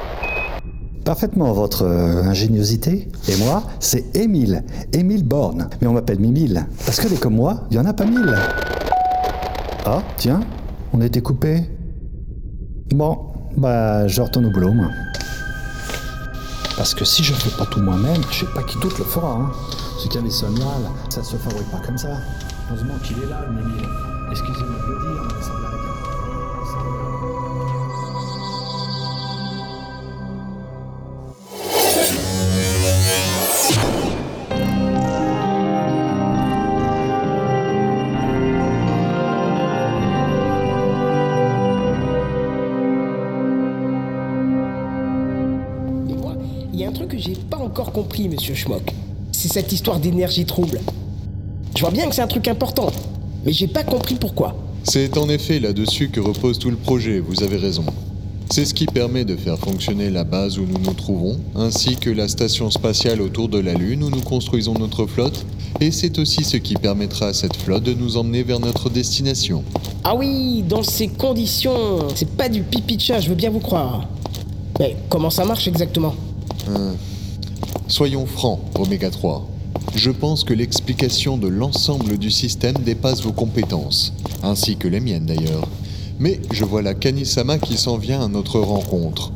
Parfaitement, 1.04 1.54
votre 1.54 1.84
euh, 1.86 2.24
ingéniosité. 2.24 3.10
Et 3.28 3.36
moi, 3.38 3.64
c'est 3.80 4.16
Émile. 4.16 4.64
Émile 4.94 5.26
Borne. 5.26 5.70
Mais 5.82 5.88
on 5.88 5.94
m'appelle 5.94 6.20
Mimile. 6.20 6.68
Parce 6.86 7.00
que 7.00 7.08
des 7.08 7.18
comme 7.18 7.36
moi, 7.36 7.64
il 7.72 7.78
y 7.78 7.80
en 7.80 7.86
a 7.86 7.94
pas 7.94 8.06
mille. 8.06 8.38
Ah, 9.86 10.04
tiens, 10.18 10.42
on 10.94 11.02
a 11.02 11.06
été 11.06 11.22
coupé. 11.22 11.64
Bon, 12.92 13.18
bah, 13.58 14.08
je 14.08 14.22
retourne 14.22 14.46
au 14.46 14.52
boulot, 14.52 14.72
moi. 14.72 14.90
Parce 16.80 16.94
que 16.94 17.04
si 17.04 17.26
je 17.26 17.34
fais 17.34 17.50
pas 17.58 17.66
tout 17.66 17.82
moi-même, 17.82 18.22
je 18.32 18.40
sais 18.40 18.52
pas 18.54 18.64
qui 18.64 18.80
d'autre 18.80 19.00
le 19.00 19.04
fera. 19.04 19.34
Hein. 19.34 19.52
Ce 19.98 20.08
qu'avait 20.08 20.30
Sonia, 20.30 20.64
là, 20.64 20.90
ça 21.10 21.22
se 21.22 21.36
fabrique 21.36 21.70
pas 21.70 21.80
comme 21.80 21.98
ça. 21.98 22.08
Heureusement 22.70 22.98
qu'il 23.04 23.22
est 23.22 23.26
là, 23.26 23.42
le 23.50 23.52
Mimile. 23.52 23.86
Excusez-moi 24.32 24.80
de 24.88 24.94
le 24.94 25.00
dire, 25.12 25.59
compris, 48.20 48.30
monsieur 48.30 48.56
Schmock? 48.56 48.94
C'est 49.32 49.52
cette 49.52 49.72
histoire 49.72 50.00
d'énergie 50.00 50.46
trouble. 50.46 50.82
Je 51.76 51.82
vois 51.82 51.92
bien 51.92 52.10
que 52.10 52.16
c'est 52.16 52.22
un 52.22 52.28
truc 52.28 52.48
important, 52.48 52.92
mais 53.46 53.54
j'ai 53.54 53.68
pas 53.68 53.84
compris 53.84 54.16
pourquoi. 54.16 54.56
C'est 54.84 55.18
en 55.18 55.30
effet 55.30 55.60
là-dessus 55.60 56.10
que 56.10 56.20
repose 56.20 56.60
tout 56.60 56.70
le 56.70 56.76
projet, 56.76 57.20
vous 57.20 57.44
avez 57.44 57.58
raison. 57.58 57.86
C'est 58.52 58.66
ce 58.66 58.74
qui 58.74 58.88
permet 58.88 59.24
de 59.24 59.36
faire 59.36 59.58
fonctionner 59.58 60.10
la 60.10 60.24
base 60.24 60.58
où 60.58 60.66
nous 60.66 60.80
nous 60.80 60.94
trouvons, 60.94 61.38
ainsi 61.56 61.96
que 61.96 62.10
la 62.10 62.28
station 62.28 62.70
spatiale 62.72 63.22
autour 63.22 63.48
de 63.48 63.60
la 63.60 63.74
Lune 63.74 64.04
où 64.04 64.10
nous 64.10 64.22
construisons 64.22 64.74
notre 64.74 65.06
flotte, 65.06 65.46
et 65.80 65.92
c'est 65.92 66.18
aussi 66.18 66.44
ce 66.44 66.58
qui 66.58 66.74
permettra 66.74 67.28
à 67.28 67.34
cette 67.34 67.56
flotte 67.56 67.84
de 67.84 67.94
nous 67.94 68.18
emmener 68.18 68.44
vers 68.44 68.60
notre 68.60 68.90
destination. 68.90 69.64
Ah 70.04 70.16
oui, 70.16 70.64
dans 70.68 70.84
ces 70.84 71.08
conditions, 71.08 72.08
c'est 72.16 72.30
pas 72.30 72.50
du 72.50 72.64
pipi 72.64 72.98
de 72.98 73.02
chat, 73.02 73.20
je 73.22 73.30
veux 73.30 73.36
bien 73.36 73.52
vous 73.52 73.60
croire. 73.60 74.10
Mais 74.80 74.98
comment 75.10 75.30
ça 75.30 75.46
marche 75.46 75.68
exactement? 75.68 76.16
Hein. 76.68 76.96
Soyons 77.88 78.26
francs, 78.26 78.60
Oméga 78.78 79.10
3. 79.10 79.48
Je 79.96 80.12
pense 80.12 80.44
que 80.44 80.54
l'explication 80.54 81.38
de 81.38 81.48
l'ensemble 81.48 82.18
du 82.18 82.32
système 82.32 82.76
dépasse 82.86 83.22
vos 83.22 83.32
compétences, 83.32 84.14
ainsi 84.44 84.78
que 84.78 84.88
les 84.88 85.00
miennes 85.00 85.26
d'ailleurs. 85.26 85.68
Mais 86.20 86.40
je 86.52 86.66
vois 86.66 86.82
la 86.82 86.94
Kanisama 86.94 87.58
qui 87.58 87.78
s'en 87.78 87.98
vient 87.98 88.22
à 88.22 88.28
notre 88.28 88.60
rencontre. 88.60 89.32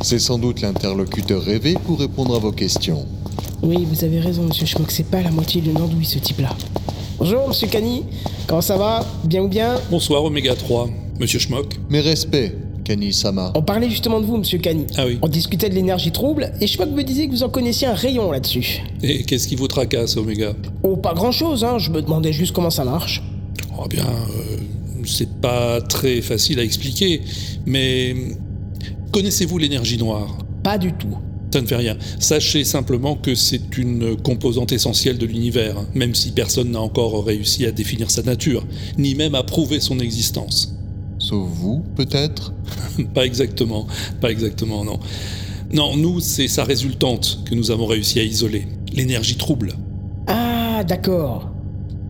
C'est 0.00 0.18
sans 0.18 0.38
doute 0.38 0.60
l'interlocuteur 0.60 1.42
rêvé 1.42 1.76
pour 1.86 1.98
répondre 1.98 2.34
à 2.34 2.38
vos 2.38 2.52
questions. 2.52 3.06
Oui, 3.62 3.86
vous 3.88 4.02
avez 4.02 4.18
raison, 4.18 4.42
monsieur 4.42 4.66
Schmock, 4.66 4.90
c'est 4.90 5.06
pas 5.06 5.22
la 5.22 5.30
moitié 5.30 5.60
de 5.60 5.70
andouille 5.70 6.04
ce 6.04 6.18
type-là. 6.18 6.50
Bonjour, 7.18 7.46
monsieur 7.46 7.68
Kani. 7.68 8.02
Comment 8.48 8.60
ça 8.60 8.76
va? 8.76 9.06
Bien 9.24 9.42
ou 9.42 9.48
bien? 9.48 9.76
Bonsoir 9.90 10.24
Oméga 10.24 10.56
3, 10.56 10.88
monsieur 11.20 11.38
Schmock. 11.38 11.78
Mes 11.88 12.00
respects, 12.00 12.52
On 13.54 13.62
parlait 13.62 13.88
justement 13.88 14.20
de 14.20 14.26
vous, 14.26 14.36
monsieur 14.36 14.58
Kani. 14.58 14.86
Ah 14.96 15.06
oui. 15.06 15.18
On 15.22 15.28
discutait 15.28 15.68
de 15.68 15.74
l'énergie 15.74 16.12
trouble, 16.12 16.52
et 16.60 16.66
Schmock 16.66 16.90
me 16.90 17.02
disait 17.02 17.26
que 17.26 17.32
vous 17.32 17.42
en 17.42 17.48
connaissiez 17.48 17.86
un 17.86 17.94
rayon 17.94 18.30
là-dessus. 18.30 18.82
Et 19.02 19.22
qu'est-ce 19.24 19.48
qui 19.48 19.56
vous 19.56 19.68
tracasse, 19.68 20.16
Oméga 20.16 20.54
Oh, 20.82 20.96
pas 20.96 21.14
grand-chose, 21.14 21.64
hein, 21.64 21.78
je 21.78 21.90
me 21.90 22.02
demandais 22.02 22.32
juste 22.32 22.52
comment 22.52 22.70
ça 22.70 22.84
marche. 22.84 23.22
Oh 23.78 23.86
bien, 23.88 24.04
euh, 24.04 24.56
c'est 25.04 25.40
pas 25.40 25.80
très 25.80 26.20
facile 26.20 26.58
à 26.58 26.64
expliquer, 26.64 27.22
mais 27.66 28.14
connaissez-vous 29.12 29.58
l'énergie 29.58 29.98
noire? 29.98 30.38
Pas 30.62 30.78
du 30.78 30.92
tout. 30.92 31.16
Ça 31.52 31.60
ne 31.60 31.66
fait 31.66 31.76
rien. 31.76 31.98
Sachez 32.18 32.64
simplement 32.64 33.14
que 33.14 33.34
c'est 33.34 33.76
une 33.76 34.16
composante 34.16 34.72
essentielle 34.72 35.18
de 35.18 35.26
l'univers, 35.26 35.76
hein, 35.78 35.86
même 35.94 36.14
si 36.14 36.32
personne 36.32 36.70
n'a 36.70 36.80
encore 36.80 37.24
réussi 37.24 37.66
à 37.66 37.72
définir 37.72 38.10
sa 38.10 38.22
nature, 38.22 38.64
ni 38.96 39.14
même 39.14 39.34
à 39.34 39.42
prouver 39.42 39.80
son 39.80 40.00
existence. 40.00 40.74
Sauf 41.22 41.48
vous, 41.48 41.84
peut-être 41.94 42.52
Pas 43.14 43.24
exactement, 43.24 43.86
pas 44.20 44.30
exactement, 44.30 44.84
non. 44.84 44.98
Non, 45.72 45.96
nous, 45.96 46.18
c'est 46.18 46.48
sa 46.48 46.64
résultante 46.64 47.44
que 47.44 47.54
nous 47.54 47.70
avons 47.70 47.86
réussi 47.86 48.18
à 48.18 48.24
isoler, 48.24 48.66
l'énergie 48.92 49.36
trouble. 49.36 49.74
Ah, 50.26 50.82
d'accord. 50.82 51.48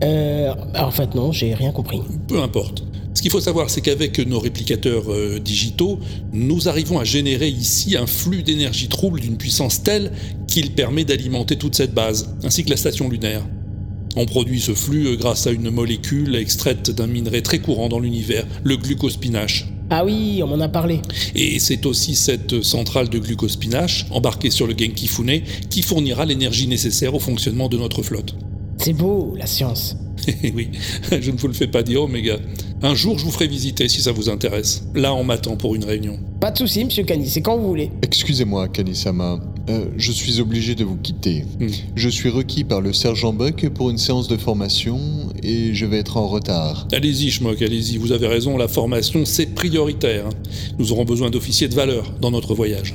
Euh. 0.02 0.54
En 0.74 0.90
fait, 0.90 1.14
non, 1.14 1.30
j'ai 1.30 1.52
rien 1.52 1.72
compris. 1.72 2.00
Peu 2.26 2.42
importe. 2.42 2.84
Ce 3.12 3.20
qu'il 3.20 3.30
faut 3.30 3.40
savoir, 3.40 3.68
c'est 3.68 3.82
qu'avec 3.82 4.18
nos 4.18 4.40
réplicateurs 4.40 5.12
euh, 5.12 5.38
digitaux, 5.38 6.00
nous 6.32 6.70
arrivons 6.70 6.98
à 6.98 7.04
générer 7.04 7.48
ici 7.48 7.98
un 7.98 8.06
flux 8.06 8.42
d'énergie 8.42 8.88
trouble 8.88 9.20
d'une 9.20 9.36
puissance 9.36 9.82
telle 9.82 10.12
qu'il 10.46 10.72
permet 10.72 11.04
d'alimenter 11.04 11.56
toute 11.56 11.76
cette 11.76 11.92
base, 11.92 12.34
ainsi 12.42 12.64
que 12.64 12.70
la 12.70 12.78
station 12.78 13.10
lunaire. 13.10 13.42
On 14.14 14.26
produit 14.26 14.60
ce 14.60 14.74
flux 14.74 15.06
euh, 15.06 15.16
grâce 15.16 15.46
à 15.46 15.52
une 15.52 15.70
molécule 15.70 16.36
extraite 16.36 16.90
d'un 16.90 17.06
minerai 17.06 17.42
très 17.42 17.60
courant 17.60 17.88
dans 17.88 17.98
l'univers, 17.98 18.46
le 18.62 18.76
glucospinache. 18.76 19.66
Ah 19.88 20.04
oui, 20.04 20.40
on 20.42 20.46
m'en 20.46 20.60
a 20.60 20.68
parlé. 20.68 21.00
Et 21.34 21.58
c'est 21.58 21.86
aussi 21.86 22.14
cette 22.14 22.62
centrale 22.62 23.08
de 23.08 23.18
glucospinache, 23.18 24.06
embarquée 24.10 24.50
sur 24.50 24.66
le 24.66 24.74
Genki 24.76 25.06
Fune, 25.06 25.42
qui 25.70 25.82
fournira 25.82 26.24
l'énergie 26.26 26.66
nécessaire 26.66 27.14
au 27.14 27.20
fonctionnement 27.20 27.68
de 27.68 27.78
notre 27.78 28.02
flotte. 28.02 28.34
C'est 28.78 28.92
beau, 28.92 29.34
la 29.36 29.46
science. 29.46 29.96
oui, 30.54 30.68
je 31.10 31.30
ne 31.30 31.36
vous 31.36 31.48
le 31.48 31.54
fais 31.54 31.66
pas 31.66 31.82
dire, 31.82 32.02
Omega. 32.02 32.38
Un 32.82 32.94
jour, 32.94 33.18
je 33.18 33.24
vous 33.24 33.30
ferai 33.30 33.46
visiter 33.46 33.88
si 33.88 34.02
ça 34.02 34.12
vous 34.12 34.28
intéresse. 34.28 34.84
Là, 34.94 35.14
on 35.14 35.24
m'attend 35.24 35.56
pour 35.56 35.74
une 35.74 35.84
réunion. 35.84 36.18
Pas 36.40 36.50
de 36.50 36.58
soucis, 36.58 36.84
monsieur 36.84 37.04
Kani, 37.04 37.28
c'est 37.28 37.42
quand 37.42 37.56
vous 37.56 37.68
voulez. 37.68 37.90
Excusez-moi, 38.02 38.68
Kanisama. 38.68 39.40
Euh, 39.68 39.86
je 39.96 40.10
suis 40.10 40.40
obligé 40.40 40.74
de 40.74 40.84
vous 40.84 40.96
quitter. 40.96 41.44
Hmm. 41.60 41.68
Je 41.94 42.08
suis 42.08 42.28
requis 42.28 42.64
par 42.64 42.80
le 42.80 42.92
sergent 42.92 43.32
Buck 43.32 43.68
pour 43.68 43.90
une 43.90 43.98
séance 43.98 44.26
de 44.26 44.36
formation 44.36 44.98
et 45.42 45.72
je 45.72 45.86
vais 45.86 45.98
être 45.98 46.16
en 46.16 46.26
retard. 46.26 46.88
Allez-y, 46.92 47.30
Schmock, 47.30 47.62
allez-y, 47.62 47.96
vous 47.96 48.12
avez 48.12 48.26
raison, 48.26 48.56
la 48.56 48.68
formation, 48.68 49.24
c'est 49.24 49.46
prioritaire. 49.46 50.24
Nous 50.78 50.92
aurons 50.92 51.04
besoin 51.04 51.30
d'officiers 51.30 51.68
de 51.68 51.74
valeur 51.74 52.12
dans 52.20 52.30
notre 52.30 52.54
voyage. 52.54 52.94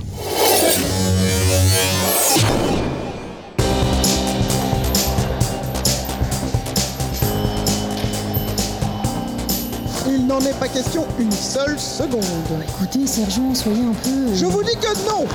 Il 10.09 10.27
n'en 10.27 10.41
est 10.41 10.59
pas 10.59 10.67
question 10.67 11.05
une 11.17 11.31
seule 11.31 11.79
seconde. 11.79 12.23
Écoutez, 12.67 13.07
sergent, 13.07 13.55
soyez 13.55 13.81
un 13.81 13.93
peu. 13.93 14.35
Je 14.35 14.45
vous 14.45 14.63
dis 14.63 14.75
que 14.81 15.09
non 15.09 15.25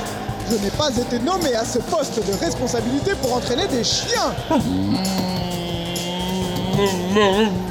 Je 0.52 0.58
n'ai 0.58 0.70
pas 0.70 0.90
été 0.90 1.18
nommé 1.18 1.54
à 1.54 1.64
ce 1.64 1.78
poste 1.78 2.20
de 2.26 2.32
responsabilité 2.38 3.12
pour 3.22 3.34
entraîner 3.34 3.66
des 3.68 3.82
chiens. 3.82 4.34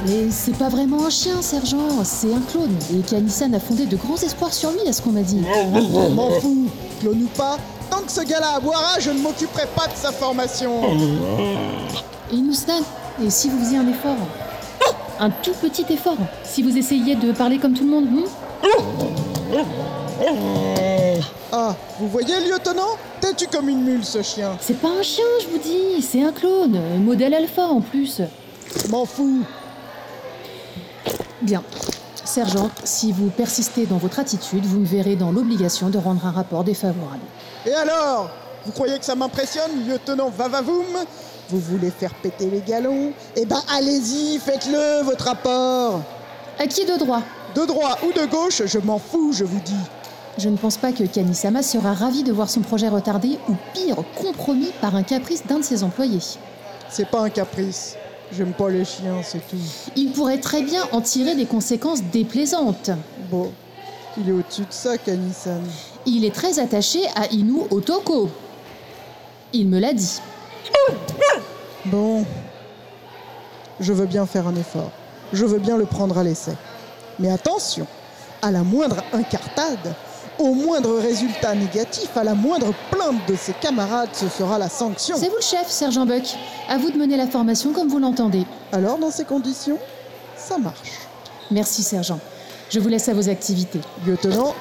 Mais 0.04 0.30
c'est 0.30 0.56
pas 0.56 0.68
vraiment 0.68 1.06
un 1.06 1.10
chien, 1.10 1.40
sergent, 1.42 2.02
c'est 2.02 2.34
un 2.34 2.40
clone. 2.40 2.74
Et 2.92 3.02
Kanisan 3.08 3.52
a 3.52 3.60
fondé 3.60 3.86
de 3.86 3.94
grands 3.94 4.16
espoirs 4.16 4.52
sur 4.52 4.72
lui, 4.72 4.80
à 4.88 4.92
ce 4.92 5.00
qu'on 5.00 5.12
m'a 5.12 5.22
dit. 5.22 5.44
M'en 6.12 6.30
fous 6.40 6.66
Clone 7.00 7.22
ou 7.22 7.28
pas, 7.36 7.56
tant 7.88 8.00
que 8.00 8.10
ce 8.10 8.22
gars-là 8.22 8.56
aboira, 8.56 8.98
je 8.98 9.10
ne 9.10 9.20
m'occuperai 9.20 9.68
pas 9.76 9.86
de 9.86 9.94
sa 9.94 10.10
formation. 10.10 10.72
Et 12.32 12.36
Nousnan, 12.36 12.82
et 13.24 13.30
si 13.30 13.48
vous 13.48 13.60
faisiez 13.60 13.78
un 13.78 13.86
effort. 13.86 14.16
Un 15.20 15.30
tout 15.30 15.54
petit 15.60 15.84
effort. 15.88 16.16
Si 16.42 16.64
vous 16.64 16.76
essayiez 16.76 17.14
de 17.14 17.30
parler 17.30 17.58
comme 17.58 17.74
tout 17.74 17.84
le 17.84 17.90
monde, 17.90 18.06
hmm 18.06 18.24
Ah, 21.54 21.74
vous 21.98 22.08
voyez, 22.08 22.40
lieutenant? 22.48 22.96
Têtu 23.20 23.46
comme 23.48 23.68
une 23.68 23.82
mule, 23.82 24.04
ce 24.04 24.22
chien. 24.22 24.56
C'est 24.60 24.80
pas 24.80 24.88
un 24.88 25.02
chien, 25.02 25.24
je 25.42 25.48
vous 25.48 25.58
dis, 25.58 26.00
c'est 26.02 26.22
un 26.22 26.32
clone, 26.32 26.80
modèle 27.00 27.34
alpha 27.34 27.62
en 27.62 27.80
plus. 27.80 28.22
M'en 28.88 29.04
fous. 29.04 29.42
Bien. 31.42 31.62
Sergent, 32.24 32.70
si 32.84 33.12
vous 33.12 33.28
persistez 33.28 33.84
dans 33.84 33.98
votre 33.98 34.18
attitude, 34.18 34.64
vous 34.64 34.78
me 34.80 34.86
verrez 34.86 35.16
dans 35.16 35.32
l'obligation 35.32 35.90
de 35.90 35.98
rendre 35.98 36.24
un 36.26 36.30
rapport 36.30 36.64
défavorable. 36.64 37.20
Et 37.66 37.74
alors? 37.74 38.30
Vous 38.64 38.72
croyez 38.72 38.98
que 38.98 39.04
ça 39.04 39.16
m'impressionne, 39.16 39.86
lieutenant 39.88 40.30
Vavavoum? 40.30 40.86
Vous 41.50 41.58
voulez 41.58 41.90
faire 41.90 42.14
péter 42.14 42.48
les 42.48 42.60
galons? 42.60 43.12
Eh 43.36 43.44
ben 43.44 43.60
allez-y, 43.76 44.38
faites-le, 44.38 45.02
votre 45.02 45.24
rapport. 45.26 46.00
À 46.58 46.66
qui 46.66 46.86
de 46.86 46.96
droit? 46.96 47.22
De 47.54 47.66
droit 47.66 47.98
ou 48.04 48.12
de 48.12 48.24
gauche, 48.24 48.62
je 48.64 48.78
m'en 48.78 48.98
fous, 48.98 49.32
je 49.32 49.44
vous 49.44 49.60
dis. 49.60 49.74
Je 50.38 50.48
ne 50.48 50.56
pense 50.56 50.78
pas 50.78 50.92
que 50.92 51.04
Kanisama 51.04 51.62
sera 51.62 51.92
ravi 51.92 52.22
de 52.22 52.32
voir 52.32 52.48
son 52.48 52.60
projet 52.60 52.88
retardé 52.88 53.38
ou 53.48 53.54
pire, 53.74 53.96
compromis 54.20 54.72
par 54.80 54.96
un 54.96 55.02
caprice 55.02 55.46
d'un 55.46 55.58
de 55.58 55.64
ses 55.64 55.84
employés. 55.84 56.20
C'est 56.88 57.08
pas 57.08 57.20
un 57.20 57.30
caprice. 57.30 57.96
J'aime 58.32 58.54
pas 58.54 58.70
les 58.70 58.84
chiens, 58.84 59.22
c'est 59.22 59.46
tout. 59.46 59.56
Il 59.94 60.12
pourrait 60.12 60.40
très 60.40 60.62
bien 60.62 60.82
en 60.92 61.02
tirer 61.02 61.34
des 61.34 61.44
conséquences 61.44 62.02
déplaisantes. 62.02 62.90
Bon, 63.30 63.52
il 64.16 64.28
est 64.28 64.32
au-dessus 64.32 64.62
de 64.62 64.66
ça, 64.70 64.96
Kanisan. 64.96 65.60
Il 66.06 66.24
est 66.24 66.34
très 66.34 66.58
attaché 66.58 67.00
à 67.14 67.26
Inu 67.26 67.62
Otoko. 67.70 68.30
Il 69.52 69.68
me 69.68 69.78
l'a 69.78 69.92
dit. 69.92 70.20
Bon, 71.84 72.24
je 73.80 73.92
veux 73.92 74.06
bien 74.06 74.24
faire 74.24 74.46
un 74.48 74.56
effort. 74.56 74.90
Je 75.34 75.44
veux 75.44 75.58
bien 75.58 75.76
le 75.76 75.84
prendre 75.84 76.16
à 76.16 76.24
l'essai. 76.24 76.56
Mais 77.18 77.30
attention, 77.30 77.86
à 78.40 78.50
la 78.50 78.62
moindre 78.62 79.02
incartade, 79.12 79.94
au 80.38 80.54
moindre 80.54 80.98
résultat 80.98 81.54
négatif, 81.54 82.16
à 82.16 82.24
la 82.24 82.34
moindre 82.34 82.72
plainte 82.90 83.26
de 83.28 83.36
ses 83.36 83.52
camarades, 83.52 84.10
ce 84.12 84.28
sera 84.28 84.58
la 84.58 84.68
sanction. 84.68 85.16
C'est 85.18 85.28
vous 85.28 85.36
le 85.36 85.42
chef, 85.42 85.68
sergent 85.68 86.06
Buck. 86.06 86.24
À 86.68 86.78
vous 86.78 86.90
de 86.90 86.98
mener 86.98 87.16
la 87.16 87.26
formation 87.26 87.72
comme 87.72 87.88
vous 87.88 87.98
l'entendez. 87.98 88.44
Alors, 88.72 88.98
dans 88.98 89.10
ces 89.10 89.24
conditions, 89.24 89.78
ça 90.36 90.58
marche. 90.58 91.00
Merci, 91.50 91.82
sergent. 91.82 92.18
Je 92.70 92.80
vous 92.80 92.88
laisse 92.88 93.08
à 93.08 93.14
vos 93.14 93.28
activités. 93.28 93.80
Lieutenant, 94.06 94.54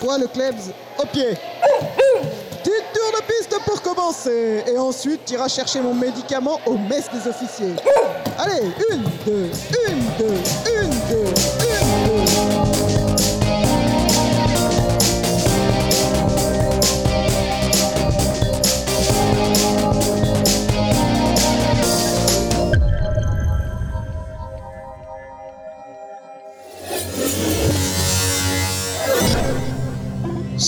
toi 0.00 0.18
le 0.18 0.26
Klebs, 0.26 0.72
au 0.98 1.06
pied. 1.06 1.36
Petite 2.62 2.84
tour 2.94 3.20
de 3.20 3.24
piste 3.26 3.54
pour 3.66 3.82
commencer. 3.82 4.64
Et 4.66 4.78
ensuite, 4.78 5.24
tu 5.26 5.34
iras 5.34 5.48
chercher 5.48 5.80
mon 5.80 5.94
médicament 5.94 6.58
au 6.64 6.78
mess 6.78 7.04
des 7.12 7.28
officiers. 7.28 7.74
Allez, 8.38 8.72
une, 8.90 9.02
deux, 9.26 9.50
une, 9.88 10.04
deux, 10.18 10.38
une, 10.80 10.90
deux, 11.08 11.24
une, 11.68 12.76
deux. 12.76 12.81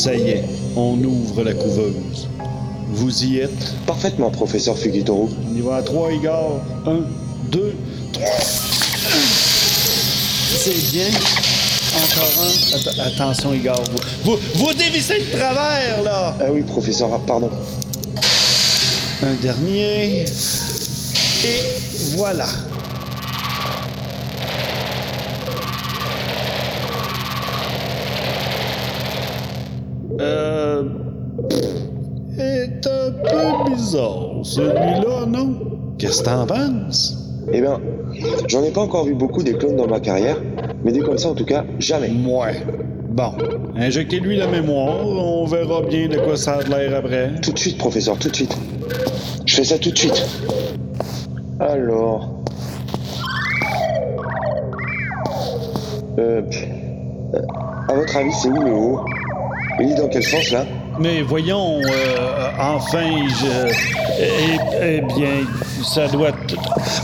Ça 0.05 0.15
y 0.15 0.29
est, 0.29 0.45
on 0.77 1.03
ouvre 1.03 1.43
la 1.45 1.55
couveuse. 1.55 2.29
Vous 2.91 3.25
y 3.25 3.39
êtes? 3.39 3.73
Parfaitement, 3.87 4.31
professeur 4.31 4.77
Fugitoru. 4.77 5.29
On 5.51 5.57
y 5.57 5.63
va 5.63 5.77
à 5.77 5.83
trois, 5.83 6.13
Igor. 6.13 6.61
Un, 6.87 7.05
deux, 7.51 7.73
trois. 8.13 8.27
C'est 10.59 10.93
bien. 10.93 11.07
Encore 11.97 12.33
un. 12.45 12.77
Att- 12.77 13.07
attention, 13.15 13.55
Igor. 13.55 13.83
Vous, 14.25 14.33
vous, 14.33 14.39
vous 14.57 14.75
dévissez 14.75 15.21
de 15.21 15.39
travers, 15.39 16.03
là! 16.03 16.37
Ah 16.39 16.45
oui, 16.53 16.61
professeur, 16.65 17.09
pardon. 17.21 17.49
Un 19.23 19.33
dernier. 19.41 20.27
Et 21.47 21.61
voilà. 22.17 22.45
Euh. 30.25 30.83
est 32.39 32.87
un 32.87 33.11
peu 33.11 33.71
bizarre, 33.71 34.31
celui-là, 34.43 35.27
non? 35.29 35.55
Qu'est-ce 35.99 36.23
que 36.23 36.25
t'en 36.25 36.47
penses? 36.47 37.19
Eh 37.53 37.61
bien, 37.61 37.79
j'en 38.49 38.63
ai 38.63 38.71
pas 38.71 38.81
encore 38.81 39.05
vu 39.05 39.15
beaucoup 39.15 39.43
des 39.43 39.53
clones 39.53 39.77
dans 39.77 39.87
ma 39.87 40.01
carrière, 40.01 40.37
mais 40.83 40.93
des 40.93 41.01
comme 41.01 41.19
ça, 41.19 41.29
en 41.29 41.35
tout 41.35 41.45
cas, 41.45 41.65
jamais. 41.79 42.11
Ouais. 42.27 42.63
Bon, 43.11 43.33
injectez-lui 43.77 44.37
la 44.39 44.47
mémoire, 44.49 45.07
on 45.07 45.45
verra 45.45 45.83
bien 45.83 46.09
de 46.09 46.19
quoi 46.19 46.37
ça 46.37 46.55
a 46.55 46.63
de 46.63 46.71
l'air 46.71 46.97
après. 46.99 47.33
Tout 47.43 47.53
de 47.53 47.59
suite, 47.59 47.79
professeur, 47.79 48.19
tout 48.19 48.29
de 48.31 48.35
suite. 48.35 48.57
Je 49.47 49.55
fais 49.55 49.65
ça 49.65 49.79
tout 49.79 49.91
de 49.91 49.99
suite. 49.99 50.27
Alors. 51.61 52.31
Euh. 56.19 56.43
euh, 57.35 57.41
À 57.89 57.95
votre 57.95 58.17
avis, 58.17 58.33
c'est 58.33 58.49
où 58.49 58.61
le 58.63 58.73
haut? 58.73 59.01
Est 59.81 59.95
dans 59.97 60.09
quel 60.09 60.23
sens 60.23 60.51
là? 60.51 60.65
Mais 61.01 61.23
voyons, 61.23 61.81
euh, 61.81 62.49
enfin, 62.61 63.03
je. 63.29 63.73
Eh, 64.21 64.59
eh 64.83 65.01
bien, 65.01 65.45
ça 65.85 66.07
doit. 66.07 66.29
être- 66.29 66.55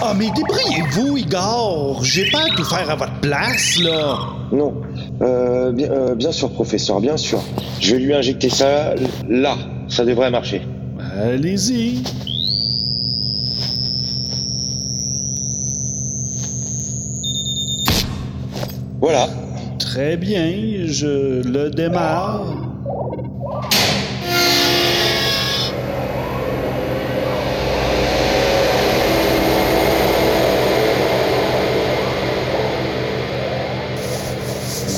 Ah, 0.01 0.15
mais 0.17 0.27
débrouillez-vous, 0.31 1.17
Igor! 1.17 1.99
J'ai 2.05 2.31
pas 2.31 2.43
à 2.43 2.57
tout 2.57 2.65
faire 2.65 2.89
à 2.89 2.95
votre 2.95 3.21
place, 3.21 3.79
là! 3.83 4.19
Non. 4.53 4.75
Euh, 5.23 5.73
bien, 5.73 5.91
euh, 5.91 6.15
bien 6.15 6.31
sûr, 6.33 6.51
professeur, 6.53 7.01
bien 7.01 7.17
sûr. 7.17 7.41
Je 7.81 7.95
vais 7.97 8.01
lui 8.01 8.15
injecter 8.15 8.49
ça 8.51 8.95
là. 9.29 9.57
Ça 9.89 10.05
devrait 10.05 10.31
marcher. 10.31 10.63
Allez-y. 11.21 12.03
Voilà. 19.01 19.29
Très 19.93 20.17
bien, 20.17 20.87
je 20.87 21.43
le 21.43 21.69
démarre. 21.69 22.45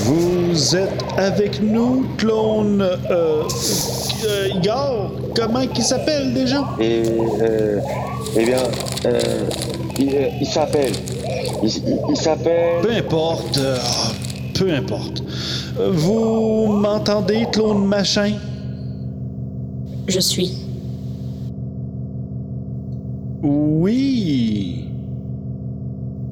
Vous 0.05 0.77
êtes 0.77 1.05
avec 1.17 1.63
nous, 1.63 2.07
clone. 2.19 2.83
Euh, 3.11 3.43
euh, 4.27 4.49
Igor, 4.57 5.13
comment 5.35 5.61
il 5.61 5.83
s'appelle 5.83 6.35
déjà? 6.35 6.65
Et. 6.81 7.03
Euh, 7.41 7.79
eh 8.37 8.45
bien. 8.45 8.59
Euh, 9.07 9.21
il 9.99 10.15
il 10.41 10.47
s'appelle. 10.47 10.93
Il, 11.63 11.69
il- 11.69 11.99
il 12.11 12.17
s'appelle. 12.17 12.83
Peu 12.83 12.91
importe. 12.93 13.59
Peu 14.55 14.73
importe. 14.73 15.23
Vous 15.93 16.67
m'entendez, 16.69 17.47
clone 17.53 17.87
machin? 17.87 18.33
Je 20.09 20.21
suis. 20.21 20.53
Oui. 23.43 24.85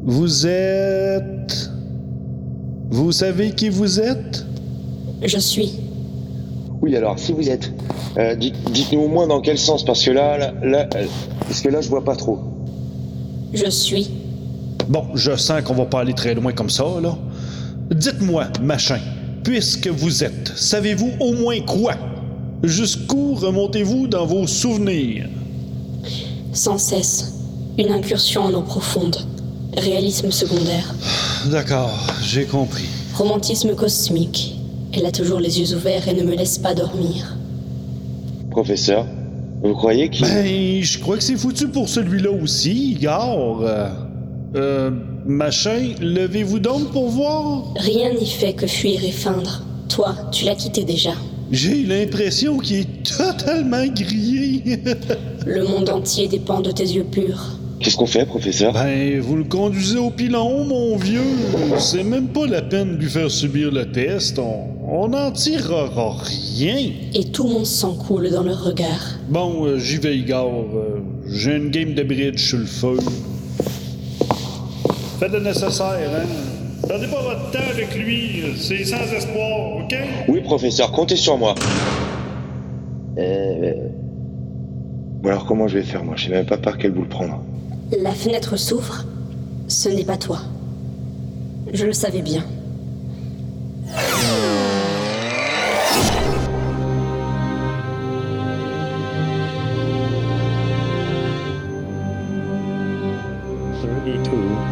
Vous 0.05 0.47
êtes. 0.47 1.71
Vous 2.91 3.12
savez 3.12 3.53
qui 3.53 3.68
vous 3.68 4.01
êtes? 4.01 4.45
Je 5.23 5.39
suis. 5.39 5.73
Oui, 6.83 6.97
alors, 6.97 7.18
si 7.18 7.33
vous 7.33 7.49
êtes? 7.49 7.71
euh, 8.18 8.35
dites- 8.35 8.57
Dites-nous 8.73 9.01
au 9.03 9.09
moins 9.09 9.27
dans 9.27 9.41
quel 9.41 9.59
sens, 9.59 9.85
parce 9.85 10.03
que 10.05 10.11
là, 10.11 10.37
là, 10.39 10.53
là, 10.62 10.87
parce 11.41 11.61
que 11.61 11.68
là, 11.68 11.81
je 11.81 11.89
vois 11.89 12.05
pas 12.05 12.16
trop. 12.16 12.39
Je 13.53 13.68
suis. 13.71 14.11
Bon, 14.89 15.05
je 15.14 15.37
sens 15.37 15.62
qu'on 15.62 15.75
va 15.75 15.85
pas 15.85 16.01
aller 16.01 16.14
très 16.14 16.35
loin 16.35 16.53
comme 16.53 16.71
ça, 16.71 16.85
là. 17.03 17.16
Dites-moi, 17.91 18.47
machin, 18.62 19.01
puisque 19.43 19.88
vous 19.88 20.22
êtes, 20.22 20.53
savez-vous 20.55 21.11
au 21.18 21.32
moins 21.32 21.61
quoi? 21.61 21.95
Jusqu'où 22.62 23.34
remontez-vous 23.34 24.07
dans 24.07 24.26
vos 24.26 24.47
souvenirs? 24.47 25.26
Sans 26.53 26.78
cesse. 26.78 27.34
Une 27.78 27.91
incursion 27.91 28.43
en 28.43 28.55
eau 28.55 28.62
profonde. 28.62 29.16
Réalisme 29.76 30.30
secondaire. 30.30 30.95
D'accord, 31.51 32.07
j'ai 32.22 32.45
compris. 32.45 32.86
Romantisme 33.14 33.74
cosmique. 33.74 34.57
Elle 34.93 35.07
a 35.07 35.12
toujours 35.12 35.41
les 35.41 35.59
yeux 35.59 35.74
ouverts 35.74 36.07
et 36.07 36.14
ne 36.14 36.22
me 36.22 36.36
laisse 36.36 36.59
pas 36.59 36.74
dormir. 36.74 37.36
Professeur, 38.53 39.07
vous 39.62 39.74
croyez 39.74 40.11
qu'il. 40.11 40.26
Ben, 40.26 40.82
je 40.82 40.99
crois 40.99 41.16
que 41.16 41.24
c'est 41.24 41.36
foutu 41.36 41.68
pour 41.68 41.88
celui-là 41.88 42.30
aussi, 42.30 42.93
Igor. 42.93 43.62
Euh, 43.62 43.88
euh, 44.55 44.91
machin, 45.31 45.95
levez-vous 46.01 46.59
donc 46.59 46.91
pour 46.93 47.09
voir? 47.09 47.72
Rien 47.76 48.12
n'y 48.12 48.26
fait 48.26 48.53
que 48.53 48.66
fuir 48.66 49.05
et 49.05 49.12
feindre. 49.12 49.62
Toi, 49.89 50.14
tu 50.33 50.45
l'as 50.45 50.55
quitté 50.55 50.85
déjà. 50.85 51.12
J'ai 51.51 51.83
l'impression 51.83 52.59
qu'il 52.59 52.81
est 52.81 53.16
totalement 53.16 53.87
grillé. 53.87 54.62
Le 55.47 55.64
monde 55.64 55.89
entier 55.89 56.28
dépend 56.28 56.61
de 56.61 56.70
tes 56.70 56.85
yeux 56.85 57.05
purs. 57.05 57.57
Qu'est-ce 57.81 57.97
qu'on 57.97 58.07
fait, 58.07 58.26
professeur? 58.26 58.74
Ben, 58.74 59.20
vous 59.20 59.37
le 59.37 59.45
conduisez 59.45 59.99
au 59.99 60.11
pilon, 60.11 60.64
mon 60.64 60.97
vieux. 60.97 61.24
C'est 61.78 62.05
même 62.05 62.28
pas 62.28 62.47
la 62.47 62.61
peine 62.62 62.97
de 62.97 63.03
lui 63.03 63.09
faire 63.11 63.31
subir 63.31 63.70
le 63.72 63.91
test. 63.91 64.39
On 64.39 64.81
on 64.93 65.07
n'en 65.09 65.31
tirera 65.31 66.16
rien. 66.20 66.91
Et 67.14 67.26
tout 67.26 67.47
mon 67.47 67.64
sang 67.64 67.95
coule 67.95 68.28
dans 68.28 68.43
leur 68.43 68.64
regard. 68.64 69.18
Bon, 69.28 69.64
euh, 69.64 69.78
j'y 69.78 69.99
vais, 69.99 70.18
Igor. 70.18 70.66
Euh, 70.74 70.99
J'ai 71.26 71.55
une 71.57 71.70
game 71.70 71.95
de 71.95 72.03
bridge 72.03 72.41
sur 72.41 72.59
le 72.59 72.66
feu. 72.66 72.97
Faites 75.21 75.33
le 75.33 75.41
nécessaire, 75.41 75.85
hein. 75.87 76.27
Perdez 76.89 77.07
pas 77.07 77.21
votre 77.21 77.51
temps 77.51 77.59
avec 77.71 77.95
lui. 77.95 78.55
C'est 78.57 78.87
sans 78.87 79.03
espoir, 79.03 79.77
OK? 79.77 79.95
Oui, 80.29 80.41
professeur, 80.41 80.91
comptez 80.93 81.16
sur 81.16 81.37
moi. 81.37 81.55
Euh. 83.18 83.75
Bon, 85.21 85.29
alors, 85.29 85.45
comment 85.45 85.68
je 85.68 85.77
vais 85.77 85.85
faire, 85.85 86.03
moi? 86.05 86.14
Je 86.16 86.25
sais 86.25 86.31
même 86.31 86.47
pas 86.47 86.57
par 86.57 86.79
quel 86.79 86.93
bout 86.93 87.03
le 87.03 87.09
prendre. 87.09 87.39
La 88.01 88.12
fenêtre 88.12 88.57
s'ouvre. 88.57 89.05
Ce 89.68 89.91
n'est 89.91 90.05
pas 90.05 90.16
toi. 90.16 90.39
Je 91.71 91.85
le 91.85 91.93
savais 91.93 92.23
bien. 92.23 92.43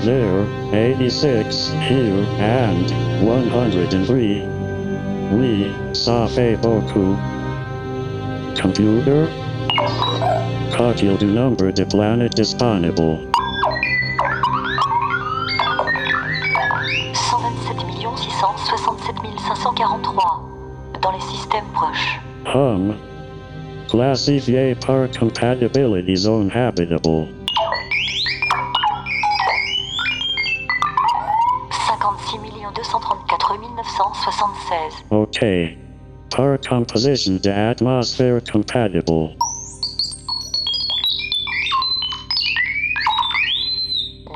Thirty-two 0.08 0.48
there, 0.72 0.74
eighty-six 0.74 1.68
here, 1.86 2.24
and 2.40 2.90
one 3.22 3.46
hundred 3.46 3.92
and 3.92 4.06
three. 4.06 4.42
Oui, 5.30 5.70
ça 5.92 6.26
fait 6.28 6.56
beaucoup. 6.56 7.14
Computer? 8.58 9.28
Cotil 10.74 11.18
du 11.18 11.26
number 11.26 11.72
de 11.72 11.84
planet 11.84 12.34
disponible. 12.34 13.18
127 17.12 17.76
667 18.16 19.16
543 19.46 20.48
dans 21.02 21.12
les 21.12 21.20
systèmes 21.20 21.68
proches. 21.74 22.20
Hum. 22.54 22.94
Classifié 23.88 24.74
par 24.74 25.08
compatibility 25.10 26.16
zone 26.16 26.50
habitable. 26.50 27.28
OK. 35.10 35.44
Par 36.30 36.58
composition 36.60 37.40
de 37.42 37.50
atmosphere 37.50 38.40
compatible. 38.52 39.30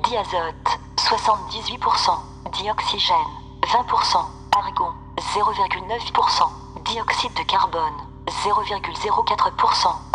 Diazote 0.08 0.80
78%, 0.96 2.20
dioxygène 2.58 3.32
20%, 3.62 4.18
argon 4.56 4.92
0,9%, 5.18 6.48
dioxyde 6.84 7.34
de 7.36 7.44
carbone 7.50 7.98
0,04%. 8.44 10.12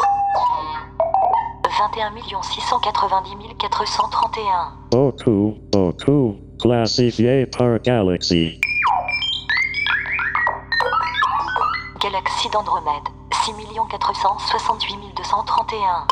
21 1.78 2.42
690 2.42 3.56
431. 3.60 4.74
Beaucoup, 4.92 5.58
beaucoup. 5.72 6.36
Classifié 6.60 7.46
par 7.46 7.80
galaxy. 7.80 8.60
Galaxie 12.00 12.50
d'Andromède, 12.50 13.10
6 13.44 13.54
468 13.90 15.16
231. 15.16 16.06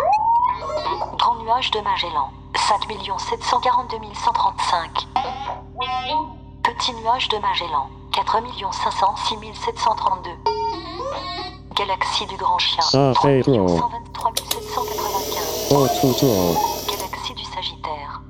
Grand 1.17 1.35
nuage 1.35 1.69
de 1.71 1.79
Magellan, 1.81 2.31
5 2.55 2.87
742 3.19 3.97
135. 4.15 5.07
Petit 6.63 6.93
nuage 6.95 7.29
de 7.29 7.37
Magellan, 7.37 7.87
4 8.13 8.37
506 8.71 9.37
732. 9.53 10.31
Galaxie 11.75 12.25
du 12.25 12.35
Grand 12.37 12.57
Chien, 12.57 12.81
Ça 12.81 13.11
3 13.13 13.29
fait 13.29 13.41
trop. 13.43 13.67
123 13.67 14.31
795. 14.37 15.67
Oh, 15.71 15.87
tout, 16.01 16.13
tout. 16.19 16.95
Galaxie 16.97 17.33
du 17.35 17.43
Sagittaire, 17.43 18.21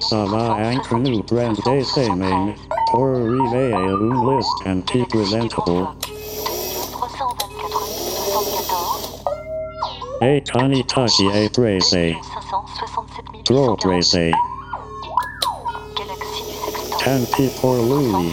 Ça 0.00 0.24
va 0.24 0.58
être 0.72 0.94
nous 0.94 1.22
prendre 1.22 1.62
des 1.70 1.84
semaines 1.84 2.54
pour 2.90 3.04
arriver 3.04 3.74
à 3.74 3.78
une 3.80 4.36
liste 4.38 4.66
anti 4.66 5.04
presentable. 5.04 6.13
Et 10.20 10.42
Tony 10.42 10.84
Tashi 10.84 11.26
est 11.26 11.52
pressé. 11.52 12.16
567 12.22 13.44
Trop 13.44 13.76
pressé. 13.76 14.32
Tant 17.04 17.24
pis 17.36 17.50
pour 17.60 17.74
lui. 17.74 18.32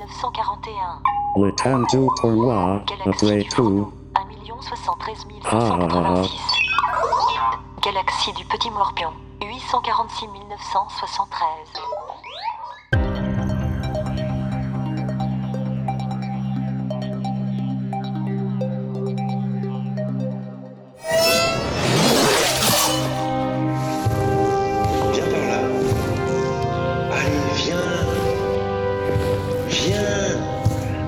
941. 0.00 1.00
Le 1.36 1.52
tout 1.90 2.10
pour 2.20 2.30
moi, 2.30 2.82
après 3.06 3.44
tout. 3.44 3.92
1 4.16 4.62
73 4.62 5.26
Ah, 5.44 5.48
ah, 5.52 5.78
ah. 5.80 6.22
986. 6.22 6.30
Galaxie 7.82 8.32
du 8.32 8.44
Petit 8.46 8.70
Morpion, 8.70 9.12
846 9.42 10.26
973. 10.50 11.46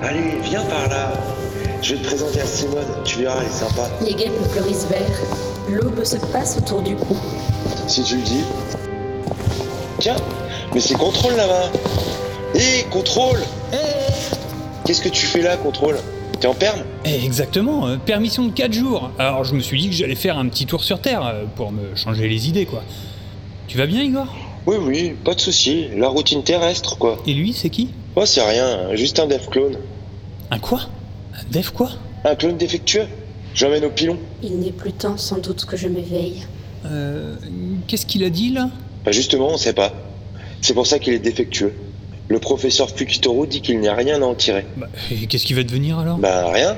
Allez, 0.09 0.39
viens 0.41 0.63
par 0.63 0.89
là. 0.89 1.13
Je 1.83 1.93
vais 1.93 2.01
te 2.01 2.07
présenter 2.07 2.41
à 2.41 2.45
Simone. 2.47 2.83
Tu 3.05 3.19
verras, 3.19 3.41
elle 3.41 3.45
est 3.45 3.51
sympa. 3.51 3.87
Les 4.03 4.15
guêpes 4.15 4.31
fleurissent 4.49 4.87
vert. 4.89 5.05
L'aube 5.69 6.03
se 6.03 6.17
passe 6.33 6.57
autour 6.57 6.81
du 6.81 6.95
cou. 6.95 7.15
Si 7.85 8.01
tu 8.01 8.15
le 8.15 8.23
dis. 8.23 8.41
Tiens, 9.99 10.15
mais 10.73 10.79
c'est 10.79 10.95
contrôle 10.95 11.35
là-bas. 11.35 11.69
Hé, 12.55 12.85
contrôle 12.89 13.37
Qu'est-ce 14.83 15.01
que 15.03 15.09
tu 15.09 15.27
fais 15.27 15.43
là, 15.43 15.57
contrôle? 15.57 15.97
T'es 16.39 16.47
en 16.47 16.55
perme? 16.55 16.79
Eh, 17.05 17.23
Exactement, 17.23 17.85
euh, 17.85 17.97
permission 17.97 18.45
de 18.47 18.51
4 18.51 18.73
jours. 18.73 19.11
Alors 19.19 19.43
je 19.43 19.53
me 19.53 19.59
suis 19.59 19.79
dit 19.79 19.89
que 19.89 19.95
j'allais 19.95 20.15
faire 20.15 20.39
un 20.39 20.47
petit 20.49 20.65
tour 20.65 20.83
sur 20.83 21.01
Terre 21.01 21.23
euh, 21.23 21.43
pour 21.55 21.71
me 21.71 21.95
changer 21.95 22.27
les 22.27 22.49
idées, 22.49 22.65
quoi. 22.65 22.81
Tu 23.67 23.77
vas 23.77 23.85
bien, 23.85 24.01
Igor? 24.01 24.25
Oui, 24.65 24.77
oui, 24.81 25.15
pas 25.23 25.35
de 25.35 25.39
souci. 25.39 25.89
La 25.95 26.07
routine 26.07 26.41
terrestre, 26.41 26.97
quoi. 26.97 27.19
Et 27.27 27.35
lui, 27.35 27.53
c'est 27.53 27.69
qui? 27.69 27.89
Oh, 28.15 28.25
c'est 28.25 28.41
rien, 28.41 28.95
juste 28.95 29.19
un 29.19 29.27
dev 29.27 29.45
clone. 29.51 29.77
Un 30.51 30.59
quoi? 30.59 30.81
Un 31.33 31.51
dev 31.51 31.69
quoi? 31.71 31.91
Un 32.25 32.35
clone 32.35 32.57
défectueux? 32.57 33.05
J'emmène 33.53 33.85
au 33.85 33.89
pilon. 33.89 34.17
Il 34.43 34.59
n'est 34.59 34.71
plus 34.71 34.91
temps 34.93 35.17
sans 35.17 35.37
doute 35.39 35.65
que 35.65 35.75
je 35.77 35.87
m'éveille. 35.87 36.43
Euh. 36.85 37.35
Qu'est-ce 37.87 38.05
qu'il 38.05 38.23
a 38.23 38.29
dit 38.29 38.51
là? 38.53 38.69
Bah 39.05 39.11
justement, 39.11 39.49
on 39.49 39.57
sait 39.57 39.73
pas. 39.73 39.93
C'est 40.61 40.73
pour 40.73 40.87
ça 40.87 40.99
qu'il 40.99 41.13
est 41.13 41.19
défectueux. 41.19 41.73
Le 42.27 42.39
professeur 42.39 42.89
Fukitoro 42.89 43.45
dit 43.45 43.61
qu'il 43.61 43.79
n'y 43.79 43.87
a 43.87 43.95
rien 43.95 44.21
à 44.21 44.25
en 44.25 44.35
tirer. 44.35 44.65
Et 45.11 45.25
qu'est-ce 45.27 45.45
qui 45.45 45.53
va 45.53 45.63
devenir 45.63 45.97
alors? 45.99 46.17
Bah 46.17 46.51
rien. 46.51 46.77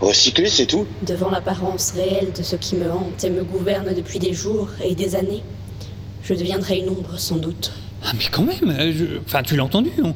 Recycler, 0.00 0.48
c'est 0.48 0.64
tout. 0.66 0.86
Devant 1.06 1.28
l'apparence 1.30 1.90
réelle 1.92 2.28
de 2.36 2.42
ce 2.42 2.56
qui 2.56 2.76
me 2.76 2.90
hante 2.90 3.22
et 3.22 3.28
me 3.30 3.44
gouverne 3.44 3.92
depuis 3.94 4.18
des 4.18 4.32
jours 4.32 4.68
et 4.82 4.94
des 4.94 5.14
années, 5.14 5.42
je 6.22 6.32
deviendrai 6.32 6.78
une 6.78 6.88
ombre 6.88 7.18
sans 7.18 7.36
doute. 7.36 7.72
Ah 8.02 8.12
mais 8.16 8.24
quand 8.32 8.44
même, 8.44 8.70
euh, 8.70 8.92
je- 8.96 9.18
enfin 9.26 9.42
tu 9.42 9.56
l'as 9.56 9.64
entendu, 9.64 9.90
on, 10.02 10.14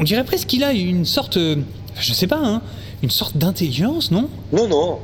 on 0.00 0.02
dirait 0.02 0.24
presque 0.24 0.48
qu'il 0.48 0.64
a 0.64 0.72
une 0.72 1.04
sorte, 1.04 1.36
euh, 1.36 1.56
je 1.98 2.12
sais 2.12 2.26
pas, 2.26 2.40
hein, 2.42 2.62
une 3.02 3.10
sorte 3.10 3.36
d'intelligence, 3.36 4.10
non? 4.10 4.28
Non, 4.52 4.68
non. 4.68 4.98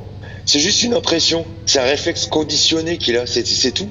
C'est 0.44 0.60
juste 0.60 0.82
une 0.82 0.94
impression. 0.94 1.44
C'est 1.66 1.80
un 1.80 1.84
réflexe 1.84 2.26
conditionné 2.26 2.98
qu'il 2.98 3.16
a, 3.16 3.26
c'est 3.26 3.46
c'est 3.46 3.72
tout. 3.72 3.88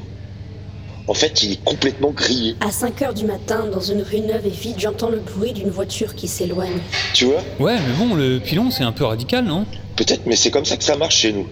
En 1.07 1.13
fait, 1.13 1.43
il 1.43 1.51
est 1.51 1.63
complètement 1.63 2.09
grillé. 2.09 2.55
À 2.61 2.71
5 2.71 3.01
heures 3.03 3.13
du 3.13 3.25
matin, 3.25 3.65
dans 3.71 3.79
une 3.79 4.01
rue 4.01 4.21
neuve 4.21 4.45
et 4.45 4.49
vide, 4.49 4.77
j'entends 4.79 5.09
le 5.09 5.19
bruit 5.19 5.53
d'une 5.53 5.69
voiture 5.69 6.15
qui 6.15 6.27
s'éloigne. 6.27 6.79
Tu 7.13 7.25
vois? 7.25 7.43
Ouais, 7.59 7.75
mais 7.75 7.93
bon, 7.93 8.15
le 8.15 8.39
pilon 8.39 8.71
c'est 8.71 8.83
un 8.83 8.91
peu 8.91 9.05
radical, 9.05 9.45
non? 9.45 9.65
Peut-être, 9.95 10.25
mais 10.25 10.35
c'est 10.35 10.49
comme 10.49 10.65
ça 10.65 10.77
que 10.77 10.83
ça 10.83 10.97
marche 10.97 11.17
chez 11.17 11.31
nous. 11.31 11.47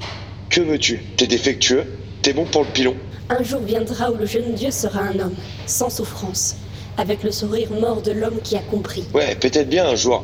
Que 0.49 0.61
veux-tu? 0.61 1.03
T'es 1.17 1.27
défectueux, 1.27 1.85
t'es 2.23 2.33
bon 2.33 2.45
pour 2.45 2.63
le 2.63 2.69
pilon? 2.69 2.95
Un 3.29 3.43
jour 3.43 3.61
viendra 3.61 4.11
où 4.11 4.15
le 4.15 4.25
jeune 4.25 4.53
Dieu 4.53 4.71
sera 4.71 5.01
un 5.01 5.19
homme, 5.19 5.35
sans 5.67 5.89
souffrance, 5.89 6.55
avec 6.97 7.23
le 7.23 7.31
sourire 7.31 7.69
mort 7.79 8.01
de 8.01 8.11
l'homme 8.11 8.39
qui 8.43 8.55
a 8.55 8.61
compris. 8.61 9.03
Ouais, 9.13 9.35
peut-être 9.35 9.69
bien 9.69 9.85
un 9.87 9.95
jour. 9.95 10.23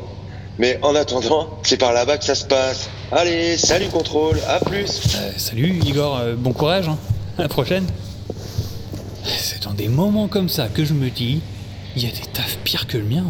Mais 0.58 0.78
en 0.82 0.94
attendant, 0.94 1.48
c'est 1.62 1.78
par 1.78 1.92
là-bas 1.92 2.18
que 2.18 2.24
ça 2.24 2.34
se 2.34 2.44
passe. 2.44 2.90
Allez, 3.12 3.56
salut 3.56 3.88
contrôle, 3.88 4.38
à 4.48 4.60
plus. 4.60 5.00
Euh, 5.16 5.32
salut 5.36 5.80
Igor, 5.84 6.18
euh, 6.18 6.34
bon 6.36 6.52
courage, 6.52 6.88
hein. 6.88 6.98
à 7.38 7.42
la 7.42 7.48
prochaine. 7.48 7.86
C'est 9.24 9.62
dans 9.62 9.72
des 9.72 9.88
moments 9.88 10.28
comme 10.28 10.48
ça 10.48 10.68
que 10.68 10.84
je 10.84 10.92
me 10.92 11.10
dis, 11.10 11.40
il 11.96 12.04
y 12.04 12.06
a 12.06 12.10
des 12.10 12.26
tafs 12.32 12.58
pires 12.64 12.86
que 12.86 12.98
le 12.98 13.04
mien. 13.04 13.24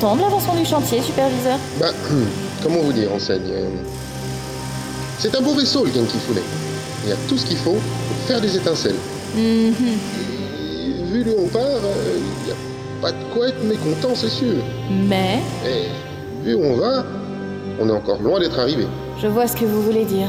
Content 0.00 0.16
de 0.16 0.22
l'avancement 0.22 0.54
du 0.54 0.64
chantier, 0.64 1.00
superviseur 1.02 1.58
Bah, 1.78 1.90
comment 2.62 2.80
vous 2.80 2.92
dire, 2.92 3.12
enseigne 3.12 3.42
euh, 3.50 3.68
C'est 5.18 5.34
un 5.34 5.40
beau 5.42 5.54
vaisseau, 5.54 5.84
le 5.84 5.92
Genkifune. 5.92 6.40
Il 7.04 7.10
y 7.10 7.12
a 7.12 7.16
tout 7.28 7.36
ce 7.36 7.46
qu'il 7.46 7.56
faut 7.58 7.72
pour 7.72 8.26
faire 8.26 8.40
des 8.40 8.56
étincelles. 8.56 8.96
Mhm. 9.34 9.74
Et 9.78 11.04
vu 11.12 11.24
d'où 11.24 11.32
on 11.38 11.48
part, 11.48 11.62
euh, 11.62 12.18
il 12.40 12.46
n'y 12.46 12.52
a 12.52 12.56
pas 13.02 13.12
de 13.12 13.16
quoi 13.34 13.48
être 13.48 13.62
mécontent, 13.64 14.14
c'est 14.14 14.28
sûr. 14.30 14.54
Mais 14.90 15.38
Et 15.66 15.88
vu 16.44 16.54
où 16.54 16.64
on 16.64 16.76
va, 16.76 17.04
on 17.80 17.88
est 17.88 17.92
encore 17.92 18.20
loin 18.22 18.40
d'être 18.40 18.58
arrivé. 18.58 18.86
je 19.20 19.26
vois 19.28 19.46
ce 19.46 19.56
que 19.56 19.64
vous 19.64 19.82
voulez 19.82 20.04
dire. 20.04 20.28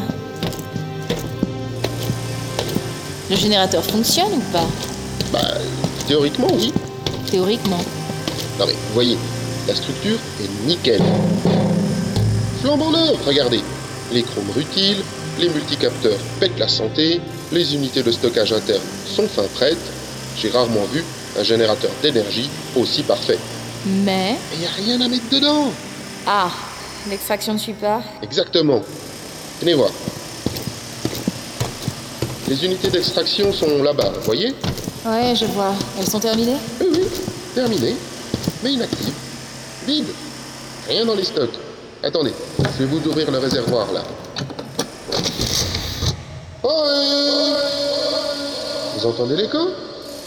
Le 3.29 3.35
générateur 3.37 3.83
fonctionne 3.83 4.33
ou 4.33 4.41
pas? 4.51 4.67
Bah, 5.31 5.39
théoriquement, 6.07 6.47
oui. 6.53 6.73
Théoriquement. 7.29 7.79
Non 8.59 8.65
mais, 8.67 8.75
voyez, 8.93 9.17
la 9.67 9.75
structure 9.75 10.17
est 10.41 10.67
nickel. 10.67 11.01
Flambant 12.61 12.91
neuf, 12.91 13.17
regardez. 13.25 13.61
Les 14.11 14.23
chromes 14.23 14.51
rutiles, 14.55 15.01
les 15.39 15.49
multicapteurs 15.49 16.19
pètent 16.39 16.59
la 16.59 16.67
santé, 16.67 17.21
les 17.51 17.75
unités 17.75 18.03
de 18.03 18.11
stockage 18.11 18.53
interne 18.53 18.81
sont 19.05 19.27
fin 19.27 19.47
prêtes. 19.55 19.77
J'ai 20.37 20.49
rarement 20.49 20.85
vu 20.91 21.03
un 21.39 21.43
générateur 21.43 21.91
d'énergie 22.01 22.49
aussi 22.75 23.03
parfait. 23.03 23.39
Mais. 23.85 24.35
Il 24.53 24.59
n'y 24.59 24.65
a 24.65 24.69
rien 24.69 25.01
à 25.01 25.07
mettre 25.07 25.29
dedans. 25.31 25.71
Ah, 26.27 26.51
l'extraction 27.09 27.53
ne 27.53 27.57
suit 27.57 27.73
pas. 27.73 28.01
Exactement. 28.21 28.81
Venez 29.59 29.73
voir. 29.73 29.91
Les 32.47 32.65
unités 32.65 32.89
d'extraction 32.89 33.53
sont 33.53 33.81
là-bas, 33.81 34.11
vous 34.15 34.25
voyez? 34.25 34.53
Ouais, 35.05 35.33
je 35.35 35.45
vois. 35.45 35.73
Elles 35.97 36.07
sont 36.07 36.19
terminées? 36.19 36.57
Oui, 36.81 36.87
oui, 36.91 37.03
terminé, 37.55 37.95
mais 38.63 38.73
inactive. 38.73 39.13
Vide. 39.85 40.07
Rien 40.87 41.05
dans 41.05 41.15
les 41.15 41.23
stocks. 41.23 41.57
Attendez, 42.03 42.33
je 42.59 42.83
vais 42.83 42.85
vous 42.85 43.07
ouvrir 43.07 43.29
le 43.31 43.37
réservoir 43.37 43.91
là. 43.91 44.03
Oh 46.63 46.83
euh, 46.87 47.53
Vous 48.97 49.05
entendez 49.05 49.35
l'écho? 49.35 49.59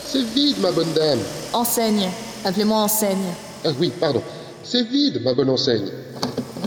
C'est 0.07 0.23
vide, 0.23 0.59
ma 0.61 0.71
bonne 0.71 0.93
dame. 0.93 1.19
Enseigne. 1.53 2.09
Appelez-moi 2.45 2.79
enseigne. 2.79 3.33
Ah 3.65 3.71
oui, 3.79 3.93
pardon. 3.99 4.23
C'est 4.63 4.83
vide, 4.85 5.21
ma 5.23 5.35
bonne 5.35 5.51
enseigne. 5.51 5.89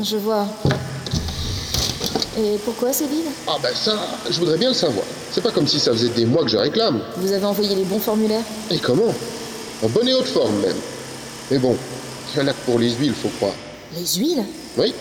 Je 0.04 0.18
vois. 0.18 0.46
Et 2.38 2.58
pourquoi 2.64 2.94
c'est 2.94 3.08
vide? 3.08 3.26
Ah 3.48 3.58
ben 3.62 3.74
ça, 3.74 3.98
je 4.30 4.40
voudrais 4.40 4.58
bien 4.58 4.70
le 4.70 4.76
savoir. 4.76 5.06
C'est 5.32 5.42
pas 5.42 5.52
comme 5.52 5.68
si 5.68 5.80
ça 5.80 5.92
faisait 5.92 6.10
des 6.10 6.26
mois 6.26 6.44
que 6.44 6.50
je 6.50 6.58
réclame. 6.58 7.00
Vous 7.18 7.32
avez 7.32 7.46
envoyé 7.46 7.76
les 7.76 7.84
bons 7.84 8.00
formulaires? 8.00 8.44
Et 8.70 8.78
comment? 8.78 9.14
En 9.84 9.88
bonne 9.88 10.08
et 10.08 10.14
haute 10.14 10.28
forme 10.28 10.56
même. 10.62 10.76
Mais 11.50 11.58
bon, 11.58 11.76
pour 12.66 12.80
les 12.80 12.92
huiles, 12.92 13.14
faut 13.14 13.30
croire. 13.30 13.54
Les 13.96 14.06
huiles 14.06 14.44
Oui. 14.78 14.94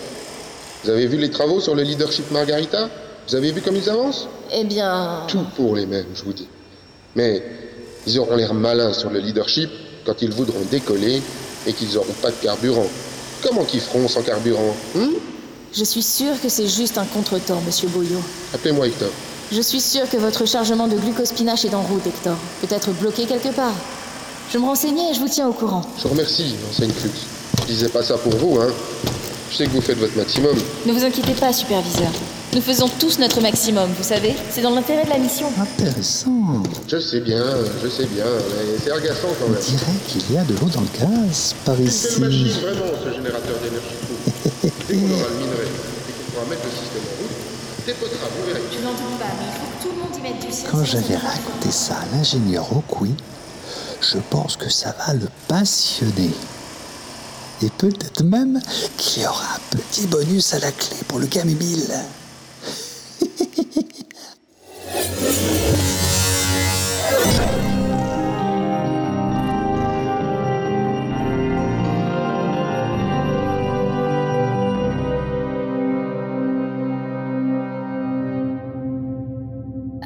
Vous 0.84 0.90
avez 0.90 1.06
vu 1.06 1.16
les 1.16 1.30
travaux 1.30 1.60
sur 1.60 1.74
le 1.74 1.82
leadership 1.82 2.30
Margarita? 2.30 2.88
Vous 3.28 3.34
avez 3.34 3.52
vu 3.52 3.60
comme 3.60 3.76
ils 3.76 3.90
avancent? 3.90 4.28
Eh 4.52 4.64
bien... 4.64 5.24
Tout 5.26 5.44
pour 5.56 5.74
les 5.74 5.86
mêmes, 5.86 6.06
je 6.14 6.22
vous 6.22 6.32
dis. 6.32 6.46
Mais 7.14 7.42
ils 8.06 8.18
auront 8.18 8.36
l'air 8.36 8.54
malins 8.54 8.92
sur 8.92 9.10
le 9.10 9.18
leadership 9.18 9.68
quand 10.04 10.22
ils 10.22 10.30
voudront 10.30 10.60
décoller 10.70 11.20
et 11.66 11.72
qu'ils 11.72 11.92
n'auront 11.94 12.14
pas 12.22 12.30
de 12.30 12.36
carburant. 12.36 12.86
Comment 13.42 13.64
qu'ils 13.64 13.80
feront 13.80 14.06
sans 14.06 14.22
carburant 14.22 14.74
hein? 14.96 15.10
Je 15.72 15.84
suis 15.84 16.02
sûre 16.02 16.40
que 16.40 16.48
c'est 16.48 16.68
juste 16.68 16.96
un 16.96 17.04
contretemps, 17.04 17.60
monsieur 17.66 17.88
Boyot. 17.88 18.22
Appelez-moi 18.54 18.86
Hector. 18.86 19.10
Je 19.52 19.60
suis 19.60 19.80
sûre 19.80 20.08
que 20.08 20.16
votre 20.16 20.46
chargement 20.46 20.88
de 20.88 20.96
glucospinache 20.96 21.64
est 21.64 21.74
en 21.74 21.82
route, 21.82 22.06
Hector. 22.06 22.36
Peut-être 22.60 22.90
bloqué 22.92 23.26
quelque 23.26 23.54
part. 23.54 23.74
Je 24.52 24.58
me 24.58 24.64
renseignais 24.64 25.10
et 25.10 25.14
je 25.14 25.20
vous 25.20 25.28
tiens 25.28 25.48
au 25.48 25.52
courant. 25.52 25.82
Je 25.98 26.02
vous 26.04 26.10
remercie, 26.10 26.54
enseigne 26.70 26.90
Flux. 26.92 27.10
Je 27.62 27.66
disais 27.66 27.88
pas 27.88 28.02
ça 28.02 28.16
pour 28.16 28.34
vous, 28.36 28.58
hein. 28.60 28.68
Je 29.50 29.56
sais 29.56 29.64
que 29.66 29.70
vous 29.70 29.80
faites 29.80 29.98
votre 29.98 30.16
maximum. 30.16 30.56
Ne 30.86 30.92
vous 30.92 31.04
inquiétez 31.04 31.32
pas, 31.32 31.52
superviseur. 31.52 32.10
Nous 32.52 32.60
faisons 32.60 32.88
tous 32.98 33.18
notre 33.18 33.40
maximum, 33.40 33.90
vous 33.96 34.04
savez. 34.04 34.34
C'est 34.50 34.62
dans 34.62 34.70
l'intérêt 34.74 35.04
de 35.04 35.10
la 35.10 35.18
mission. 35.18 35.46
Intéressant. 35.60 36.62
Je 36.88 36.98
sais 36.98 37.20
bien, 37.20 37.44
je 37.82 37.88
sais 37.88 38.06
bien, 38.06 38.24
mais 38.24 38.78
c'est 38.82 38.90
agaçant 38.92 39.28
quand 39.38 39.46
On 39.48 39.50
même. 39.50 39.60
dirait 39.60 39.92
qu'il 40.08 40.32
y 40.32 40.38
a 40.38 40.44
de 40.44 40.54
l'eau 40.54 40.68
dans 40.72 40.80
le 40.80 40.98
gaz 40.98 41.54
par 41.64 41.76
Quelle 41.76 41.86
ici. 41.86 42.20
machine, 42.20 42.48
vraiment, 42.48 42.92
ce 43.04 43.10
générateur 43.14 43.56
d'énergie. 43.62 44.62
Dès 44.62 44.70
qu'on 44.96 45.14
aura 45.14 45.28
le 45.28 45.36
minerai 45.36 45.66
et 45.66 46.12
qu'on 46.12 46.32
pourra 46.32 46.46
mettre 46.48 46.62
le 46.64 46.70
système 46.70 47.02
en 47.02 47.14
route, 47.22 47.86
dépotera, 47.86 48.26
vous 48.34 48.46
verrez. 48.46 48.62
Je 48.72 48.84
n'en 48.84 48.92
doute 48.92 49.18
pas, 49.18 49.32
mais 49.38 49.46
il 49.46 49.54
faut 49.58 49.66
que 49.66 49.82
tout 49.82 49.90
le 49.94 50.02
monde 50.02 50.16
y 50.16 50.22
mette 50.22 50.46
du 50.46 50.52
sien. 50.56 50.68
Quand 50.70 50.84
j'avais 50.84 51.16
raconté 51.16 51.70
ça 51.70 51.94
à 51.98 52.16
l'ingénieur 52.16 52.66
Okui, 52.72 53.14
je 54.00 54.18
pense 54.30 54.56
que 54.56 54.70
ça 54.70 54.94
va 55.06 55.14
le 55.14 55.28
passionner. 55.48 56.30
Et 57.62 57.70
peut-être 57.70 58.22
même 58.22 58.60
qu'il 58.96 59.22
y 59.22 59.26
aura 59.26 59.44
un 59.54 59.76
petit 59.76 60.06
bonus 60.06 60.52
à 60.54 60.58
la 60.58 60.72
clé 60.72 60.96
pour 61.08 61.18
le 61.18 61.26
gamme 61.26 61.48
1000. 61.48 61.90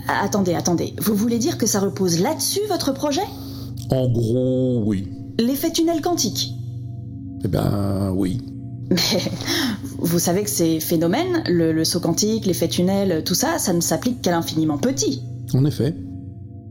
Ah, 0.07 0.25
Attendez, 0.25 0.55
attendez. 0.55 0.95
Vous 1.01 1.15
voulez 1.15 1.39
dire 1.39 1.57
que 1.59 1.67
ça 1.67 1.81
repose 1.81 2.21
là-dessus, 2.21 2.61
votre 2.69 2.93
projet? 2.93 3.27
En 3.91 4.09
gros, 4.09 4.83
oui. 4.85 5.09
L'effet 5.39 5.71
tunnel 5.71 6.01
quantique 6.01 6.53
Eh 7.45 7.49
ben, 7.49 8.13
oui. 8.15 8.41
Mais 8.91 8.97
vous 9.99 10.19
savez 10.19 10.43
que 10.43 10.51
ces 10.51 10.81
phénomènes, 10.81 11.43
le, 11.49 11.73
le 11.73 11.85
saut 11.85 12.01
quantique, 12.01 12.47
l'effet 12.47 12.69
tunnel, 12.69 13.23
tout 13.25 13.35
ça, 13.35 13.59
ça 13.59 13.73
ne 13.73 13.81
s'applique 13.81 14.21
qu'à 14.23 14.33
l'infiniment 14.33 14.79
petit. 14.79 15.23
En 15.55 15.65
effet. 15.65 15.95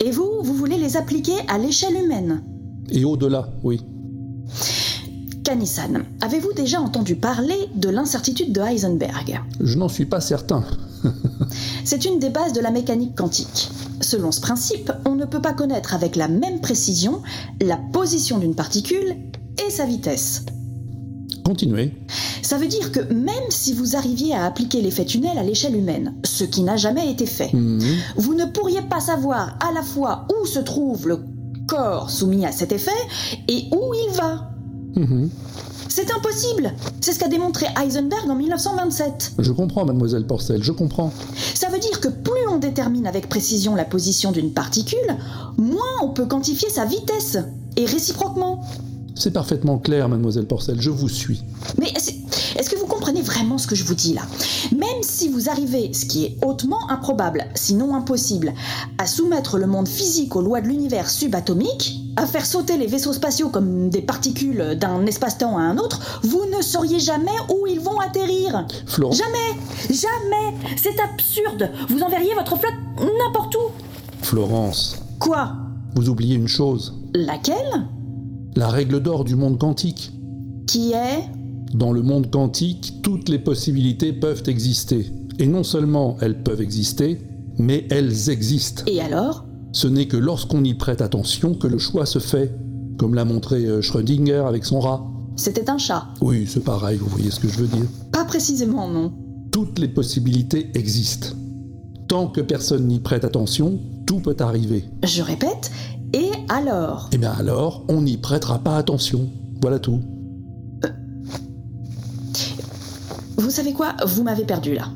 Et 0.06 0.12
vous, 0.12 0.30
vous 0.44 0.54
voulez 0.54 0.78
les 0.78 0.98
appliquer 0.98 1.34
à 1.48 1.58
l'échelle 1.58 1.96
humaine 2.04 2.44
Et 2.90 3.04
au-delà, 3.06 3.50
oui. 3.64 3.82
Kanisan, 5.44 6.04
avez-vous 6.22 6.54
déjà 6.54 6.80
entendu 6.82 7.16
parler 7.16 7.56
de 7.76 7.90
l'incertitude 7.90 8.52
de 8.54 8.62
Heisenberg? 8.62 9.42
Je 9.60 9.78
n'en 9.78 9.90
suis 9.90 10.06
pas 10.06 10.22
certain. 10.22 10.64
C'est 11.86 12.06
une 12.06 12.20
des 12.20 12.30
bases 12.30 12.54
de 12.54 12.62
la 12.62 12.72
mécanique 12.72 13.16
quantique. 13.16 13.70
Selon 14.02 14.32
ce 14.32 14.42
principe, 14.42 14.92
on 15.06 15.16
ne 15.16 15.26
peut 15.26 15.42
pas 15.42 15.54
connaître 15.54 15.94
avec 15.94 16.16
la 16.16 16.28
même 16.28 16.62
précision 16.62 17.22
la 17.62 17.78
position 17.78 18.38
d'une 18.40 18.56
particule 18.56 19.16
et 19.66 19.70
sa 19.72 19.86
vitesse. 19.86 20.46
Continuez. 21.44 21.94
Ça 22.42 22.58
veut 22.58 22.68
dire 22.68 22.92
que 22.92 23.00
même 23.14 23.50
si 23.50 23.74
vous 23.74 23.96
arriviez 23.96 24.34
à 24.36 24.46
appliquer 24.46 24.82
l'effet 24.82 25.06
tunnel 25.06 25.38
à 25.38 25.44
l'échelle 25.44 25.76
humaine, 25.76 26.16
ce 26.24 26.44
qui 26.44 26.62
n'a 26.62 26.78
jamais 26.78 27.10
été 27.12 27.26
fait, 27.26 27.52
Mhm. 27.54 27.82
vous 28.18 28.34
ne 28.36 28.46
pourriez 28.46 28.82
pas 28.84 29.00
savoir 29.00 29.58
à 29.60 29.72
la 29.72 29.82
fois 29.82 30.28
où 30.42 30.46
se 30.46 30.60
trouve 30.60 31.08
le 31.08 31.20
corps 31.68 32.10
soumis 32.10 32.46
à 32.46 32.52
cet 32.52 32.72
effet 32.72 32.92
et 33.48 33.66
où 33.72 33.94
il 33.94 34.16
va. 34.16 34.52
Mhm. 34.96 35.30
C'est 35.90 36.12
impossible 36.12 36.72
C'est 37.02 37.14
ce 37.14 37.20
qu'a 37.20 37.28
démontré 37.28 37.66
Heisenberg 37.76 38.30
en 38.30 38.36
1927. 38.36 39.34
Je 39.40 39.52
comprends, 39.52 39.86
mademoiselle 39.86 40.26
Porcel, 40.26 40.64
je 40.64 40.72
comprends. 40.72 41.12
Ça 41.56 41.68
veut 41.70 41.80
dire 41.80 42.00
que 42.00 42.08
plus 42.08 42.48
on 42.50 42.58
détermine 42.58 43.08
avec 43.08 43.28
précision 43.28 43.76
la 43.76 43.86
position 43.86 44.32
d'une 44.32 44.54
particule, 44.54 45.18
moins 45.58 45.82
on 46.04 46.10
peut 46.10 46.28
quantifier 46.28 46.70
sa 46.70 46.86
vitesse. 46.86 47.38
Et 47.76 47.86
réciproquement. 47.86 48.64
C'est 49.16 49.32
parfaitement 49.32 49.80
clair, 49.80 50.10
mademoiselle 50.10 50.46
Porcel, 50.46 50.80
je 50.80 50.90
vous 50.90 51.10
suis. 51.10 51.44
Mais 51.78 51.90
est-ce 51.90 52.70
que 52.70 52.78
vous 52.78 52.86
comprenez 52.86 53.22
vraiment 53.22 53.58
ce 53.58 53.68
que 53.68 53.76
je 53.76 53.84
vous 53.84 53.96
dis 53.96 54.14
là? 54.14 54.22
Même 54.72 55.02
si 55.02 55.28
vous 55.28 55.50
arrivez, 55.50 55.94
ce 55.94 56.06
qui 56.06 56.26
est 56.26 56.38
hautement 56.46 56.90
improbable, 56.90 57.46
sinon 57.56 57.96
impossible, 57.96 58.54
à 58.98 59.08
soumettre 59.08 59.58
le 59.58 59.68
monde 59.68 59.88
physique 59.88 60.36
aux 60.36 60.42
lois 60.42 60.62
de 60.62 60.68
l'univers 60.68 61.10
subatomique, 61.10 62.00
à 62.20 62.26
faire 62.26 62.46
sauter 62.46 62.78
les 62.78 62.86
vaisseaux 62.86 63.14
spatiaux 63.14 63.48
comme 63.48 63.90
des 63.90 64.02
particules 64.02 64.78
d'un 64.78 65.06
espace-temps 65.06 65.58
à 65.58 65.62
un 65.62 65.78
autre, 65.78 66.20
vous 66.24 66.44
ne 66.56 66.62
sauriez 66.62 67.00
jamais 67.00 67.32
où 67.50 67.66
ils 67.66 67.80
vont 67.80 67.98
atterrir. 68.00 68.68
Florent 68.86 69.14
Jamais 69.14 69.56
Jamais 69.90 70.58
C'est 70.76 71.00
absurde 71.00 71.72
Vous 71.88 72.02
enverriez 72.02 72.34
votre 72.36 72.58
flotte 72.58 72.74
n'importe 72.98 73.56
où 73.56 73.72
Florence, 74.22 74.98
Quoi? 75.20 75.54
Vous 75.96 76.10
oubliez 76.10 76.36
une 76.36 76.50
chose. 76.50 76.94
Laquelle? 77.16 77.88
La 78.56 78.68
règle 78.68 79.00
d'or 79.00 79.24
du 79.24 79.36
monde 79.36 79.58
quantique. 79.58 80.12
Qui 80.68 80.92
est? 80.92 81.24
Dans 81.74 81.94
le 81.94 82.02
monde 82.02 82.30
quantique, 82.30 82.96
toutes 83.02 83.30
les 83.30 83.40
possibilités 83.40 84.12
peuvent 84.12 84.44
exister. 84.48 85.10
Et 85.40 85.48
non 85.48 85.64
seulement 85.64 86.18
elles 86.20 86.44
peuvent 86.44 86.62
exister, 86.62 87.22
mais 87.58 87.88
elles 87.90 88.30
existent. 88.30 88.84
Et 88.88 89.00
alors? 89.00 89.46
Ce 89.72 89.88
n'est 89.88 90.08
que 90.08 90.18
lorsqu'on 90.18 90.64
y 90.64 90.74
prête 90.74 91.02
attention 91.02 91.54
que 91.54 91.68
le 91.68 91.78
choix 91.78 92.06
se 92.06 92.20
fait, 92.20 92.56
comme 92.98 93.14
l'a 93.14 93.26
montré 93.26 93.66
euh, 93.66 93.82
Schrödinger 93.82 94.44
avec 94.48 94.66
son 94.66 94.80
rat. 94.80 95.06
C'était 95.36 95.70
un 95.70 95.78
chat. 95.78 96.08
Oui, 96.22 96.46
c'est 96.48 96.64
pareil, 96.64 96.98
vous 96.98 97.08
voyez 97.08 97.32
ce 97.32 97.40
que 97.40 97.48
je 97.48 97.60
veux 97.60 97.68
dire. 97.68 97.86
Pas 98.12 98.26
précisément, 98.26 98.90
non. 98.90 99.14
Toutes 99.52 99.80
les 99.80 99.88
possibilités 99.88 100.72
existent. 100.74 101.30
Tant 102.08 102.28
que 102.28 102.42
personne 102.42 102.88
n'y 102.88 103.00
prête 103.00 103.24
attention, 103.24 103.80
tout 104.06 104.20
peut 104.20 104.36
arriver. 104.40 104.86
Je 105.04 105.22
répète, 105.22 105.72
et 106.14 106.32
alors? 106.50 107.10
Et 107.12 107.18
bien 107.18 107.32
alors, 107.32 107.86
on 107.88 108.02
n'y 108.02 108.18
prêtera 108.18 108.60
pas 108.60 108.78
attention. 108.78 109.30
Voilà 109.62 109.80
tout. 109.80 110.02
Vous 113.38 113.52
savez 113.52 113.74
quoi? 113.74 113.96
Vous 114.06 114.24
m'avez 114.24 114.44
perdu 114.44 114.74
là. 114.74 114.90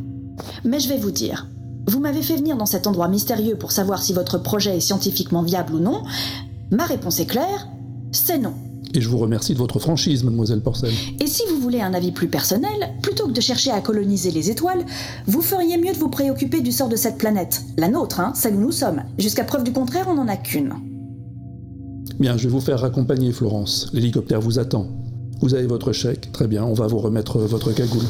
Mais 0.66 0.80
je 0.80 0.90
vais 0.90 0.98
vous 0.98 1.12
dire. 1.12 1.48
Vous 1.88 2.00
m'avez 2.00 2.22
fait 2.22 2.38
venir 2.38 2.56
dans 2.56 2.66
cet 2.66 2.88
endroit 2.88 3.08
mystérieux 3.08 3.56
pour 3.56 3.72
savoir 3.72 4.02
si 4.02 4.14
votre 4.14 4.38
projet 4.38 4.78
est 4.78 4.82
scientifiquement 4.82 5.42
viable 5.42 5.76
ou 5.76 5.80
non. 5.80 6.04
Ma 6.72 6.86
réponse 6.86 7.20
est 7.20 7.26
claire, 7.26 7.68
c'est 8.12 8.38
non. 8.38 8.54
Et 8.94 9.02
je 9.02 9.10
vous 9.10 9.18
remercie 9.18 9.54
de 9.54 9.58
votre 9.58 9.80
franchise, 9.80 10.24
mademoiselle 10.24 10.62
Porcel. 10.62 10.94
Et 11.20 11.28
si 11.28 11.44
vous 11.50 11.60
voulez 11.60 11.82
un 11.82 11.94
avis 11.94 12.12
plus 12.12 12.28
personnel, 12.28 12.94
plutôt 13.02 13.28
que 13.28 13.32
de 13.32 13.42
chercher 13.42 13.72
à 13.72 13.82
coloniser 13.82 14.32
les 14.32 14.52
étoiles, 14.52 14.86
vous 15.26 15.42
feriez 15.42 15.78
mieux 15.78 15.94
de 15.94 15.98
vous 15.98 16.10
préoccuper 16.10 16.62
du 16.62 16.72
sort 16.72 16.90
de 16.90 16.96
cette 16.96 17.18
planète. 17.18 17.64
La 17.78 17.90
nôtre, 17.90 18.20
hein, 18.20 18.34
celle 18.36 18.56
où 18.56 18.60
nous 18.60 18.72
sommes. 18.72 19.04
Jusqu'à 19.18 19.44
preuve 19.44 19.64
du 19.64 19.74
contraire, 19.74 20.08
on 20.10 20.14
n'en 20.14 20.28
a 20.28 20.38
qu'une. 20.38 20.74
Bien, 22.20 22.38
je 22.38 22.44
vais 22.44 22.54
vous 22.54 22.62
faire 22.62 22.80
raccompagner, 22.80 23.32
Florence. 23.32 23.90
L'hélicoptère 23.94 24.40
vous 24.40 24.60
attend. 24.60 24.88
Vous 25.42 25.56
avez 25.56 25.66
votre 25.66 25.92
chèque. 25.92 26.32
Très 26.32 26.48
bien, 26.48 26.64
on 26.64 26.74
va 26.74 26.86
vous 26.86 27.00
remettre 27.00 27.40
votre 27.40 27.74
cagoule. 27.74 28.06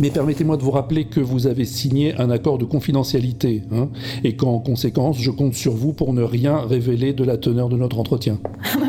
Mais 0.00 0.08
permettez-moi 0.08 0.56
de 0.56 0.62
vous 0.62 0.70
rappeler 0.70 1.04
que 1.04 1.20
vous 1.20 1.46
avez 1.46 1.66
signé 1.66 2.14
un 2.16 2.30
accord 2.30 2.56
de 2.56 2.64
confidentialité, 2.64 3.64
hein, 3.70 3.90
et 4.24 4.34
qu'en 4.34 4.58
conséquence, 4.58 5.18
je 5.18 5.30
compte 5.30 5.52
sur 5.52 5.74
vous 5.74 5.92
pour 5.92 6.14
ne 6.14 6.22
rien 6.22 6.56
révéler 6.56 7.12
de 7.12 7.22
la 7.22 7.36
teneur 7.36 7.68
de 7.68 7.76
notre 7.76 7.98
entretien. 7.98 8.38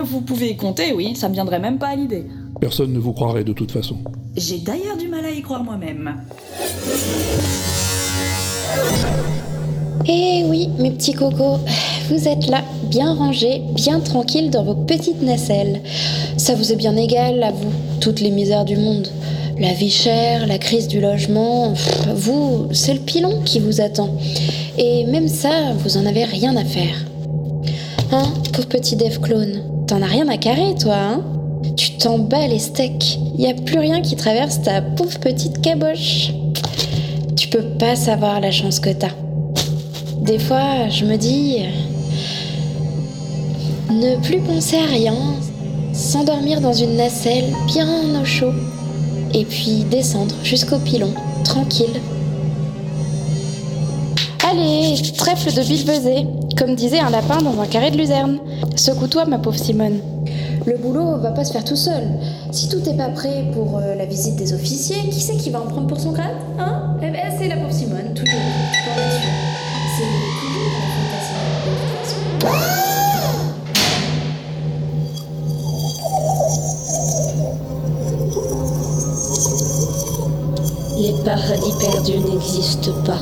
vous 0.06 0.22
pouvez 0.22 0.52
y 0.52 0.56
compter, 0.56 0.94
oui, 0.94 1.14
ça 1.18 1.28
me 1.28 1.34
viendrait 1.34 1.60
même 1.60 1.80
pas 1.80 1.88
à 1.88 1.96
l'idée. 1.98 2.24
Personne 2.62 2.94
ne 2.94 3.00
vous 3.00 3.12
croirait 3.12 3.44
de 3.44 3.52
toute 3.52 3.72
façon. 3.72 3.98
J'ai 4.38 4.60
d'ailleurs 4.60 4.96
du 4.96 5.10
mal 5.10 5.26
à 5.26 5.32
y 5.32 5.42
croire 5.42 5.66
moi-même. 5.66 6.16
Eh 10.08 10.44
oui, 10.46 10.70
mes 10.80 10.92
petits 10.92 11.14
cocos, 11.14 11.60
vous 12.10 12.28
êtes 12.28 12.48
là, 12.48 12.64
bien 12.90 13.14
rangés, 13.14 13.62
bien 13.76 14.00
tranquilles 14.00 14.50
dans 14.50 14.64
vos 14.64 14.76
petites 14.76 15.22
nacelles. 15.22 15.82
Ça 16.38 16.56
vous 16.56 16.72
est 16.72 16.78
bien 16.78 16.96
égal, 16.96 17.44
à 17.44 17.52
vous, 17.52 17.72
toutes 18.00 18.22
les 18.22 18.32
misères 18.32 18.66
du 18.66 18.78
monde. 18.78 19.10
La 19.62 19.74
vie 19.74 19.92
chère, 19.92 20.48
la 20.48 20.58
crise 20.58 20.88
du 20.88 21.00
logement, 21.00 21.74
vous, 22.16 22.70
c'est 22.72 22.96
le 22.96 23.00
pilon 23.00 23.44
qui 23.46 23.60
vous 23.60 23.80
attend. 23.80 24.10
Et 24.80 25.06
même 25.06 25.28
ça, 25.28 25.74
vous 25.78 25.98
en 25.98 26.08
avez 26.08 26.24
rien 26.24 26.58
à 26.58 26.66
faire. 26.66 27.06
Hein, 28.12 28.34
pauvre 28.54 28.68
petit 28.68 28.96
Dev 28.96 29.20
Clone, 29.20 29.62
t'en 29.86 30.02
as 30.02 30.08
rien 30.08 30.28
à 30.30 30.38
carrer, 30.38 30.74
toi, 30.82 30.96
hein? 30.96 31.22
Tu 31.78 31.92
t'en 31.98 32.18
bats 32.18 32.48
les 32.48 32.58
steaks, 32.58 33.20
y 33.38 33.46
a 33.46 33.54
plus 33.54 33.78
rien 33.78 34.02
qui 34.02 34.16
traverse 34.16 34.64
ta 34.64 34.82
pauvre 34.82 35.20
petite 35.20 35.62
caboche. 35.62 36.32
Tu 37.38 37.48
peux 37.48 37.78
pas 37.78 37.96
savoir 37.96 38.42
la 38.42 38.50
chance 38.50 38.80
que 38.80 38.90
t'as. 38.90 39.14
Des 40.24 40.40
fois, 40.40 40.90
je 40.90 41.06
me 41.06 41.18
dis. 41.18 41.58
Ne 43.92 44.16
plus 44.24 44.40
penser 44.40 44.78
à 44.78 44.92
rien, 44.92 45.14
s'endormir 45.94 46.62
dans 46.62 46.74
une 46.74 46.96
nacelle 46.96 47.54
bien 47.68 48.20
au 48.20 48.26
chaud, 48.26 48.54
et 49.34 49.46
puis 49.46 49.84
descendre 49.90 50.36
jusqu'au 50.44 50.78
pilon, 50.78 51.14
tranquille. 51.44 52.02
Allez, 54.50 55.02
trèfle 55.18 55.54
de 55.54 55.62
bilvesé, 55.62 56.28
comme 56.58 56.76
disait 56.76 57.00
un 57.00 57.10
lapin 57.10 57.42
dans 57.42 57.60
un 57.62 57.66
carré 57.66 57.92
de 57.92 57.98
luzerne. 57.98 58.40
Secoue-toi, 58.76 59.26
ma 59.26 59.38
pauvre 59.38 59.58
Simone. 59.58 60.00
Le 60.66 60.78
boulot 60.78 61.18
va 61.18 61.32
pas 61.32 61.44
se 61.44 61.54
faire 61.54 61.64
tout 61.64 61.76
seul. 61.76 62.04
Si 62.52 62.70
tout 62.70 62.80
n'est 62.80 62.98
pas 62.98 63.10
prêt 63.10 63.46
pour 63.54 63.78
euh, 63.78 63.96
la 63.96 64.06
visite 64.06 64.36
des 64.36 64.54
officiers, 64.54 65.10
qui 65.10 65.22
c'est 65.22 65.38
qui 65.38 65.50
va 65.50 65.62
en 65.62 65.68
prendre 65.68 65.88
pour 65.88 66.00
son 66.00 66.12
grade 66.12 66.36
Hein? 66.60 66.98
Eh 67.02 67.10
ben, 67.10 67.32
c'est 67.38 67.48
la 67.48 67.58
pauvre 67.58 67.74
Simone, 67.74 68.14
toujours. 68.14 68.40
Rassure. 68.96 69.32
C'est. 72.38 72.81
Paradis 81.24 81.74
perdus 81.80 82.20
n'existent 82.20 82.94
pas. 83.06 83.20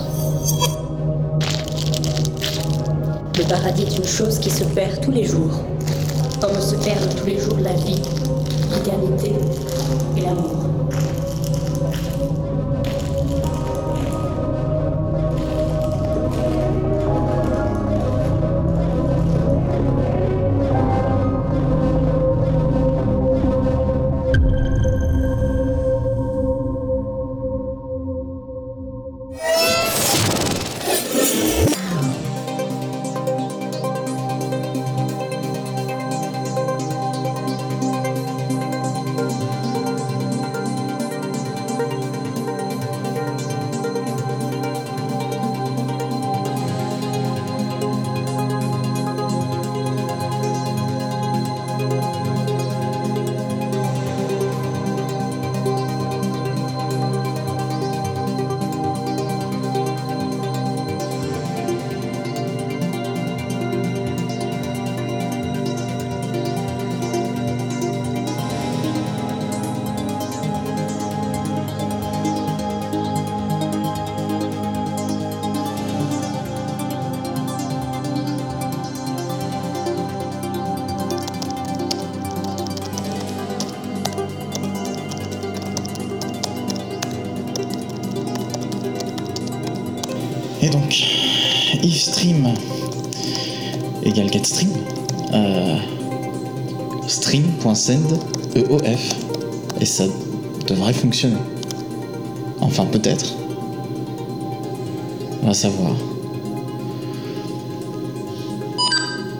Le 3.37 3.43
paradis 3.43 3.83
est 3.83 3.97
une 3.97 4.05
chose 4.05 4.39
qui 4.39 4.49
se 4.49 4.63
perd 4.63 5.01
tous 5.01 5.11
les 5.11 5.25
jours, 5.25 5.51
comme 6.39 6.59
se 6.61 6.75
perdent 6.75 7.15
tous 7.17 7.25
les 7.25 7.39
jours 7.39 7.57
la 7.61 7.73
vie, 7.73 8.01
l'éternité 8.71 9.33
et 10.15 10.21
l'amour. 10.21 10.78
EOF, 98.55 99.15
et 99.79 99.85
ça 99.85 100.05
devrait 100.67 100.93
fonctionner. 100.93 101.37
Enfin, 102.61 102.85
peut-être. 102.85 103.33
On 105.41 105.47
va 105.47 105.53
savoir. 105.53 105.91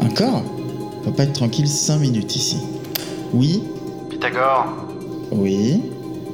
Encore 0.02 0.44
On 1.02 1.10
va 1.10 1.12
pas 1.12 1.24
être 1.24 1.34
tranquille 1.34 1.68
5 1.68 1.98
minutes 2.00 2.36
ici. 2.36 2.58
Oui 3.34 3.62
Pythagore, 4.10 4.66
Oui 5.32 5.82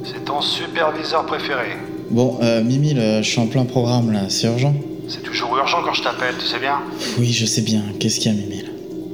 c'est 0.04 0.24
ton 0.24 0.40
superviseur 0.40 1.26
préféré. 1.26 1.76
Bon, 2.10 2.38
euh, 2.40 2.62
Mimi, 2.62 2.94
là, 2.94 3.22
je 3.22 3.28
suis 3.28 3.40
en 3.40 3.48
plein 3.48 3.64
programme 3.64 4.12
là, 4.12 4.28
c'est 4.28 4.46
urgent 4.46 4.72
C'est 5.08 5.22
toujours 5.22 5.56
urgent 5.56 5.78
quand 5.84 5.94
je 5.94 6.02
t'appelle, 6.02 6.36
tu 6.38 6.46
sais 6.46 6.60
bien. 6.60 6.78
Oui, 7.18 7.32
je 7.32 7.44
sais 7.44 7.62
bien. 7.62 7.82
Qu'est-ce 7.98 8.20
qu'il 8.20 8.32
y 8.32 8.38
a, 8.38 8.40
Mimi 8.40 8.62
là? 8.62 8.68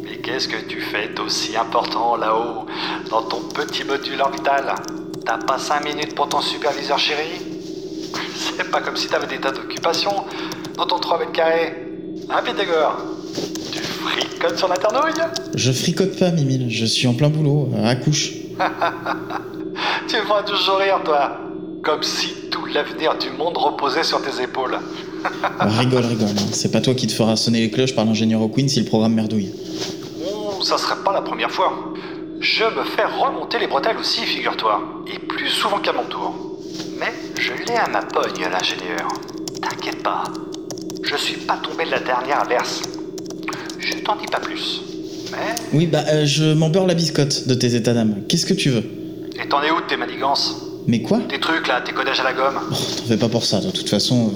Mais 0.05 0.17
qu'est-ce 0.19 0.49
que 0.49 0.63
tu 0.69 0.81
fais 0.83 1.09
d'aussi 1.17 1.57
important 1.57 2.17
là-haut, 2.17 2.67
dans 3.13 3.23
ton 3.23 3.41
petit 3.55 3.85
module 3.85 4.21
orbital 4.23 4.75
T'as 5.27 5.37
pas 5.37 5.59
5 5.59 5.85
minutes 5.85 6.15
pour 6.15 6.31
ton 6.31 6.41
superviseur 6.41 6.99
chéri 6.99 7.43
C'est 8.35 8.71
pas 8.71 8.81
comme 8.81 8.97
si 8.97 9.07
t'avais 9.07 9.27
des 9.27 9.39
tas 9.39 9.53
d'occupations 9.53 10.25
dans 10.77 10.87
ton 10.87 10.99
3 10.99 11.19
mètres 11.19 11.33
carrés. 11.33 11.75
Hein, 12.31 12.41
Pythagore? 12.43 12.97
Tu 13.71 13.81
fricotes 13.81 14.57
sur 14.57 14.69
la 14.69 14.77
ternouille? 14.79 15.23
Je 15.55 15.73
fricote 15.73 16.19
pas, 16.19 16.31
Mimi, 16.31 16.71
je 16.71 16.87
suis 16.87 17.07
en 17.07 17.13
plein 17.13 17.29
boulot, 17.29 17.69
à 17.85 17.95
couche. 17.97 18.33
Tu 20.09 20.17
me 20.17 20.23
feras 20.23 20.43
toujours 20.43 20.79
rire, 20.79 21.01
toi. 21.05 21.39
Comme 21.83 22.03
si 22.03 22.29
tout 22.51 22.65
l'avenir 22.67 23.17
du 23.19 23.31
monde 23.31 23.57
reposait 23.57 24.05
sur 24.05 24.23
tes 24.23 24.43
épaules. 24.43 24.79
Euh, 25.25 25.29
rigole, 25.79 26.05
rigole, 26.07 26.29
hein. 26.29 26.51
c'est 26.53 26.73
pas 26.73 26.81
toi 26.81 26.95
qui 26.95 27.07
te 27.07 27.13
feras 27.13 27.37
sonner 27.37 27.61
les 27.61 27.71
cloches 27.71 27.95
par 27.95 28.05
l'ingénieur 28.05 28.41
O'Quinn 28.41 28.69
si 28.69 28.81
le 28.81 28.87
programme 28.87 29.15
merdouille. 29.15 29.53
Oh, 30.27 30.63
ça 30.63 30.79
serait 30.79 31.03
pas 31.05 31.13
la 31.13 31.23
première 31.23 31.51
fois. 31.51 31.91
Je 32.43 32.64
me 32.64 32.82
fais 32.85 33.05
remonter 33.05 33.59
les 33.60 33.69
bretelles 33.69 33.97
aussi, 33.98 34.20
figure-toi. 34.23 35.05
Et 35.06 35.19
plus 35.20 35.48
souvent 35.48 35.78
qu'à 35.78 35.93
mon 35.93 36.02
tour. 36.05 36.35
Mais 36.98 37.12
je 37.39 37.52
l'ai 37.66 37.77
à 37.77 37.86
ma 37.89 38.02
pogne, 38.02 38.43
l'ingénieur. 38.51 39.09
T'inquiète 39.62 40.02
pas. 40.02 40.24
Je 41.05 41.16
suis 41.16 41.36
pas 41.36 41.56
tombé 41.62 41.85
de 41.85 41.90
la 41.93 42.01
dernière 42.01 42.40
averse. 42.40 42.82
Je 43.78 43.94
t'en 44.02 44.16
dis 44.16 44.27
pas 44.27 44.40
plus. 44.40 44.82
Mais. 45.31 45.55
Oui, 45.73 45.86
bah, 45.86 46.02
euh, 46.09 46.27
je 46.27 46.52
m'en 46.52 46.69
beurre 46.69 46.86
la 46.89 46.94
biscotte 46.94 47.47
de 47.47 47.55
tes 47.55 47.77
états 47.77 47.94
d'âme. 47.94 48.23
Qu'est-ce 48.28 48.47
que 48.47 48.55
tu 48.55 48.70
veux? 48.70 48.85
Et 49.43 49.48
t'en 49.48 49.62
es 49.62 49.70
où 49.70 49.81
de 49.81 49.86
tes 49.86 49.97
manigances? 49.97 50.56
Mais 50.89 51.01
quoi? 51.01 51.20
Tes 51.28 51.39
trucs 51.39 51.69
là, 51.69 51.81
tes 51.81 51.93
codages 51.93 52.19
à 52.19 52.24
la 52.24 52.32
gomme? 52.32 52.59
Oh, 52.70 52.74
T'en 52.74 53.05
fais 53.05 53.16
pas 53.16 53.28
pour 53.28 53.44
ça, 53.44 53.60
de 53.60 53.70
toute 53.70 53.89
façon, 53.89 54.28
euh, 54.28 54.31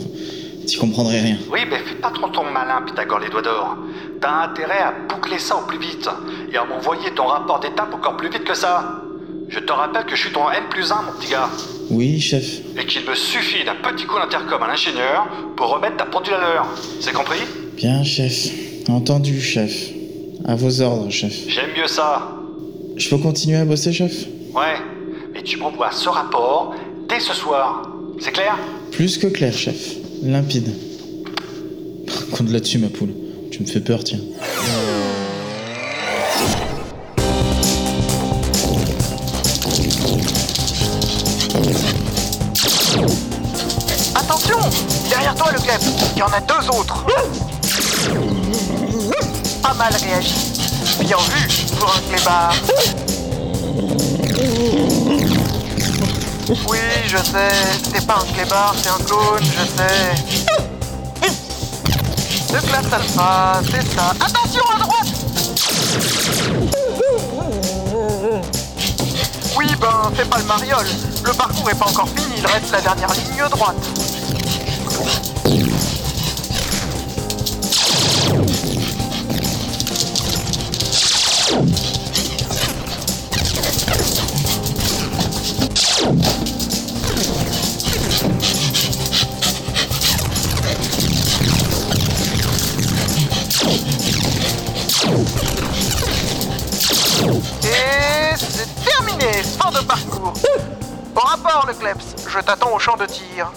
t'y 0.67 0.77
comprendrais 0.79 1.21
rien. 1.21 1.39
Oui, 1.51 1.61
mais 1.71 1.79
fais 1.79 1.95
pas 1.95 2.11
trop 2.11 2.29
ton 2.29 2.45
malin, 2.45 2.83
Pythagore 2.85 3.21
les 3.21 3.29
doigts 3.29 3.43
d'or. 3.43 3.77
T'as 4.21 4.45
intérêt 4.51 4.79
à 4.79 4.93
boucler 5.09 5.39
ça 5.39 5.57
au 5.57 5.67
plus 5.67 5.79
vite 5.79 6.09
et 6.53 6.57
à 6.57 6.65
m'envoyer 6.65 7.11
ton 7.13 7.27
rapport 7.27 7.61
d'étape 7.61 7.95
encore 7.95 8.17
plus 8.17 8.29
vite 8.29 8.45
que 8.45 8.55
ça. 8.55 9.03
Je 9.49 9.61
te 9.61 9.73
rappelle 9.73 10.05
que 10.05 10.17
je 10.17 10.23
suis 10.23 10.33
ton 10.33 10.51
N 10.51 10.65
plus 10.71 10.91
1, 10.91 11.03
mon 11.03 11.13
petit 11.13 11.31
gars. 11.31 11.49
Oui, 11.91 12.21
chef. 12.21 12.45
Et 12.77 12.85
qu'il 12.85 13.09
me 13.09 13.15
suffit 13.15 13.65
d'un 13.65 13.77
petit 13.77 14.05
coup 14.05 14.19
d'intercom 14.19 14.61
à 14.63 14.67
l'ingénieur 14.67 15.29
pour 15.57 15.69
remettre 15.69 15.99
ta 15.99 16.05
pendule 16.05 16.35
à 16.35 16.41
l'heure. 16.41 16.67
C'est 17.01 17.13
compris? 17.13 17.41
Bien, 17.77 18.03
chef. 18.03 18.49
Entendu, 18.89 19.41
chef. 19.41 19.73
À 20.45 20.57
vos 20.57 20.81
ordres, 20.81 21.11
chef. 21.11 21.49
J'aime 21.49 21.71
mieux 21.77 21.87
ça. 21.87 22.29
Je 22.97 23.09
peux 23.09 23.19
continuer 23.19 23.59
à 23.59 23.65
bosser, 23.65 23.93
chef? 23.93 24.27
Ouais. 24.53 24.77
Mais 25.33 25.43
tu 25.43 25.59
m'envoies 25.59 25.93
ce 25.93 26.09
rapport 26.09 26.75
dès 27.09 27.21
ce 27.21 27.35
soir. 27.35 27.83
C'est 28.19 28.33
clair? 28.33 28.57
Plus 28.91 29.19
que 29.19 29.27
clair, 29.29 29.53
chef. 29.53 29.97
Limpide. 30.23 30.73
Compte 32.33 32.51
là-dessus, 32.51 32.79
ma 32.79 32.89
poule. 32.89 33.13
Tu 33.51 33.63
me 33.63 33.67
fais 33.67 33.81
peur, 33.81 34.03
tiens. 34.03 34.19
Attention 44.15 44.59
Derrière 45.09 45.35
toi, 45.35 45.51
le 45.53 45.61
glaive 45.61 45.81
Il 46.15 46.19
y 46.19 46.23
en 46.23 46.27
a 46.27 46.41
deux 46.41 46.69
autres 46.79 47.07
Pas 49.63 49.75
mal 49.75 49.93
réagi. 49.95 50.35
Bien 51.01 51.17
vu 51.19 51.49
pour 51.79 51.95
un 51.95 52.15
clébard. 52.15 52.55
Oui, 56.49 56.79
je 57.07 57.17
sais, 57.17 57.51
c'est 57.93 58.07
pas 58.07 58.19
un 58.21 58.33
clébard, 58.33 58.75
c'est 58.81 58.89
un 58.89 59.05
clone, 59.05 59.43
je 59.43 59.67
sais. 59.67 60.15
De 62.53 62.61
classe 62.61 62.93
alpha, 62.93 63.61
c'est 63.65 63.83
ça. 63.97 64.15
Attention 64.25 64.63
à 64.73 64.79
droite 64.79 65.09
Oui, 69.57 69.67
ben, 69.81 70.13
c'est 70.17 70.31
pas 70.31 70.39
le 70.39 70.45
mariole. 70.45 70.87
Le 71.25 71.33
parcours 71.33 71.69
est 71.69 71.79
pas 71.79 71.87
encore 71.87 72.09
fini, 72.11 72.37
il 72.39 72.47
reste 72.47 72.71
la 72.71 72.81
dernière 72.81 73.13
ligne 73.13 73.49
droite. 73.51 74.06
Au 102.77 102.79
champ 102.79 102.97
de 102.99 103.07
tir. 103.07 103.51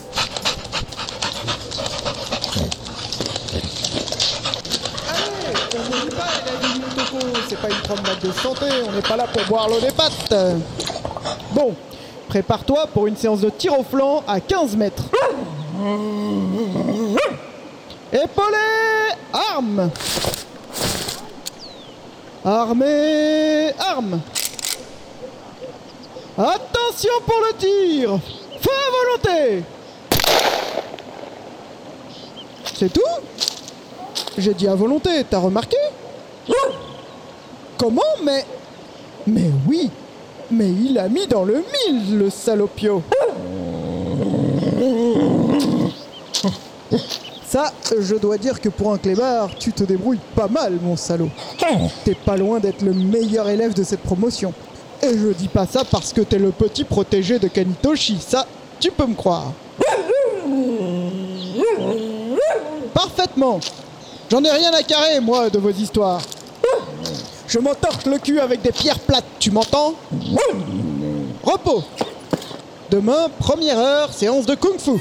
C'est 7.49 7.59
pas 7.59 7.69
une 7.69 7.81
promenade 7.81 8.19
de 8.21 8.31
santé, 8.31 8.65
on 8.87 8.91
n'est 8.93 9.01
pas 9.01 9.17
là 9.17 9.27
pour 9.27 9.43
boire 9.47 9.67
l'eau 9.67 9.81
des 9.81 9.91
pattes. 9.91 10.33
Bon, 11.51 11.75
prépare-toi 12.29 12.87
pour 12.93 13.07
une 13.07 13.17
séance 13.17 13.41
de 13.41 13.49
tir 13.49 13.77
au 13.77 13.83
flanc 13.83 14.23
à 14.25 14.39
15 14.39 14.77
mètres. 14.77 15.03
Épaulé, 18.13 18.57
arme 19.53 19.91
Armée, 22.45 23.73
arme 23.79 24.21
Attention 26.37 27.11
pour 27.25 27.41
le 27.41 27.57
tir 27.57 28.38
Feu 28.61 28.71
à 28.71 28.91
volonté. 29.31 29.63
C'est 32.73 32.93
tout? 32.93 33.01
J'ai 34.37 34.53
dit 34.53 34.67
à 34.67 34.75
volonté, 34.75 35.09
t'as 35.29 35.39
remarqué? 35.39 35.77
Comment? 37.77 38.01
Mais... 38.23 38.45
Mais 39.27 39.49
oui. 39.67 39.89
Mais 40.51 40.69
il 40.69 40.97
a 40.97 41.07
mis 41.07 41.27
dans 41.27 41.43
le 41.43 41.63
mille, 41.87 42.17
le 42.17 42.29
salopio. 42.29 43.03
Ça, 47.45 47.71
je 47.99 48.15
dois 48.15 48.37
dire 48.37 48.61
que 48.61 48.69
pour 48.69 48.93
un 48.93 48.97
clébard, 48.97 49.49
tu 49.57 49.71
te 49.71 49.83
débrouilles 49.83 50.19
pas 50.35 50.47
mal, 50.47 50.77
mon 50.81 50.95
salaud. 50.95 51.29
T'es 52.05 52.15
pas 52.15 52.37
loin 52.37 52.59
d'être 52.59 52.81
le 52.81 52.93
meilleur 52.93 53.49
élève 53.49 53.73
de 53.73 53.83
cette 53.83 54.01
promotion. 54.01 54.53
Et 55.01 55.17
je 55.17 55.33
dis 55.33 55.47
pas 55.47 55.65
ça 55.65 55.83
parce 55.89 56.11
que 56.11 56.21
t'es 56.21 56.37
le 56.37 56.51
petit 56.51 56.83
protégé 56.83 57.39
de 57.39 57.47
Kanitoshi, 57.47 58.17
ça, 58.19 58.45
tu 58.79 58.91
peux 58.91 59.05
me 59.05 59.15
croire. 59.15 59.53
Parfaitement. 62.93 63.59
J'en 64.29 64.43
ai 64.43 64.51
rien 64.51 64.71
à 64.73 64.83
carrer, 64.83 65.19
moi, 65.21 65.49
de 65.49 65.57
vos 65.57 65.71
histoires. 65.71 66.21
Je 67.47 67.59
m'entorche 67.59 68.05
le 68.05 68.19
cul 68.19 68.39
avec 68.39 68.61
des 68.61 68.71
pierres 68.71 68.99
plates, 68.99 69.25
tu 69.39 69.51
m'entends? 69.51 69.95
Repos. 71.43 71.83
Demain, 72.91 73.29
première 73.39 73.79
heure, 73.79 74.13
séance 74.13 74.45
de 74.45 74.55
kung-fu. 74.55 74.91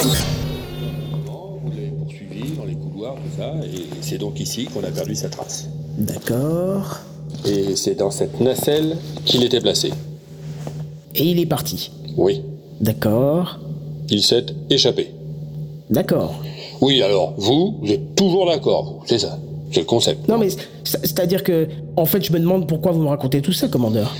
Vous 0.00 1.70
l'avez 1.70 1.92
poursuivi 1.98 2.50
dans 2.56 2.64
les 2.64 2.74
couloirs, 2.74 3.14
tout 3.14 3.40
ça, 3.40 3.54
et 3.64 3.88
c'est 4.02 4.18
donc 4.18 4.38
ici 4.38 4.66
qu'on 4.66 4.84
a 4.84 4.90
perdu 4.90 5.14
sa 5.14 5.28
trace. 5.30 5.66
D'accord. 5.98 7.00
Et 7.44 7.74
c'est 7.76 7.96
dans 7.96 8.10
cette 8.10 8.40
nacelle 8.40 8.96
qu'il 9.24 9.42
était 9.42 9.60
placé. 9.60 9.92
Et 11.14 11.24
il 11.24 11.38
est 11.40 11.46
parti. 11.46 11.90
Oui. 12.16 12.40
D'accord. 12.80 13.58
Il 14.08 14.22
s'est 14.22 14.46
échappé. 14.70 15.10
D'accord. 15.90 16.34
Oui, 16.80 17.02
alors, 17.02 17.34
vous, 17.36 17.76
vous 17.82 17.90
êtes 17.90 18.14
toujours 18.14 18.46
d'accord, 18.46 18.84
vous, 18.84 19.00
c'est 19.06 19.18
ça. 19.18 19.38
C'est 19.72 19.80
le 19.80 19.86
concept. 19.86 20.28
Non 20.28 20.38
mais 20.38 20.48
c'est- 20.50 20.60
c'est-à-dire 20.84 21.42
que, 21.42 21.66
en 21.96 22.06
fait, 22.06 22.22
je 22.24 22.32
me 22.32 22.38
demande 22.38 22.66
pourquoi 22.68 22.92
vous 22.92 23.02
me 23.02 23.08
racontez 23.08 23.42
tout 23.42 23.52
ça, 23.52 23.68
commandeur. 23.68 24.14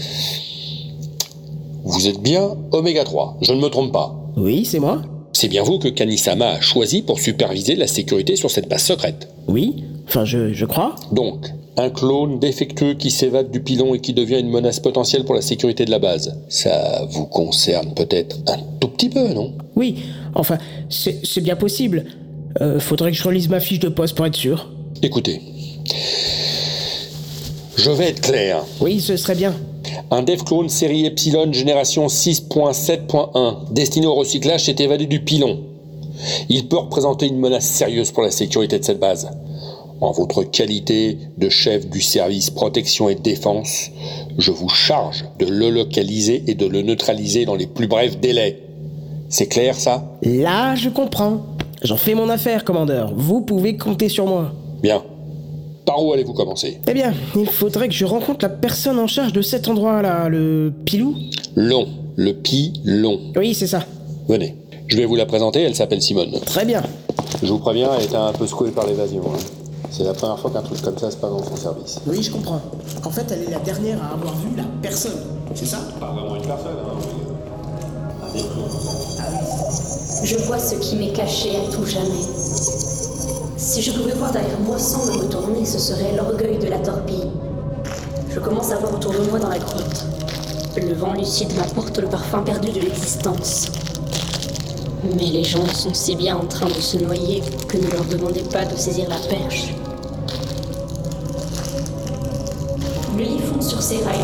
Vous 1.85 2.07
êtes 2.09 2.21
bien 2.21 2.57
Oméga 2.73 3.05
3, 3.05 3.39
je 3.41 3.53
ne 3.53 3.61
me 3.61 3.69
trompe 3.69 3.93
pas. 3.93 4.15
Oui, 4.37 4.65
c'est 4.65 4.81
moi. 4.81 5.03
C'est 5.33 5.49
bien 5.49 5.63
vous 5.63 5.79
que 5.79 5.89
Kanisama 5.89 6.49
a 6.49 6.61
choisi 6.61 7.03
pour 7.03 7.21
superviser 7.21 7.77
la 7.77 7.87
sécurité 7.87 8.35
sur 8.37 8.51
cette 8.51 8.69
base 8.69 8.83
secrète. 8.83 9.29
Oui, 9.47 9.85
enfin 10.07 10.25
je, 10.25 10.53
je 10.53 10.65
crois. 10.67 10.97
Donc, 11.13 11.47
un 11.79 11.91
clone 11.91 12.41
défectueux 12.41 12.95
qui 12.95 13.11
s'évade 13.11 13.51
du 13.51 13.61
pilon 13.61 13.95
et 13.95 14.01
qui 14.01 14.13
devient 14.13 14.41
une 14.41 14.51
menace 14.51 14.81
potentielle 14.81 15.25
pour 15.25 15.35
la 15.35 15.41
sécurité 15.41 15.85
de 15.85 15.91
la 15.91 16.01
base. 16.01 16.37
Ça 16.49 17.07
vous 17.11 17.25
concerne 17.27 17.95
peut-être 17.95 18.37
un 18.49 18.59
tout 18.81 18.89
petit 18.89 19.09
peu, 19.09 19.29
non? 19.29 19.53
Oui, 19.77 19.97
enfin, 20.35 20.59
c'est 20.91 21.41
bien 21.41 21.55
possible. 21.55 22.05
Euh, 22.61 22.81
faudrait 22.81 23.13
que 23.13 23.17
je 23.17 23.23
relise 23.23 23.49
ma 23.49 23.61
fiche 23.61 23.79
de 23.79 23.89
poste 23.89 24.17
pour 24.17 24.27
être 24.27 24.35
sûr. 24.35 24.69
Écoutez, 25.03 25.41
je 27.77 27.91
vais 27.91 28.09
être 28.09 28.23
clair. 28.23 28.65
Oui, 28.81 29.01
ce 29.01 29.17
serait 29.17 29.37
bien. 29.37 29.55
Un 30.11 30.23
Dev 30.23 30.43
Clone 30.43 30.69
série 30.69 31.07
Epsilon 31.07 31.53
génération 31.53 32.07
6.7.1 32.07 33.73
destiné 33.73 34.07
au 34.07 34.15
recyclage 34.15 34.65
s'est 34.65 34.77
évadé 34.79 35.07
du 35.07 35.21
pilon. 35.21 35.61
Il 36.49 36.67
peut 36.67 36.79
représenter 36.79 37.29
une 37.29 37.39
menace 37.39 37.67
sérieuse 37.67 38.11
pour 38.11 38.25
la 38.25 38.33
sécurité 38.33 38.81
de 38.81 38.85
cette 38.85 38.99
base. 38.99 39.31
En 40.01 40.13
votre 40.13 40.45
qualité 40.45 41.19
de 41.39 41.49
chef 41.49 41.89
du 41.89 42.01
service 42.01 42.51
protection 42.51 43.09
et 43.09 43.17
défense, 43.17 43.91
je 44.39 44.53
vous 44.53 44.69
charge 44.69 45.25
de 45.41 45.47
le 45.47 45.71
localiser 45.71 46.45
et 46.47 46.55
de 46.55 46.67
le 46.67 46.83
neutraliser 46.83 47.45
dans 47.45 47.57
les 47.57 47.67
plus 47.67 47.89
brefs 47.89 48.19
délais. 48.21 48.63
C'est 49.29 49.47
clair 49.47 49.75
ça? 49.75 50.05
Là, 50.23 50.77
je 50.77 50.89
comprends. 50.89 51.43
J'en 51.83 51.97
fais 51.97 52.15
mon 52.15 52.29
affaire, 52.29 52.65
commandeur. 52.65 53.13
Vous 53.17 53.41
pouvez 53.41 53.77
compter 53.77 54.09
sur 54.09 54.27
moi. 54.27 54.53
Bien. 54.83 55.03
Par 55.85 56.05
où 56.05 56.13
allez-vous 56.13 56.33
commencer? 56.35 56.79
Eh 56.87 56.95
bien, 56.95 57.13
il 57.35 57.47
faudrait 57.49 57.89
que 57.89 57.95
je 57.95 58.05
rencontre 58.05 58.39
la 58.45 58.51
personne 58.51 58.99
en 59.01 59.07
charge 59.09 59.33
de 59.33 59.43
cet 59.43 59.69
endroit-là, 59.69 60.29
le 60.29 60.73
pilou 60.85 61.17
Long, 61.57 61.89
le 62.15 62.35
pi 62.35 62.73
long. 62.85 63.19
Oui, 63.37 63.53
c'est 63.55 63.67
ça. 63.67 63.85
Venez. 64.29 64.55
Je 64.87 64.97
vais 64.97 65.07
vous 65.07 65.17
la 65.17 65.27
présenter, 65.27 65.61
elle 65.63 65.75
s'appelle 65.75 66.01
Simone. 66.03 66.31
Très 66.47 66.65
bien. 66.65 66.83
Je 67.43 67.49
vous 67.49 67.59
préviens, 67.59 67.91
elle 67.99 68.05
était 68.05 68.17
un 68.17 68.33
peu 68.33 68.47
secouée 68.47 68.71
par 68.71 68.87
l'évasion. 68.87 69.23
hein. 69.35 69.39
C'est 69.91 70.05
la 70.05 70.15
première 70.15 70.39
fois 70.39 70.51
qu'un 70.51 70.63
truc 70.63 70.81
comme 70.83 70.99
ça 70.99 71.11
se 71.11 71.17
passe 71.17 71.31
dans 71.31 71.43
son 71.43 71.57
service. 71.57 71.99
Oui, 72.07 72.23
je 72.23 72.31
comprends. 72.31 72.61
En 73.05 73.11
fait, 73.11 73.27
elle 73.31 73.43
est 73.45 73.51
la 73.51 73.59
dernière 73.59 74.03
à 74.03 74.15
avoir 74.15 74.35
vu 74.37 74.55
la 74.57 74.65
personne. 74.83 75.21
C'est 75.55 75.67
ça? 75.67 75.79
Pas 75.99 76.13
vraiment 76.13 76.37
une 76.37 76.47
personne, 76.47 76.77
hein. 76.85 76.99
Je 80.23 80.37
vois 80.39 80.59
ce 80.59 80.75
qui 80.75 80.97
m'est 80.97 81.13
caché 81.13 81.57
à 81.57 81.73
tout 81.73 81.87
jamais. 81.87 82.27
Si 83.57 83.83
je 83.83 83.93
pouvais 83.93 84.15
voir 84.15 84.33
derrière 84.33 84.61
moi 84.61 84.79
sans 84.79 85.07
me 85.07 85.23
retourner, 85.23 85.65
ce 85.65 85.79
serait 85.79 86.15
l'orgueil 86.17 86.59
de 86.59 86.67
la 86.67 86.79
torpille. 86.79 87.31
Je 88.31 88.41
commence 88.41 88.71
à 88.73 88.77
voir 88.77 88.95
autour 88.95 89.13
de 89.13 89.19
moi 89.31 89.39
dans 89.39 89.49
la 89.49 89.59
grotte. 89.59 90.05
Le 90.77 90.95
vent 90.95 91.15
lucide 91.15 91.55
m'apporte 91.57 91.99
le 91.99 92.09
parfum 92.09 92.43
perdu 92.43 92.71
de 92.71 92.81
l'existence. 92.81 93.67
Mais 95.17 95.27
les 95.27 95.45
gens 95.45 95.67
sont 95.67 95.95
si 95.95 96.17
bien 96.17 96.37
en 96.37 96.47
train 96.47 96.69
de 96.69 96.81
se 96.81 96.99
noyer 96.99 97.43
que 97.69 97.79
ne 97.79 97.91
leur 97.91 98.05
demandez 98.05 98.43
pas 98.53 98.65
de 98.65 98.77
saisir 98.77 99.09
la 99.09 99.17
perche. 99.17 99.75
Le 103.17 103.25
lit 103.25 103.39
fond 103.39 103.61
sur 103.61 103.81
ses 103.81 104.05
rails 104.05 104.19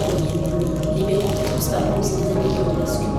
libérant 0.96 1.32
transparence 1.46 2.10
des 2.16 2.22
améliorant 2.22 3.13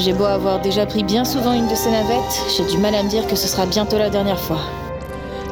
J'ai 0.00 0.14
beau 0.14 0.24
avoir 0.24 0.62
déjà 0.62 0.86
pris 0.86 1.04
bien 1.04 1.26
souvent 1.26 1.52
une 1.52 1.68
de 1.68 1.74
ces 1.74 1.90
navettes, 1.90 2.42
j'ai 2.56 2.64
du 2.64 2.78
mal 2.78 2.94
à 2.94 3.02
me 3.02 3.10
dire 3.10 3.26
que 3.26 3.36
ce 3.36 3.46
sera 3.46 3.66
bientôt 3.66 3.98
la 3.98 4.08
dernière 4.08 4.40
fois. 4.40 4.60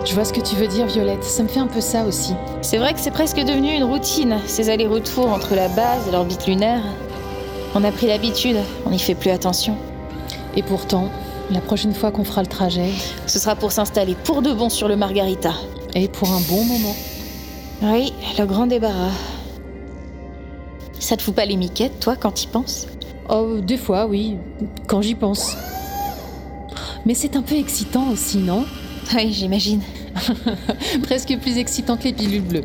Je 0.07 0.15
vois 0.15 0.25
ce 0.25 0.33
que 0.33 0.41
tu 0.41 0.57
veux 0.57 0.69
dire, 0.69 0.87
Violette. 0.87 1.23
Ça 1.23 1.43
me 1.43 1.49
fait 1.49 1.61
un 1.61 1.67
peu 1.67 1.83
ça 1.83 2.05
aussi. 2.05 2.33
C'est 2.63 2.79
vrai 2.79 2.95
que 2.95 3.01
c'est 3.01 3.11
presque 3.11 3.37
devenu 3.37 3.75
une 3.75 3.85
routine, 3.85 4.39
ces 4.47 4.71
allers-retours 4.71 5.31
entre 5.31 5.55
la 5.55 5.69
base 5.69 6.09
et 6.09 6.13
l'orbite 6.13 6.47
lunaire. 6.47 6.81
On 7.75 7.85
a 7.85 7.93
pris 7.93 8.07
l'habitude, 8.07 8.57
on 8.87 8.91
n'y 8.91 8.99
fait 8.99 9.15
plus 9.15 9.31
attention. 9.31 9.77
Et 10.57 10.63
pourtant, 10.63 11.11
la 11.51 11.61
prochaine 11.61 11.93
fois 11.93 12.11
qu'on 12.11 12.25
fera 12.25 12.41
le 12.41 12.49
trajet. 12.49 12.89
Ce 13.27 13.39
sera 13.39 13.55
pour 13.55 13.71
s'installer 13.71 14.15
pour 14.15 14.41
de 14.41 14.55
bon 14.55 14.71
sur 14.71 14.89
le 14.89 14.97
Margarita. 14.97 15.53
Et 15.95 16.09
pour 16.09 16.31
un 16.33 16.41
bon 16.49 16.65
moment. 16.65 16.97
Oui, 17.83 18.15
le 18.39 18.47
grand 18.47 18.67
débarras. 18.67 19.13
Ça 20.99 21.19
te 21.19 21.23
fout 21.23 21.35
pas 21.35 21.45
les 21.45 21.57
miquettes, 21.57 22.01
toi, 22.01 22.17
quand 22.17 22.43
y 22.43 22.47
penses? 22.47 22.87
Oh, 23.29 23.59
des 23.61 23.77
fois, 23.77 24.07
oui, 24.07 24.37
quand 24.87 25.03
j'y 25.03 25.15
pense. 25.15 25.57
Mais 27.05 27.15
c'est 27.15 27.37
un 27.37 27.43
peu 27.43 27.57
excitant 27.57 28.11
aussi, 28.11 28.39
non? 28.39 28.65
Oui, 29.15 29.33
j'imagine. 29.33 29.81
Presque 31.03 31.37
plus 31.39 31.59
excitant 31.59 31.97
que 31.97 32.05
les 32.05 32.13
pilules 32.13 32.43
bleues. 32.43 32.65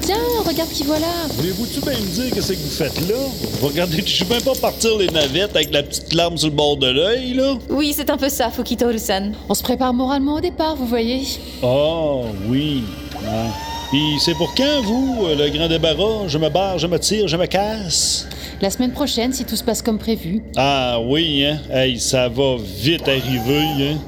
Tiens, 0.00 0.16
regarde 0.46 0.70
qui 0.70 0.84
voilà 0.84 1.06
Voulez-vous 1.36 1.66
tout 1.66 1.80
bien 1.80 1.98
me 1.98 2.06
dire 2.06 2.32
qu'est-ce 2.32 2.52
que 2.52 2.58
vous 2.58 2.68
faites 2.70 3.08
là? 3.08 3.16
Vous 3.60 3.66
regardez, 3.66 4.02
je 4.06 4.16
sais 4.16 4.24
même 4.32 4.42
pas 4.42 4.54
partir 4.54 4.96
les 4.98 5.08
navettes 5.08 5.54
avec 5.54 5.72
la 5.72 5.82
petite 5.82 6.12
larme 6.14 6.36
sur 6.36 6.48
le 6.48 6.54
bord 6.54 6.76
de 6.76 6.86
l'œil, 6.88 7.34
là? 7.34 7.54
Oui, 7.68 7.92
c'est 7.94 8.10
un 8.10 8.16
peu 8.16 8.28
ça, 8.28 8.50
Fukito-san. 8.50 9.34
On 9.48 9.54
se 9.54 9.62
prépare 9.62 9.92
moralement 9.92 10.36
au 10.36 10.40
départ, 10.40 10.76
vous 10.76 10.86
voyez 10.86 11.22
Oh, 11.62 12.26
oui. 12.48 12.84
Ouais. 13.22 13.50
Puis 13.90 14.18
c'est 14.20 14.34
pour 14.34 14.54
quand, 14.54 14.82
vous, 14.82 15.26
euh, 15.26 15.34
le 15.36 15.50
grand 15.50 15.68
débarras? 15.68 16.28
Je 16.28 16.38
me 16.38 16.48
barre, 16.48 16.78
je 16.78 16.86
me 16.86 16.98
tire, 16.98 17.28
je 17.28 17.36
me 17.36 17.46
casse? 17.46 18.26
La 18.60 18.70
semaine 18.70 18.92
prochaine, 18.92 19.32
si 19.32 19.44
tout 19.44 19.56
se 19.56 19.64
passe 19.64 19.82
comme 19.82 19.98
prévu. 19.98 20.40
Ah 20.56 20.98
oui, 21.04 21.44
hein? 21.44 21.58
Hey, 21.72 21.98
ça 21.98 22.28
va 22.28 22.56
vite 22.58 23.08
arriver, 23.08 23.60
hein? 23.80 23.98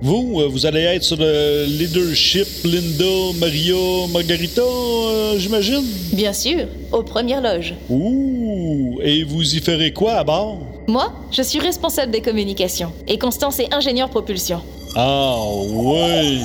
Vous, 0.00 0.40
euh, 0.40 0.48
vous 0.48 0.66
allez 0.66 0.80
être 0.80 1.04
sur 1.04 1.16
le 1.16 1.64
leadership 1.66 2.46
Linda, 2.64 3.38
Maria, 3.38 4.06
Margarita, 4.12 4.62
euh, 4.62 5.38
j'imagine? 5.38 5.84
Bien 6.12 6.32
sûr, 6.32 6.66
aux 6.90 7.02
premières 7.04 7.40
loges. 7.40 7.74
Ouh! 7.88 8.98
Et 9.02 9.22
vous 9.22 9.54
y 9.54 9.60
ferez 9.60 9.92
quoi 9.92 10.14
à 10.14 10.24
bord? 10.24 10.58
Moi, 10.88 11.12
je 11.30 11.42
suis 11.42 11.60
responsable 11.60 12.10
des 12.10 12.20
communications. 12.20 12.92
Et 13.06 13.16
Constance 13.18 13.60
est 13.60 13.72
ingénieur 13.72 14.08
propulsion. 14.10 14.60
Ah, 14.94 15.36
ouais! 15.70 16.40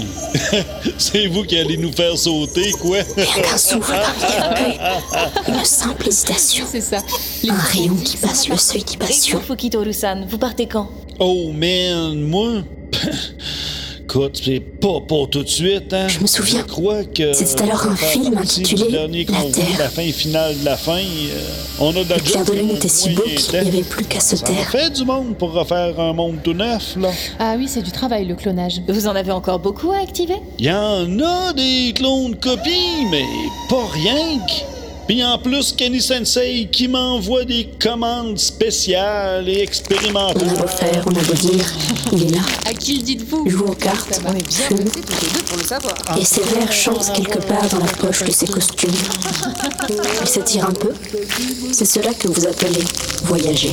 C'est 0.98 1.28
vous 1.28 1.44
qui 1.44 1.57
allez 1.57 1.76
nous 1.76 1.91
faire 1.91 2.18
sauter, 2.18 2.72
quoi? 2.72 2.99
Souffle 3.57 3.94
parmi 3.94 4.78
les 5.48 5.53
Une 5.53 5.65
simple 5.65 6.07
hésitation. 6.07 6.65
C'est 6.69 6.82
ça. 6.82 6.99
Un 7.48 7.53
rayon 7.53 7.95
qui 7.95 8.15
passe 8.15 8.48
le 8.48 8.56
seuil 8.56 8.86
passions. 8.98 9.41
Fukito-Rusan, 9.41 10.26
vous 10.30 10.38
partez 10.38 10.68
quand? 10.68 10.90
Oh, 11.19 11.52
man, 11.52 12.22
moi? 12.22 12.64
Écoute, 14.18 14.41
c'est 14.44 14.60
pas 14.60 14.99
pour 15.07 15.30
tout 15.30 15.44
de 15.44 15.48
suite, 15.48 15.94
hein? 15.94 16.07
Je 16.07 16.19
me 16.19 16.26
souviens. 16.26 16.61
Je 16.61 16.65
crois 16.65 17.03
que. 17.03 17.34
C'était 17.34 17.61
alors 17.61 17.85
un 17.85 17.95
film 17.95 18.35
intitulé 18.35 18.89
dernier 18.89 19.26
La 19.26 19.44
Terre. 19.44 19.65
La 19.77 19.89
fin 19.89 20.11
finale 20.11 20.60
de 20.60 20.65
la 20.65 20.76
fin. 20.76 20.98
euh, 20.98 21.49
on 21.80 21.91
a 21.91 22.03
de 22.03 22.10
la 22.10 22.15
Le 22.15 22.22
clair 22.23 22.44
de 22.44 22.52
lune 22.53 22.72
était 22.72 22.88
si 22.88 23.10
beau 23.11 23.22
qu'il 23.22 23.61
n'y 23.61 23.68
avait 23.68 23.84
plus 23.84 24.06
qu'à 24.06 24.19
se 24.19 24.38
taire. 24.38 24.72
fait 24.72 24.89
du 24.89 25.06
monde 25.06 25.38
pour 25.38 25.52
refaire 25.52 25.99
un 25.99 26.14
monde 26.14 26.38
tout 26.44 26.53
neuf, 26.53 26.95
là. 26.99 27.11
Ah 27.38 27.53
oui, 27.60 27.68
c'est 27.68 27.84
du 27.84 27.91
travail 27.91 28.26
le 28.26 28.34
clonage. 28.34 28.81
Vous 28.88 29.06
en 29.07 29.15
avez 29.15 29.31
encore 29.31 29.60
beaucoup 29.60 29.91
à 29.91 29.99
activer? 29.99 30.38
Il 30.57 30.65
y 30.65 30.72
en 30.72 31.19
a 31.19 31.53
des 31.53 31.94
clones 31.94 32.35
copies, 32.38 33.06
mais 33.11 33.23
pas 33.69 33.85
rien 33.94 34.39
que. 34.39 34.77
Puis 35.08 35.24
en 35.24 35.38
plus, 35.38 35.72
Kenny 35.72 36.02
Sensei 36.02 36.68
qui 36.70 36.88
m'envoie 36.88 37.46
des 37.46 37.70
commandes 37.82 38.38
spéciales 38.38 39.48
et 39.48 39.60
On 39.60 39.64
expérimentales. 39.64 40.50
a 40.50 40.62
beau 40.62 40.68
faire, 40.68 41.04
on 41.06 41.12
a 41.16 41.24
beau 41.24 41.34
dire, 41.34 41.66
il 42.12 42.24
est 42.24 42.36
là. 42.36 42.42
À 42.66 42.74
qui 42.74 42.96
le 42.98 43.04
dites-vous 43.04 43.50
Joue 43.50 43.66
aux 43.68 43.74
cartes, 43.76 44.20
On 44.28 44.32
est 44.36 44.48
bien 44.48 44.68
tous 44.70 44.76
les 44.78 44.84
deux 44.84 45.44
pour 45.48 45.58
le 45.58 45.64
savoir. 45.64 45.96
et 46.20 46.26
ses 46.26 46.42
verres 46.42 46.72
chantent 46.72 47.14
quelque 47.14 47.40
part 47.48 47.68
dans 47.70 47.80
la 47.80 47.86
poche 47.92 48.24
de 48.24 48.32
ses 48.32 48.48
costumes. 48.48 48.92
Il 50.22 50.28
s'étire 50.28 50.66
un 50.66 50.74
peu. 50.74 50.90
C'est 51.72 51.86
cela 51.86 52.14
que 52.14 52.28
vous 52.28 52.46
appelez 52.46 52.84
voyager. 53.24 53.72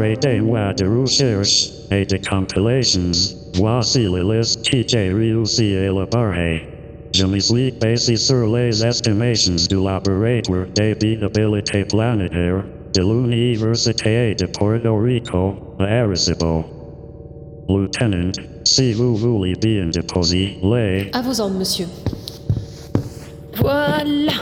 Upgradez-moi 0.00 0.72
de 0.74 0.86
recherche 0.86 1.70
et 1.90 2.06
de 2.06 2.16
compilations. 2.16 3.36
Voici 3.54 4.04
la 4.04 4.22
liste 4.22 4.62
qui 4.62 4.84
j'ai 4.86 5.12
réussi 5.12 5.74
à 5.76 5.86
élaborer. 5.86 6.62
Je 7.12 7.26
me 7.26 7.38
suis 7.38 7.72
basé 7.72 8.16
sur 8.16 8.46
les 8.46 8.84
estimations 8.84 9.56
du 9.68 9.74
laboratoire 9.74 10.66
d'habitabilité 10.74 11.84
planétaire 11.84 12.64
de 12.94 13.00
l'Université 13.02 14.34
de 14.34 14.46
Puerto 14.46 14.96
Rico 14.98 15.54
à 15.78 15.84
Arecibo. 15.84 16.64
Lieutenant, 17.68 18.32
si 18.64 18.92
vous 18.92 19.16
voulez 19.16 19.54
bien 19.54 19.88
déposer 19.88 20.56
les... 20.62 21.10
À 21.12 21.20
vos 21.20 21.40
ordres, 21.40 21.58
monsieur. 21.58 21.86
Voilà. 23.56 24.32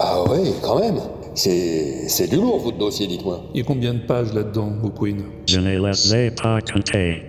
Ah 0.00 0.22
ouais, 0.24 0.52
quand 0.62 0.80
même. 0.80 1.00
C'est, 1.36 2.08
c'est 2.08 2.30
du 2.30 2.36
lourd, 2.36 2.60
votre 2.60 2.78
dossier, 2.78 3.06
dites-moi. 3.06 3.44
Il 3.52 3.58
y 3.58 3.60
a 3.60 3.64
combien 3.64 3.92
de 3.92 3.98
pages 3.98 4.32
là-dedans, 4.32 4.72
O'Quinn 4.82 5.22
Je 5.46 5.60
ne 5.60 5.78
les 5.78 6.14
ai 6.14 6.30
pas 6.30 6.60
comptés. 6.62 7.22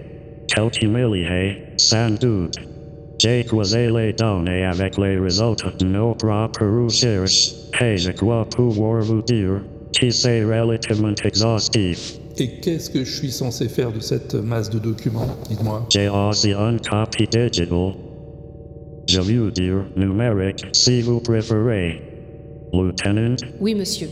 Quelques 0.48 0.84
milliers, 0.84 1.58
sans 1.76 2.12
doute. 2.12 2.56
J'ai 3.20 3.44
croisé 3.44 3.90
les 3.90 4.14
données 4.14 4.64
avec 4.64 4.98
les 4.98 5.20
résultats 5.20 5.74
de 5.78 5.86
nos 5.86 6.14
propres 6.14 6.66
recherches, 6.66 7.52
et 7.82 7.98
je 7.98 8.12
crois 8.12 8.46
pouvoir 8.46 9.02
vous 9.02 9.22
dire 9.24 9.62
que 10.00 10.10
c'est 10.10 10.42
relativement 10.46 11.14
exhaustif. 11.26 12.14
Et 12.38 12.60
qu'est-ce 12.62 12.90
que 12.90 13.04
je 13.04 13.12
suis 13.14 13.32
censé 13.32 13.68
faire 13.68 13.92
de 13.92 14.00
cette 14.00 14.36
masse 14.36 14.70
de 14.70 14.80
documents 14.80 15.28
Dites-moi? 15.50 15.86
J'ai 15.90 16.08
aussi 16.08 16.54
une 16.54 16.80
copie 16.80 17.28
digital. 17.28 17.94
Je 19.10 19.20
veux 19.20 19.52
dire 19.52 19.84
numérique 19.98 20.66
si 20.72 21.02
vous 21.02 21.20
préférez. 21.20 22.07
Lieutenant, 22.74 23.36
Oui, 23.60 23.76
monsieur. 23.76 24.10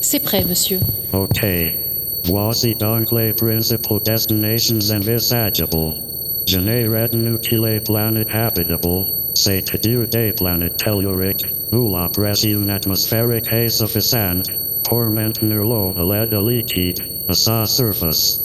C'est 0.00 0.20
prêt, 0.20 0.44
monsieur. 0.44 0.78
ok. 1.12 1.44
Voici 2.24 2.74
donc 2.74 3.12
les 3.12 3.32
principales 3.32 4.00
destinations 4.04 4.78
envisageables. 4.90 5.94
Je 6.48 6.58
n'ai 6.58 6.86
retenu 6.88 7.38
que 7.38 7.56
les 7.56 7.80
planètes 7.80 8.28
habitables, 8.32 9.06
c'est-à-dire 9.34 10.08
des 10.08 10.32
planètes 10.32 10.76
telluriques, 10.76 11.46
où 11.72 11.92
la 11.92 12.08
pression 12.08 12.68
atmosphérique 12.68 13.46
est 13.52 13.68
suffisante 13.68 14.48
pour 14.88 15.04
maintenir 15.06 15.62
l'eau 15.62 15.92
à 15.96 16.02
l'aide 16.02 16.32
liquide 16.34 17.00
à 17.28 17.32
sa 17.34 17.64
surface. 17.66 18.40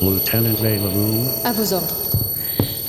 Lieutenant 0.00 0.54
Veyleroux, 0.60 1.26
À 1.44 1.52
vos 1.52 1.72
ordres. 1.74 1.96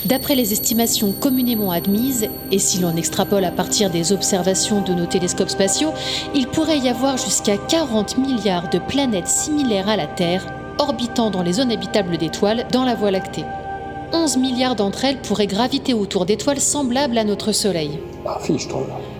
D'après 0.04 0.34
les 0.34 0.52
estimations 0.52 1.12
communément 1.12 1.70
admises, 1.70 2.28
et 2.50 2.58
si 2.58 2.78
l'on 2.78 2.94
extrapole 2.96 3.44
à 3.44 3.50
partir 3.50 3.88
des 3.88 4.12
observations 4.12 4.82
de 4.82 4.92
nos 4.92 5.06
télescopes 5.06 5.48
spatiaux, 5.48 5.94
il 6.34 6.46
pourrait 6.46 6.78
y 6.78 6.90
avoir 6.90 7.16
jusqu'à 7.16 7.56
40 7.56 8.18
milliards 8.18 8.68
de 8.68 8.78
planètes 8.78 9.28
similaires 9.28 9.88
à 9.88 9.96
la 9.96 10.06
Terre, 10.06 10.46
orbitant 10.78 11.30
dans 11.30 11.42
les 11.42 11.54
zones 11.54 11.72
habitables 11.72 12.18
d'étoiles 12.18 12.66
dans 12.70 12.84
la 12.84 12.94
Voie 12.94 13.10
lactée. 13.10 13.44
11 14.12 14.36
milliards 14.36 14.76
d'entre 14.76 15.06
elles 15.06 15.20
pourraient 15.20 15.46
graviter 15.46 15.94
autour 15.94 16.26
d'étoiles 16.26 16.60
semblables 16.60 17.18
à 17.18 17.24
notre 17.24 17.52
Soleil. 17.52 17.98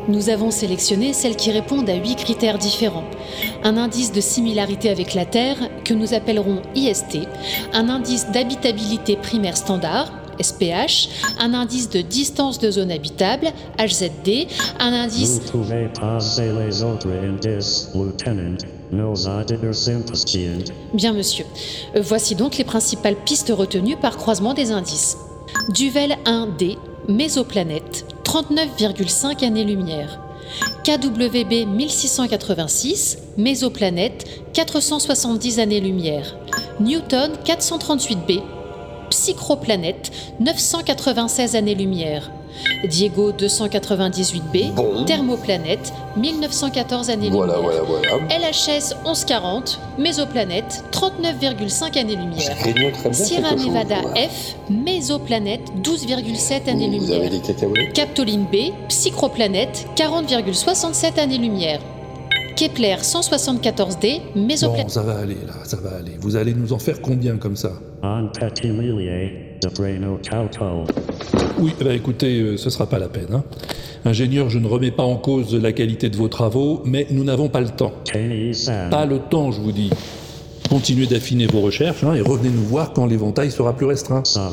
Nous 0.06 0.28
avons 0.28 0.50
sélectionné 0.50 1.14
celles 1.14 1.36
qui 1.36 1.50
répondent 1.50 1.88
à 1.88 1.94
huit 1.94 2.16
critères 2.16 2.58
différents. 2.58 3.04
Un 3.64 3.78
indice 3.78 4.12
de 4.12 4.20
similarité 4.20 4.90
avec 4.90 5.14
la 5.14 5.24
Terre, 5.24 5.56
que 5.82 5.94
nous 5.94 6.12
appellerons 6.12 6.60
IST, 6.74 7.20
un 7.72 7.88
indice 7.88 8.30
d'habitabilité 8.30 9.16
primaire 9.16 9.56
standard, 9.56 10.12
SPH, 10.42 11.08
un 11.38 11.54
indice 11.54 11.90
de 11.90 12.00
distance 12.00 12.58
de 12.58 12.70
zone 12.70 12.90
habitable, 12.90 13.48
HZD, 13.78 14.46
un 14.78 14.92
indice... 14.92 15.40
vous 15.40 15.50
pouvez 15.62 15.88
passer 15.88 16.52
les 16.52 16.82
autres 16.82 17.08
indices, 17.08 17.90
Lieutenant. 17.94 18.56
Bien 20.92 21.12
monsieur. 21.12 21.44
Euh, 21.96 22.02
Voici 22.02 22.34
donc 22.34 22.56
les 22.58 22.64
principales 22.64 23.16
pistes 23.16 23.52
retenues 23.56 23.96
par 23.96 24.16
croisement 24.16 24.54
des 24.54 24.70
indices. 24.70 25.16
Duvel 25.70 26.16
1D, 26.26 26.76
mésoplanète, 27.08 28.06
39,5 28.24 29.44
années-lumière. 29.44 30.20
KWB 30.84 31.66
1686, 31.66 33.18
mésoplanète, 33.38 34.26
470 34.52 35.58
années-lumière. 35.58 36.36
Newton 36.80 37.32
438b, 37.44 38.42
psychroplanète, 39.10 40.10
996 40.40 41.56
années-lumière. 41.56 42.30
Diego 42.88 43.32
298b, 43.32 44.74
Bon. 44.74 45.04
thermoplanète, 45.04 45.92
1914 46.16 47.10
années-lumière. 47.10 47.46
Voilà, 47.46 47.80
voilà, 47.82 48.00
voilà. 48.08 48.48
LHS 48.48 48.94
1140, 49.04 49.80
mésoplanète, 49.98 50.84
39,5 50.92 51.98
années-lumière. 51.98 52.56
Sierra 53.12 53.50
chose, 53.50 53.66
Nevada. 53.66 53.96
F, 54.14 54.54
mésoplanète, 54.70 55.62
12,7 55.82 56.04
Vous 56.04 56.12
avez 56.12 56.70
années-lumière. 56.70 57.30
Captoline 57.92 58.44
B, 58.44 58.72
psychroplanète, 58.88 59.86
40,67 59.96 61.18
années-lumière. 61.18 61.80
Kepler 62.56 62.96
174d, 63.02 64.20
Bon, 64.34 64.46
mésoplanète. 64.46 64.90
ça 64.90 65.02
va 65.02 65.18
aller 65.18 65.34
là, 65.46 65.54
ça 65.64 65.76
va 65.76 65.96
aller. 65.96 66.12
Vous 66.20 66.36
allez 66.36 66.54
nous 66.54 66.72
en 66.72 66.78
faire 66.78 67.00
combien 67.02 67.36
comme 67.36 67.56
ça? 67.56 67.72
Oui, 71.58 71.72
bah 71.82 71.94
écoutez, 71.94 72.38
euh, 72.40 72.56
ce 72.56 72.70
sera 72.70 72.86
pas 72.86 72.98
la 72.98 73.08
peine. 73.08 73.32
hein. 73.32 73.42
Ingénieur, 74.04 74.50
je 74.50 74.58
ne 74.58 74.66
remets 74.68 74.90
pas 74.90 75.02
en 75.02 75.16
cause 75.16 75.54
la 75.54 75.72
qualité 75.72 76.10
de 76.10 76.16
vos 76.16 76.28
travaux, 76.28 76.82
mais 76.84 77.06
nous 77.10 77.24
n'avons 77.24 77.48
pas 77.48 77.60
le 77.60 77.70
temps. 77.70 77.92
Pas 78.90 79.06
le 79.06 79.18
temps, 79.18 79.50
je 79.50 79.60
vous 79.60 79.72
dis. 79.72 79.90
Continuez 80.74 81.06
d'affiner 81.06 81.46
vos 81.46 81.60
recherches 81.60 82.02
hein, 82.02 82.14
et 82.14 82.20
revenez 82.20 82.48
nous 82.48 82.64
voir 82.64 82.92
quand 82.92 83.06
l'éventail 83.06 83.52
sera 83.52 83.74
plus 83.74 83.86
restreint. 83.86 84.24
Sans 84.24 84.50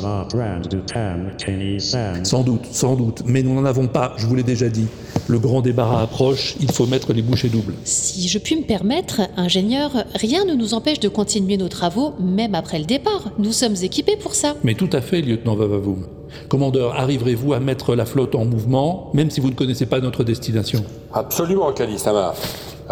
doute, 2.43 2.65
sans 2.71 2.95
doute, 2.95 3.23
mais 3.25 3.41
nous 3.41 3.55
n'en 3.55 3.65
avons 3.65 3.87
pas, 3.87 4.13
je 4.17 4.27
vous 4.27 4.35
l'ai 4.35 4.43
déjà 4.43 4.69
dit. 4.69 4.85
Le 5.27 5.39
grand 5.39 5.61
débarras 5.61 6.03
approche, 6.03 6.57
il 6.59 6.71
faut 6.71 6.85
mettre 6.85 7.11
les 7.13 7.23
bouchées 7.23 7.49
doubles. 7.49 7.73
Si 7.85 8.27
je 8.27 8.37
puis 8.37 8.55
me 8.55 8.61
permettre, 8.61 9.21
ingénieur, 9.35 10.03
rien 10.13 10.45
ne 10.45 10.53
nous 10.53 10.75
empêche 10.75 10.99
de 10.99 11.09
continuer 11.09 11.57
nos 11.57 11.69
travaux, 11.69 12.13
même 12.19 12.53
après 12.53 12.77
le 12.77 12.85
départ. 12.85 13.31
Nous 13.39 13.51
sommes 13.51 13.77
équipés 13.81 14.15
pour 14.15 14.35
ça. 14.35 14.55
Mais 14.63 14.75
tout 14.75 14.91
à 14.93 15.01
fait, 15.01 15.21
lieutenant 15.21 15.55
Vavavoum. 15.55 16.05
Commandeur, 16.49 16.99
arriverez-vous 16.99 17.53
à 17.53 17.59
mettre 17.59 17.95
la 17.95 18.05
flotte 18.05 18.35
en 18.35 18.45
mouvement, 18.45 19.09
même 19.15 19.31
si 19.31 19.41
vous 19.41 19.49
ne 19.49 19.55
connaissez 19.55 19.87
pas 19.87 19.99
notre 19.99 20.23
destination? 20.23 20.85
Absolument, 21.13 21.73
Kalisama. 21.73 22.35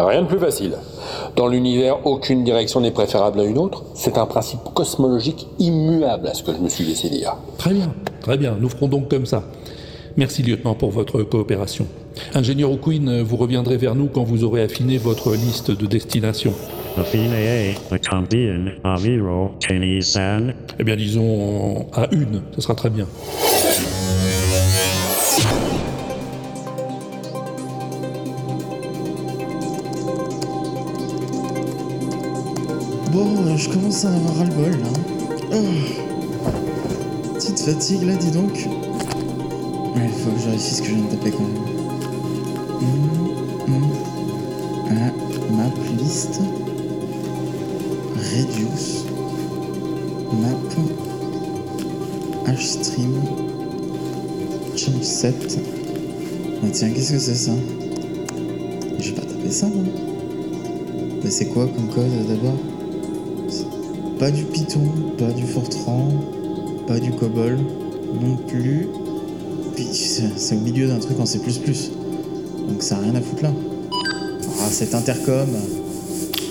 Rien 0.06 0.22
de 0.22 0.26
plus 0.26 0.38
facile. 0.38 0.74
Dans 1.36 1.48
l'univers, 1.48 2.06
aucune 2.06 2.44
direction 2.44 2.80
n'est 2.80 2.90
préférable 2.90 3.40
à 3.40 3.44
une 3.44 3.58
autre. 3.58 3.84
C'est 3.94 4.18
un 4.18 4.26
principe 4.26 4.60
cosmologique 4.74 5.46
immuable 5.58 6.28
à 6.28 6.34
ce 6.34 6.42
que 6.42 6.52
je 6.52 6.58
me 6.58 6.68
suis 6.68 6.84
laissé 6.84 7.08
dire. 7.08 7.36
Très 7.58 7.74
bien, 7.74 7.92
très 8.20 8.36
bien, 8.36 8.56
nous 8.58 8.68
ferons 8.68 8.88
donc 8.88 9.08
comme 9.08 9.26
ça. 9.26 9.42
Merci, 10.16 10.42
lieutenant, 10.42 10.74
pour 10.74 10.90
votre 10.90 11.22
coopération. 11.22 11.86
Ingénieur 12.34 12.72
O'Quinn, 12.72 13.22
vous 13.22 13.36
reviendrez 13.36 13.76
vers 13.76 13.94
nous 13.94 14.08
quand 14.08 14.24
vous 14.24 14.44
aurez 14.44 14.62
affiné 14.62 14.98
votre 14.98 15.32
liste 15.32 15.70
de 15.70 15.86
destinations. 15.86 16.54
Kenny-san. 19.60 20.54
Eh? 20.78 20.84
Bien, 20.84 20.96
disons 20.96 21.86
à 21.92 22.08
une, 22.12 22.42
ce 22.54 22.60
sera 22.60 22.74
très 22.74 22.90
bien. 22.90 23.06
Bon, 33.20 33.54
je 33.54 33.68
commence 33.68 34.06
à 34.06 34.14
avoir 34.14 34.34
ras-le-bol 34.36 34.70
là. 34.70 34.88
Oh. 35.52 35.56
Petite 37.34 37.60
fatigue 37.60 38.02
là, 38.04 38.14
dis 38.14 38.30
donc. 38.30 38.66
Il 39.94 40.08
faut 40.08 40.30
que 40.30 40.38
je 40.38 40.46
vérifie 40.46 40.74
ce 40.74 40.80
que 40.80 40.88
je 40.88 40.94
viens 40.94 41.04
de 41.04 41.10
taper 41.10 41.30
quand 41.30 41.42
même. 41.42 41.58
Hum, 42.80 43.74
hum. 43.74 43.82
Ah, 44.88 45.12
map 45.52 45.74
list. 45.98 46.40
Reduce. 48.16 49.04
Map. 50.40 50.56
Hstream. 52.56 53.12
Jump 54.76 55.02
set. 55.02 55.60
Ah, 56.62 56.66
tiens, 56.72 56.88
qu'est-ce 56.88 57.12
que 57.12 57.18
c'est 57.18 57.34
ça? 57.34 57.52
Je 58.98 59.10
vais 59.10 59.14
pas 59.14 59.26
taper 59.26 59.50
ça 59.50 59.66
moi. 59.66 59.84
Mais 61.22 61.30
c'est 61.30 61.48
quoi 61.48 61.66
comme 61.66 61.88
code 61.88 62.26
d'abord? 62.26 62.69
Pas 64.20 64.30
du 64.30 64.44
Python, 64.44 64.82
pas 65.16 65.32
du 65.32 65.46
Fortran, 65.46 66.08
pas 66.86 67.00
du 67.00 67.10
COBOL, 67.10 67.56
non 68.20 68.36
plus. 68.36 68.86
Puis 69.74 69.88
c'est 69.92 70.54
au 70.54 70.60
milieu 70.60 70.88
d'un 70.88 70.98
truc 70.98 71.18
en 71.18 71.24
C++. 71.24 71.38
Donc 71.38 72.82
ça 72.82 72.96
a 72.96 73.00
rien 73.00 73.14
à 73.14 73.20
foutre 73.22 73.44
là. 73.44 73.52
Ah, 74.60 74.68
cet 74.70 74.94
intercom. 74.94 75.48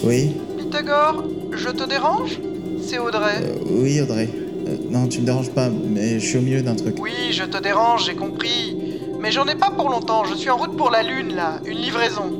Oui 0.03 0.31
Pythagore, 0.57 1.23
je 1.51 1.69
te 1.69 1.87
dérange? 1.87 2.39
C'est 2.81 2.97
Audrey. 2.97 3.35
Euh, 3.43 3.81
Oui, 3.83 4.01
Audrey. 4.01 4.29
Euh, 4.67 4.75
non, 4.89 5.07
tu 5.07 5.21
me 5.21 5.25
déranges 5.27 5.51
pas, 5.51 5.69
mais 5.69 6.19
je 6.19 6.25
suis 6.25 6.37
au 6.39 6.41
milieu 6.41 6.63
d'un 6.63 6.75
truc. 6.75 6.95
Oui, 6.99 7.11
je 7.31 7.43
te 7.43 7.61
dérange, 7.61 8.05
j'ai 8.05 8.15
compris. 8.15 8.75
Mais 9.21 9.31
j'en 9.31 9.45
ai 9.45 9.55
pas 9.55 9.69
pour 9.69 9.89
longtemps, 9.89 10.23
je 10.23 10.33
suis 10.33 10.49
en 10.49 10.57
route 10.57 10.75
pour 10.75 10.89
la 10.89 11.03
Lune 11.03 11.35
là, 11.35 11.59
une 11.65 11.77
livraison. 11.77 12.31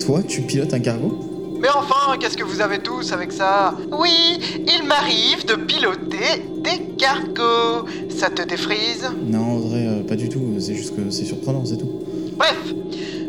Toi, 0.00 0.22
tu 0.22 0.40
pilotes 0.42 0.72
un 0.72 0.80
cargo? 0.80 1.27
Mais 1.60 1.68
enfin, 1.74 2.16
qu'est-ce 2.18 2.36
que 2.36 2.44
vous 2.44 2.60
avez 2.60 2.78
tous 2.78 3.12
avec 3.12 3.32
ça? 3.32 3.74
Oui, 3.90 4.38
il 4.66 4.84
m'arrive 4.86 5.44
de 5.46 5.54
piloter 5.54 6.44
des 6.62 6.94
cargos. 6.96 7.86
Ça 8.16 8.30
te 8.30 8.42
défrise? 8.42 9.08
Non, 9.26 9.56
Audrey, 9.56 9.86
euh, 9.86 10.02
pas 10.04 10.16
du 10.16 10.28
tout. 10.28 10.40
C'est 10.60 10.74
juste 10.74 10.94
que 10.94 11.10
c'est 11.10 11.24
surprenant, 11.24 11.64
c'est 11.64 11.76
tout. 11.78 11.90
Bref, 12.36 12.58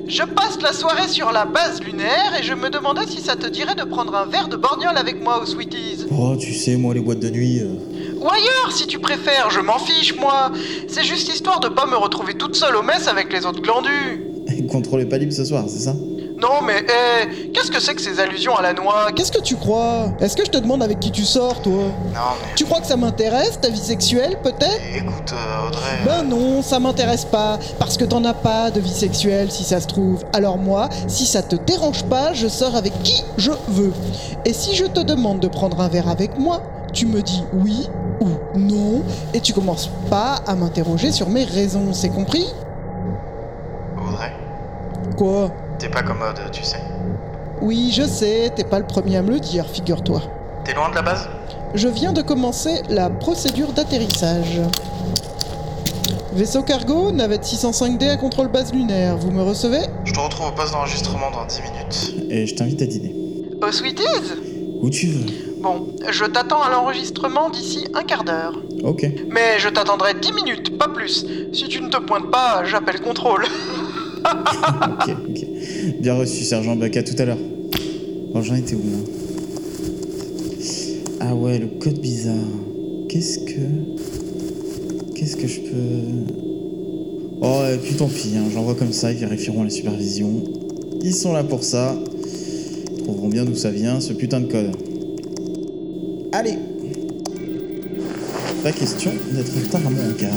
je 0.08 0.24
passe 0.24 0.62
la 0.62 0.74
soirée 0.74 1.08
sur 1.08 1.32
la 1.32 1.46
base 1.46 1.82
lunaire 1.82 2.34
et 2.40 2.44
je 2.44 2.54
me 2.54 2.70
demandais 2.70 3.08
si 3.08 3.20
ça 3.22 3.36
te 3.36 3.48
dirait 3.48 3.76
de 3.76 3.84
prendre 3.84 4.16
un 4.16 4.26
verre 4.26 4.48
de 4.48 4.58
borgnole 4.58 4.98
avec 4.98 5.22
moi 5.24 5.42
aux 5.42 5.46
Sweeties. 5.46 6.06
Oh, 6.12 6.36
tu 6.40 6.54
sais, 6.54 6.76
moi, 6.78 6.94
les 6.94 7.00
boîtes 7.02 7.20
de 7.20 7.30
nuit. 7.30 7.60
euh, 7.62 7.74
Ou 8.20 8.28
ailleurs, 8.30 8.72
si 8.72 8.86
tu 8.86 9.00
préfères, 9.00 9.50
je 9.50 9.60
m'en 9.60 9.80
fiche, 9.80 10.16
moi. 10.16 10.52
C'est 10.88 11.04
juste 11.04 11.34
histoire 11.34 11.60
de 11.60 11.68
pas 11.70 11.86
me 11.88 11.96
retrouver 11.96 12.36
toute 12.36 12.56
seule 12.56 12.76
au 12.76 12.84
mess 12.84 13.08
avec 13.08 13.34
les 13.34 13.46
autres 13.48 13.62
glandus. 13.62 14.26
Contrôlez 14.72 15.06
pas 15.06 15.18
libre 15.18 15.34
ce 15.34 15.46
soir, 15.46 15.66
c'est 15.68 15.80
ça? 15.80 15.96
Non, 16.40 16.62
mais 16.66 16.80
hé, 16.80 17.50
qu'est-ce 17.54 17.70
que 17.70 17.82
c'est 17.82 17.94
que 17.96 18.02
ces 18.02 18.20
allusions 18.20 18.56
à 18.56 18.62
la 18.62 18.74
noix? 18.74 19.12
Qu'est-ce 19.14 19.32
que 19.32 19.42
tu 19.42 19.58
crois? 19.58 20.06
Est-ce 20.22 20.38
que 20.38 20.46
je 20.46 20.50
te 20.50 20.58
demande 20.58 20.82
avec 20.82 21.00
qui 21.00 21.12
tu 21.12 21.26
sors, 21.26 21.62
toi? 21.62 21.74
Non, 21.74 22.32
mais. 22.42 22.56
Tu 22.56 22.64
crois 22.64 22.80
que 22.80 22.88
ça 22.88 22.96
m'intéresse, 22.96 23.60
ta 23.60 23.70
vie 23.70 23.78
sexuelle, 23.78 24.38
peut-être? 24.42 24.80
Écoute, 24.96 25.34
euh, 25.34 25.68
Audrey. 25.68 26.00
Ben 26.06 26.24
non, 26.24 26.62
ça 26.62 26.80
m'intéresse 26.80 27.26
pas, 27.26 27.60
parce 27.78 27.98
que 27.98 28.06
t'en 28.06 28.24
as 28.24 28.34
pas 28.34 28.72
de 28.72 28.80
vie 28.80 28.90
sexuelle 28.94 29.52
si 29.52 29.66
ça 29.66 29.82
se 29.82 29.88
trouve. 29.88 30.24
Alors 30.32 30.58
moi, 30.58 30.88
si 31.08 31.26
ça 31.26 31.42
te 31.42 31.58
dérange 31.58 32.04
pas, 32.06 32.32
je 32.34 32.48
sors 32.48 32.76
avec 32.76 32.94
qui 33.04 33.22
je 33.38 33.52
veux. 33.68 33.94
Et 34.46 34.54
si 34.54 34.76
je 34.76 34.86
te 34.86 35.02
demande 35.02 35.42
de 35.42 35.48
prendre 35.50 35.82
un 35.82 35.90
verre 35.90 36.08
avec 36.08 36.38
moi, 36.40 36.62
tu 36.94 37.06
me 37.06 37.22
dis 37.22 37.44
oui 37.54 37.90
ou 38.22 38.58
non, 38.58 39.02
et 39.34 39.42
tu 39.42 39.52
commences 39.54 39.90
pas 40.10 40.36
à 40.48 40.56
m'interroger 40.56 41.12
sur 41.12 41.30
mes 41.30 41.44
raisons, 41.44 41.92
c'est 41.92 42.10
compris? 42.10 42.48
Audrey, 43.98 44.32
Quoi? 45.18 45.52
T'es 45.80 45.90
pas 45.90 46.04
commode, 46.04 46.40
tu 46.52 46.64
sais. 46.64 46.80
Oui, 47.62 47.92
je 47.96 48.04
sais, 48.04 48.52
t'es 48.56 48.64
pas 48.64 48.80
le 48.80 48.86
premier 48.86 49.18
à 49.18 49.22
me 49.22 49.32
le 49.32 49.40
dire, 49.40 49.66
figure-toi. 49.68 50.22
T'es 50.66 50.74
loin 50.74 50.90
de 50.90 50.96
la 50.96 51.02
base? 51.02 51.30
Je 51.74 51.88
viens 51.88 52.14
de 52.14 52.22
commencer 52.22 52.82
la 52.90 53.10
procédure 53.10 53.72
d'atterrissage. 53.72 54.62
Vaisseau 56.34 56.64
cargo, 56.64 57.12
navette 57.12 57.44
605D 57.44 58.10
à 58.10 58.18
contrôle 58.18 58.50
base 58.50 58.74
lunaire, 58.74 59.18
vous 59.18 59.32
me 59.32 59.42
recevez? 59.42 59.82
Je 60.04 60.14
te 60.14 60.20
retrouve 60.20 60.48
au 60.48 60.52
poste 60.52 60.74
d'enregistrement 60.74 61.32
dans 61.32 61.46
10 61.46 61.62
minutes. 61.62 62.30
Et 62.30 62.46
je 62.46 62.56
t'invite 62.56 62.82
à 62.82 62.86
dîner. 62.86 63.16
Aux 63.62 63.72
Sweeties 63.72 64.04
Où 64.82 64.90
tu 64.90 65.08
veux. 65.08 65.26
Bon, 65.62 65.88
je 66.10 66.26
t'attends 66.26 66.62
à 66.62 66.70
l'enregistrement 66.70 67.50
d'ici 67.50 67.86
un 67.94 68.04
quart 68.04 68.24
d'heure. 68.24 68.58
Ok. 68.84 69.06
Mais 69.30 69.60
je 69.60 69.70
t'attendrai 69.70 70.14
10 70.14 70.34
minutes, 70.34 70.78
pas 70.78 70.88
plus. 70.88 71.26
Si 71.52 71.68
tu 71.68 71.82
ne 71.82 71.90
te 71.90 71.98
pointes 71.98 72.32
pas, 72.32 72.64
j'appelle 72.64 73.02
contrôle. 73.02 73.46
ok, 74.26 75.10
ok. 75.30 75.46
Bien 75.98 76.14
reçu, 76.14 76.44
sergent 76.44 76.80
à 76.80 76.90
tout 77.04 77.16
à 77.18 77.26
l'heure. 77.26 77.38
Bon, 78.34 78.42
j'en 78.42 78.56
étais 78.56 78.76
où 78.76 78.80
là 78.80 78.98
Ah 81.20 81.36
ouais, 81.36 81.58
le 81.58 81.68
code 81.68 82.00
bizarre. 82.00 82.36
Qu'est-ce 83.08 83.40
que. 83.40 83.60
Qu'est-ce 85.16 85.36
que 85.36 85.48
je 85.48 85.62
peux. 85.62 86.38
Oh, 87.42 87.62
et 87.74 87.78
puis 87.78 87.96
tant 87.96 88.08
pis, 88.08 88.34
hein, 88.38 88.44
j'envoie 88.54 88.76
comme 88.76 88.94
ça, 88.94 89.12
ils 89.12 89.18
vérifieront 89.18 89.64
la 89.64 89.70
supervision. 89.70 90.44
Ils 91.04 91.16
sont 91.16 91.34
là 91.34 91.44
pour 91.44 91.64
ça. 91.64 91.98
Ils 92.96 93.04
trouveront 93.04 93.30
bien 93.30 93.46
d'où 93.46 93.56
ça 93.56 93.72
vient, 93.72 94.00
ce 94.00 94.14
putain 94.14 94.42
de 94.42 94.52
code. 94.52 94.72
Allez 96.32 96.58
Pas 98.64 98.72
question 98.72 99.12
d'être 99.34 99.52
en 99.58 99.66
retard 99.66 99.88
à 99.88 99.90
mon 99.90 100.14
quart. 100.14 100.30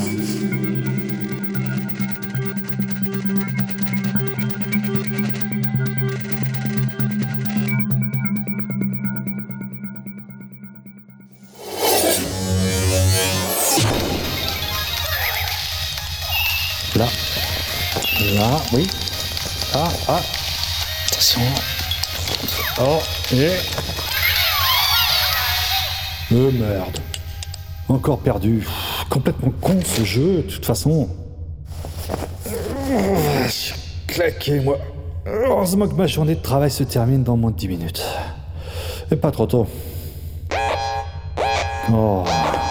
Oui. 18.72 18.86
Ah, 19.74 19.88
ah. 20.08 20.20
Attention. 21.06 21.40
Oh, 22.80 22.98
et. 23.34 23.50
Euh, 26.32 26.50
merde. 26.52 26.98
Encore 27.88 28.18
perdu. 28.20 28.66
Complètement 29.10 29.52
con 29.60 29.78
ce 29.84 30.04
jeu, 30.04 30.36
de 30.36 30.42
toute 30.42 30.64
façon. 30.64 31.08
Claqué, 34.06 34.60
moi. 34.60 34.78
Heureusement 35.26 35.86
que 35.86 35.94
ma 35.94 36.06
journée 36.06 36.34
de 36.34 36.42
travail 36.42 36.70
se 36.70 36.84
termine 36.84 37.22
dans 37.22 37.36
moins 37.36 37.50
de 37.50 37.56
10 37.56 37.68
minutes. 37.68 38.04
Et 39.10 39.16
pas 39.16 39.30
trop 39.30 39.46
tôt. 39.46 39.66
Oh, 41.92 42.24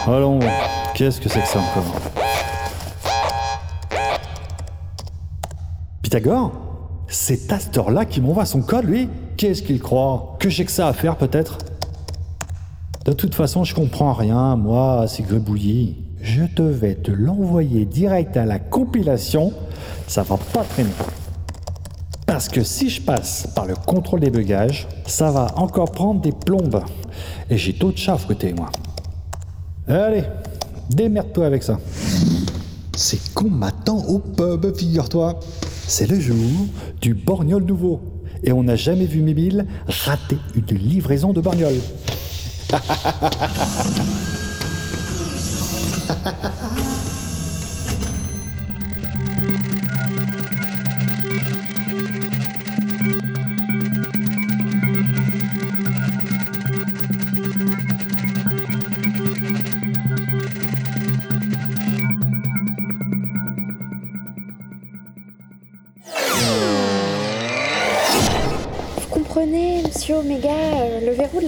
allons. 0.07 0.40
Qu'est-ce 0.95 1.22
que 1.22 1.30
c'est 1.30 1.41
que 1.41 1.48
ça 1.48 1.60
encore? 1.60 2.20
Pythagore 6.11 6.51
C'est 7.07 7.53
à 7.53 7.59
heure-là 7.77 8.03
qu'il 8.03 8.23
m'envoie 8.23 8.43
son 8.43 8.61
code, 8.61 8.83
lui 8.83 9.07
Qu'est-ce 9.38 9.61
qu'il 9.61 9.79
croit? 9.79 10.35
Que 10.41 10.49
j'ai 10.49 10.65
que 10.65 10.71
ça 10.71 10.89
à 10.89 10.93
faire, 10.93 11.15
peut-être? 11.15 11.57
De 13.05 13.13
toute 13.13 13.33
façon, 13.33 13.63
je 13.63 13.73
comprends 13.73 14.11
rien, 14.11 14.57
moi, 14.57 15.05
c'est 15.07 15.23
gribouillis. 15.23 15.95
Je 16.21 16.43
devais 16.53 16.95
te 16.95 17.11
l'envoyer 17.11 17.85
direct 17.85 18.35
à 18.35 18.45
la 18.45 18.59
compilation, 18.59 19.53
ça 20.05 20.23
va 20.23 20.35
pas 20.35 20.65
traîner. 20.65 20.89
Parce 22.27 22.49
que 22.49 22.61
si 22.61 22.89
je 22.89 23.01
passe 23.01 23.47
par 23.55 23.65
le 23.65 23.75
contrôle 23.75 24.19
des 24.19 24.31
bugages, 24.31 24.89
ça 25.05 25.31
va 25.31 25.53
encore 25.55 25.93
prendre 25.93 26.19
des 26.19 26.33
plombes. 26.33 26.83
Et 27.49 27.57
j'ai 27.57 27.71
taux 27.71 27.93
de 27.93 27.97
chaf 27.97 28.27
côté, 28.27 28.51
moi. 28.51 28.69
Allez, 29.88 30.25
démerde-toi 30.89 31.45
avec 31.45 31.63
ça. 31.63 31.79
C'est 32.97 33.33
m'attend 33.49 34.03
au 34.09 34.19
pub, 34.19 34.75
figure-toi. 34.75 35.39
C'est 35.91 36.07
le 36.07 36.19
jour 36.22 36.68
du 37.01 37.13
borgnol 37.13 37.65
nouveau. 37.65 37.99
Et 38.45 38.53
on 38.53 38.63
n'a 38.63 38.77
jamais 38.77 39.05
vu 39.05 39.22
Mimile 39.22 39.65
rater 40.05 40.38
une 40.55 40.77
livraison 40.77 41.34
de 41.34 41.41
borgnol. 41.41 41.73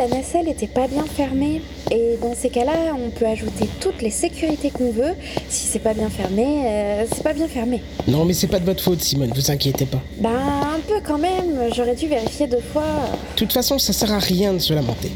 la 0.03 0.17
nacelle 0.17 0.49
était 0.49 0.67
pas 0.67 0.87
bien 0.87 1.05
fermé. 1.05 1.61
Et 1.91 2.17
dans 2.21 2.35
ces 2.35 2.49
cas-là, 2.49 2.93
on 2.93 3.09
peut 3.09 3.25
ajouter 3.25 3.69
toutes 3.79 4.01
les 4.01 4.09
sécurités 4.09 4.69
qu'on 4.69 4.91
veut. 4.91 5.13
Si 5.47 5.67
c'est 5.67 5.79
pas 5.79 5.93
bien 5.93 6.09
fermé, 6.09 6.63
euh, 6.65 7.05
c'est 7.13 7.23
pas 7.23 7.33
bien 7.33 7.47
fermé. 7.47 7.81
Non, 8.07 8.25
mais 8.25 8.33
c'est 8.33 8.47
pas 8.47 8.59
de 8.59 8.65
votre 8.65 8.83
faute, 8.83 9.01
Simone, 9.01 9.31
vous 9.33 9.51
inquiétez 9.51 9.85
pas. 9.85 10.01
Ben, 10.17 10.29
un 10.29 10.79
peu 10.87 10.99
quand 11.05 11.17
même, 11.17 11.69
j'aurais 11.73 11.95
dû 11.95 12.07
vérifier 12.07 12.47
deux 12.47 12.59
fois. 12.59 12.83
De 12.83 13.37
toute 13.37 13.53
façon, 13.53 13.79
ça 13.79 13.93
sert 13.93 14.11
à 14.11 14.19
rien 14.19 14.53
de 14.53 14.59
se 14.59 14.73
lamenter. 14.73 15.11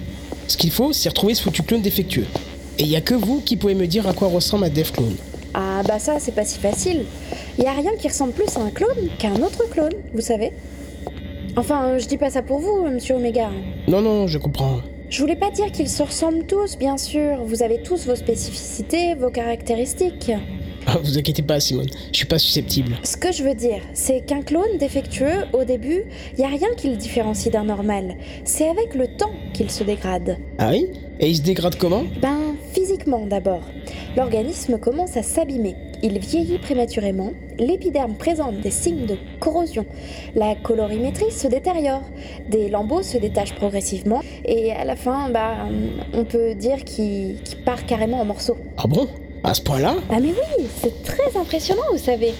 Ce 0.47 0.55
qu'il 0.55 0.71
faut, 0.71 0.93
c'est 0.93 1.09
retrouver 1.09 1.35
ce 1.35 1.43
foutu 1.43 1.63
clone 1.63 1.81
défectueux. 1.81 2.27
Et 2.79 2.83
il 2.83 2.89
y 2.89 2.95
a 2.95 3.01
que 3.01 3.15
vous 3.15 3.41
qui 3.41 3.57
pouvez 3.57 3.75
me 3.75 3.87
dire 3.87 4.07
à 4.07 4.13
quoi 4.13 4.29
ressemble 4.29 4.65
un 4.65 4.69
Dev 4.69 4.91
Clone. 4.91 5.15
Ah 5.53 5.81
bah 5.85 5.99
ça, 5.99 6.17
c'est 6.19 6.33
pas 6.33 6.45
si 6.45 6.59
facile. 6.59 7.05
Y 7.57 7.65
a 7.65 7.73
rien 7.73 7.91
qui 7.99 8.07
ressemble 8.07 8.31
plus 8.31 8.55
à 8.55 8.61
un 8.61 8.69
clone 8.69 9.09
qu'à 9.17 9.29
un 9.29 9.41
autre 9.41 9.63
clone, 9.71 9.93
vous 10.13 10.21
savez. 10.21 10.51
Enfin, 11.57 11.85
euh, 11.85 11.99
je 11.99 12.07
dis 12.07 12.17
pas 12.17 12.29
ça 12.29 12.43
pour 12.43 12.59
vous, 12.59 12.87
monsieur 12.87 13.15
Omega. 13.15 13.49
Non, 13.87 14.01
non, 14.01 14.27
je 14.27 14.37
comprends. 14.37 14.77
Je 15.09 15.19
voulais 15.21 15.35
pas 15.35 15.49
dire 15.49 15.71
qu'ils 15.71 15.89
se 15.89 16.03
ressemblent 16.03 16.45
tous, 16.45 16.77
bien 16.77 16.97
sûr. 16.97 17.43
Vous 17.43 17.63
avez 17.63 17.81
tous 17.81 18.05
vos 18.05 18.15
spécificités, 18.15 19.15
vos 19.15 19.31
caractéristiques. 19.31 20.31
Ah, 20.85 20.99
vous 21.03 21.17
inquiétez 21.17 21.41
pas, 21.41 21.59
Simone, 21.59 21.89
je 22.11 22.17
suis 22.17 22.27
pas 22.27 22.37
susceptible. 22.37 22.95
Ce 23.03 23.17
que 23.17 23.31
je 23.31 23.43
veux 23.43 23.55
dire, 23.55 23.81
c'est 23.93 24.21
qu'un 24.23 24.41
clone 24.41 24.77
défectueux, 24.79 25.45
au 25.51 25.63
début, 25.63 26.03
y 26.37 26.43
a 26.43 26.47
rien 26.47 26.69
qui 26.77 26.89
le 26.89 26.95
différencie 26.95 27.51
d'un 27.51 27.63
normal. 27.63 28.15
C'est 28.45 28.69
avec 28.69 28.93
le 28.93 29.07
temps 29.07 29.31
qu'il 29.53 29.71
se 29.71 29.83
dégrade. 29.83 30.37
Ah 30.59 30.69
oui? 30.71 30.91
Et 31.19 31.27
il 31.27 31.35
se 31.37 31.41
dégrade 31.41 31.75
comment? 31.77 32.03
Ben, 32.21 32.55
physiquement 32.71 33.25
d'abord. 33.25 33.63
L'organisme 34.15 34.77
commence 34.77 35.17
à 35.17 35.23
s'abîmer. 35.23 35.75
Il 36.03 36.19
vieillit 36.19 36.59
prématurément, 36.59 37.31
l'épiderme 37.57 38.13
présente 38.13 38.59
des 38.59 38.71
signes 38.71 39.05
de 39.07 39.17
corrosion, 39.39 39.85
la 40.35 40.53
colorimétrie 40.55 41.31
se 41.31 41.47
détériore, 41.47 42.03
des 42.49 42.69
lambeaux 42.69 43.01
se 43.01 43.17
détachent 43.17 43.55
progressivement, 43.55 44.21
et 44.45 44.71
à 44.73 44.85
la 44.85 44.95
fin, 44.95 45.29
bah, 45.29 45.55
on 46.13 46.23
peut 46.23 46.53
dire 46.53 46.83
qu'il 46.83 47.41
qu'il 47.41 47.57
part 47.63 47.85
carrément 47.85 48.21
en 48.21 48.25
morceaux. 48.25 48.57
Ah 48.77 48.87
bon? 48.87 49.07
À 49.43 49.53
ce 49.53 49.61
point-là? 49.61 49.95
Ah 50.09 50.19
mais 50.19 50.33
oui, 50.33 50.65
c'est 50.81 51.03
très 51.03 51.39
impressionnant, 51.39 51.83
vous 51.91 51.97
savez. 51.97 52.33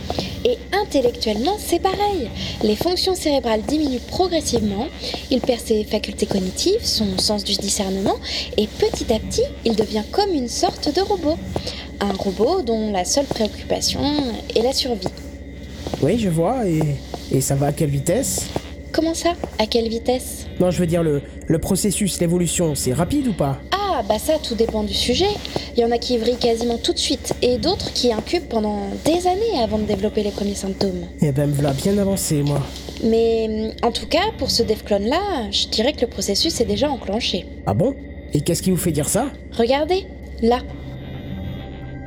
Et 0.43 0.57
intellectuellement, 0.73 1.55
c'est 1.57 1.79
pareil. 1.79 2.29
Les 2.63 2.75
fonctions 2.75 3.15
cérébrales 3.15 3.61
diminuent 3.61 4.01
progressivement, 4.07 4.87
il 5.31 5.39
perd 5.39 5.61
ses 5.61 5.83
facultés 5.83 6.25
cognitives, 6.25 6.83
son 6.83 7.17
sens 7.17 7.43
du 7.43 7.55
discernement, 7.55 8.15
et 8.57 8.67
petit 8.67 9.13
à 9.13 9.19
petit, 9.19 9.43
il 9.63 9.75
devient 9.75 10.03
comme 10.11 10.33
une 10.33 10.49
sorte 10.49 10.93
de 10.93 11.01
robot. 11.01 11.37
Un 11.99 12.13
robot 12.13 12.61
dont 12.61 12.91
la 12.91 13.05
seule 13.05 13.25
préoccupation 13.25 14.01
est 14.55 14.61
la 14.61 14.73
survie. 14.73 15.07
Oui, 16.01 16.19
je 16.19 16.29
vois, 16.29 16.67
et, 16.67 16.81
et 17.31 17.41
ça 17.41 17.55
va 17.55 17.67
à 17.67 17.71
quelle 17.71 17.89
vitesse? 17.89 18.47
Comment 18.91 19.13
ça? 19.13 19.33
À 19.59 19.65
quelle 19.65 19.89
vitesse? 19.89 20.45
Non, 20.59 20.71
je 20.71 20.79
veux 20.79 20.85
dire, 20.85 21.03
le, 21.03 21.21
le 21.47 21.59
processus, 21.59 22.19
l'évolution, 22.19 22.75
c'est 22.75 22.93
rapide 22.93 23.27
ou 23.27 23.33
pas? 23.33 23.59
Ah, 23.71 24.03
bah 24.07 24.19
ça, 24.19 24.33
tout 24.41 24.55
dépend 24.55 24.83
du 24.83 24.93
sujet. 24.93 25.29
Il 25.75 25.81
y 25.81 25.85
en 25.85 25.91
a 25.91 25.97
qui 25.97 26.17
vrillent 26.17 26.37
quasiment 26.37 26.77
tout 26.77 26.93
de 26.93 26.99
suite, 26.99 27.33
et 27.41 27.57
d'autres 27.57 27.93
qui 27.93 28.13
incubent 28.13 28.47
pendant 28.47 28.81
des 29.05 29.27
années 29.27 29.61
avant 29.61 29.77
de 29.79 29.85
développer 29.85 30.23
les 30.23 30.31
premiers 30.31 30.55
symptômes. 30.55 31.05
Eh 31.21 31.31
ben, 31.31 31.47
me 31.47 31.53
voilà 31.53 31.73
bien 31.73 31.97
avancé, 31.97 32.43
moi. 32.43 32.61
Mais 33.03 33.71
en 33.83 33.91
tout 33.91 34.07
cas, 34.07 34.31
pour 34.37 34.51
ce 34.51 34.63
dev 34.63 34.83
clone-là, 34.83 35.49
je 35.51 35.67
dirais 35.67 35.93
que 35.93 36.01
le 36.01 36.07
processus 36.07 36.59
est 36.61 36.65
déjà 36.65 36.89
enclenché. 36.89 37.45
Ah 37.65 37.73
bon? 37.73 37.95
Et 38.33 38.41
qu'est-ce 38.41 38.61
qui 38.61 38.71
vous 38.71 38.77
fait 38.77 38.91
dire 38.91 39.09
ça? 39.09 39.27
Regardez, 39.57 40.05
là, 40.41 40.59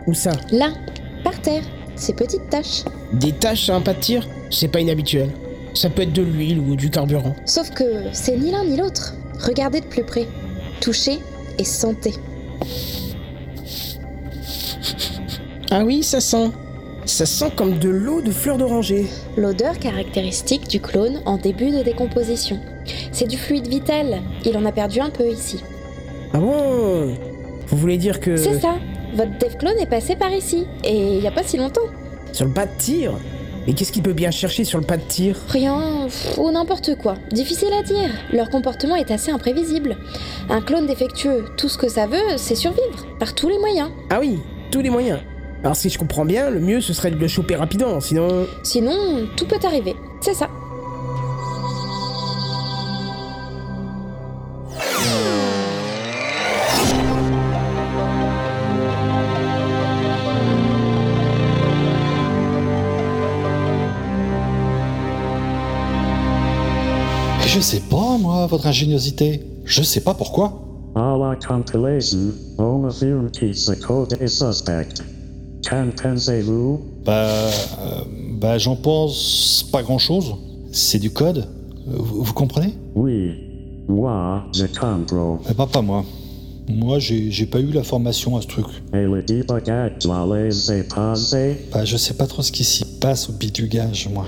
Où 0.07 0.15
ça 0.15 0.33
là, 0.51 0.71
par 1.23 1.41
terre, 1.41 1.63
ces 1.97 2.15
petites 2.15 2.49
taches. 2.51 2.85
Des 3.13 3.33
taches 3.33 3.63
sur 3.63 3.75
un 3.75 3.81
pas 3.81 3.95
de 3.95 4.01
tir 4.01 4.27
C'est 4.51 4.69
pas 4.69 4.81
inhabituel. 4.81 5.31
Ça 5.75 5.91
peut 5.91 6.03
être 6.03 6.13
de 6.13 6.23
l'huile 6.23 6.59
ou 6.59 6.77
du 6.77 6.91
carburant. 6.91 7.37
Sauf 7.45 7.71
que 7.71 7.85
c'est 8.13 8.37
ni 8.37 8.51
l'un 8.51 8.65
ni 8.65 8.77
l'autre. 8.77 9.15
Regardez 9.39 9.81
de 9.81 9.87
plus 9.87 10.05
près. 10.05 10.27
Touchez 10.81 11.19
et 11.59 11.65
sentez. 11.65 12.15
Ah 15.71 15.85
oui, 15.85 16.03
ça 16.03 16.21
sent. 16.21 16.51
Ça 17.05 17.27
sent 17.27 17.51
comme 17.57 17.79
de 17.79 17.89
l'eau 17.89 18.21
de 18.23 18.31
fleurs 18.31 18.59
d'oranger. 18.59 19.07
L'odeur 19.37 19.79
caractéristique 19.79 20.69
du 20.69 20.81
clone 20.81 21.21
en 21.27 21.37
début 21.37 21.71
de 21.71 21.83
décomposition. 21.83 22.59
C'est 23.13 23.27
du 23.27 23.37
fluide 23.37 23.69
vital. 23.69 24.21
Il 24.45 24.57
en 24.57 24.65
a 24.65 24.73
perdu 24.73 25.01
un 25.01 25.11
peu 25.11 25.29
ici. 25.29 25.63
Ah 26.33 26.39
bon? 26.39 27.17
Vous 27.67 27.77
voulez 27.77 27.99
dire 27.99 28.21
que... 28.21 28.37
C'est 28.37 28.61
ça. 28.61 28.77
Votre 29.15 29.39
dev 29.39 29.57
clone 29.59 29.79
est 29.81 29.87
passé 29.87 30.17
par 30.17 30.33
ici. 30.33 30.67
Et 30.85 31.17
il 31.17 31.23
y 31.23 31.27
a 31.27 31.31
pas 31.31 31.43
si 31.43 31.57
longtemps. 31.57 31.81
Sur 32.33 32.47
le 32.47 32.53
pas 32.53 32.67
de 32.67 32.73
tir 32.79 33.13
Mais 33.67 33.73
qu'est-ce 33.73 33.93
qu'il 33.93 34.03
peut 34.03 34.13
bien 34.13 34.31
chercher 34.31 34.65
sur 34.65 34.79
le 34.79 34.85
pas 34.85 34.97
de 34.97 35.03
tir 35.03 35.37
Rien, 35.49 36.05
pff, 36.05 36.39
ou 36.39 36.51
n'importe 36.51 36.97
quoi. 36.97 37.17
Difficile 37.31 37.73
à 37.79 37.83
dire. 37.83 38.11
Leur 38.33 38.51
comportement 38.51 38.97
est 38.97 39.11
assez 39.11 39.31
imprévisible. 39.31 39.97
Un 40.49 40.61
clone 40.61 40.87
défectueux, 40.87 41.45
tout 41.57 41.69
ce 41.69 41.79
que 41.79 41.89
ça 41.89 42.07
veut, 42.07 42.37
c'est 42.37 42.55
survivre, 42.55 43.07
par 43.19 43.35
tous 43.35 43.49
les 43.49 43.59
moyens. 43.59 43.91
Ah 44.11 44.19
oui, 44.21 44.39
tous 44.71 44.81
les 44.81 44.91
moyens. 44.91 45.21
Alors 45.63 45.77
si 45.77 45.91
je 45.91 45.99
comprends 45.99 46.25
bien, 46.25 46.49
le 46.49 46.61
mieux 46.61 46.81
ce 46.81 46.93
serait 46.93 47.11
de 47.11 47.17
le 47.17 47.29
choper 47.29 47.57
rapidement, 47.57 48.01
sinon... 48.01 48.47
Sinon, 48.63 49.27
tout 49.37 49.47
peut 49.47 49.59
arriver. 49.63 49.95
C'est 50.21 50.35
ça. 50.35 50.49
Je 67.53 67.59
sais 67.61 67.81
pas, 67.81 68.17
moi, 68.19 68.47
votre 68.47 68.67
ingéniosité. 68.67 69.43
Je 69.65 69.83
sais 69.83 70.01
pas 70.03 70.15
pourquoi. 70.15 70.63
La 70.95 71.37
compilation, 71.47 72.33
on 72.59 72.85
affirme 72.87 73.29
que 73.31 73.53
ce 73.53 73.73
code 73.73 74.17
est 74.21 74.29
suspect. 74.29 74.87
Qu'en 75.69 75.89
pensez-vous 76.01 76.81
Bah. 77.05 77.13
euh, 77.13 77.51
bah, 78.41 78.59
j'en 78.59 78.77
pense 78.77 79.69
pas 79.73 79.83
grand 79.83 79.99
chose. 79.99 80.35
C'est 80.73 80.99
du 80.99 81.11
code. 81.11 81.49
Vous, 81.87 82.23
vous 82.23 82.33
comprenez? 82.33 82.75
Oui. 82.95 83.35
Moi, 83.89 84.45
je 84.55 84.67
comprends. 84.67 85.41
Eh 85.51 85.55
bah, 85.55 85.69
pas 85.71 85.83
moi. 85.83 86.05
Moi, 86.69 87.01
j'ai 87.01 87.33
j'ai 87.33 87.47
pas 87.47 87.59
eu 87.59 87.73
la 87.73 87.83
formation 87.83 88.37
à 88.37 88.43
ce 88.43 88.47
truc. 88.47 88.67
Et 88.93 89.03
le 89.03 89.23
débugage 89.23 90.07
passer. 90.95 91.57
Bah, 91.73 91.85
je 91.85 91.97
sais 91.97 92.15
pas 92.15 92.27
trop 92.29 92.43
ce 92.43 92.53
qui 92.53 92.63
s'y 92.63 92.85
passe 93.01 93.29
au 93.29 93.33
bidugage, 93.33 94.09
moi. 94.13 94.27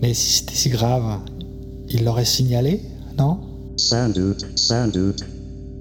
Mais 0.00 0.14
si 0.14 0.38
c'était 0.38 0.54
si 0.54 0.70
grave, 0.70 1.20
il 1.90 2.04
l'aurait 2.04 2.24
signalé, 2.24 2.80
non? 3.18 3.38
Sans 3.76 4.08
doute, 4.08 4.46
sans 4.56 4.88
doute. 4.88 5.20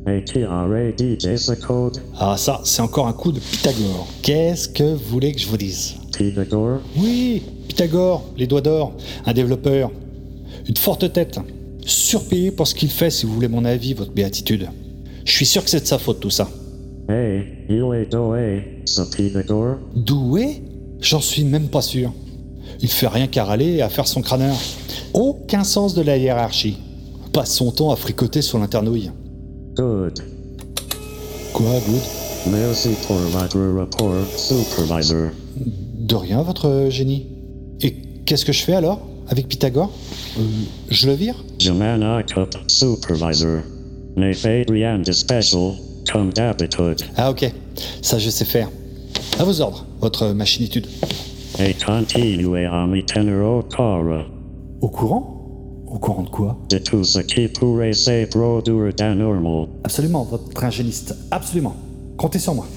Et 0.07 0.23
qui 0.23 0.41
ce 0.41 1.53
code 1.53 1.98
Ah, 2.19 2.36
ça, 2.38 2.61
c'est 2.64 2.82
encore 2.82 3.07
un 3.07 3.14
coup 3.14 3.32
de 3.32 3.40
Pythagore. 3.40 4.07
Qu'est-ce 4.22 4.69
que 4.69 4.84
vous 4.84 5.10
voulez 5.10 5.32
que 5.32 5.40
je 5.40 5.48
vous 5.48 5.57
dise? 5.57 5.95
Pythagore? 6.15 6.80
Oui, 6.95 7.41
Pythagore, 7.68 8.23
les 8.38 8.45
doigts 8.45 8.61
d'or, 8.61 8.94
un 9.26 9.34
développeur. 9.34 9.91
Une 10.68 10.77
forte 10.77 11.11
tête. 11.11 11.40
Surpayé 11.86 12.52
pour 12.52 12.68
ce 12.68 12.76
qu'il 12.76 12.90
fait, 12.90 13.10
si 13.10 13.26
vous 13.26 13.34
voulez 13.34 13.48
mon 13.48 13.65
avis, 13.65 13.94
votre 13.94 14.11
béatitude. 14.11 14.69
Je 15.23 15.32
suis 15.32 15.45
sûr 15.45 15.64
que 15.64 15.69
c'est 15.72 15.82
de 15.82 15.88
sa 15.88 15.98
faute, 15.98 16.19
tout 16.19 16.30
ça. 16.30 16.48
Hey, 17.10 17.44
il 17.68 17.76
est 17.95 18.11
doué, 18.11 18.82
ce 18.86 19.02
Pythagore. 19.02 19.77
Doué? 19.95 20.61
J'en 21.02 21.22
suis 21.22 21.44
même 21.44 21.68
pas 21.68 21.82
sûr. 21.82 22.14
Il 22.82 22.90
fait 22.90 23.07
rien 23.07 23.27
qu'à 23.27 23.44
râler 23.44 23.73
et 23.76 23.82
à 23.82 23.90
faire 23.90 24.07
son 24.07 24.22
crâneur. 24.22 24.56
Aucun 25.15 25.63
sens 25.63 25.93
de 25.93 26.01
la 26.01 26.17
hiérarchie. 26.17 26.75
Passe 27.31 27.55
son 27.55 27.71
temps 27.71 27.89
à 27.89 27.95
fricoter 27.95 28.41
sur 28.41 28.59
l'internouille. 28.59 29.11
Good. 29.77 30.19
Quoi, 31.53 31.79
good? 31.87 32.01
Merci 32.51 32.89
pour 33.07 33.15
votre 33.15 33.57
rapport, 33.77 34.11
supervisor. 34.35 35.29
De 35.55 36.15
rien, 36.15 36.41
votre 36.41 36.87
génie. 36.89 37.27
Et 37.79 37.95
qu'est-ce 38.25 38.43
que 38.43 38.51
je 38.51 38.61
fais 38.61 38.73
alors 38.73 38.99
avec 39.29 39.47
Pythagore? 39.47 39.89
Euh, 40.37 40.41
je 40.89 41.07
le 41.07 41.13
vire? 41.13 41.41
Jemana 41.59 42.21
Cup 42.23 42.53
Supervisor. 42.67 43.61
Nef 44.17 44.45
Adrian 44.45 45.01
Special. 45.09 45.75
Come 46.11 46.33
d'habitude. 46.33 47.03
Ah 47.15 47.31
ok, 47.31 47.49
ça 48.01 48.19
je 48.19 48.29
sais 48.29 48.43
faire. 48.43 48.69
À 49.39 49.45
vos 49.45 49.61
ordres, 49.61 49.85
votre 50.01 50.33
machinitude. 50.33 50.87
Et 51.57 51.73
continue 51.73 52.65
à 52.67 52.85
mi 52.85 53.05
tenero 53.05 53.63
cara. 53.63 54.25
Au 54.85 54.87
courant? 54.87 55.41
Au 55.87 55.97
courant 55.97 56.21
de 56.21 56.29
quoi? 56.29 56.57
De 56.69 56.77
tout 56.77 57.03
ce 57.03 57.17
qui 57.17 57.47
pourrait 57.47 57.91
se 57.91 58.25
produire 58.25 58.93
d'anormal. 58.93 59.67
Absolument, 59.83 60.21
votre 60.29 60.63
ingéniste. 60.63 61.15
Absolument. 61.31 61.75
Comptez 62.17 62.37
sur 62.37 62.53
moi. 62.53 62.67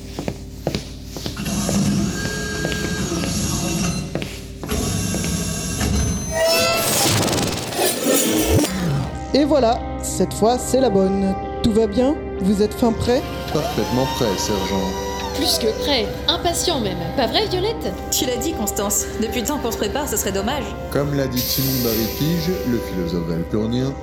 Et 9.35 9.45
voilà, 9.45 9.79
cette 10.03 10.33
fois 10.33 10.57
c'est 10.57 10.81
la 10.81 10.89
bonne. 10.89 11.35
Tout 11.63 11.73
va 11.73 11.87
bien? 11.87 12.15
Vous 12.41 12.63
êtes 12.63 12.73
fin 12.73 12.91
prêt? 12.91 13.21
Parfaitement 13.53 14.07
prêt, 14.17 14.35
sergent. 14.39 15.08
Plus 15.39 15.59
que 15.59 15.71
prêt, 15.85 16.09
impatient 16.27 16.81
même. 16.81 16.99
Pas 17.17 17.29
vrai, 17.29 17.47
Violette? 17.47 17.93
Tu 18.11 18.27
l'as 18.27 18.39
dit, 18.39 18.55
Constance. 18.55 19.05
Depuis 19.23 19.43
le 19.43 19.47
temps 19.47 19.59
qu'on 19.59 19.71
se 19.71 19.77
prépare, 19.77 20.09
ce 20.09 20.17
serait 20.17 20.33
dommage. 20.33 20.65
Comme 20.91 21.15
l'a 21.15 21.29
dit 21.29 21.39
Simon 21.39 21.85
Barry-Pige, 21.85 22.51
le 22.69 22.79
philosophe 22.79 23.29
valpurnien, 23.29 23.95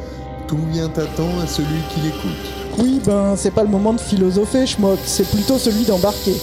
tout 0.48 0.60
vient 0.72 0.86
à 0.86 1.06
temps 1.18 1.38
à 1.44 1.46
celui 1.46 1.82
qui 1.94 2.00
l'écoute. 2.00 2.78
Oui, 2.78 3.02
ben 3.06 3.36
c'est 3.36 3.52
pas 3.52 3.64
le 3.64 3.70
moment 3.70 3.92
de 3.92 4.00
philosopher, 4.00 4.66
schmock, 4.66 4.98
c'est 5.04 5.30
plutôt 5.30 5.58
celui 5.58 5.84
d'embarquer. 5.84 6.36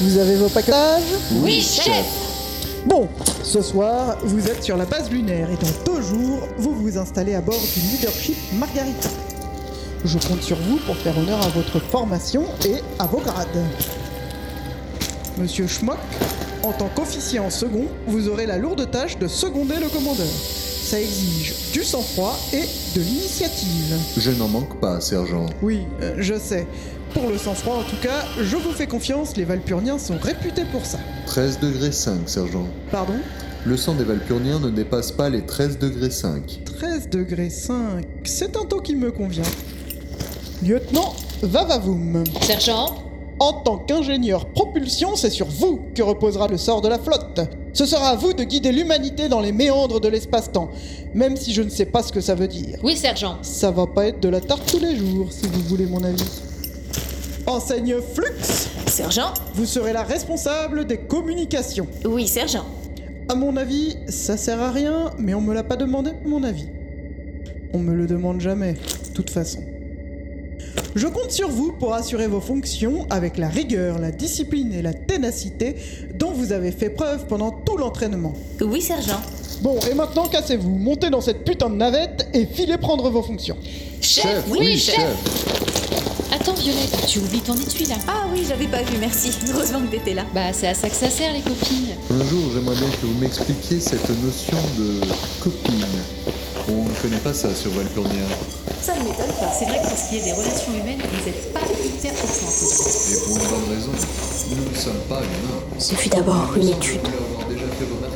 Vous 0.00 0.16
avez 0.16 0.36
vos 0.36 0.48
packages? 0.48 1.02
Oui, 1.42 1.60
chef 1.60 2.06
Bon, 2.86 3.08
ce 3.42 3.60
soir, 3.60 4.16
vous 4.24 4.48
êtes 4.48 4.64
sur 4.64 4.78
la 4.78 4.86
base 4.86 5.10
lunaire 5.10 5.50
et 5.50 5.56
dans 5.56 5.92
deux 5.92 6.00
jours, 6.00 6.48
vous 6.56 6.74
vous 6.76 6.96
installez 6.96 7.34
à 7.34 7.42
bord 7.42 7.60
du 7.60 7.80
Leadership 7.80 8.38
Margarita. 8.54 9.10
Je 10.02 10.16
compte 10.16 10.42
sur 10.42 10.56
vous 10.56 10.78
pour 10.86 10.96
faire 10.96 11.18
honneur 11.18 11.44
à 11.44 11.48
votre 11.48 11.78
formation 11.78 12.44
et 12.66 12.76
à 12.98 13.04
vos 13.04 13.18
grades. 13.18 13.66
Monsieur 15.40 15.66
Schmock, 15.66 15.96
en 16.62 16.72
tant 16.72 16.90
qu'officier 16.94 17.38
en 17.38 17.48
second, 17.48 17.86
vous 18.06 18.28
aurez 18.28 18.44
la 18.44 18.58
lourde 18.58 18.90
tâche 18.90 19.18
de 19.18 19.26
seconder 19.26 19.76
le 19.80 19.88
commandeur. 19.88 20.26
Ça 20.26 21.00
exige 21.00 21.54
du 21.72 21.82
sang-froid 21.82 22.38
et 22.52 22.60
de 22.94 23.00
l'initiative. 23.00 23.96
Je 24.18 24.30
n'en 24.32 24.48
manque 24.48 24.78
pas, 24.80 25.00
sergent. 25.00 25.46
Oui, 25.62 25.80
euh, 26.02 26.16
je 26.18 26.38
sais. 26.38 26.66
Pour 27.14 27.28
le 27.28 27.38
sang-froid, 27.38 27.76
en 27.76 27.84
tout 27.84 27.96
cas, 28.02 28.26
je 28.38 28.56
vous 28.56 28.72
fais 28.72 28.86
confiance, 28.86 29.36
les 29.38 29.44
Valpurniens 29.44 29.98
sont 29.98 30.18
réputés 30.18 30.64
pour 30.70 30.84
ça. 30.84 30.98
13 31.26 31.58
degrés 31.60 31.92
5, 31.92 32.28
sergent. 32.28 32.66
Pardon? 32.90 33.14
Le 33.64 33.76
sang 33.78 33.94
des 33.94 34.04
Valpurniens 34.04 34.58
ne 34.58 34.68
dépasse 34.68 35.10
pas 35.10 35.30
les 35.30 35.46
13 35.46 35.78
degrés 35.78 36.10
5. 36.10 36.60
13 36.64 37.08
degrés 37.08 37.50
5, 37.50 38.04
c'est 38.24 38.56
un 38.56 38.64
taux 38.66 38.80
qui 38.80 38.94
me 38.94 39.10
convient. 39.10 39.42
Lieutenant 40.62 41.14
Vavavoum. 41.42 42.24
Sergent? 42.42 43.09
En 43.40 43.54
tant 43.54 43.78
qu'ingénieur 43.78 44.44
propulsion, 44.44 45.16
c'est 45.16 45.30
sur 45.30 45.46
vous 45.46 45.80
que 45.94 46.02
reposera 46.02 46.46
le 46.46 46.58
sort 46.58 46.82
de 46.82 46.88
la 46.88 46.98
flotte. 46.98 47.40
Ce 47.72 47.86
sera 47.86 48.10
à 48.10 48.14
vous 48.14 48.34
de 48.34 48.44
guider 48.44 48.70
l'humanité 48.70 49.30
dans 49.30 49.40
les 49.40 49.50
méandres 49.50 49.98
de 49.98 50.08
l'espace-temps, 50.08 50.70
même 51.14 51.38
si 51.38 51.54
je 51.54 51.62
ne 51.62 51.70
sais 51.70 51.86
pas 51.86 52.02
ce 52.02 52.12
que 52.12 52.20
ça 52.20 52.34
veut 52.34 52.48
dire. 52.48 52.78
Oui, 52.82 52.98
sergent. 52.98 53.38
Ça 53.40 53.70
va 53.70 53.86
pas 53.86 54.08
être 54.08 54.20
de 54.20 54.28
la 54.28 54.42
tarte 54.42 54.70
tous 54.70 54.78
les 54.78 54.94
jours, 54.94 55.28
si 55.32 55.46
vous 55.46 55.62
voulez 55.62 55.86
mon 55.86 56.04
avis. 56.04 56.22
Enseigne 57.46 57.96
Flux, 58.14 58.36
Sergent 58.86 59.32
vous 59.54 59.64
serez 59.64 59.94
la 59.94 60.02
responsable 60.02 60.84
des 60.84 60.98
communications. 60.98 61.86
Oui, 62.04 62.28
sergent. 62.28 62.66
À 63.30 63.34
mon 63.34 63.56
avis, 63.56 63.96
ça 64.08 64.36
sert 64.36 64.60
à 64.60 64.70
rien, 64.70 65.12
mais 65.18 65.32
on 65.32 65.40
me 65.40 65.54
l'a 65.54 65.64
pas 65.64 65.76
demandé, 65.76 66.10
mon 66.26 66.42
avis. 66.42 66.68
On 67.72 67.78
me 67.78 67.94
le 67.94 68.06
demande 68.06 68.42
jamais, 68.42 68.74
de 68.74 69.14
toute 69.14 69.30
façon. 69.30 69.60
Je 70.94 71.06
compte 71.06 71.30
sur 71.30 71.48
vous 71.48 71.72
pour 71.72 71.94
assurer 71.94 72.26
vos 72.26 72.40
fonctions 72.40 73.06
avec 73.10 73.38
la 73.38 73.48
rigueur, 73.48 73.98
la 73.98 74.10
discipline 74.10 74.72
et 74.72 74.82
la 74.82 74.92
ténacité 74.92 75.76
dont 76.14 76.32
vous 76.32 76.52
avez 76.52 76.72
fait 76.72 76.90
preuve 76.90 77.26
pendant 77.26 77.50
tout 77.50 77.76
l'entraînement. 77.76 78.34
Oui, 78.60 78.82
sergent. 78.82 79.20
Bon, 79.62 79.78
et 79.90 79.94
maintenant 79.94 80.26
cassez-vous, 80.26 80.70
montez 80.70 81.10
dans 81.10 81.20
cette 81.20 81.44
putain 81.44 81.68
de 81.68 81.76
navette 81.76 82.26
et 82.32 82.46
filez 82.46 82.78
prendre 82.78 83.10
vos 83.10 83.22
fonctions. 83.22 83.56
Chef, 84.00 84.44
oui, 84.48 84.78
chef. 84.78 84.96
Attends, 86.32 86.54
Violette, 86.54 87.06
tu 87.06 87.18
oublies 87.18 87.40
ton 87.40 87.54
étui 87.54 87.84
là. 87.86 87.96
Ah 88.06 88.26
oui, 88.32 88.44
j'avais 88.48 88.68
pas 88.68 88.82
vu, 88.82 88.96
merci. 88.98 89.32
Heureusement 89.52 89.80
que 89.80 89.90
t'étais 89.90 90.14
là. 90.14 90.24
Bah, 90.32 90.52
c'est 90.52 90.68
à 90.68 90.74
ça 90.74 90.88
que 90.88 90.94
ça 90.94 91.10
sert, 91.10 91.32
les 91.32 91.40
copines. 91.40 91.88
Un 92.10 92.24
jour, 92.24 92.40
j'aimerais 92.54 92.76
bien 92.76 92.88
que 92.88 93.06
vous 93.06 93.18
m'expliquiez 93.20 93.80
cette 93.80 94.08
notion 94.22 94.56
de 94.78 95.00
copine. 95.42 95.84
On 97.02 97.06
ne 97.06 97.08
connaît 97.12 97.22
pas 97.22 97.32
ça 97.32 97.54
sur 97.54 97.70
Valpurnia. 97.70 98.26
Ça 98.82 98.92
ne 98.92 98.98
m'étonne 98.98 99.32
pas. 99.40 99.50
C'est 99.58 99.64
vrai 99.64 99.78
que 99.78 99.88
pour 99.88 99.96
ce 99.96 100.10
qui 100.10 100.18
est 100.18 100.22
des 100.22 100.32
relations 100.32 100.72
humaines, 100.74 100.98
vous 101.00 101.24
n'êtes 101.24 101.50
pas 101.50 101.60
hyper 101.60 102.12
point. 102.12 102.50
Et 103.10 103.20
pour 103.20 103.36
une 103.36 103.48
bonne 103.48 103.74
raison. 103.74 103.92
Nous 104.50 104.70
ne 104.70 104.76
sommes 104.76 105.00
pas 105.08 105.20
humains. 105.20 105.78
Ce 105.78 105.94
fut 105.94 106.10
d'abord 106.10 106.52
une 106.56 106.68
étude. 106.68 107.00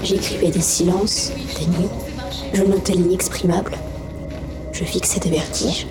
J'écrivais 0.03 0.51
des 0.51 0.61
silences, 0.61 1.33
des 1.59 1.67
nuits. 1.67 1.89
Je 2.53 2.63
notais 2.63 2.93
l'inexprimable. 2.93 3.73
Je 4.73 4.85
fixais 4.85 5.21
des 5.21 5.31
vertiges. 5.31 5.87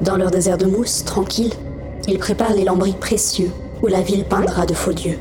Dans 0.00 0.16
leur 0.16 0.32
désert 0.32 0.58
de 0.58 0.66
mousse, 0.66 1.04
tranquille, 1.04 1.52
ils 2.08 2.18
préparent 2.18 2.54
les 2.54 2.64
lambris 2.64 2.94
précieux 2.94 3.52
où 3.80 3.86
la 3.86 4.00
ville 4.00 4.24
peindra 4.24 4.66
de 4.66 4.74
faux 4.74 4.92
dieux. 4.92 5.20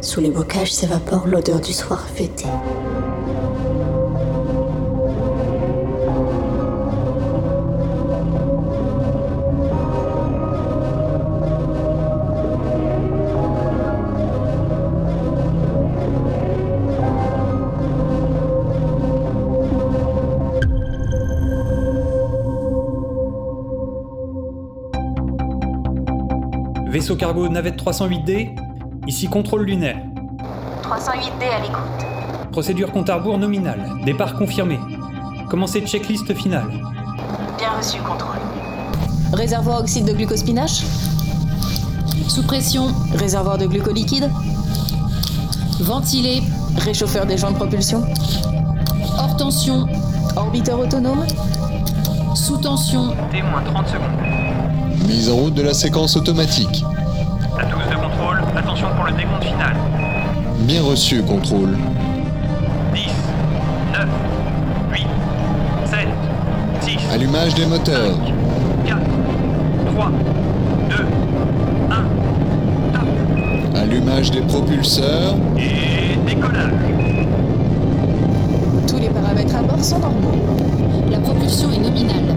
Sous 0.00 0.20
les 0.20 0.30
bocages 0.30 0.72
s'évapore 0.72 1.26
l'odeur 1.26 1.60
du 1.60 1.72
soir 1.72 2.06
fêté. 2.14 2.46
Vaisseau 27.12 27.16
cargo 27.16 27.46
navette 27.46 27.76
308D, 27.76 28.56
ici 29.06 29.28
contrôle 29.28 29.64
lunaire. 29.64 29.98
308D 30.82 31.44
à 31.44 31.60
l'écoute. 31.60 32.50
Procédure 32.52 32.90
compte 32.90 33.10
à 33.10 33.16
rebours 33.16 33.36
nominale. 33.36 33.82
Départ 34.06 34.34
confirmé. 34.34 34.78
Commencez 35.50 35.82
checklist 35.82 36.32
finale. 36.32 36.68
Bien 37.58 37.72
reçu, 37.76 37.98
contrôle. 37.98 38.38
Réservoir 39.34 39.80
oxyde 39.80 40.06
de 40.06 40.12
glucospinache 40.14 40.84
Sous 42.28 42.44
pression, 42.44 42.86
Réservoir 43.14 43.58
de 43.58 43.66
glucoliquide 43.66 44.30
ventilé, 45.80 46.42
Réchauffeur 46.78 47.26
des 47.26 47.36
joints 47.36 47.50
de 47.50 47.56
propulsion 47.56 48.04
hors 49.18 49.36
tension, 49.36 49.86
Orbiteur 50.36 50.78
autonome 50.80 51.26
sous 52.34 52.56
tension, 52.56 53.10
T-30 53.30 53.86
secondes. 53.86 55.06
Mise 55.06 55.28
en 55.28 55.36
route 55.36 55.54
de 55.54 55.62
la 55.62 55.74
séquence 55.74 56.16
automatique. 56.16 56.82
Attention 58.82 58.96
pour 58.96 59.04
le 59.06 59.12
décompte 59.12 59.44
final. 59.44 59.76
Bien 60.60 60.82
reçu, 60.82 61.22
contrôle. 61.22 61.76
10, 62.94 63.06
9, 63.92 64.06
8, 64.92 65.06
7, 65.86 65.98
6, 66.80 66.98
Allumage 67.12 67.54
des 67.54 67.66
moteurs. 67.66 68.16
4, 68.86 68.98
3, 69.94 70.10
2, 73.74 73.78
Allumage 73.78 74.30
des 74.30 74.40
propulseurs. 74.42 75.34
et 75.58 76.16
décollage. 76.26 76.70
Tous 78.86 78.98
les 78.98 79.08
paramètres 79.08 79.56
à 79.56 79.62
bord 79.62 79.82
sont 79.82 79.98
normaux. 79.98 80.32
la 81.10 81.18
propulsion 81.18 81.70
est 81.72 81.78
nominale. 81.78 82.36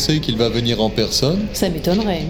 Vous 0.00 0.06
pensez 0.06 0.20
qu'il 0.20 0.38
va 0.38 0.48
venir 0.48 0.80
en 0.80 0.88
personne? 0.88 1.40
Ça 1.52 1.68
m'étonnerait. 1.68 2.22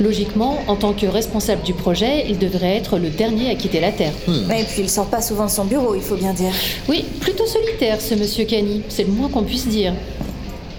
Logiquement, 0.00 0.58
en 0.68 0.74
tant 0.74 0.94
que 0.94 1.04
responsable 1.04 1.62
du 1.62 1.74
projet, 1.74 2.24
il 2.30 2.38
devrait 2.38 2.76
être 2.76 2.96
le 2.96 3.10
dernier 3.10 3.50
à 3.50 3.56
quitter 3.56 3.78
la 3.78 3.92
Terre. 3.92 4.14
Et 4.26 4.64
puis 4.64 4.80
il 4.80 4.88
sort 4.88 5.04
pas 5.04 5.20
souvent 5.20 5.44
de 5.44 5.50
son 5.50 5.66
bureau, 5.66 5.94
il 5.94 6.00
faut 6.00 6.16
bien 6.16 6.32
dire. 6.32 6.50
Oui, 6.88 7.04
plutôt 7.20 7.44
solitaire 7.44 8.00
ce 8.00 8.14
monsieur 8.14 8.46
Cani, 8.46 8.80
c'est 8.88 9.04
le 9.04 9.12
moins 9.12 9.28
qu'on 9.28 9.42
puisse 9.42 9.68
dire. 9.68 9.92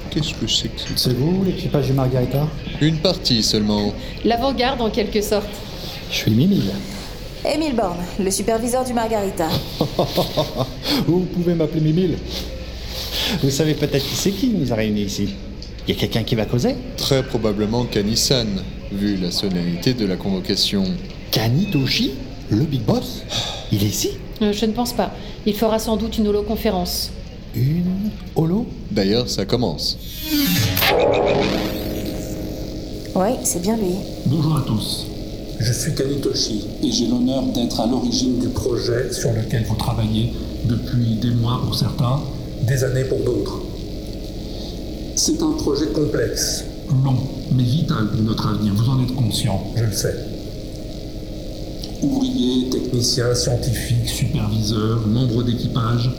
Qu'est-ce 0.09 0.33
que 0.33 0.47
c'est 0.47 0.69
que 0.69 0.81
C'est 0.95 1.13
vous, 1.13 1.43
l'équipage 1.45 1.85
du 1.85 1.93
Margarita? 1.93 2.47
Une 2.81 2.97
partie 2.97 3.43
seulement. 3.43 3.93
L'avant-garde 4.25 4.81
en 4.81 4.89
quelque 4.89 5.21
sorte. 5.21 5.45
Je 6.09 6.15
suis 6.15 6.31
Mimile. 6.31 6.71
Émile 7.53 7.75
Born, 7.75 7.97
le 8.19 8.31
superviseur 8.31 8.83
du 8.83 8.93
Margarita. 8.93 9.47
vous 11.05 11.19
pouvez 11.19 11.53
m'appeler 11.53 11.81
Mimile. 11.81 12.17
Vous 13.43 13.51
savez 13.51 13.75
peut-être 13.75 14.03
qui 14.03 14.15
c'est 14.15 14.31
qui 14.31 14.47
nous 14.47 14.73
a 14.73 14.75
réunis 14.75 15.03
ici? 15.03 15.35
Il 15.87 15.93
y 15.95 15.97
a 15.97 15.99
quelqu'un 15.99 16.23
qui 16.23 16.35
va 16.35 16.45
causer 16.45 16.75
Très 16.97 17.23
probablement 17.23 17.85
Kanisan, 17.85 18.45
vu 18.91 19.17
la 19.17 19.31
solennité 19.31 19.93
de 19.93 20.05
la 20.05 20.15
convocation. 20.15 20.83
Kani 21.31 21.71
Toshi 21.71 22.11
Le 22.49 22.63
Big 22.65 22.81
Boss 22.81 23.23
Il 23.71 23.83
est 23.83 23.87
ici 23.87 24.11
Euh, 24.41 24.53
je 24.53 24.65
ne 24.65 24.71
pense 24.73 24.93
pas. 24.93 25.11
Il 25.45 25.53
fera 25.55 25.79
sans 25.79 25.97
doute 25.97 26.17
une 26.17 26.27
holoconférence. 26.27 27.11
Une 27.55 28.09
holo? 28.35 28.65
D'ailleurs, 28.91 29.27
ça 29.29 29.45
commence. 29.45 29.97
Ouais, 33.15 33.35
c'est 33.43 33.61
bien 33.61 33.75
lui. 33.77 33.95
Bonjour 34.25 34.55
à 34.57 34.61
tous. 34.61 35.05
Je 35.59 35.73
suis 35.73 35.93
Kanitoshi 35.93 36.65
et 36.83 36.91
j'ai 36.91 37.07
l'honneur 37.07 37.43
d'être 37.53 37.79
à 37.81 37.85
l'origine 37.87 38.39
du 38.39 38.47
projet 38.49 39.11
sur 39.11 39.31
lequel 39.33 39.63
vous 39.65 39.75
travaillez 39.75 40.31
depuis 40.65 41.15
des 41.21 41.31
mois 41.31 41.61
pour 41.63 41.75
certains, 41.75 42.19
des 42.67 42.83
années 42.83 43.03
pour 43.03 43.19
d'autres. 43.19 43.59
C'est 45.15 45.41
un 45.41 45.51
projet 45.51 45.87
complexe, 45.87 46.63
long, 47.03 47.17
mais 47.53 47.63
vital 47.63 48.07
pour 48.11 48.21
notre 48.21 48.47
avenir. 48.47 48.73
Vous 48.73 48.89
en 48.89 49.03
êtes 49.03 49.13
conscient, 49.13 49.61
je 49.75 49.83
le 49.83 49.91
sais. 49.91 50.15
Ouvriers, 52.01 52.69
techniciens, 52.69 53.35
scientifiques, 53.35 54.07
superviseurs, 54.07 55.05
membres 55.07 55.43
d'équipage, 55.43 56.09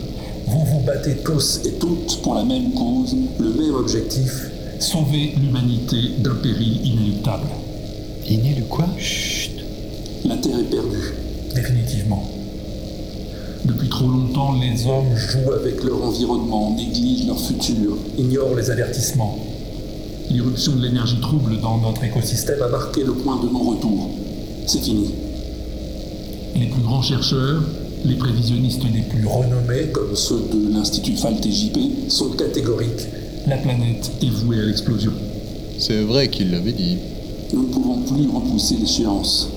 vous 0.47 0.65
vous 0.65 0.79
battez 0.85 1.15
tous 1.17 1.61
et 1.65 1.73
toutes 1.73 2.21
pour 2.21 2.35
la 2.35 2.43
même 2.43 2.73
cause, 2.73 3.15
le 3.39 3.49
même 3.49 3.75
objectif, 3.75 4.49
sauver 4.79 5.33
l'humanité 5.41 5.97
d'un 6.19 6.35
péril 6.35 6.85
inéluctable. 6.85 7.47
Inélu 8.27 8.63
quoi? 8.69 8.87
Chut 8.97 9.51
La 10.25 10.37
Terre 10.37 10.59
est 10.59 10.69
perdue, 10.69 11.13
définitivement. 11.53 12.42
Depuis 13.65 13.87
trop 13.87 14.07
longtemps, 14.07 14.53
les 14.59 14.85
hommes 14.87 15.15
jouent 15.15 15.53
avec 15.53 15.83
leur 15.85 16.03
environnement, 16.03 16.75
négligent 16.75 17.27
leur 17.27 17.39
futur, 17.39 17.97
ignorent 18.17 18.55
les 18.55 18.69
avertissements. 18.69 19.39
L'irruption 20.29 20.75
de 20.75 20.81
l'énergie 20.81 21.19
trouble 21.21 21.61
dans 21.61 21.77
notre 21.77 22.03
écosystème 22.03 22.61
a 22.61 22.67
marqué 22.67 23.03
le 23.03 23.13
point 23.13 23.41
de 23.41 23.47
non-retour. 23.47 24.09
C'est 24.67 24.81
fini. 24.81 25.11
Les 26.55 26.67
plus 26.67 26.81
grands 26.81 27.01
chercheurs, 27.01 27.61
les 28.03 28.15
prévisionnistes 28.15 28.83
les 28.93 29.01
plus 29.01 29.25
renommés, 29.25 29.87
comme 29.93 30.13
ceux 30.13 30.41
de 30.51 30.73
l'Institut 30.73 31.15
FAL-TJP, 31.15 32.09
sont 32.09 32.29
catégoriques. 32.31 33.07
La 33.47 33.57
planète 33.57 34.11
est 34.21 34.29
vouée 34.29 34.59
à 34.59 34.63
l'explosion. 34.63 35.13
C'est 35.77 36.01
vrai 36.01 36.27
qu'il 36.27 36.51
l'avait 36.51 36.73
dit. 36.73 36.97
Nous 37.53 37.63
ne 37.63 37.67
pouvons 37.67 38.01
plus 38.01 38.27
repousser 38.29 38.75
l'échéance. 38.75 39.49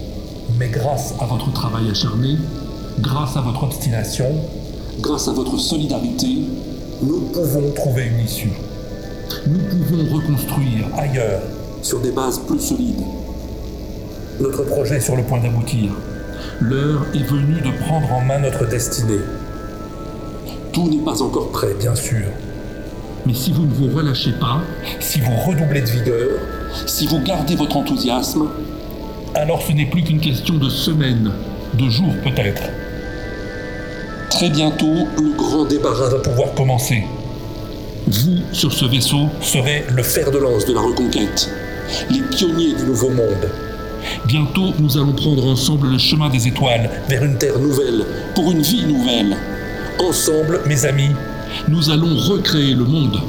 Mais 0.60 0.68
grâce 0.68 1.14
à 1.20 1.26
votre 1.26 1.52
travail 1.52 1.90
acharné, 1.90 2.36
grâce 3.00 3.36
à 3.36 3.40
votre 3.40 3.64
obstination, 3.64 4.26
grâce 5.00 5.28
à 5.28 5.32
votre 5.32 5.58
solidarité, 5.58 6.38
nous 7.02 7.20
pouvons 7.32 7.70
trouver 7.72 8.06
une 8.06 8.24
issue. 8.24 8.52
Nous 9.46 9.58
pouvons 9.58 10.14
reconstruire 10.14 10.86
ailleurs, 10.96 11.42
sur 11.82 12.00
des 12.00 12.10
bases 12.10 12.38
plus 12.38 12.60
solides. 12.60 13.04
Notre 14.40 14.64
projet 14.64 14.96
est 14.96 15.00
sur 15.00 15.16
le 15.16 15.22
point 15.22 15.40
d'aboutir. 15.40 15.92
L'heure 16.60 17.06
est 17.14 17.22
venue 17.22 17.60
de 17.60 17.70
prendre 17.84 18.12
en 18.12 18.22
main 18.22 18.38
notre 18.38 18.66
destinée. 18.66 19.20
Tout 20.72 20.88
n'est 20.88 21.04
pas 21.04 21.22
encore 21.22 21.50
prêt, 21.50 21.74
bien 21.78 21.94
sûr. 21.94 22.26
Mais 23.26 23.34
si 23.34 23.52
vous 23.52 23.64
ne 23.64 23.72
vous 23.72 23.94
relâchez 23.94 24.32
pas, 24.32 24.60
si 25.00 25.20
vous 25.20 25.34
redoublez 25.46 25.82
de 25.82 25.90
vigueur, 25.90 26.28
si 26.86 27.06
vous 27.06 27.20
gardez 27.20 27.56
votre 27.56 27.76
enthousiasme, 27.76 28.48
alors 29.34 29.62
ce 29.62 29.72
n'est 29.72 29.86
plus 29.86 30.02
qu'une 30.02 30.20
question 30.20 30.54
de 30.54 30.68
semaines, 30.68 31.32
de 31.74 31.88
jours 31.88 32.14
peut-être. 32.22 32.62
Très 34.30 34.50
bientôt, 34.50 35.06
le 35.16 35.36
grand 35.36 35.64
débarras 35.64 36.08
va 36.08 36.18
pouvoir 36.18 36.52
commencer. 36.54 37.04
Vous, 38.06 38.38
sur 38.52 38.72
ce 38.72 38.84
vaisseau, 38.84 39.28
serez 39.40 39.84
le 39.94 40.02
fer 40.02 40.30
de 40.30 40.38
lance 40.38 40.64
de 40.66 40.74
la 40.74 40.80
reconquête, 40.80 41.50
les 42.10 42.20
pionniers 42.20 42.74
du 42.74 42.84
nouveau 42.84 43.10
monde. 43.10 43.50
Bientôt, 44.26 44.72
nous 44.78 44.96
allons 44.96 45.12
prendre 45.12 45.46
ensemble 45.46 45.88
le 45.88 45.98
chemin 45.98 46.28
des 46.28 46.46
étoiles 46.46 46.90
vers 47.08 47.24
une 47.24 47.38
terre 47.38 47.58
nouvelle, 47.58 48.04
pour 48.34 48.50
une 48.52 48.62
vie 48.62 48.84
nouvelle. 48.84 49.36
Ensemble, 49.98 50.60
mes 50.66 50.84
amis, 50.84 51.10
nous 51.68 51.90
allons 51.90 52.14
recréer 52.16 52.74
le 52.74 52.84
monde. 52.84 53.20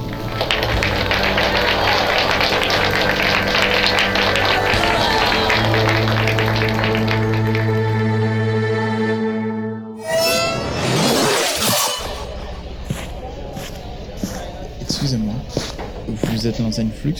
Vous 16.48 16.54
êtes 16.54 16.60
l'enseigne 16.60 16.90
Flux 16.96 17.14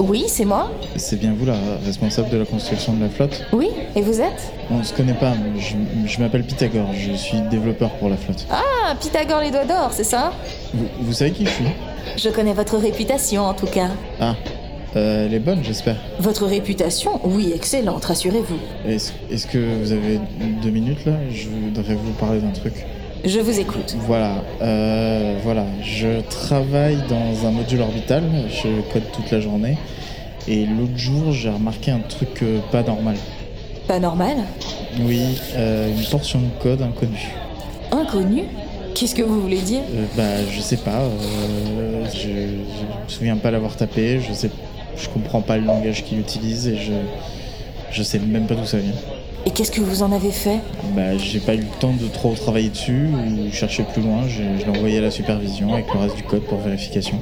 Oui, 0.00 0.24
c'est 0.26 0.44
moi. 0.44 0.72
C'est 0.96 1.20
bien 1.20 1.32
vous 1.38 1.46
la 1.46 1.54
responsable 1.86 2.28
de 2.30 2.38
la 2.38 2.44
construction 2.44 2.92
de 2.94 3.02
la 3.02 3.08
flotte 3.08 3.44
Oui, 3.52 3.68
et 3.94 4.02
vous 4.02 4.20
êtes 4.20 4.52
On 4.68 4.82
se 4.82 4.92
connaît 4.92 5.14
pas, 5.14 5.32
mais 5.34 5.60
je, 5.60 5.74
je 6.12 6.18
m'appelle 6.20 6.42
Pythagore, 6.42 6.88
je 6.92 7.12
suis 7.12 7.40
développeur 7.52 7.90
pour 7.90 8.08
la 8.08 8.16
flotte. 8.16 8.46
Ah, 8.50 8.94
Pythagore 9.00 9.42
les 9.42 9.52
doigts 9.52 9.64
d'or, 9.64 9.90
c'est 9.92 10.02
ça 10.02 10.32
Vous, 10.72 10.86
vous 11.02 11.12
savez 11.12 11.30
qui 11.30 11.44
je 11.44 11.50
suis 11.50 11.64
Je 12.16 12.28
connais 12.30 12.52
votre 12.52 12.76
réputation 12.78 13.42
en 13.42 13.54
tout 13.54 13.66
cas. 13.68 13.90
Ah, 14.20 14.34
euh, 14.96 15.26
elle 15.26 15.34
est 15.34 15.38
bonne 15.38 15.62
j'espère. 15.62 15.96
Votre 16.18 16.46
réputation 16.46 17.20
Oui, 17.22 17.52
excellente, 17.54 18.04
rassurez-vous. 18.06 18.58
Est-ce 18.90 19.12
est-ce 19.30 19.46
que 19.46 19.58
vous 19.80 19.92
avez 19.92 20.18
deux 20.62 20.70
minutes 20.70 21.04
là? 21.06 21.12
Je 21.30 21.48
voudrais 21.48 21.94
vous 21.94 22.12
parler 22.14 22.40
d'un 22.40 22.50
truc. 22.50 22.74
Je 23.24 23.40
vous 23.40 23.58
écoute. 23.58 23.96
Voilà, 24.00 24.42
euh, 24.60 25.38
voilà, 25.42 25.64
je 25.82 26.20
travaille 26.28 26.98
dans 27.08 27.46
un 27.46 27.52
module 27.52 27.80
orbital, 27.80 28.22
je 28.50 28.82
code 28.92 29.10
toute 29.12 29.30
la 29.30 29.40
journée, 29.40 29.78
et 30.46 30.66
l'autre 30.66 30.96
jour 30.96 31.32
j'ai 31.32 31.48
remarqué 31.48 31.90
un 31.90 32.00
truc 32.00 32.42
euh, 32.42 32.58
pas 32.70 32.82
normal. 32.82 33.16
Pas 33.88 33.98
normal? 33.98 34.36
Oui, 35.00 35.40
euh, 35.56 35.90
une 35.96 36.04
portion 36.04 36.40
de 36.40 36.62
code 36.62 36.82
inconnue. 36.82 37.30
Inconnu 37.92 38.42
Qu'est-ce 38.94 39.14
que 39.14 39.22
vous 39.22 39.40
voulez 39.40 39.60
dire? 39.60 39.80
Euh, 39.94 40.04
bah 40.16 40.46
je 40.54 40.60
sais 40.60 40.76
pas, 40.76 41.00
euh, 41.00 42.04
je, 42.12 42.20
je 42.20 42.26
me 42.26 43.08
souviens 43.08 43.36
pas 43.36 43.50
l'avoir 43.50 43.74
tapé, 43.74 44.20
je 44.20 44.34
sais, 44.34 44.50
je 44.96 45.08
comprends 45.08 45.40
pas 45.40 45.56
le 45.56 45.64
langage 45.64 46.04
qu'il 46.04 46.20
utilise 46.20 46.68
et 46.68 46.76
je, 46.76 46.92
je 47.90 48.02
sais 48.02 48.18
même 48.18 48.46
pas 48.46 48.54
d'où 48.54 48.66
ça 48.66 48.78
vient. 48.78 48.92
Et 49.46 49.50
qu'est-ce 49.50 49.70
que 49.70 49.80
vous 49.80 50.02
en 50.02 50.10
avez 50.12 50.30
fait 50.30 50.58
Bah 50.96 51.16
j'ai 51.18 51.38
pas 51.40 51.54
eu 51.54 51.58
le 51.58 51.78
temps 51.80 51.92
de 51.92 52.06
trop 52.08 52.32
travailler 52.34 52.70
dessus 52.70 53.08
ou 53.12 53.52
chercher 53.52 53.82
plus 53.82 54.00
loin, 54.02 54.22
je, 54.26 54.42
je 54.58 54.64
l'ai 54.70 54.76
envoyé 54.76 54.98
à 54.98 55.02
la 55.02 55.10
supervision 55.10 55.72
avec 55.74 55.92
le 55.92 56.00
reste 56.00 56.16
du 56.16 56.22
code 56.22 56.42
pour 56.42 56.58
vérification. 56.58 57.18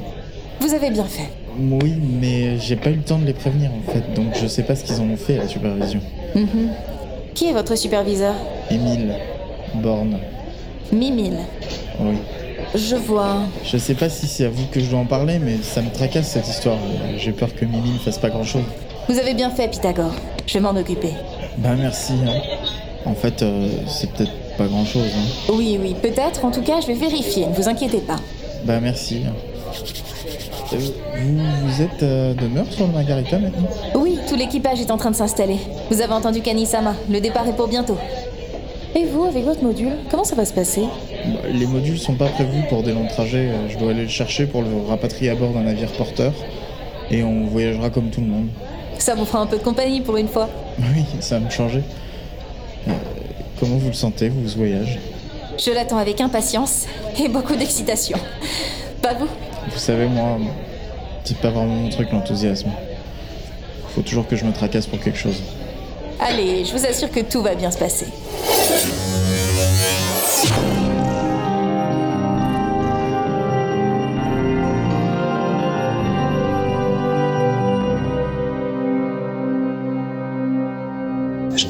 Vous 0.61 0.73
avez 0.73 0.91
bien 0.91 1.05
fait. 1.05 1.29
Oui, 1.59 1.95
mais 2.21 2.59
j'ai 2.61 2.77
pas 2.77 2.91
eu 2.91 2.95
le 2.97 3.03
temps 3.03 3.19
de 3.19 3.27
les 3.27 3.33
prévenir 3.35 3.71
en 3.73 3.93
fait, 3.93 4.15
donc 4.15 4.29
je 4.41 4.47
sais 4.47 4.63
pas 4.63 4.77
ce 4.77 4.85
qu'ils 4.85 5.01
en 5.01 5.05
ont 5.11 5.17
fait 5.17 5.39
à 5.39 5.43
la 5.43 5.49
supervision. 5.49 6.01
Mhm. 6.35 6.71
Qui 7.35 7.47
est 7.49 7.53
votre 7.53 7.77
superviseur 7.77 8.35
Émile, 8.71 9.15
Borne, 9.75 10.19
Mimile. 10.93 11.39
oui. 12.01 12.15
Je 12.75 12.95
vois. 12.97 13.39
Je 13.65 13.77
sais 13.77 13.93
pas 13.95 14.09
si 14.09 14.27
c'est 14.27 14.47
à 14.47 14.49
vous 14.49 14.65
que 14.71 14.81
je 14.81 14.89
dois 14.89 15.01
en 15.01 15.05
parler, 15.05 15.39
mais 15.39 15.57
ça 15.63 15.83
me 15.83 15.91
tracasse 15.91 16.29
cette 16.31 16.49
histoire. 16.49 16.79
J'ai 17.19 17.33
peur 17.33 17.55
que 17.55 17.67
Mimi 17.67 17.91
ne 17.91 17.99
fasse 17.99 18.17
pas 18.19 18.31
grand 18.31 18.45
chose. 18.45 18.63
Vous 19.09 19.19
avez 19.19 19.35
bien 19.35 19.51
fait, 19.51 19.69
Pythagore. 19.69 20.13
Je 20.47 20.55
vais 20.55 20.61
m'en 20.61 20.71
occuper. 20.79 21.11
Bah 21.59 21.71
merci. 21.79 22.15
hein. 22.27 22.41
En 23.05 23.15
fait, 23.15 23.43
euh, 23.43 23.69
c'est 23.89 24.11
peut-être 24.13 24.33
pas 24.57 24.67
grand 24.67 24.85
chose. 24.85 25.11
Hein. 25.17 25.53
Oui, 25.53 25.79
oui, 25.81 25.95
peut-être. 26.01 26.45
En 26.45 26.51
tout 26.51 26.63
cas, 26.63 26.81
je 26.81 26.87
vais 26.87 26.95
vérifier. 26.95 27.47
Ne 27.47 27.53
vous 27.55 27.69
inquiétez 27.69 27.99
pas. 27.99 28.17
Bah 28.65 28.79
merci. 28.81 29.23
Euh, 30.73 30.79
Vous, 31.19 31.39
vous 31.67 31.83
êtes 31.83 32.03
euh, 32.03 32.33
demeure 32.35 32.67
sur 32.73 32.87
le 32.87 32.93
Margarita 32.93 33.39
maintenant? 33.39 33.69
Oui, 33.97 34.19
tout 34.29 34.37
l'équipage 34.37 34.81
est 34.81 34.91
en 34.91 34.97
train 34.97 35.11
de 35.11 35.17
s'installer. 35.17 35.59
Vous 35.91 36.01
avez 36.01 36.13
entendu 36.13 36.41
Kanisama. 36.41 36.95
Le 37.11 37.21
départ 37.21 37.47
est 37.49 37.53
pour 37.57 37.69
bientôt. 37.69 37.99
Et 38.95 39.05
vous, 39.05 39.25
avec 39.25 39.45
votre 39.45 39.63
module, 39.63 39.93
comment 40.11 40.25
ça 40.25 40.37
va 40.37 40.45
se 40.45 40.53
passer? 40.53 40.83
Bah, 41.27 41.41
Les 41.53 41.67
modules 41.67 41.99
sont 41.99 42.15
pas 42.15 42.27
prévus 42.29 42.63
pour 42.69 42.83
des 42.83 42.93
longs 42.93 43.07
trajets. 43.09 43.51
Je 43.69 43.79
dois 43.79 43.91
aller 43.91 44.03
le 44.03 44.09
chercher 44.09 44.47
pour 44.47 44.63
le 44.63 44.69
rapatrier 44.89 45.31
à 45.31 45.35
bord 45.35 45.51
d'un 45.53 45.63
navire 45.63 45.91
porteur. 45.93 46.33
Et 47.11 47.23
on 47.25 47.47
voyagera 47.47 47.91
comme 47.91 48.11
tout 48.11 48.21
le 48.21 48.27
monde. 48.29 48.49
Ça 48.99 49.15
vous 49.15 49.25
fera 49.25 49.41
un 49.41 49.47
peu 49.47 49.59
de 49.59 49.63
compagnie 49.63 50.01
pour 50.01 50.17
une 50.17 50.29
fois. 50.29 50.49
Oui, 50.79 51.05
ça 51.21 51.39
va 51.39 51.47
me 51.47 51.51
changer. 51.51 51.83
Euh, 52.89 52.93
comment 53.59 53.77
vous 53.77 53.89
le 53.89 53.95
sentez, 53.95 54.29
vous, 54.29 54.49
ce 54.49 54.57
voyage? 54.57 54.99
Je 55.59 55.71
l'attends 55.71 55.99
avec 55.99 56.21
impatience 56.21 56.87
et 57.23 57.29
beaucoup 57.29 57.55
d'excitation. 57.55 58.19
Pas 59.03 59.15
vous? 59.15 59.29
Vous 59.71 59.79
savez, 59.79 60.07
moi, 60.07 60.39
c'est 61.25 61.37
pas 61.39 61.51
vraiment 61.51 61.75
mon 61.75 61.89
truc, 61.89 62.11
l'enthousiasme. 62.13 62.71
Faut 63.95 64.03
toujours 64.03 64.27
que 64.27 64.37
je 64.37 64.45
me 64.45 64.53
tracasse 64.53 64.87
pour 64.87 65.01
quelque 65.01 65.19
chose. 65.19 65.43
Allez, 66.21 66.65
je 66.65 66.73
vous 66.73 66.87
assure 66.87 67.11
que 67.11 67.21
tout 67.21 67.43
va 67.43 67.55
bien 67.55 67.71
se 67.71 67.79
passer. 67.79 68.07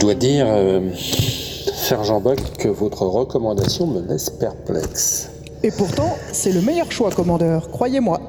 Dois 0.02 0.14
dire, 0.14 0.46
euh, 0.48 0.80
Sergent 1.74 2.20
Buck, 2.20 2.38
que 2.58 2.68
votre 2.68 3.02
recommandation 3.06 3.86
me 3.86 4.00
laisse 4.06 4.30
perplexe. 4.30 5.30
Et 5.62 5.70
pourtant, 5.70 6.16
c'est 6.32 6.50
le 6.52 6.60
meilleur 6.60 6.90
choix, 6.90 7.10
commandeur, 7.10 7.70
croyez-moi. 7.70 8.20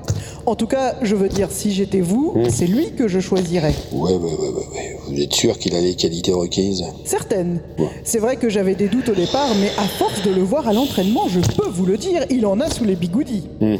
En 0.45 0.55
tout 0.55 0.67
cas, 0.67 0.95
je 1.01 1.15
veux 1.15 1.29
dire, 1.29 1.49
si 1.51 1.71
j'étais 1.71 2.01
vous, 2.01 2.33
Hmm. 2.35 2.49
c'est 2.49 2.67
lui 2.67 2.91
que 2.91 3.07
je 3.07 3.19
choisirais. 3.19 3.73
Ouais, 3.91 4.11
ouais, 4.11 4.17
ouais, 4.17 4.29
ouais, 4.49 4.67
ouais. 4.75 4.97
Vous 5.07 5.19
êtes 5.19 5.33
sûr 5.33 5.57
qu'il 5.57 5.73
a 5.75 5.81
les 5.81 5.95
qualités 5.95 6.31
requises? 6.33 6.83
Certaines. 7.05 7.59
C'est 8.03 8.19
vrai 8.19 8.35
que 8.35 8.49
j'avais 8.49 8.75
des 8.75 8.87
doutes 8.87 9.09
au 9.09 9.15
départ, 9.15 9.49
mais 9.59 9.69
à 9.77 9.87
force 9.87 10.21
de 10.21 10.31
le 10.31 10.41
voir 10.41 10.67
à 10.67 10.73
l'entraînement, 10.73 11.27
je 11.27 11.39
peux 11.39 11.69
vous 11.69 11.85
le 11.85 11.97
dire, 11.97 12.23
il 12.29 12.45
en 12.45 12.59
a 12.59 12.69
sous 12.69 12.83
les 12.83 12.95
bigoudis. 12.95 13.47
Hmm. 13.61 13.77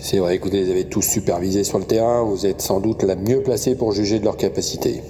C'est 0.00 0.18
vrai 0.18 0.38
vous 0.38 0.50
les 0.50 0.70
avez 0.70 0.84
tous 0.84 1.02
supervisés 1.02 1.64
sur 1.64 1.78
le 1.80 1.84
terrain, 1.84 2.22
vous 2.22 2.46
êtes 2.46 2.62
sans 2.62 2.78
doute 2.80 3.02
la 3.02 3.16
mieux 3.16 3.42
placée 3.42 3.74
pour 3.74 3.90
juger 3.92 4.18
de 4.20 4.24
leur 4.24 4.36
capacité. 4.36 5.02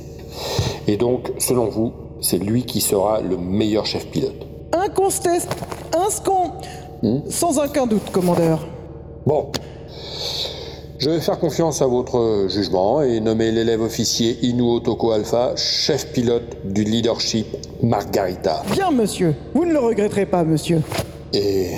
Et 0.89 0.97
donc, 0.97 1.33
selon 1.39 1.67
vous, 1.67 1.93
c'est 2.21 2.39
lui 2.39 2.65
qui 2.65 2.81
sera 2.81 3.21
le 3.21 3.37
meilleur 3.37 3.87
chef 3.87 4.07
pilote. 4.07 4.47
Incontest, 4.73 5.49
inscon, 5.97 6.53
sans 7.29 7.59
aucun 7.59 7.87
doute, 7.87 8.11
commandeur. 8.11 8.67
Bon. 9.27 9.49
Je 10.99 11.11
vais 11.11 11.21
faire 11.21 11.39
confiance 11.39 11.83
à 11.83 11.87
votre 11.87 12.47
jugement 12.49 13.03
et 13.03 13.21
nommer 13.21 13.53
l'élève 13.53 13.83
officier 13.83 14.39
Inu 14.43 14.63
Otoko 14.63 15.11
Alpha 15.11 15.55
chef 15.55 16.11
pilote 16.13 16.57
du 16.65 16.85
leadership 16.85 17.47
Margarita. 17.83 18.63
Bien, 18.73 18.91
monsieur. 18.91 19.35
Vous 19.55 19.67
ne 19.67 19.73
le 19.73 19.79
regretterez 19.79 20.25
pas, 20.25 20.43
monsieur. 20.43 20.81
Et. 21.35 21.73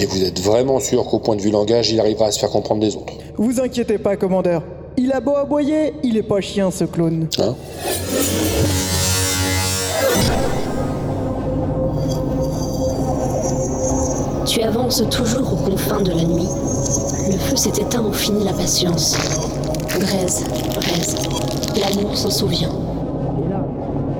Et 0.00 0.06
vous 0.06 0.24
êtes 0.24 0.40
vraiment 0.40 0.80
sûr 0.80 1.04
qu'au 1.04 1.20
point 1.20 1.36
de 1.36 1.42
vue 1.42 1.50
langage, 1.50 1.90
il 1.92 2.00
arrivera 2.00 2.26
à 2.26 2.30
se 2.32 2.40
faire 2.40 2.50
comprendre 2.50 2.80
des 2.80 2.96
autres? 2.96 3.12
Vous 3.36 3.60
inquiétez 3.60 3.98
pas, 3.98 4.16
commandeur. 4.16 4.62
Il 4.96 5.12
a 5.12 5.20
beau 5.20 5.36
aboyer, 5.36 5.94
il 6.02 6.16
est 6.16 6.22
pas 6.22 6.40
chien, 6.40 6.70
ce 6.70 6.84
clone. 6.84 7.28
Hein? 7.38 7.54
Tu 14.46 14.62
avances 14.62 15.02
toujours 15.10 15.52
aux 15.52 15.70
confins 15.70 16.00
de 16.02 16.10
la 16.10 16.24
nuit. 16.24 16.48
Le 17.26 17.38
feu 17.38 17.56
s'est 17.56 17.70
éteint 17.80 18.04
au 18.04 18.12
fini 18.12 18.44
la 18.44 18.52
patience. 18.52 19.16
Braise, 19.98 20.44
braise. 20.74 21.16
L'amour 21.80 22.16
s'en 22.16 22.30
souvient. 22.30 22.68
Et 22.68 23.48
là, 23.48 23.64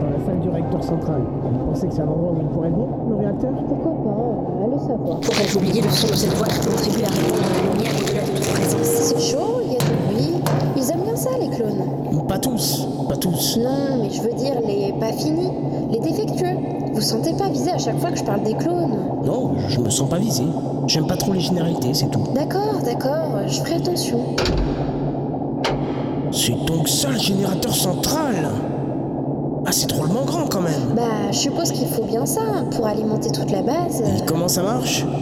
dans 0.01 0.11
la 0.11 0.27
salle 0.27 0.41
du 0.41 0.49
réacteur 0.49 0.83
central, 0.83 1.23
vous 1.45 1.71
pensez 1.71 1.87
que 1.89 1.95
c'est 1.95 2.01
un 2.01 2.09
endroit 2.09 2.33
où 2.33 2.39
il 2.41 2.49
pourrait 2.49 2.71
venir, 2.71 2.87
le 3.09 3.17
réacteur? 3.17 3.51
Pourquoi 3.69 3.93
pas 3.93 4.65
Allez 4.65 4.79
savoir. 4.79 5.21
Pourrais-je 5.21 5.57
oublier 5.59 5.83
le 5.83 5.91
son 5.91 6.09
de 6.09 6.15
cette 6.15 6.35
voix 6.35 6.49
qui 6.49 6.67
contribue 6.67 7.05
à 7.05 7.09
répondre 7.11 7.43
à 7.45 7.49
la 7.55 7.75
lumière 7.75 8.25
de 8.25 8.39
toute 8.39 8.49
présence? 8.49 8.87
C'est 8.87 9.21
chaud, 9.21 9.54
Non, 13.59 13.99
mais 14.03 14.11
je 14.11 14.21
veux 14.23 14.33
dire 14.35 14.55
les 14.67 14.93
pas 14.99 15.13
finis, 15.13 15.51
les 15.91 16.01
défectueux. 16.01 16.57
Vous 16.93 17.01
sentez 17.01 17.33
pas 17.35 17.49
visé 17.49 17.71
à 17.71 17.79
chaque 17.79 17.99
fois 17.99 18.11
que 18.11 18.19
je 18.19 18.25
parle 18.25 18.43
des 18.43 18.55
clones 18.55 18.97
Non, 19.25 19.53
je 19.69 19.81
me 19.81 19.91
sens 19.91 20.09
pas 20.09 20.19
visé. 20.19 20.45
J'aime 20.87 21.07
pas 21.07 21.17
trop 21.17 21.33
les 21.33 21.41
généralités, 21.41 21.93
c'est 21.95 22.11
tout. 22.11 22.23
D'accord, 22.35 22.79
d'accord, 22.85 23.41
je 23.47 23.61
ferai 23.61 23.77
attention. 23.77 24.21
C'est 26.33 26.65
donc 26.67 26.89
ça 26.89 27.11
le 27.11 27.19
générateur 27.19 27.75
central? 27.75 28.35
Ah, 29.67 29.73
c'est 29.73 29.89
drôlement 29.89 30.25
grand 30.25 30.47
quand 30.47 30.61
même. 30.61 30.95
Bah, 30.95 31.31
je 31.31 31.39
suppose 31.39 31.73
qu'il 31.73 31.87
faut 31.89 32.05
bien 32.05 32.27
ça 32.27 32.43
pour 32.73 32.87
alimenter 32.87 33.31
toute 33.31 33.51
la 33.51 33.63
base. 33.63 34.03
Comment 34.27 34.49
ça 34.49 34.63
marche? 34.63 35.05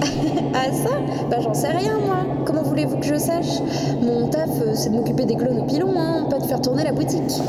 Ah 0.54 0.70
ça? 0.70 0.90
Bah 1.30 1.38
j'en 1.40 1.54
sais 1.54 1.68
rien 1.70 1.98
moi. 2.04 2.16
Comment 2.44 2.62
voulez-vous 2.62 2.98
que 2.98 3.06
je 3.06 3.14
sache? 3.16 3.60
Mon 4.02 4.28
taf, 4.28 4.50
euh, 4.60 4.72
c'est 4.74 4.90
de 4.90 4.96
m'occuper 4.96 5.24
des 5.24 5.34
clones 5.34 5.60
au 5.60 5.64
pilon, 5.64 5.94
hein, 5.96 6.26
pas 6.28 6.38
de 6.38 6.44
faire 6.44 6.60
tourner 6.60 6.84
la 6.84 6.92
boutique. 6.92 7.40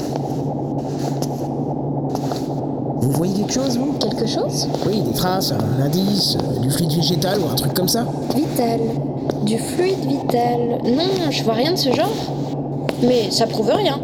Vous 3.14 3.20
voyez 3.20 3.34
quelque 3.36 3.54
chose, 3.54 3.78
vous? 3.78 3.94
Quelque 4.00 4.26
chose? 4.26 4.68
Oui, 4.88 5.02
des 5.02 5.14
traces, 5.14 5.52
un 5.52 5.82
indice, 5.84 6.36
euh, 6.36 6.60
du 6.62 6.72
fluide 6.72 6.94
végétal 6.94 7.38
ou 7.40 7.48
un 7.48 7.54
truc 7.54 7.72
comme 7.76 7.88
ça 7.88 8.08
Vital. 8.36 8.80
Du 9.44 9.60
fluide 9.60 10.04
vital. 10.08 10.80
Non, 10.84 11.30
je 11.30 11.44
vois 11.44 11.54
rien 11.54 11.74
de 11.74 11.78
ce 11.78 11.94
genre. 11.94 12.10
Mais 13.04 13.30
ça 13.30 13.46
prouve 13.46 13.70
rien. 13.70 14.00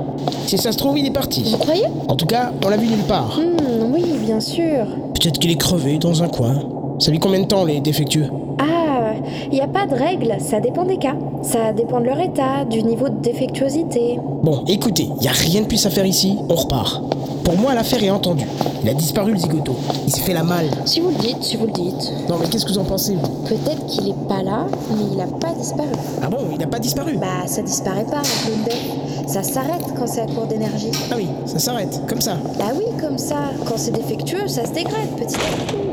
Si 0.45 0.60
ça 0.60 0.72
se 0.72 0.77
trouve, 0.77 0.99
il 0.99 1.07
est 1.07 1.11
parti. 1.11 1.41
Vous 1.49 1.57
croyez? 1.57 1.86
En 2.07 2.15
tout 2.15 2.27
cas, 2.27 2.52
on 2.64 2.69
l'a 2.69 2.77
vu 2.77 2.86
nulle 2.88 2.99
part. 3.07 3.40
Hmm, 3.40 3.91
oui, 3.91 4.03
bien 4.23 4.40
sûr. 4.40 4.86
Peut-être 5.15 5.40
qu'il 5.40 5.49
est 5.49 5.60
crevé 5.60 5.98
dans 5.98 6.22
un 6.22 6.27
coin. 6.27 6.60
Ça 6.99 7.10
lui 7.10 7.18
combien 7.18 7.40
de 7.40 7.45
temps, 7.48 7.65
les 7.65 7.80
défectueux? 7.80 8.27
Ah, 8.60 9.14
il 9.52 9.56
n'y 9.56 9.61
a 9.61 9.68
pas 9.68 9.88
de 9.88 9.95
règle, 9.95 10.36
ça 10.40 10.60
dépend 10.60 10.84
des 10.86 10.98
cas. 10.98 11.15
Ça 11.41 11.73
dépend 11.73 11.99
de 11.99 12.06
leur 12.06 12.19
état, 12.19 12.64
du 12.69 12.84
niveau 12.84 13.10
de 13.10 13.18
défectuosité. 13.23 14.19
Bon, 14.44 14.64
écoutez, 14.68 15.10
il 15.19 15.23
y 15.26 15.27
a 15.27 15.31
rien 15.31 15.61
de 15.61 15.65
plus 15.65 15.84
à 15.88 15.90
faire 15.90 16.06
ici, 16.06 16.38
on 16.48 16.56
repart. 16.56 17.02
Pour 17.44 17.57
moi, 17.57 17.74
l'affaire 17.74 18.03
est 18.03 18.10
entendue. 18.10 18.48
Il 18.84 18.90
a 18.90 18.94
disparu, 18.94 19.34
le 19.34 19.40
zigoto. 19.40 19.76
Il 20.06 20.11
s'est 20.14 20.22
fait 20.22 20.34
la 20.34 20.44
malle. 20.44 20.70
Si 20.86 20.99
vous 20.99 21.10
le 21.10 21.16
dites, 21.16 21.44
si 21.44 21.57
vous 21.57 21.66
le 21.66 21.72
dites. 21.72 22.14
Non, 22.30 22.38
mais 22.40 22.48
qu'est-ce 22.48 22.66
que 22.66 22.72
vous 22.72 22.78
en 22.80 22.84
pensez, 22.84 23.16
vous 23.16 23.28
Peut-être 23.48 23.86
qu'il 23.88 24.10
est 24.10 24.28
pas 24.28 24.44
là, 24.44 24.66
mais 24.91 25.06
il 25.14 25.20
a 25.20 25.28
pas 25.28 25.53
disparu. 25.53 25.90
Ah 26.22 26.28
bon, 26.30 26.40
il 26.52 26.57
n'a 26.57 26.68
pas 26.68 26.80
disparu? 26.80 27.18
Bah, 27.18 27.48
ça 27.48 27.61
disparaît 27.61 28.06
pas, 28.06 28.18
un 28.18 28.22
clone 28.22 28.64
d'œuf. 28.66 29.28
Ça 29.28 29.44
s'arrête 29.44 29.84
quand 29.98 30.07
c'est 30.07 30.22
à 30.22 30.26
court 30.26 30.48
d'énergie. 30.48 30.91
Ah 31.11 31.16
oui, 31.18 31.28
ça 31.45 31.60
s'arrête, 31.60 32.02
comme 32.07 32.22
ça. 32.22 32.38
Bah 32.57 32.72
oui, 32.76 32.86
comme 32.99 33.18
ça. 33.18 33.36
Quand 33.66 33.78
c'est 33.78 33.91
défectueux, 33.91 34.48
ça 34.48 34.66
se 34.66 34.72
dégrade 34.72 35.10
petit 35.18 35.36
à 35.36 35.66
petit, 35.66 35.89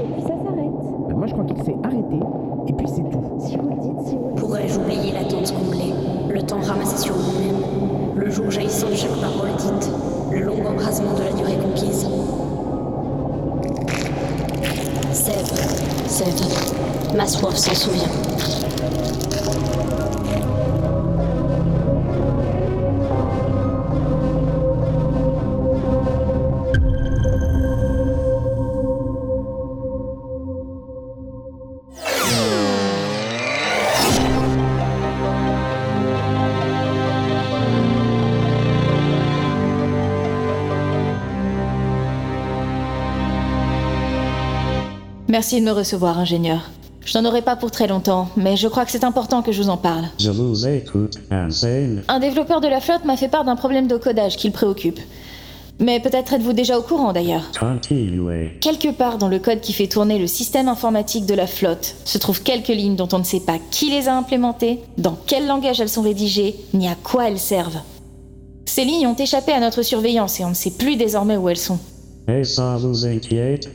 soif 17.26 17.56
s'en 17.56 17.74
souvient. 17.74 18.08
Merci 45.36 45.60
de 45.60 45.66
me 45.66 45.70
recevoir, 45.70 46.18
ingénieur. 46.18 46.70
Je 47.06 47.16
n'en 47.16 47.28
aurai 47.28 47.40
pas 47.40 47.54
pour 47.54 47.70
très 47.70 47.86
longtemps, 47.86 48.28
mais 48.36 48.56
je 48.56 48.66
crois 48.66 48.84
que 48.84 48.90
c'est 48.90 49.04
important 49.04 49.40
que 49.40 49.52
je 49.52 49.62
vous 49.62 49.68
en 49.68 49.76
parle. 49.76 50.06
Je 50.18 50.30
vous 50.30 50.66
écoute, 50.66 51.18
Insane. 51.30 52.02
Un 52.08 52.18
développeur 52.18 52.60
de 52.60 52.66
la 52.66 52.80
flotte 52.80 53.04
m'a 53.04 53.16
fait 53.16 53.28
part 53.28 53.44
d'un 53.44 53.54
problème 53.54 53.86
de 53.86 53.96
codage 53.96 54.36
qui 54.36 54.48
le 54.48 54.52
préoccupe. 54.52 54.98
Mais 55.78 56.00
peut-être 56.00 56.32
êtes-vous 56.32 56.52
déjà 56.52 56.76
au 56.76 56.82
courant 56.82 57.12
d'ailleurs. 57.12 57.44
Continuez. 57.58 58.58
Quelque 58.60 58.88
part 58.88 59.18
dans 59.18 59.28
le 59.28 59.38
code 59.38 59.60
qui 59.60 59.72
fait 59.72 59.86
tourner 59.86 60.18
le 60.18 60.26
système 60.26 60.66
informatique 60.66 61.26
de 61.26 61.34
la 61.34 61.46
flotte 61.46 61.94
se 62.04 62.18
trouvent 62.18 62.42
quelques 62.42 62.68
lignes 62.68 62.96
dont 62.96 63.08
on 63.12 63.20
ne 63.20 63.24
sait 63.24 63.40
pas 63.40 63.58
qui 63.70 63.88
les 63.90 64.08
a 64.08 64.16
implémentées, 64.16 64.80
dans 64.98 65.16
quel 65.26 65.46
langage 65.46 65.80
elles 65.80 65.88
sont 65.88 66.02
rédigées, 66.02 66.56
ni 66.74 66.88
à 66.88 66.96
quoi 67.00 67.28
elles 67.28 67.38
servent. 67.38 67.78
Ces 68.64 68.84
lignes 68.84 69.06
ont 69.06 69.14
échappé 69.14 69.52
à 69.52 69.60
notre 69.60 69.82
surveillance 69.82 70.40
et 70.40 70.44
on 70.44 70.50
ne 70.50 70.54
sait 70.54 70.72
plus 70.72 70.96
désormais 70.96 71.36
où 71.36 71.48
elles 71.48 71.56
sont. 71.56 71.78
Et 72.26 72.42
ça 72.42 72.76
vous 72.80 73.06
inquiète? 73.06 73.70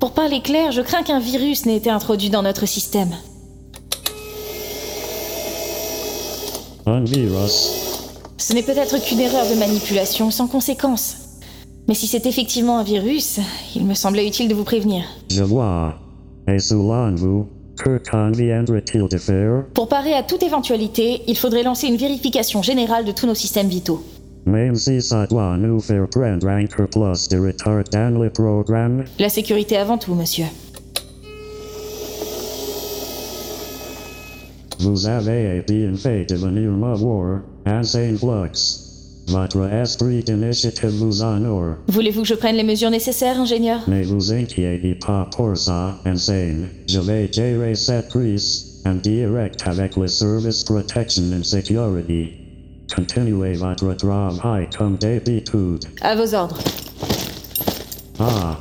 Pour 0.00 0.12
parler 0.12 0.40
clair, 0.40 0.72
je 0.72 0.80
crains 0.80 1.02
qu'un 1.02 1.20
virus 1.20 1.66
n'ait 1.66 1.76
été 1.76 1.90
introduit 1.90 2.30
dans 2.30 2.42
notre 2.42 2.64
système. 2.64 3.10
Un 6.86 7.04
virus. 7.04 7.70
Ce 8.38 8.54
n'est 8.54 8.62
peut-être 8.62 8.98
qu'une 9.04 9.20
erreur 9.20 9.46
de 9.46 9.56
manipulation 9.56 10.30
sans 10.30 10.46
conséquence. 10.46 11.16
Mais 11.86 11.92
si 11.94 12.06
c'est 12.06 12.24
effectivement 12.24 12.78
un 12.78 12.82
virus, 12.82 13.40
il 13.76 13.84
me 13.84 13.92
semblait 13.92 14.26
utile 14.26 14.48
de 14.48 14.54
vous 14.54 14.64
prévenir. 14.64 15.04
Je 15.30 15.42
vois. 15.42 15.96
Et 16.48 16.58
selon 16.58 17.14
vous, 17.14 17.46
que 17.76 18.00
conviendrait-il 18.10 19.06
de 19.06 19.18
faire? 19.18 19.64
Pour 19.74 19.88
parer 19.88 20.14
à 20.14 20.22
toute 20.22 20.42
éventualité, 20.42 21.20
il 21.28 21.36
faudrait 21.36 21.62
lancer 21.62 21.88
une 21.88 21.98
vérification 21.98 22.62
générale 22.62 23.04
de 23.04 23.12
tous 23.12 23.26
nos 23.26 23.34
systèmes 23.34 23.68
vitaux. 23.68 24.02
Même 24.46 24.74
si 24.74 25.00
ça 25.02 25.26
doit 25.26 25.56
nous 25.56 25.80
faire 25.80 26.08
prendre 26.08 26.48
un 26.48 26.66
peu 26.66 26.86
plus 26.86 27.28
de 27.28 27.38
retard 27.38 27.84
dans 27.92 28.18
le 28.22 28.30
programme, 28.30 29.04
La 29.18 29.28
sécurité 29.28 29.76
avant 29.76 29.98
tout, 29.98 30.14
monsieur. 30.14 30.46
vous 34.82 35.06
avez 35.06 35.62
bien 35.68 35.94
fait 35.94 36.24
de 36.28 36.36
venir 36.36 36.70
me 36.70 36.94
voir, 36.94 37.40
Insane 37.66 38.16
Flux. 38.16 38.86
Votre 39.28 39.70
esprit 39.72 40.22
d'initiative 40.24 40.88
vous 40.90 41.22
honore. 41.22 41.76
Voulez-vous 41.88 42.22
que 42.22 42.28
je 42.28 42.34
prenne 42.34 42.56
les 42.56 42.64
mesures 42.64 42.90
nécessaires, 42.90 43.38
ingénieur? 43.38 43.80
Ne 43.88 44.02
vous 44.02 44.32
inquiétez 44.32 44.94
pas 44.94 45.28
pour 45.36 45.56
ça, 45.56 45.98
Insane. 46.04 46.68
Je 46.88 46.98
vais 46.98 47.30
gérer 47.30 47.74
cette 47.74 48.08
crise 48.08 48.80
en 48.86 48.94
direct 48.94 49.60
avec 49.66 49.96
le 49.96 50.08
Service 50.08 50.64
Protection 50.64 51.24
and 51.38 51.44
Security. 51.44 52.39
Continuez 52.94 53.54
votre 53.54 53.94
travail 53.94 54.68
comme 54.76 54.96
d'habitude. 54.96 55.84
À 56.00 56.16
vos 56.16 56.34
ordres. 56.34 56.58
Ah, 58.18 58.56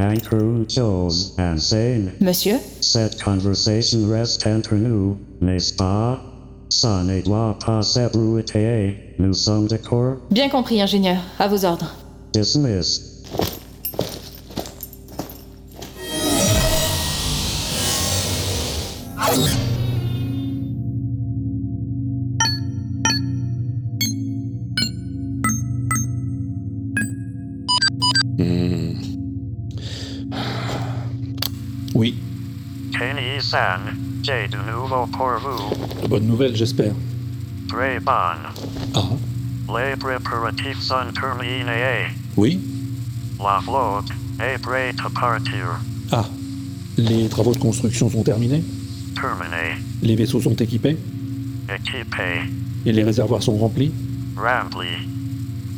une 0.00 0.68
chose, 0.68 1.34
Insane. 1.38 2.12
Monsieur? 2.20 2.56
Cette 2.80 3.22
conversation 3.22 4.08
reste 4.10 4.46
entre 4.46 4.74
nous, 4.74 5.16
n'est-ce 5.40 5.74
pas? 5.74 6.20
Ça 6.68 7.02
ne 7.02 7.20
doit 7.22 7.56
pas 7.64 7.82
s'ébruiter. 7.82 8.96
Nous 9.18 9.32
sommes 9.32 9.66
d'accord? 9.66 10.16
Bien 10.30 10.48
compris, 10.48 10.82
ingénieur. 10.82 11.18
À 11.38 11.48
vos 11.48 11.64
ordres. 11.64 11.94
Dismissed. 12.34 13.17
De 34.50 34.56
nouveau 34.70 35.06
pour 35.06 35.30
vous. 35.40 36.02
de 36.02 36.08
bonnes 36.08 36.26
nouvelles, 36.26 36.56
j'espère. 36.56 36.92
Très. 37.68 37.98
Ah, 38.06 39.02
Les 39.68 39.96
préparatifs 39.96 40.80
sont 40.80 40.94
terminés. 41.14 41.64
oui 42.36 42.60
La 43.38 43.60
flotte 43.62 44.10
est 44.40 44.58
prête 44.60 44.96
à 45.04 45.10
partir. 45.10 45.80
Ah, 46.12 46.24
les 46.96 47.28
travaux 47.28 47.52
de 47.52 47.58
construction 47.58 48.10
sont 48.10 48.22
terminés 48.22 48.64
Terminé. 49.14 49.80
Les 50.02 50.16
vaisseaux 50.16 50.40
sont 50.40 50.54
équipés 50.56 50.96
Équipé. 51.72 52.48
Et 52.86 52.92
les 52.92 53.02
réservoirs 53.04 53.42
sont 53.42 53.56
remplis 53.56 53.92
Rempli. 54.36 54.88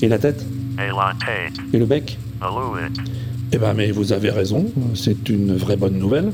Et 0.02 0.08
la 0.08 0.18
tête 0.18 0.44
Et 0.78 0.88
la 0.88 1.12
tête. 1.18 1.58
Et 1.72 1.78
le 1.78 1.86
bec 1.86 2.18
Alouette. 2.40 2.92
Eh 3.52 3.58
ben, 3.58 3.74
mais 3.74 3.90
vous 3.90 4.12
avez 4.12 4.30
raison, 4.30 4.64
c'est 4.94 5.28
une 5.28 5.56
vraie 5.56 5.76
bonne 5.76 5.98
nouvelle. 5.98 6.32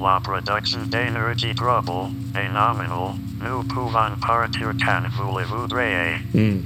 La 0.00 0.20
production 0.22 0.78
d'énergie 0.86 1.54
trouble 1.56 2.12
est 2.34 2.48
nominale. 2.52 3.14
Nous 3.40 3.62
pouvons 3.64 4.14
partir 4.20 4.72
quand 4.78 5.02
vous 5.16 5.38
le 5.38 5.44
voudrez. 5.44 6.18
Hmm. 6.32 6.60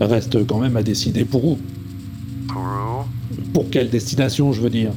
Reste 0.00 0.46
quand 0.46 0.60
même 0.60 0.76
à 0.76 0.82
décider 0.82 1.24
pour 1.24 1.44
où? 1.44 1.58
Pour 2.48 2.62
où? 2.62 3.04
Pour 3.52 3.68
quelle 3.70 3.90
destination, 3.90 4.52
je 4.52 4.60
veux 4.60 4.70
dire? 4.70 4.92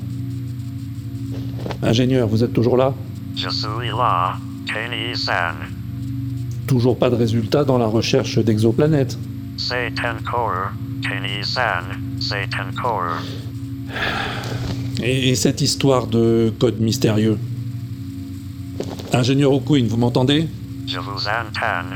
Ingénieur, 1.81 2.27
vous 2.27 2.43
êtes 2.43 2.53
toujours 2.53 2.77
là? 2.77 2.93
Je 3.35 3.49
suis 3.49 3.87
là, 3.87 4.35
Kenny-san. 4.67 5.55
Toujours 6.67 6.99
pas 6.99 7.09
de 7.09 7.15
résultat 7.15 7.63
dans 7.63 7.79
la 7.79 7.87
recherche 7.87 8.37
d'exoplanètes. 8.37 9.17
C'est 9.57 9.93
encore. 10.05 10.71
C'est 12.19 12.49
encore. 12.59 13.17
Et, 15.01 15.29
et 15.29 15.35
cette 15.35 15.61
histoire 15.61 16.05
de 16.05 16.53
code 16.59 16.79
mystérieux? 16.79 17.37
Ingénieur 19.13 19.51
O'Quinn, 19.51 19.87
vous 19.87 19.97
m'entendez? 19.97 20.47
Je 20.87 20.99
vous 20.99 21.27
entends. 21.27 21.87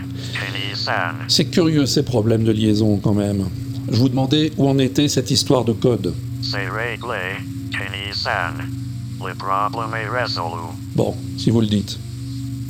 C'est 1.27 1.45
curieux 1.45 1.85
ces 1.85 2.03
problèmes 2.03 2.43
de 2.43 2.51
liaison 2.51 2.97
quand 2.97 3.13
même. 3.13 3.45
Je 3.89 3.97
vous 3.97 4.09
demandais 4.09 4.51
où 4.57 4.67
en 4.67 4.77
était 4.79 5.07
cette 5.07 5.31
histoire 5.31 5.63
de 5.65 5.73
code. 5.73 6.13
C'est 6.41 6.67
réglé. 6.69 7.37
Le 7.71 9.33
problème 9.33 9.89
est 9.95 10.09
résolu. 10.09 10.61
Bon, 10.95 11.15
si 11.37 11.49
vous 11.49 11.61
le 11.61 11.67
dites. 11.67 11.97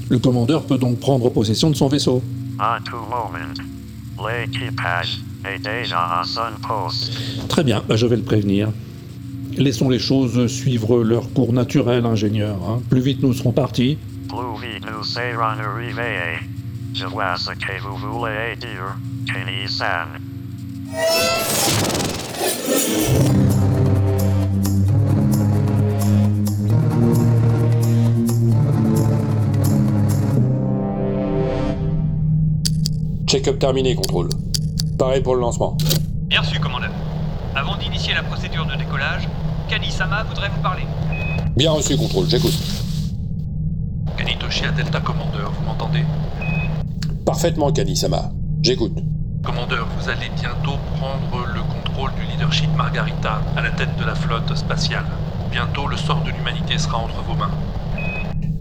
Le 0.10 0.20
commandeur 0.20 0.64
peut 0.66 0.78
donc 0.78 1.00
prendre 1.00 1.30
possession 1.30 1.70
de 1.70 1.76
son 1.76 1.88
vaisseau. 1.88 2.22
À 2.60 2.78
tout 2.86 2.96
moment. 2.96 4.30
L'équipage 4.30 5.20
est 5.44 5.60
déjà 5.60 6.20
à 6.20 6.24
son 6.24 6.42
poste. 6.68 7.12
Très 7.50 7.64
bien, 7.64 7.84
bah, 7.88 7.96
je 7.96 8.06
vais 8.06 8.16
le 8.16 8.22
prévenir. 8.24 8.70
Laissons 9.58 9.90
les 9.90 10.00
choses 10.00 10.48
suivre 10.48 11.04
leur 11.04 11.32
cours 11.34 11.54
naturel, 11.54 12.06
ingénieur. 12.06 12.58
hein. 12.68 12.82
Plus 12.90 13.02
vite 13.02 13.22
nous 13.24 13.34
serons 13.34 13.52
partis, 13.52 13.98
Plus 14.28 14.60
vite 14.62 14.86
nous 14.86 15.04
serons 15.04 15.60
arrivés. 15.60 16.40
Je 16.94 17.06
vois 17.06 17.36
ce 17.38 17.52
que 17.52 17.82
vous 17.82 17.96
voulez 17.98 18.56
dire, 18.56 18.96
Kenny-san. 19.28 20.08
Check-up 33.28 33.60
terminé, 33.60 33.96
contrôle. 33.96 34.30
Pareil 34.98 35.22
pour 35.22 35.36
le 35.36 35.42
lancement. 35.42 35.78
Bien 36.28 36.42
reçu, 36.42 36.60
commandeur. 36.60 36.92
Avant 37.56 37.78
d'initier 37.78 38.14
la 38.14 38.24
procédure 38.24 38.66
de 38.66 38.76
décollage, 38.76 39.28
Kani-sama 39.70 40.24
voudrait 40.24 40.50
vous 40.50 40.62
parler. 40.62 40.84
Bien 41.56 41.72
reçu, 41.72 41.98
contrôle, 41.98 42.30
j'écoute. 42.30 42.75
Delta 44.72 45.00
Commandeur, 45.00 45.52
vous 45.52 45.66
m'entendez 45.66 46.04
Parfaitement, 47.26 47.72
Kani-sama. 47.72 48.32
J'écoute. 48.62 48.98
Commandeur, 49.44 49.88
vous 50.00 50.10
allez 50.10 50.30
bientôt 50.40 50.78
prendre 50.98 51.46
le 51.54 51.62
contrôle 51.62 52.12
du 52.16 52.26
leadership 52.32 52.70
Margarita 52.76 53.42
à 53.56 53.62
la 53.62 53.72
tête 53.72 53.96
de 54.00 54.04
la 54.06 54.16
flotte 54.16 54.56
spatiale. 54.56 55.06
Bientôt, 55.52 55.88
le 55.88 55.98
sort 55.98 56.24
de 56.24 56.32
l'humanité 56.32 56.78
sera 56.78 56.98
entre 56.98 57.22
vos 57.24 57.36
mains. 57.36 57.52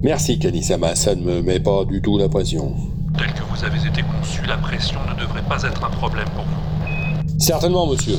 Merci, 0.02 0.38
Kani-sama. 0.38 0.94
Ça 0.94 1.14
ne 1.14 1.22
me 1.22 1.42
met 1.42 1.60
pas 1.60 1.84
du 1.84 2.02
tout 2.02 2.18
la 2.18 2.28
pression. 2.28 2.74
Tel 3.16 3.32
que 3.32 3.42
vous 3.50 3.64
avez 3.64 3.78
été 3.88 4.02
conçu, 4.02 4.42
la 4.46 4.56
pression 4.56 5.00
ne 5.08 5.20
devrait 5.20 5.42
pas 5.42 5.62
être 5.62 5.84
un 5.84 5.90
problème 5.90 6.28
pour 6.34 6.44
vous. 6.44 7.38
Certainement, 7.38 7.86
monsieur. 7.86 8.18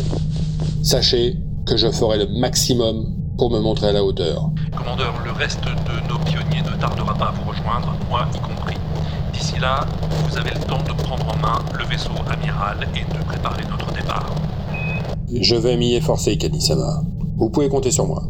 Sachez 0.84 1.38
que 1.66 1.78
je 1.78 1.90
ferai 1.91 2.18
le 2.20 2.28
maximum 2.40 3.14
pour 3.38 3.52
me 3.52 3.60
montrer 3.60 3.90
à 3.90 3.91
la 3.91 4.03
hauteur. 4.03 4.49
Commandeur, 4.76 5.14
le 5.24 5.32
reste 5.32 5.64
de 5.64 6.07
nos 6.10 6.20
pionniers 6.20 6.44
tardera 6.88 7.16
pas 7.16 7.26
à 7.26 7.32
vous 7.32 7.49
rejoindre, 7.49 7.95
moi 8.10 8.28
y 8.34 8.40
compris. 8.40 8.76
D'ici 9.34 9.60
là, 9.60 9.86
vous 10.28 10.38
avez 10.38 10.52
le 10.52 10.60
temps 10.60 10.84
de 10.84 10.94
prendre 11.02 11.28
en 11.28 11.38
main 11.38 11.60
le 11.78 11.84
vaisseau 11.86 12.12
amiral 12.30 12.88
et 12.95 13.12
de 13.12 13.24
préparer 13.24 13.64
notre 13.70 13.91
départ. 13.91 14.30
Je 15.34 15.56
vais 15.56 15.78
m'y 15.78 15.95
efforcer, 15.95 16.38
Kani-sama. 16.38 17.02
Vous 17.38 17.49
pouvez 17.49 17.70
compter 17.70 17.91
sur 17.91 18.06
moi. 18.06 18.24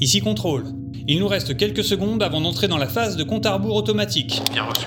Ici 0.00 0.20
contrôle. 0.20 0.64
Il 1.06 1.20
nous 1.20 1.28
reste 1.28 1.56
quelques 1.56 1.84
secondes 1.84 2.22
avant 2.22 2.40
d'entrer 2.40 2.66
dans 2.66 2.78
la 2.78 2.88
phase 2.88 3.16
de 3.16 3.22
compte 3.22 3.46
à 3.46 3.54
rebours 3.54 3.76
automatique. 3.76 4.42
Bien 4.52 4.64
reçu. 4.64 4.86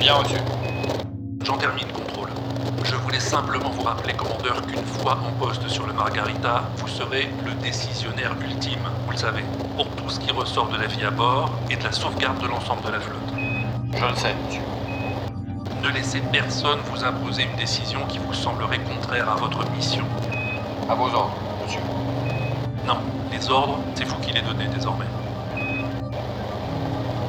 Bien 0.00 0.14
reçu. 0.14 0.36
J'en 1.44 1.58
termine, 1.58 1.86
voulais 3.14 3.30
simplement 3.30 3.70
vous 3.70 3.82
rappeler, 3.82 4.12
commandeur, 4.14 4.66
qu'une 4.66 4.84
fois 4.84 5.22
en 5.22 5.32
poste 5.38 5.68
sur 5.68 5.86
le 5.86 5.92
Margarita, 5.92 6.72
vous 6.78 6.88
serez 6.88 7.32
le 7.44 7.54
décisionnaire 7.62 8.34
ultime, 8.40 8.88
vous 9.04 9.12
le 9.12 9.16
savez, 9.16 9.44
pour 9.76 9.94
tout 9.94 10.08
ce 10.08 10.18
qui 10.18 10.32
ressort 10.32 10.68
de 10.68 10.76
la 10.76 10.86
vie 10.88 11.04
à 11.04 11.12
bord 11.12 11.60
et 11.70 11.76
de 11.76 11.84
la 11.84 11.92
sauvegarde 11.92 12.42
de 12.42 12.48
l'ensemble 12.48 12.84
de 12.84 12.90
la 12.90 12.98
flotte. 12.98 13.32
Je 13.94 14.04
le 14.04 14.16
sais, 14.16 14.34
monsieur. 14.44 14.64
Ne 15.80 15.90
laissez 15.90 16.22
personne 16.22 16.80
vous 16.80 17.04
imposer 17.04 17.44
une 17.44 17.56
décision 17.56 18.04
qui 18.06 18.18
vous 18.18 18.32
semblerait 18.32 18.82
contraire 18.82 19.28
à 19.28 19.36
votre 19.36 19.64
mission. 19.70 20.06
À 20.88 20.96
vos 20.96 21.14
ordres, 21.14 21.38
monsieur. 21.62 21.82
Non, 22.84 22.98
les 23.30 23.48
ordres, 23.48 23.84
c'est 23.94 24.06
vous 24.06 24.18
qui 24.18 24.32
les 24.32 24.42
donnez 24.42 24.66
désormais. 24.74 25.06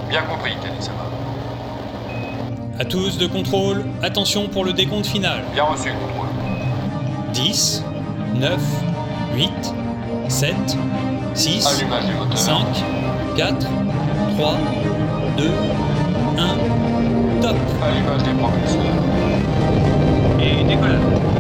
Bien 0.10 0.24
compris, 0.24 0.58
Kani-sama. 0.60 1.15
À 2.78 2.84
tous 2.84 3.18
de 3.18 3.26
contrôle, 3.26 3.86
attention 4.04 4.50
pour 4.50 4.66
le 4.66 4.74
décompte 4.74 5.06
final. 5.06 5.44
Bien 5.54 5.64
reçu, 5.64 5.92
contrôle. 5.94 6.28
10, 7.32 7.84
9, 8.36 8.60
8, 9.34 9.50
7, 10.28 10.54
6, 11.34 11.68
Allumage 11.68 12.06
des 12.06 12.14
moteurs. 12.14 12.38
5, 12.38 12.58
4, 13.38 13.68
3, 14.38 14.58
2, 15.38 15.52
1, 16.38 17.42
top 17.42 17.56
Allumage 17.82 18.24
des 18.24 18.34
propulseurs. 18.34 18.82
Et 20.42 20.64
décollage. 20.66 21.35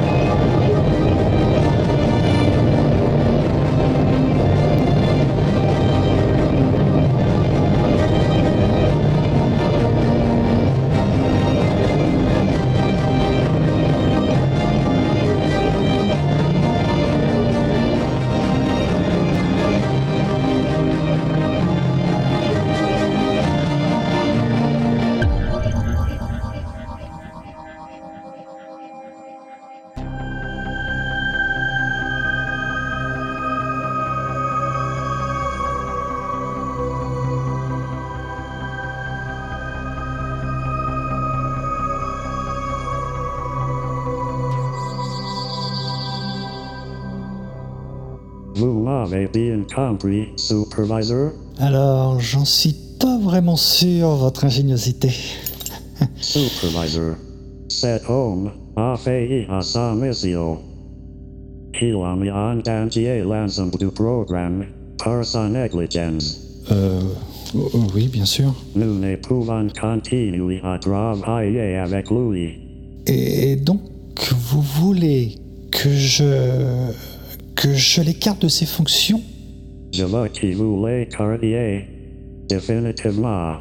Bien 49.24 49.64
compris, 49.74 50.28
supervisor? 50.36 51.32
Alors, 51.60 52.20
j'en 52.20 52.44
suis 52.44 52.76
pas 53.00 53.18
vraiment 53.18 53.56
sûr, 53.56 54.10
votre 54.10 54.44
ingéniosité. 54.44 55.10
Supervisor. 56.20 57.16
Cet 57.70 58.10
homme 58.10 58.52
a 58.76 58.98
failli 58.98 59.46
à 59.50 59.62
sa 59.62 59.96
mission. 59.96 60.60
Il 61.82 61.96
a 61.96 62.16
mis 62.16 62.30
en 62.30 62.56
danger 62.58 63.24
l'ensemble 63.24 63.78
du 63.78 63.88
programme 63.88 64.66
par 64.98 65.24
sa 65.24 65.48
négligence. 65.48 66.42
Euh. 66.72 67.02
Oui, 67.94 68.10
bien 68.10 68.26
sûr. 68.26 68.54
Nous 68.76 69.00
ne 69.00 69.16
pouvons 69.16 69.68
continuer 69.80 70.60
à 70.62 70.78
travailler 70.78 71.78
avec 71.78 72.10
lui. 72.12 72.60
Et 73.08 73.56
donc, 73.56 73.82
vous 74.52 74.62
voulez 74.62 75.38
que 75.72 75.90
je. 75.90 76.92
Que 77.56 77.74
je 77.74 78.02
l'écarte 78.02 78.42
de 78.42 78.48
ses 78.48 78.66
fonctions 78.66 79.22
Je 79.94 80.04
veux 80.04 80.28
qu'il 80.28 80.56
vous 80.56 80.86
l'écartiez. 80.86 81.86
Définitivement. 82.50 83.58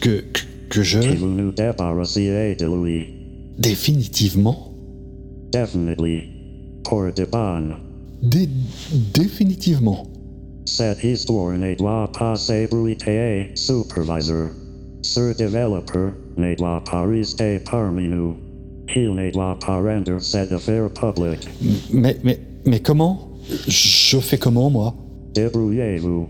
Que. 0.00 0.20
que, 0.20 0.42
que 0.68 0.82
je. 0.82 1.00
Que 1.00 1.16
vous 1.16 1.28
nous 1.28 1.52
débarrassiez 1.52 2.54
de 2.56 2.66
lui. 2.66 3.06
Définitivement 3.58 4.72
Definitely. 5.52 6.22
Pour 6.82 7.12
de 7.12 7.24
bon. 7.24 7.76
Dé. 8.22 8.48
définitivement. 9.14 10.06
Cette 10.66 11.04
histoire 11.04 11.56
ne 11.56 11.74
doit 11.74 12.10
pas 12.12 12.36
s'ébruiter, 12.36 13.50
supervisor. 13.54 14.48
Ce 15.02 15.36
développeur 15.36 16.12
ne 16.36 16.54
doit 16.56 16.82
pas 16.84 17.06
rester 17.06 17.60
parmi 17.60 18.08
nous. 18.08 18.34
Il 18.96 19.14
ne 19.14 19.30
doit 19.30 19.58
pas 19.58 19.80
rendre 19.80 20.18
cette 20.20 20.52
affaire 20.52 20.90
publique. 20.90 21.48
Mais. 21.92 22.16
mais. 22.24 22.53
Mais 22.66 22.80
comment 22.80 23.30
Je 23.68 24.18
fais 24.18 24.38
comment, 24.38 24.70
moi 24.70 24.94
Débrouillez-vous. 25.34 26.28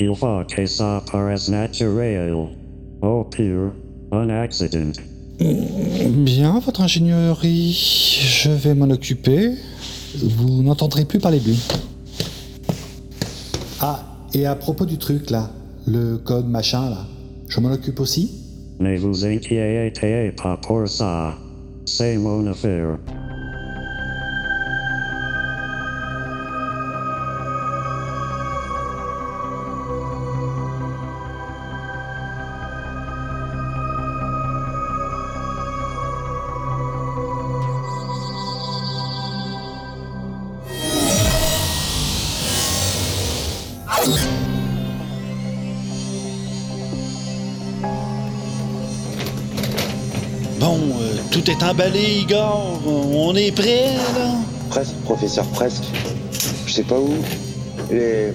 Il 0.00 0.14
faut 0.14 0.42
que 0.48 0.66
ça 0.66 1.02
paraisse 1.10 1.48
naturel. 1.48 2.34
Au 3.02 3.24
pire, 3.24 3.72
un 4.12 4.28
accident. 4.30 4.92
Bien, 5.40 6.58
votre 6.58 6.80
ingénierie. 6.80 7.72
Je 7.72 8.50
vais 8.50 8.74
m'en 8.74 8.90
occuper. 8.90 9.52
Vous 10.22 10.62
n'entendrez 10.62 11.04
plus 11.04 11.18
parler 11.18 11.40
de 11.40 11.46
lui. 11.50 11.58
Ah, 13.80 14.04
et 14.34 14.46
à 14.46 14.56
propos 14.56 14.86
du 14.86 14.98
truc 14.98 15.30
là, 15.30 15.50
le 15.86 16.16
code 16.18 16.48
machin 16.48 16.90
là, 16.90 17.06
je 17.48 17.60
m'en 17.60 17.70
occupe 17.72 18.00
aussi? 18.00 18.30
Ne 18.80 18.96
vous 18.98 19.24
inquiétez 19.24 20.32
pas 20.40 20.56
pour 20.56 20.88
ça. 20.88 21.34
C'est 21.84 22.16
mon 22.16 22.46
affaire. 22.46 22.98
Emballé, 51.68 52.20
Igor. 52.22 52.80
On 52.86 53.34
est 53.36 53.52
prêt, 53.52 53.94
là? 54.16 54.36
Presque, 54.70 54.94
professeur, 55.04 55.44
presque. 55.46 55.84
Je 56.66 56.72
sais 56.72 56.82
pas 56.82 56.98
où. 56.98 57.14
Les... 57.90 58.32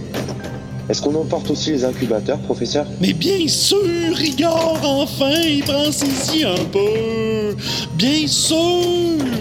Est-ce 0.90 1.02
qu'on 1.02 1.16
emporte 1.16 1.50
aussi 1.50 1.72
les 1.72 1.86
incubateurs, 1.86 2.40
professeur? 2.40 2.86
Mais 3.00 3.14
bien 3.14 3.48
sûr, 3.48 4.22
Igor, 4.22 4.78
enfin, 4.84 5.32
il 5.46 5.64
prend 5.64 5.86
ici 5.86 6.44
un 6.44 6.66
peu. 6.66 7.56
Bien 7.96 8.28
sûr. 8.28 8.58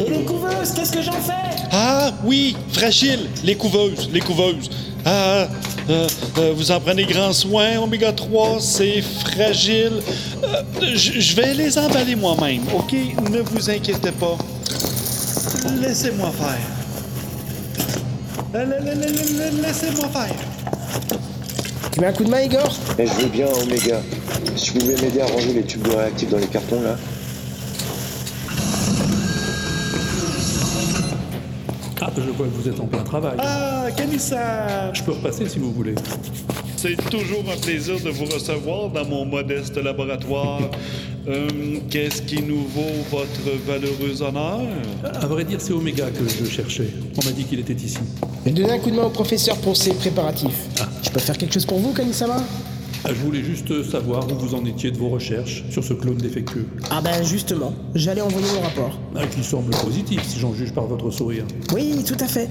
Et 0.06 0.10
les 0.10 0.24
couveuses, 0.24 0.72
qu'est-ce 0.74 0.92
que 0.92 1.02
j'en 1.02 1.12
fais? 1.12 1.32
Ah, 1.72 2.12
oui, 2.24 2.56
fragile, 2.72 3.20
les 3.42 3.56
couveuses, 3.56 4.08
les 4.12 4.20
couveuses. 4.20 4.70
Ah, 5.04 5.48
euh, 5.90 6.06
euh, 6.38 6.52
vous 6.56 6.70
en 6.70 6.80
prenez 6.80 7.04
grand 7.04 7.32
soin, 7.32 7.78
oméga 7.78 8.12
3, 8.12 8.58
c'est 8.60 9.02
fragile. 9.02 9.92
Euh, 10.44 10.62
je 10.94 11.36
vais 11.36 11.54
les 11.54 11.76
emballer 11.78 12.14
moi-même, 12.16 12.62
OK? 12.74 12.92
Ne 13.30 13.40
vous 13.40 13.70
inquiétez 13.70 14.12
pas. 14.12 14.36
Laissez-moi 15.80 16.30
faire. 16.30 16.58
La- 18.54 18.64
la- 18.64 18.78
la- 18.80 18.94
la- 18.94 19.66
Laissez-moi 19.68 20.08
faire. 20.08 20.34
Tu 21.92 22.00
mets 22.00 22.06
un 22.06 22.12
coup 22.12 22.24
de 22.24 22.30
main, 22.30 22.40
Igor? 22.40 22.74
Je 22.98 23.04
veux 23.22 23.28
bien, 23.28 23.46
Oméga. 23.62 24.00
Si 24.56 24.70
vous 24.70 24.80
pouvez 24.80 24.94
m'aider 25.02 25.20
à 25.20 25.26
ranger 25.26 25.52
les 25.52 25.62
tubes 25.62 25.82
de 25.86 25.90
réactifs 25.94 26.30
dans 26.30 26.38
les 26.38 26.46
cartons, 26.46 26.80
là. 26.82 26.96
Je 32.16 32.30
vois 32.30 32.46
que 32.46 32.52
vous 32.52 32.68
êtes 32.68 32.80
en 32.80 32.86
plein 32.86 33.02
travail. 33.02 33.36
Ah, 33.38 33.86
Kanissa! 33.96 34.92
Je 34.92 35.02
peux 35.02 35.12
repasser 35.12 35.48
si 35.48 35.58
vous 35.58 35.72
voulez. 35.72 35.94
C'est 36.76 36.96
toujours 37.10 37.44
un 37.52 37.60
plaisir 37.60 38.00
de 38.00 38.10
vous 38.10 38.24
recevoir 38.24 38.88
dans 38.90 39.04
mon 39.06 39.24
modeste 39.24 39.76
laboratoire. 39.76 40.60
Euh, 41.28 41.46
Qu'est-ce 41.88 42.22
qui 42.22 42.42
nous 42.42 42.64
vaut 42.74 43.04
votre 43.10 43.56
valeureux 43.66 44.22
honneur? 44.22 44.60
À 45.04 45.26
vrai 45.26 45.44
dire, 45.44 45.60
c'est 45.60 45.72
Omega 45.72 46.06
que 46.10 46.28
je 46.28 46.50
cherchais. 46.50 46.88
On 47.20 47.24
m'a 47.24 47.30
dit 47.32 47.44
qu'il 47.44 47.60
était 47.60 47.72
ici. 47.74 47.98
Je 48.44 48.50
vais 48.50 48.56
donner 48.60 48.72
un 48.72 48.78
coup 48.80 48.90
de 48.90 48.96
main 48.96 49.04
au 49.04 49.10
professeur 49.10 49.56
pour 49.58 49.76
ses 49.76 49.94
préparatifs. 49.94 50.66
Je 51.02 51.10
peux 51.10 51.20
faire 51.20 51.38
quelque 51.38 51.54
chose 51.54 51.66
pour 51.66 51.78
vous, 51.78 51.92
Kanisama 51.92 52.38
Ah, 52.38 52.42
Je 53.08 53.14
voulais 53.14 53.42
juste 53.42 53.82
savoir 53.82 54.30
où 54.30 54.34
vous 54.36 54.54
en 54.54 54.64
étiez 54.64 54.90
de 54.92 54.96
vos 54.96 55.08
recherches 55.08 55.64
sur 55.70 55.82
ce 55.82 55.92
clone 55.92 56.16
défectueux. 56.18 56.66
Ah 56.90 57.00
ben 57.02 57.22
justement, 57.24 57.74
j'allais 57.94 58.20
envoyer 58.20 58.46
mon 58.54 58.60
rapport. 58.60 58.98
Ah, 59.16 59.26
qui 59.26 59.42
semble 59.42 59.70
positif 59.70 60.22
si 60.22 60.38
j'en 60.38 60.54
juge 60.54 60.72
par 60.72 60.86
votre 60.86 61.10
sourire. 61.10 61.44
Oui, 61.72 62.04
tout 62.06 62.16
à 62.20 62.26
fait. 62.28 62.48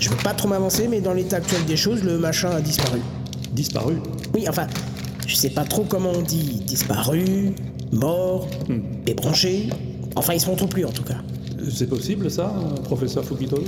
Je 0.00 0.10
veux 0.10 0.16
pas 0.16 0.34
trop 0.34 0.48
m'avancer, 0.48 0.88
mais 0.88 1.00
dans 1.00 1.14
l'état 1.14 1.36
actuel 1.36 1.64
des 1.66 1.76
choses, 1.76 2.02
le 2.02 2.18
machin 2.18 2.50
a 2.50 2.60
disparu. 2.60 2.98
Disparu 3.52 3.94
Oui, 4.34 4.46
enfin, 4.48 4.66
je 5.26 5.36
sais 5.36 5.50
pas 5.50 5.64
trop 5.64 5.84
comment 5.84 6.10
on 6.10 6.22
dit. 6.22 6.60
Disparu, 6.66 7.52
mort, 7.92 8.48
débranché. 9.06 9.68
Enfin, 10.16 10.34
ils 10.34 10.40
se 10.40 10.46
montrent 10.48 10.68
plus 10.68 10.84
en 10.84 10.90
tout 10.90 11.04
cas. 11.04 11.18
C'est 11.70 11.88
possible 11.88 12.30
ça, 12.30 12.52
professeur 12.84 13.24
Fukito 13.24 13.62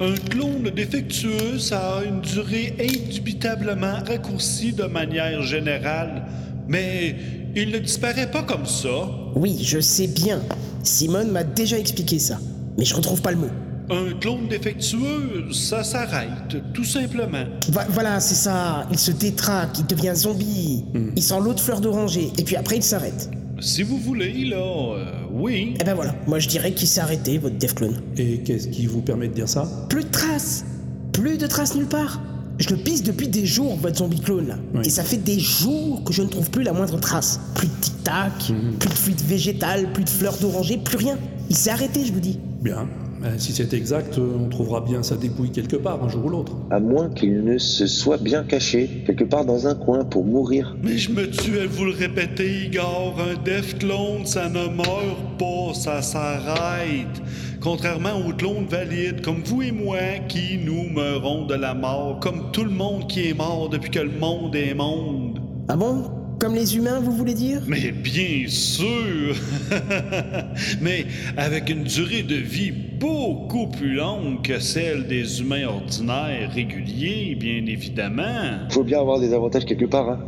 Un 0.00 0.14
clone 0.30 0.70
défectueux, 0.74 1.58
ça 1.58 1.98
a 1.98 2.04
une 2.04 2.20
durée 2.20 2.74
indubitablement 2.80 3.98
raccourcie 4.06 4.72
de 4.72 4.84
manière 4.84 5.42
générale. 5.42 6.24
Mais 6.68 7.16
il 7.54 7.70
ne 7.70 7.78
disparaît 7.78 8.30
pas 8.30 8.42
comme 8.42 8.66
ça. 8.66 9.08
Oui, 9.36 9.58
je 9.62 9.80
sais 9.80 10.06
bien. 10.06 10.40
Simone 10.82 11.30
m'a 11.30 11.44
déjà 11.44 11.78
expliqué 11.78 12.18
ça. 12.18 12.38
Mais 12.78 12.84
je 12.84 12.94
retrouve 12.94 13.20
pas 13.22 13.30
le 13.30 13.38
mot. 13.38 13.50
Un 13.90 14.18
clone 14.18 14.48
défectueux, 14.48 15.52
ça 15.52 15.84
s'arrête, 15.84 16.56
tout 16.72 16.84
simplement. 16.84 17.44
Va- 17.68 17.86
voilà, 17.90 18.18
c'est 18.20 18.34
ça. 18.34 18.86
Il 18.90 18.98
se 18.98 19.10
détraque, 19.12 19.78
il 19.78 19.86
devient 19.86 20.12
zombie. 20.14 20.84
Il 21.14 21.22
sent 21.22 21.34
l'eau 21.42 21.52
de 21.52 21.60
fleur 21.60 21.80
d'oranger. 21.82 22.32
Et 22.38 22.42
puis 22.44 22.56
après, 22.56 22.76
il 22.76 22.82
s'arrête. 22.82 23.30
Si 23.64 23.82
vous 23.82 23.96
voulez, 23.96 24.44
là, 24.44 24.56
euh, 24.58 25.04
oui. 25.32 25.74
Eh 25.80 25.84
ben 25.84 25.94
voilà, 25.94 26.14
moi 26.26 26.38
je 26.38 26.48
dirais 26.48 26.72
qu'il 26.74 26.86
s'est 26.86 27.00
arrêté, 27.00 27.38
votre 27.38 27.56
Def 27.56 27.74
Clone. 27.74 27.98
Et 28.18 28.40
qu'est-ce 28.40 28.68
qui 28.68 28.86
vous 28.86 29.00
permet 29.00 29.26
de 29.26 29.32
dire 29.32 29.48
ça? 29.48 29.66
Plus 29.88 30.04
de 30.04 30.10
traces 30.10 30.66
Plus 31.12 31.38
de 31.38 31.46
traces 31.46 31.74
nulle 31.74 31.86
part 31.86 32.20
Je 32.58 32.68
le 32.68 32.76
pisse 32.76 33.02
depuis 33.02 33.26
des 33.26 33.46
jours, 33.46 33.76
votre 33.76 33.96
zombie 33.96 34.20
clone 34.20 34.48
là. 34.48 34.58
Oui. 34.74 34.82
Et 34.84 34.90
ça 34.90 35.02
fait 35.02 35.16
des 35.16 35.40
jours 35.40 36.04
que 36.04 36.12
je 36.12 36.20
ne 36.20 36.28
trouve 36.28 36.50
plus 36.50 36.62
la 36.62 36.74
moindre 36.74 37.00
trace. 37.00 37.40
Plus 37.54 37.68
de 37.68 37.72
tic-tac, 37.80 38.52
plus 38.78 38.88
de 38.88 38.94
fluide 38.94 39.22
végétal, 39.22 39.92
plus 39.94 40.04
de 40.04 40.10
fleurs 40.10 40.36
d'oranger, 40.36 40.76
plus 40.76 40.98
rien. 40.98 41.18
Il 41.48 41.56
s'est 41.56 41.70
arrêté, 41.70 42.04
je 42.04 42.12
vous 42.12 42.20
dis. 42.20 42.38
Bien. 42.60 42.86
Euh, 43.22 43.34
Si 43.38 43.52
c'est 43.52 43.72
exact, 43.74 44.18
euh, 44.18 44.36
on 44.38 44.48
trouvera 44.48 44.80
bien 44.80 45.02
sa 45.02 45.16
dépouille 45.16 45.50
quelque 45.50 45.76
part, 45.76 46.02
un 46.02 46.08
jour 46.08 46.24
ou 46.26 46.28
l'autre. 46.28 46.52
À 46.70 46.80
moins 46.80 47.08
qu'il 47.10 47.44
ne 47.44 47.58
se 47.58 47.86
soit 47.86 48.18
bien 48.18 48.42
caché, 48.44 48.88
quelque 49.06 49.24
part 49.24 49.44
dans 49.44 49.66
un 49.66 49.74
coin 49.74 50.04
pour 50.04 50.24
mourir. 50.24 50.76
Mais 50.82 50.98
je 50.98 51.10
me 51.10 51.28
tue 51.30 51.58
à 51.58 51.66
vous 51.66 51.84
le 51.84 51.92
répéter, 51.92 52.64
Igor. 52.66 53.16
Un 53.20 53.42
Def 53.44 53.78
clone, 53.78 54.24
ça 54.26 54.48
ne 54.48 54.66
meurt 54.68 55.38
pas, 55.38 55.74
ça 55.74 56.02
s'arrête. 56.02 57.22
Contrairement 57.60 58.18
aux 58.26 58.32
clones 58.32 58.66
valides 58.68 59.22
comme 59.22 59.42
vous 59.42 59.62
et 59.62 59.72
moi 59.72 59.98
qui 60.28 60.58
nous 60.58 60.90
meurons 60.90 61.46
de 61.46 61.54
la 61.54 61.72
mort, 61.72 62.20
comme 62.20 62.50
tout 62.52 62.64
le 62.64 62.70
monde 62.70 63.06
qui 63.08 63.28
est 63.30 63.34
mort 63.34 63.70
depuis 63.70 63.90
que 63.90 64.00
le 64.00 64.18
monde 64.18 64.54
est 64.54 64.74
monde. 64.74 65.40
Ah 65.68 65.76
bon? 65.76 66.23
Comme 66.38 66.54
les 66.54 66.76
humains, 66.76 67.00
vous 67.00 67.12
voulez 67.12 67.34
dire? 67.34 67.62
Mais 67.66 67.92
bien 67.92 68.44
sûr 68.48 69.36
Mais 70.80 71.06
avec 71.36 71.70
une 71.70 71.84
durée 71.84 72.22
de 72.22 72.34
vie 72.34 72.72
beaucoup 72.72 73.66
plus 73.68 73.94
longue 73.94 74.42
que 74.42 74.58
celle 74.58 75.06
des 75.06 75.40
humains 75.40 75.66
ordinaires 75.66 76.50
réguliers, 76.52 77.36
bien 77.38 77.64
évidemment. 77.66 78.68
Faut 78.70 78.84
bien 78.84 79.00
avoir 79.00 79.20
des 79.20 79.32
avantages 79.32 79.64
quelque 79.64 79.86
part, 79.86 80.10
hein. 80.10 80.18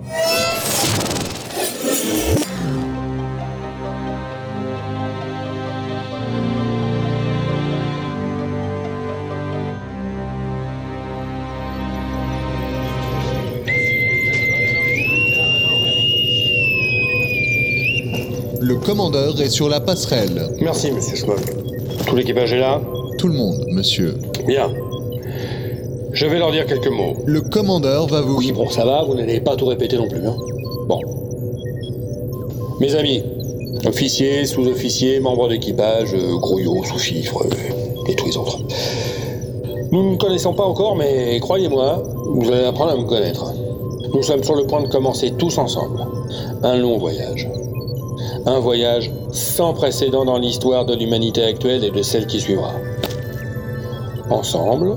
Commandeur 18.87 19.41
est 19.41 19.49
sur 19.49 19.69
la 19.69 19.81
passerelle. 19.81 20.49
Merci, 20.61 20.93
monsieur 20.93 21.17
Schmock. 21.17 21.41
Tout 22.07 22.15
l'équipage 22.15 22.53
est 22.53 22.61
là 22.61 22.81
Tout 23.19 23.27
le 23.27 23.35
monde, 23.35 23.65
monsieur. 23.73 24.15
Bien. 24.47 24.71
Je 26.13 26.25
vais 26.25 26.39
leur 26.39 26.53
dire 26.53 26.67
quelques 26.67 26.87
mots. 26.87 27.15
Le 27.27 27.41
commandeur 27.41 28.07
va 28.07 28.21
vous... 28.21 28.37
Oui, 28.37 28.53
bon, 28.53 28.71
ça 28.71 28.85
va, 28.85 29.03
vous 29.03 29.15
n'allez 29.15 29.41
pas 29.41 29.57
tout 29.57 29.67
répéter 29.67 29.97
non 29.97 30.07
plus. 30.07 30.25
Hein. 30.25 30.37
Bon. 30.87 31.01
Mes 32.79 32.95
amis, 32.95 33.25
officiers, 33.85 34.47
sous-officiers, 34.47 35.19
membres 35.19 35.49
d'équipage, 35.49 36.15
euh, 36.15 36.37
grouillots, 36.37 36.85
sous-fifres 36.85 37.43
euh, 37.45 38.09
et 38.09 38.15
tous 38.15 38.27
les 38.27 38.37
autres. 38.37 38.61
Nous 39.91 40.05
ne 40.05 40.11
nous 40.11 40.17
connaissons 40.17 40.55
pas 40.55 40.65
encore, 40.65 40.95
mais 40.95 41.41
croyez-moi, 41.41 42.05
vous 42.37 42.53
allez 42.53 42.67
apprendre 42.67 42.93
à 42.93 42.97
me 42.97 43.05
connaître. 43.05 43.53
Nous 44.15 44.23
sommes 44.23 44.45
sur 44.45 44.55
le 44.55 44.65
point 44.65 44.81
de 44.81 44.89
commencer 44.89 45.33
tous 45.37 45.59
ensemble. 45.59 46.07
Un 46.63 46.77
long 46.77 46.99
voyage. 46.99 47.49
Un 48.49 48.61
voyage 48.61 49.11
sans 49.33 49.75
précédent 49.75 50.25
dans 50.25 50.39
l'histoire 50.39 50.85
de 50.85 50.95
l'humanité 50.95 51.43
actuelle 51.43 51.83
et 51.83 51.91
de 51.91 52.01
celle 52.01 52.29
qui 52.29 52.41
suivra. 52.41 52.71
Ensemble, 54.31 54.97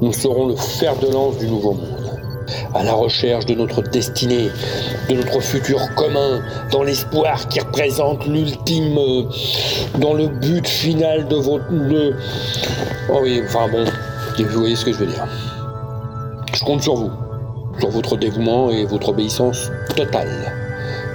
nous 0.00 0.14
serons 0.14 0.46
le 0.46 0.56
fer 0.56 0.96
de 0.96 1.12
lance 1.12 1.36
du 1.36 1.46
nouveau 1.46 1.72
monde, 1.72 2.10
à 2.74 2.82
la 2.82 2.94
recherche 2.94 3.44
de 3.44 3.54
notre 3.54 3.82
destinée, 3.82 4.48
de 5.10 5.14
notre 5.14 5.40
futur 5.40 5.78
commun, 5.94 6.40
dans 6.72 6.82
l'espoir 6.82 7.46
qui 7.48 7.60
représente 7.60 8.26
l'ultime, 8.26 8.96
euh, 8.96 9.24
dans 9.98 10.14
le 10.14 10.28
but 10.28 10.66
final 10.66 11.28
de 11.28 11.36
votre... 11.36 11.66
Oh 13.12 13.18
oui, 13.22 13.42
enfin 13.44 13.68
bon, 13.68 13.84
vous 14.38 14.58
voyez 14.58 14.74
ce 14.74 14.86
que 14.86 14.92
je 14.94 14.98
veux 15.00 15.06
dire. 15.06 15.28
Je 16.54 16.64
compte 16.64 16.82
sur 16.82 16.94
vous, 16.94 17.10
sur 17.78 17.90
votre 17.90 18.16
dévouement 18.16 18.70
et 18.70 18.86
votre 18.86 19.10
obéissance 19.10 19.70
totale 19.94 20.65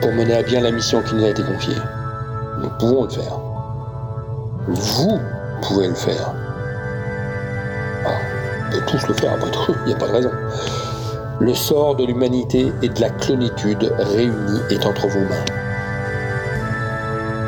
pour 0.01 0.11
mener 0.11 0.33
à 0.33 0.43
bien 0.43 0.61
la 0.61 0.71
mission 0.71 1.01
qui 1.03 1.15
nous 1.15 1.25
a 1.25 1.29
été 1.29 1.43
confiée. 1.43 1.75
Nous 2.59 2.69
pouvons 2.79 3.03
le 3.03 3.09
faire. 3.09 3.39
Vous 4.67 5.19
pouvez 5.61 5.87
le 5.87 5.95
faire. 5.95 6.33
Ah, 8.05 8.19
on 8.73 8.91
tous 8.91 9.07
le 9.07 9.13
faire 9.13 9.33
après 9.33 9.51
tout, 9.51 9.75
il 9.85 9.87
n'y 9.87 9.93
a 9.93 9.97
pas 9.97 10.07
de 10.07 10.13
raison. 10.13 10.31
Le 11.39 11.53
sort 11.53 11.95
de 11.95 12.05
l'humanité 12.05 12.71
et 12.81 12.89
de 12.89 13.01
la 13.01 13.09
clonitude 13.09 13.91
réunis 13.97 14.61
est 14.69 14.85
entre 14.85 15.07
vos 15.07 15.19
mains. 15.19 15.45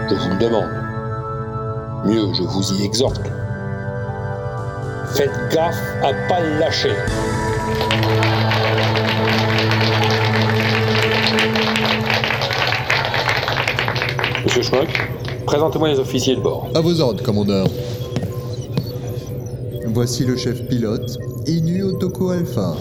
Je 0.10 0.16
vous 0.16 0.30
le 0.30 0.38
demande. 0.38 0.70
Mieux, 2.06 2.34
je 2.34 2.44
vous 2.44 2.74
y 2.74 2.86
exhorte. 2.86 3.22
Faites 5.14 5.32
gaffe 5.52 5.82
à 6.04 6.14
pas 6.28 6.40
le 6.42 6.60
lâcher. 6.60 6.96
Présentez-moi 15.46 15.90
les 15.90 16.00
officiers 16.00 16.36
de 16.36 16.42
bord. 16.42 16.68
À 16.74 16.82
vos 16.82 17.00
ordres, 17.00 17.22
commandeur. 17.22 17.68
Voici 19.88 20.26
le 20.26 20.36
chef 20.36 20.68
pilote, 20.68 21.18
Inu 21.46 21.84
Otoko 21.84 22.32
Alpha. 22.32 22.76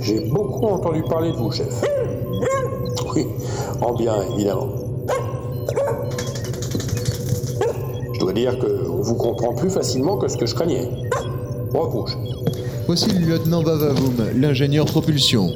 J'ai 0.00 0.28
beaucoup 0.28 0.66
entendu 0.66 1.02
parler 1.02 1.30
de 1.30 1.36
vous, 1.36 1.52
chef. 1.52 1.84
Oui, 3.14 3.26
en 3.80 3.94
bien, 3.94 4.14
évidemment. 4.34 4.68
Je 8.14 8.18
dois 8.18 8.32
dire 8.32 8.58
qu'on 8.58 9.02
vous 9.02 9.14
comprend 9.14 9.54
plus 9.54 9.70
facilement 9.70 10.16
que 10.16 10.26
ce 10.26 10.36
que 10.36 10.46
je 10.46 10.54
craignais. 10.54 10.88
Repos, 11.72 12.06
chef. 12.06 12.18
Voici 12.86 13.10
le 13.10 13.24
lieutenant 13.24 13.62
Vavavoum, 13.62 14.16
l'ingénieur 14.34 14.86
propulsion. 14.86 15.52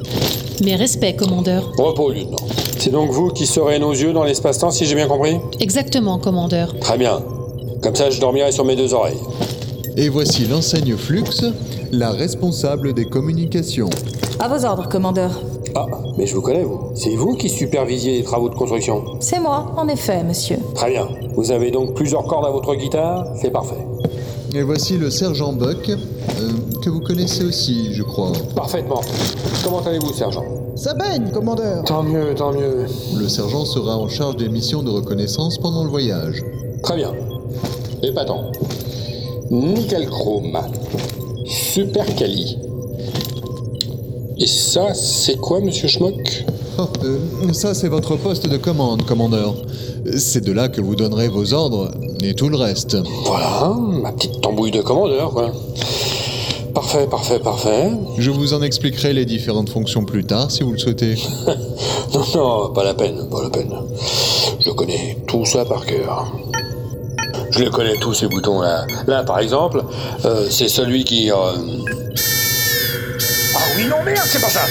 Mes 0.61 0.75
respects, 0.75 1.15
commandeur. 1.17 1.71
Repos, 1.77 2.11
lieutenant. 2.11 2.37
C'est 2.77 2.91
donc 2.91 3.09
vous 3.11 3.29
qui 3.29 3.45
serez 3.45 3.79
nos 3.79 3.91
yeux 3.91 4.13
dans 4.13 4.23
l'espace-temps, 4.23 4.71
si 4.71 4.85
j'ai 4.85 4.95
bien 4.95 5.07
compris 5.07 5.37
Exactement, 5.59 6.19
commandeur. 6.19 6.77
Très 6.79 6.97
bien. 6.97 7.21
Comme 7.81 7.95
ça, 7.95 8.09
je 8.09 8.19
dormirai 8.19 8.51
sur 8.51 8.63
mes 8.65 8.75
deux 8.75 8.93
oreilles. 8.93 9.17
Et 9.97 10.09
voici 10.09 10.45
l'enseigne 10.45 10.95
Flux, 10.95 11.23
la 11.91 12.11
responsable 12.11 12.93
des 12.93 13.05
communications. 13.05 13.89
À 14.39 14.47
vos 14.47 14.65
ordres, 14.65 14.87
commandeur. 14.89 15.31
Ah, 15.75 15.87
mais 16.17 16.27
je 16.27 16.35
vous 16.35 16.41
connais, 16.41 16.63
vous. 16.63 16.91
C'est 16.95 17.15
vous 17.15 17.35
qui 17.35 17.49
supervisiez 17.49 18.17
les 18.17 18.23
travaux 18.23 18.49
de 18.49 18.55
construction. 18.55 19.03
C'est 19.19 19.39
moi, 19.39 19.71
en 19.75 19.87
effet, 19.87 20.23
monsieur. 20.23 20.57
Très 20.75 20.91
bien. 20.91 21.07
Vous 21.35 21.51
avez 21.51 21.71
donc 21.71 21.95
plusieurs 21.95 22.25
cordes 22.25 22.45
à 22.45 22.51
votre 22.51 22.75
guitare 22.75 23.25
C'est 23.41 23.49
parfait. 23.51 23.83
Et 24.53 24.61
voici 24.61 24.97
le 24.97 25.09
sergent 25.09 25.51
Buck, 25.51 25.89
euh, 25.89 26.51
que 26.83 26.89
vous 26.91 26.99
connaissez 26.99 27.43
aussi, 27.43 27.91
je 27.93 28.03
crois. 28.03 28.31
Parfaitement. 28.55 29.01
Comment 29.63 29.79
allez-vous, 29.81 30.13
sergent 30.13 30.43
Ça 30.75 30.93
baigne, 30.93 31.29
commandeur. 31.31 31.83
Tant 31.85 32.03
mieux, 32.03 32.33
tant 32.35 32.51
mieux. 32.51 32.85
Le 33.17 33.27
sergent 33.29 33.65
sera 33.65 33.97
en 33.97 34.09
charge 34.09 34.35
des 34.37 34.49
missions 34.49 34.83
de 34.83 34.89
reconnaissance 34.89 35.57
pendant 35.57 35.83
le 35.83 35.89
voyage. 35.89 36.43
Très 36.83 36.97
bien. 36.97 37.13
Épatant. 38.01 38.51
Nickel 39.49 40.07
chrome. 40.09 40.57
Super 41.45 42.05
quali. 42.15 42.57
Et 44.37 44.47
ça, 44.47 44.93
c'est 44.93 45.37
quoi, 45.37 45.59
monsieur 45.61 45.87
Schmock 45.87 46.45
Oh, 46.79 46.87
euh, 47.03 47.19
ça, 47.53 47.75
c'est 47.75 47.87
votre 47.87 48.15
poste 48.15 48.47
de 48.49 48.57
commande, 48.57 49.05
commandeur. 49.05 49.53
C'est 50.17 50.43
de 50.43 50.51
là 50.51 50.69
que 50.69 50.81
vous 50.81 50.95
donnerez 50.95 51.27
vos 51.27 51.53
ordres 51.53 51.91
et 52.23 52.33
tout 52.33 52.49
le 52.49 52.57
reste. 52.57 52.97
Voilà, 53.25 53.75
ma 53.77 54.11
petite 54.11 54.41
tambouille 54.41 54.71
de 54.71 54.81
commandeur, 54.81 55.29
quoi. 55.31 55.51
Parfait, 56.93 57.07
parfait, 57.09 57.39
parfait. 57.39 57.89
Je 58.19 58.29
vous 58.29 58.53
en 58.53 58.61
expliquerai 58.61 59.13
les 59.13 59.25
différentes 59.25 59.69
fonctions 59.69 60.05
plus 60.05 60.23
tard, 60.25 60.51
si 60.51 60.61
vous 60.61 60.73
le 60.73 60.77
souhaitez. 60.77 61.15
Non, 62.13 62.23
non, 62.35 62.69
pas 62.71 62.83
la 62.83 62.93
peine, 62.93 63.27
pas 63.31 63.41
la 63.41 63.49
peine. 63.49 63.73
Je 64.59 64.69
connais 64.69 65.17
tout 65.27 65.43
ça 65.43 65.65
par 65.65 65.83
cœur. 65.87 66.31
Je 67.49 67.63
les 67.63 67.71
connais 67.71 67.95
tous 67.95 68.13
ces 68.13 68.27
boutons 68.27 68.61
là. 68.61 68.85
Par 69.25 69.39
exemple, 69.39 69.83
euh, 70.23 70.45
c'est 70.51 70.67
celui 70.67 71.03
qui. 71.03 71.31
euh, 71.31 71.35
Ah 73.55 73.59
oui, 73.75 73.85
non, 73.89 74.03
merde, 74.05 74.19
c'est 74.25 74.39
pas 74.41 74.49
ça. 74.49 74.61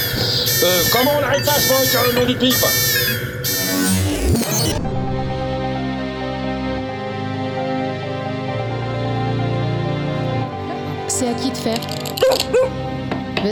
Euh, 0.63 0.81
comment 0.93 1.11
on 1.19 1.23
arrête 1.23 1.43
ça, 1.45 1.55
je 1.59 1.89
sur 1.89 1.99
le 2.07 2.21
nom 2.21 2.25
du 2.25 2.35
pipe 2.37 2.55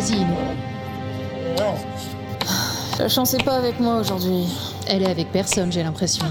Vas-y. 0.02 0.26
La 2.98 3.08
chance 3.08 3.34
est 3.36 3.44
pas 3.44 3.56
avec 3.58 3.80
moi 3.80 4.00
aujourd'hui. 4.00 4.46
Elle 4.88 5.04
est 5.04 5.10
avec 5.10 5.32
personne, 5.32 5.72
j'ai 5.72 5.84
l'impression. 5.84 6.26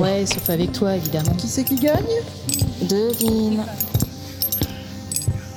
Ouais, 0.00 0.24
sauf 0.26 0.48
avec 0.48 0.72
toi, 0.72 0.96
évidemment. 0.96 1.32
Qui 1.36 1.48
c'est 1.48 1.64
qui 1.64 1.76
gagne? 1.76 2.04
Devine. 2.82 3.62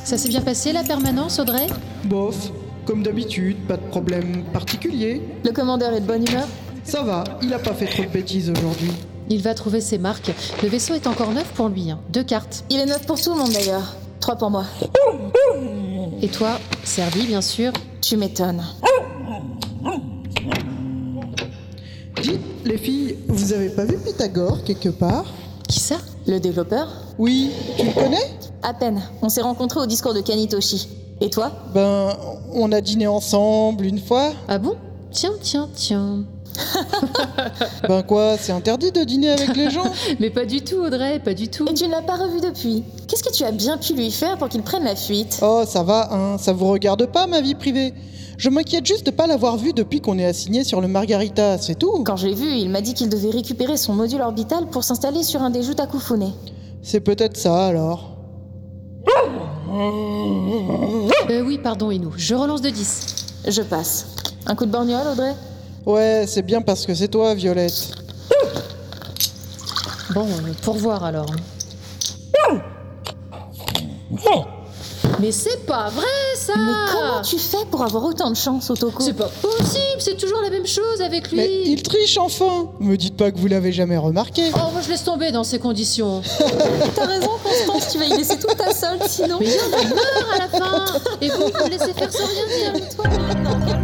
Ça 0.03 0.17
s'est 0.17 0.27
bien 0.29 0.41
passé, 0.41 0.73
la 0.73 0.83
permanence, 0.83 1.39
Audrey? 1.39 1.67
Bof, 2.03 2.51
comme 2.85 3.01
d'habitude, 3.03 3.57
pas 3.65 3.77
de 3.77 3.83
problème 3.89 4.43
particulier. 4.51 5.21
Le 5.45 5.51
commandeur 5.51 5.93
est 5.93 6.01
de 6.01 6.05
bonne 6.05 6.27
humeur? 6.27 6.47
Ça 6.83 7.01
va, 7.01 7.23
il 7.41 7.53
a 7.53 7.59
pas 7.59 7.73
fait 7.73 7.85
trop 7.85 8.03
de 8.03 8.09
bêtises 8.09 8.49
aujourd'hui. 8.49 8.91
Il 9.29 9.41
va 9.41 9.53
trouver 9.53 9.79
ses 9.79 9.97
marques. 9.97 10.33
Le 10.61 10.67
vaisseau 10.67 10.95
est 10.95 11.07
encore 11.07 11.31
neuf 11.31 11.47
pour 11.55 11.69
lui. 11.69 11.89
hein. 11.89 11.99
Deux 12.09 12.23
cartes. 12.25 12.65
Il 12.69 12.77
est 12.79 12.85
neuf 12.85 13.05
pour 13.05 13.21
tout 13.21 13.31
le 13.31 13.37
monde 13.37 13.53
d'ailleurs. 13.53 13.95
Trois 14.23 14.37
pour 14.37 14.49
moi. 14.49 14.63
Et 16.21 16.29
toi, 16.29 16.57
servi, 16.85 17.27
bien 17.27 17.41
sûr. 17.41 17.73
Tu 17.99 18.15
m'étonnes. 18.15 18.63
Dites, 22.21 22.39
les 22.63 22.77
filles, 22.77 23.17
vous 23.27 23.51
avez 23.51 23.67
pas 23.67 23.83
vu 23.83 23.97
Pythagore 23.97 24.63
quelque 24.63 24.87
part? 24.87 25.25
Qui 25.67 25.81
ça? 25.81 25.97
Le 26.25 26.39
développeur? 26.39 26.87
Oui, 27.17 27.51
tu 27.77 27.85
le 27.85 27.91
connais? 27.91 28.31
À 28.61 28.73
peine. 28.73 29.01
On 29.21 29.27
s'est 29.27 29.41
rencontrés 29.41 29.81
au 29.81 29.85
discours 29.85 30.13
de 30.13 30.21
Kanitoshi. 30.21 30.87
Et 31.19 31.29
toi? 31.29 31.51
Ben, 31.73 32.15
on 32.53 32.71
a 32.71 32.79
dîné 32.79 33.07
ensemble 33.07 33.83
une 33.83 33.99
fois. 33.99 34.31
Ah 34.47 34.57
bon? 34.57 34.77
Tiens, 35.11 35.33
tiens, 35.41 35.67
tiens. 35.75 36.23
Ben 37.87 38.03
quoi, 38.03 38.37
c'est 38.37 38.51
interdit 38.51 38.91
de 38.91 39.03
dîner 39.03 39.29
avec 39.29 39.55
les 39.55 39.69
gens 39.69 39.83
Mais 40.19 40.29
pas 40.29 40.45
du 40.45 40.61
tout, 40.61 40.77
Audrey, 40.77 41.19
pas 41.19 41.33
du 41.33 41.47
tout. 41.49 41.65
Et 41.69 41.73
tu 41.73 41.85
ne 41.85 41.91
l'as 41.91 42.01
pas 42.01 42.15
revu 42.15 42.39
depuis. 42.41 42.83
Qu'est-ce 43.07 43.23
que 43.23 43.31
tu 43.31 43.43
as 43.43 43.51
bien 43.51 43.77
pu 43.77 43.93
lui 43.93 44.11
faire 44.11 44.37
pour 44.37 44.49
qu'il 44.49 44.61
prenne 44.61 44.83
la 44.83 44.95
fuite? 44.95 45.39
Oh, 45.41 45.63
ça 45.67 45.83
va, 45.83 46.13
hein, 46.13 46.37
ça 46.37 46.53
vous 46.53 46.67
regarde 46.67 47.05
pas 47.07 47.27
ma 47.27 47.41
vie 47.41 47.55
privée. 47.55 47.93
Je 48.37 48.49
m'inquiète 48.49 48.85
juste 48.85 49.05
de 49.05 49.11
pas 49.11 49.27
l'avoir 49.27 49.57
vu 49.57 49.73
depuis 49.73 50.01
qu'on 50.01 50.17
est 50.17 50.25
assigné 50.25 50.63
sur 50.63 50.81
le 50.81 50.87
Margarita, 50.87 51.57
c'est 51.57 51.75
tout. 51.75 52.03
Quand 52.03 52.17
je 52.17 52.27
l'ai 52.27 52.33
vu, 52.33 52.49
il 52.49 52.69
m'a 52.69 52.81
dit 52.81 52.93
qu'il 52.93 53.09
devait 53.09 53.29
récupérer 53.29 53.77
son 53.77 53.93
module 53.93 54.21
orbital 54.21 54.67
pour 54.67 54.83
s'installer 54.83 55.23
sur 55.23 55.41
un 55.41 55.49
des 55.49 55.61
Jutakufune. 55.61 56.33
C'est 56.81 56.99
peut-être 56.99 57.37
ça 57.37 57.67
alors. 57.67 58.17
Euh, 61.29 61.41
oui, 61.45 61.57
pardon, 61.57 61.91
Inou. 61.91 62.11
Je 62.17 62.35
relance 62.35 62.61
de 62.61 62.69
10. 62.69 63.05
Je 63.47 63.61
passe. 63.61 64.07
Un 64.45 64.55
coup 64.55 64.65
de 64.65 64.71
borgnole, 64.71 65.07
Audrey? 65.11 65.33
Ouais, 65.85 66.25
c'est 66.27 66.43
bien 66.43 66.61
parce 66.61 66.85
que 66.85 66.93
c'est 66.93 67.09
toi, 67.09 67.33
Violette. 67.33 67.91
Bon, 70.13 70.25
euh, 70.25 70.53
pour 70.61 70.75
voir 70.75 71.03
alors. 71.03 71.25
Mais 75.19 75.31
c'est 75.31 75.65
pas 75.65 75.89
vrai, 75.89 76.05
ça 76.37 76.53
Mais 76.55 76.73
comment 76.91 77.21
tu 77.21 77.39
fais 77.39 77.65
pour 77.71 77.81
avoir 77.81 78.03
autant 78.03 78.29
de 78.29 78.35
chance, 78.35 78.69
Otoko 78.69 79.03
C'est 79.03 79.13
pas 79.13 79.29
possible, 79.41 79.99
c'est 79.99 80.17
toujours 80.17 80.41
la 80.41 80.49
même 80.49 80.67
chose 80.67 81.01
avec 81.01 81.31
lui. 81.31 81.37
Mais 81.37 81.61
il 81.65 81.81
triche 81.81 82.17
enfin 82.17 82.69
Me 82.79 82.97
dites 82.97 83.15
pas 83.15 83.31
que 83.31 83.37
vous 83.37 83.47
l'avez 83.47 83.71
jamais 83.71 83.97
remarqué. 83.97 84.51
Oh, 84.53 84.71
moi 84.71 84.81
je 84.83 84.89
laisse 84.89 85.03
tomber 85.03 85.31
dans 85.31 85.43
ces 85.43 85.59
conditions. 85.59 86.21
T'as 86.95 87.05
raison, 87.05 87.31
Constance, 87.43 87.93
tu 87.93 87.99
vas 87.99 88.05
y 88.05 88.17
laisser 88.17 88.37
toute 88.37 88.57
ta 88.57 88.73
solde 88.73 89.03
sinon. 89.07 89.37
Mais 89.39 89.47
il 89.47 89.53
y 89.53 89.59
en 89.59 89.77
a 89.77 89.83
marre 89.89 90.35
à 90.35 90.37
la 90.39 90.47
fin 90.47 90.99
Et 91.21 91.29
vous, 91.29 91.37
vous 91.37 91.65
me 91.65 91.69
laissez 91.69 91.93
faire 91.93 92.11
sans 92.11 92.25
rien 92.25 92.73
dire. 92.73 92.89
Toi, 92.95 93.05
non, 93.43 93.82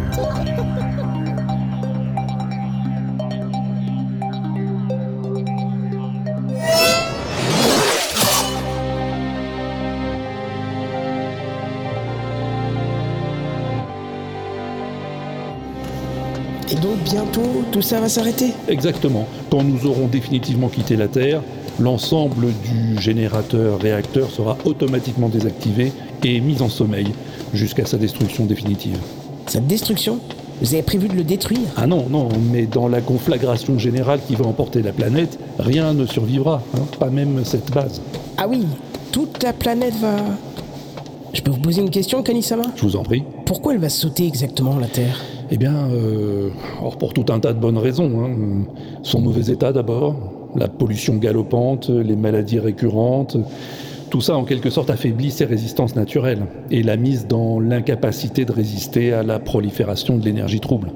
donc 16.80 16.98
bientôt, 17.04 17.42
tout 17.70 17.82
ça 17.82 18.00
va 18.00 18.08
s'arrêter 18.08 18.52
Exactement. 18.68 19.26
Quand 19.50 19.62
nous 19.62 19.86
aurons 19.86 20.06
définitivement 20.06 20.68
quitté 20.68 20.96
la 20.96 21.08
Terre, 21.08 21.42
l'ensemble 21.78 22.48
du 22.64 23.00
générateur 23.00 23.80
réacteur 23.80 24.30
sera 24.30 24.56
automatiquement 24.64 25.28
désactivé 25.28 25.92
et 26.24 26.40
mis 26.40 26.62
en 26.62 26.68
sommeil 26.68 27.08
jusqu'à 27.52 27.86
sa 27.86 27.96
destruction 27.96 28.46
définitive. 28.46 28.98
Sa 29.46 29.60
destruction 29.60 30.20
Vous 30.60 30.74
avez 30.74 30.82
prévu 30.82 31.08
de 31.08 31.14
le 31.14 31.24
détruire? 31.24 31.68
Ah 31.76 31.86
non, 31.86 32.06
non, 32.08 32.28
mais 32.52 32.66
dans 32.66 32.88
la 32.88 33.00
conflagration 33.00 33.78
générale 33.78 34.20
qui 34.26 34.34
va 34.34 34.46
emporter 34.46 34.82
la 34.82 34.92
planète, 34.92 35.38
rien 35.58 35.92
ne 35.92 36.06
survivra, 36.06 36.62
hein, 36.76 36.82
pas 36.98 37.10
même 37.10 37.44
cette 37.44 37.70
base. 37.72 38.00
Ah 38.36 38.46
oui, 38.48 38.64
toute 39.12 39.42
la 39.42 39.52
planète 39.52 39.94
va... 40.00 40.16
Je 41.32 41.42
peux 41.42 41.50
vous 41.50 41.60
poser 41.60 41.80
une 41.80 41.90
question, 41.90 42.22
Kanisama 42.22 42.64
Je 42.76 42.82
vous 42.82 42.96
en 42.96 43.02
prie. 43.02 43.22
Pourquoi 43.46 43.72
elle 43.74 43.80
va 43.80 43.88
sauter 43.88 44.26
exactement, 44.26 44.78
la 44.78 44.88
Terre? 44.88 45.20
Eh 45.50 45.56
bien, 45.56 45.88
euh, 45.90 46.50
or 46.82 46.96
pour 46.96 47.12
tout 47.12 47.26
un 47.32 47.40
tas 47.40 47.52
de 47.52 47.58
bonnes 47.58 47.78
raisons. 47.78 48.24
hein. 48.24 48.30
Son 49.02 49.20
mauvais 49.20 49.52
état 49.52 49.72
d'abord, 49.72 50.14
la 50.54 50.68
pollution 50.68 51.16
galopante, 51.16 51.88
les 51.90 52.16
maladies 52.16 52.58
récurrentes, 52.60 53.36
tout 54.10 54.20
ça 54.20 54.36
en 54.36 54.44
quelque 54.44 54.70
sorte 54.70 54.90
affaiblit 54.90 55.30
ses 55.30 55.44
résistances 55.44 55.96
naturelles 55.96 56.46
et 56.70 56.82
la 56.82 56.96
mise 56.96 57.26
dans 57.26 57.60
l'incapacité 57.60 58.44
de 58.44 58.52
résister 58.52 59.12
à 59.12 59.22
la 59.22 59.38
prolifération 59.38 60.18
de 60.18 60.24
l'énergie 60.24 60.60
trouble. 60.60 60.92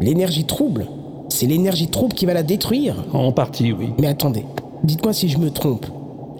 L'énergie 0.00 0.44
trouble? 0.44 0.86
C'est 1.28 1.46
l'énergie 1.46 1.88
trouble 1.88 2.14
qui 2.14 2.24
va 2.26 2.34
la 2.34 2.42
détruire? 2.42 3.04
En 3.12 3.32
partie, 3.32 3.72
oui. 3.72 3.88
Mais 3.98 4.06
attendez, 4.06 4.44
dites-moi 4.84 5.12
si 5.12 5.28
je 5.28 5.38
me 5.38 5.50
trompe. 5.50 5.86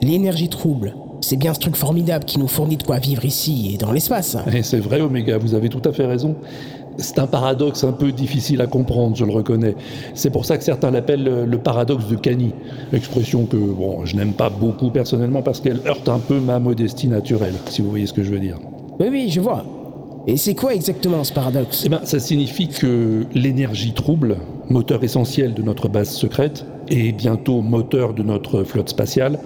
L'énergie 0.02 0.48
trouble, 0.48 0.94
c'est 1.20 1.36
bien 1.36 1.52
ce 1.54 1.58
truc 1.60 1.76
formidable 1.76 2.24
qui 2.24 2.38
nous 2.38 2.48
fournit 2.48 2.76
de 2.76 2.82
quoi 2.82 2.98
vivre 2.98 3.24
ici 3.24 3.72
et 3.74 3.78
dans 3.78 3.92
l'espace. 3.92 4.36
Et 4.54 4.62
c'est 4.62 4.78
vrai, 4.78 5.00
Oméga, 5.00 5.38
vous 5.38 5.54
avez 5.54 5.68
tout 5.70 5.82
à 5.86 5.92
fait 5.92 6.06
raison. 6.06 6.36
C'est 6.98 7.18
un 7.18 7.26
paradoxe 7.26 7.84
un 7.84 7.92
peu 7.92 8.12
difficile 8.12 8.60
à 8.60 8.66
comprendre, 8.66 9.16
je 9.16 9.24
le 9.24 9.32
reconnais. 9.32 9.74
C'est 10.14 10.30
pour 10.30 10.44
ça 10.44 10.56
que 10.56 10.64
certains 10.64 10.90
l'appellent 10.90 11.44
le 11.44 11.58
paradoxe 11.58 12.06
de 12.08 12.16
Cani. 12.16 12.52
Expression 12.92 13.44
que, 13.44 13.56
bon, 13.56 14.04
je 14.06 14.16
n'aime 14.16 14.32
pas 14.32 14.50
beaucoup 14.50 14.90
personnellement 14.90 15.42
parce 15.42 15.60
qu'elle 15.60 15.80
heurte 15.86 16.08
un 16.08 16.18
peu 16.18 16.40
ma 16.40 16.58
modestie 16.58 17.08
naturelle, 17.08 17.54
si 17.68 17.82
vous 17.82 17.90
voyez 17.90 18.06
ce 18.06 18.12
que 18.12 18.22
je 18.22 18.30
veux 18.30 18.40
dire. 18.40 18.58
Oui, 18.98 19.08
oui, 19.10 19.28
je 19.30 19.40
vois. 19.40 19.64
Et 20.26 20.36
c'est 20.36 20.54
quoi 20.54 20.74
exactement 20.74 21.22
ce 21.22 21.32
paradoxe? 21.32 21.82
Eh 21.84 21.88
bien, 21.88 22.00
ça 22.02 22.18
signifie 22.18 22.68
que 22.68 23.26
l'énergie 23.34 23.92
trouble, 23.92 24.38
moteur 24.68 25.04
essentiel 25.04 25.54
de 25.54 25.62
notre 25.62 25.88
base 25.88 26.10
secrète, 26.10 26.64
et 26.88 27.12
bientôt 27.12 27.60
moteur 27.60 28.14
de 28.14 28.22
notre 28.22 28.64
flotte 28.64 28.88
spatiale, 28.88 29.38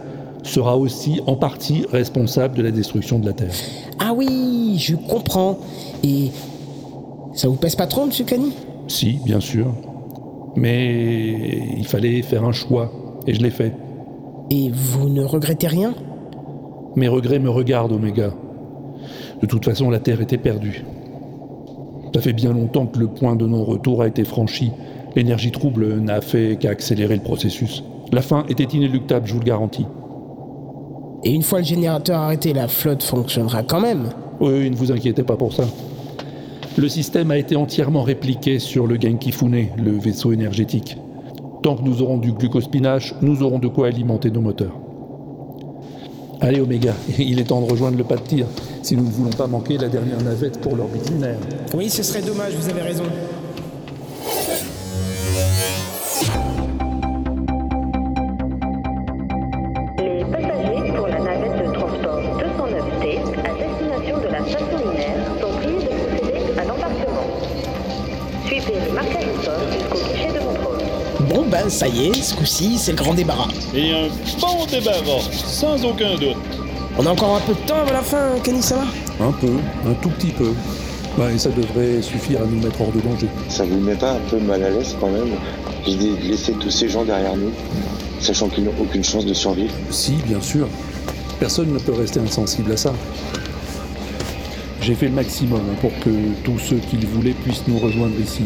sera 0.43 0.79
aussi 0.79 1.21
en 1.27 1.37
partie 1.37 1.85
responsable 1.93 2.57
de 2.57 2.63
la 2.63 2.71
destruction 2.71 3.19
de 3.19 3.27
la 3.27 3.35
Terre. 3.35 3.53
Ah 3.99 4.15
oui, 4.17 4.77
je 4.79 4.95
comprends. 4.95 5.59
Et 6.03 6.31
ça 7.33 7.49
vous 7.49 7.57
pèse 7.57 7.77
pas 7.77 7.87
trop, 7.87 8.07
monsieur 8.07 8.25
Cani 8.25 8.53
Si, 8.89 9.19
bien 9.25 9.41
sûr. 9.41 9.67
Mais 10.57 11.63
il 11.77 11.87
fallait 11.87 12.23
faire 12.23 12.45
un 12.45 12.53
choix, 12.53 12.91
et 13.27 13.35
je 13.35 13.41
l'ai 13.41 13.51
fait. 13.51 13.73
Et 14.51 14.71
vous 14.73 15.09
ne 15.09 15.23
regrettez 15.23 15.69
rien? 15.69 15.95
Mes 16.97 17.09
regrets 17.09 17.39
me 17.39 17.51
regardent, 17.51 17.93
Oméga. 17.93 18.33
De 19.41 19.47
toute 19.47 19.65
façon, 19.65 19.91
la 19.91 20.01
Terre 20.01 20.21
était 20.21 20.39
perdue. 20.39 20.85
Ça 22.13 22.21
fait 22.21 22.33
bien 22.33 22.53
longtemps 22.53 22.87
que 22.87 22.99
le 22.99 23.07
point 23.07 23.37
de 23.37 23.47
non-retour 23.47 24.03
a 24.03 24.09
été 24.09 24.25
franchi. 24.25 24.73
L'énergie 25.15 25.53
trouble 25.53 26.01
n'a 26.01 26.21
fait 26.21 26.57
qu'accélérer 26.59 27.15
le 27.15 27.23
processus. 27.23 27.85
La 28.13 28.23
fin 28.23 28.45
était 28.49 28.65
inéluctable, 28.65 29.29
je 29.29 29.35
vous 29.35 29.39
le 29.39 29.45
garantis. 29.45 29.87
Et 31.23 31.33
une 31.33 31.43
fois 31.43 31.61
le 31.61 31.65
générateur 31.65 32.19
arrêté, 32.19 32.53
la 32.53 32.67
flotte 32.67 33.05
fonctionnera 33.05 33.63
quand 33.63 33.81
même? 33.81 34.09
Oui, 34.41 34.69
ne 34.69 34.75
vous 34.75 34.91
inquiétez 34.91 35.23
pas 35.23 35.37
pour 35.37 35.53
ça. 35.53 35.65
Le 36.81 36.89
système 36.89 37.31
a 37.31 37.37
été 37.37 37.57
entièrement 37.57 38.03
répliqué 38.03 38.59
sur 38.59 38.87
le 38.87 38.99
Genkifune, 38.99 39.67
le 39.77 39.99
vaisseau 39.99 40.33
énergétique. 40.33 40.97
Tant 41.63 41.77
que 41.77 41.83
nous 41.83 42.01
aurons 42.01 42.17
du 42.17 42.33
glucospinach, 42.33 43.13
nous 43.21 43.43
aurons 43.43 43.59
de 43.59 43.69
quoi 43.69 43.89
alimenter 43.89 44.31
nos 44.31 44.41
moteurs. 44.41 44.73
Allez 46.41 46.59
Oméga, 46.59 46.95
il 47.19 47.39
est 47.39 47.45
temps 47.45 47.61
de 47.61 47.71
rejoindre 47.71 47.99
le 47.99 48.05
pas 48.05 48.17
de 48.17 48.23
tir, 48.23 48.47
si 48.81 48.97
nous 48.97 49.05
ne 49.05 49.11
voulons 49.11 49.29
pas 49.29 49.47
manquer 49.47 49.77
la 49.77 49.91
dernière 49.91 50.23
navette 50.23 50.59
pour 50.63 50.75
l'orbite 50.75 51.11
lunaire. 51.11 51.37
Oui, 51.75 51.91
ce 51.91 52.03
serait 52.03 52.23
dommage, 52.23 52.55
vous 52.55 52.71
avez 52.71 52.81
raison. 52.81 53.05
Ben, 71.63 71.71
ça 71.71 71.89
y 71.89 72.07
est, 72.07 72.23
ce 72.23 72.35
coup-ci, 72.35 72.79
c'est 72.79 72.93
le 72.93 72.97
grand 72.99 73.15
débarras. 73.15 73.49
Et 73.75 73.93
un 73.93 74.09
bon 74.41 74.65
débarras, 74.67 75.21
sans 75.33 75.85
aucun 75.85 76.15
doute. 76.15 76.37
On 76.99 77.07
a 77.07 77.11
encore 77.11 77.37
un 77.37 77.41
peu 77.41 77.53
de 77.53 77.67
temps 77.67 77.77
avant 77.77 77.93
la 77.93 78.03
fin, 78.03 78.39
Kanisama 78.43 78.85
Un 79.21 79.33
peu, 79.33 79.53
un 79.87 79.95
tout 79.95 80.11
petit 80.11 80.33
peu. 80.33 80.53
Ouais, 81.19 81.35
et 81.35 81.39
ça 81.39 81.51
devrait 81.51 82.01
suffire 82.03 82.43
à 82.43 82.47
nous 82.47 82.61
mettre 82.61 82.81
hors 82.81 82.93
de 82.93 83.01
danger. 83.01 83.27
Ça 83.49 83.65
vous 83.65 83.79
met 83.79 83.95
pas 83.95 84.13
un 84.13 84.21
peu 84.31 84.39
mal 84.39 84.63
à 84.63 84.71
l'aise 84.71 84.97
quand 85.01 85.11
même? 85.11 85.31
L'idée 85.87 86.17
de 86.17 86.31
laisser 86.31 86.53
tous 86.53 86.71
ces 86.71 86.89
gens 86.89 87.05
derrière 87.05 87.37
nous, 87.37 87.51
sachant 88.21 88.49
qu'ils 88.49 88.65
n'ont 88.65 88.75
aucune 88.81 89.05
chance 89.05 89.27
de 89.27 89.35
survivre 89.35 89.73
Si, 89.91 90.13
bien 90.27 90.41
sûr. 90.41 90.67
Personne 91.39 91.73
ne 91.73 91.79
peut 91.79 91.93
rester 91.93 92.21
insensible 92.21 92.73
à 92.73 92.77
ça. 92.77 92.93
J'ai 94.83 94.95
fait 94.95 95.09
le 95.09 95.15
maximum 95.15 95.63
pour 95.81 95.91
que 96.01 96.11
tous 96.45 96.59
ceux 96.59 96.77
qui 96.77 96.97
le 96.97 97.07
voulaient 97.07 97.35
puissent 97.45 97.65
nous 97.67 97.79
rejoindre 97.79 98.19
ici. 98.23 98.45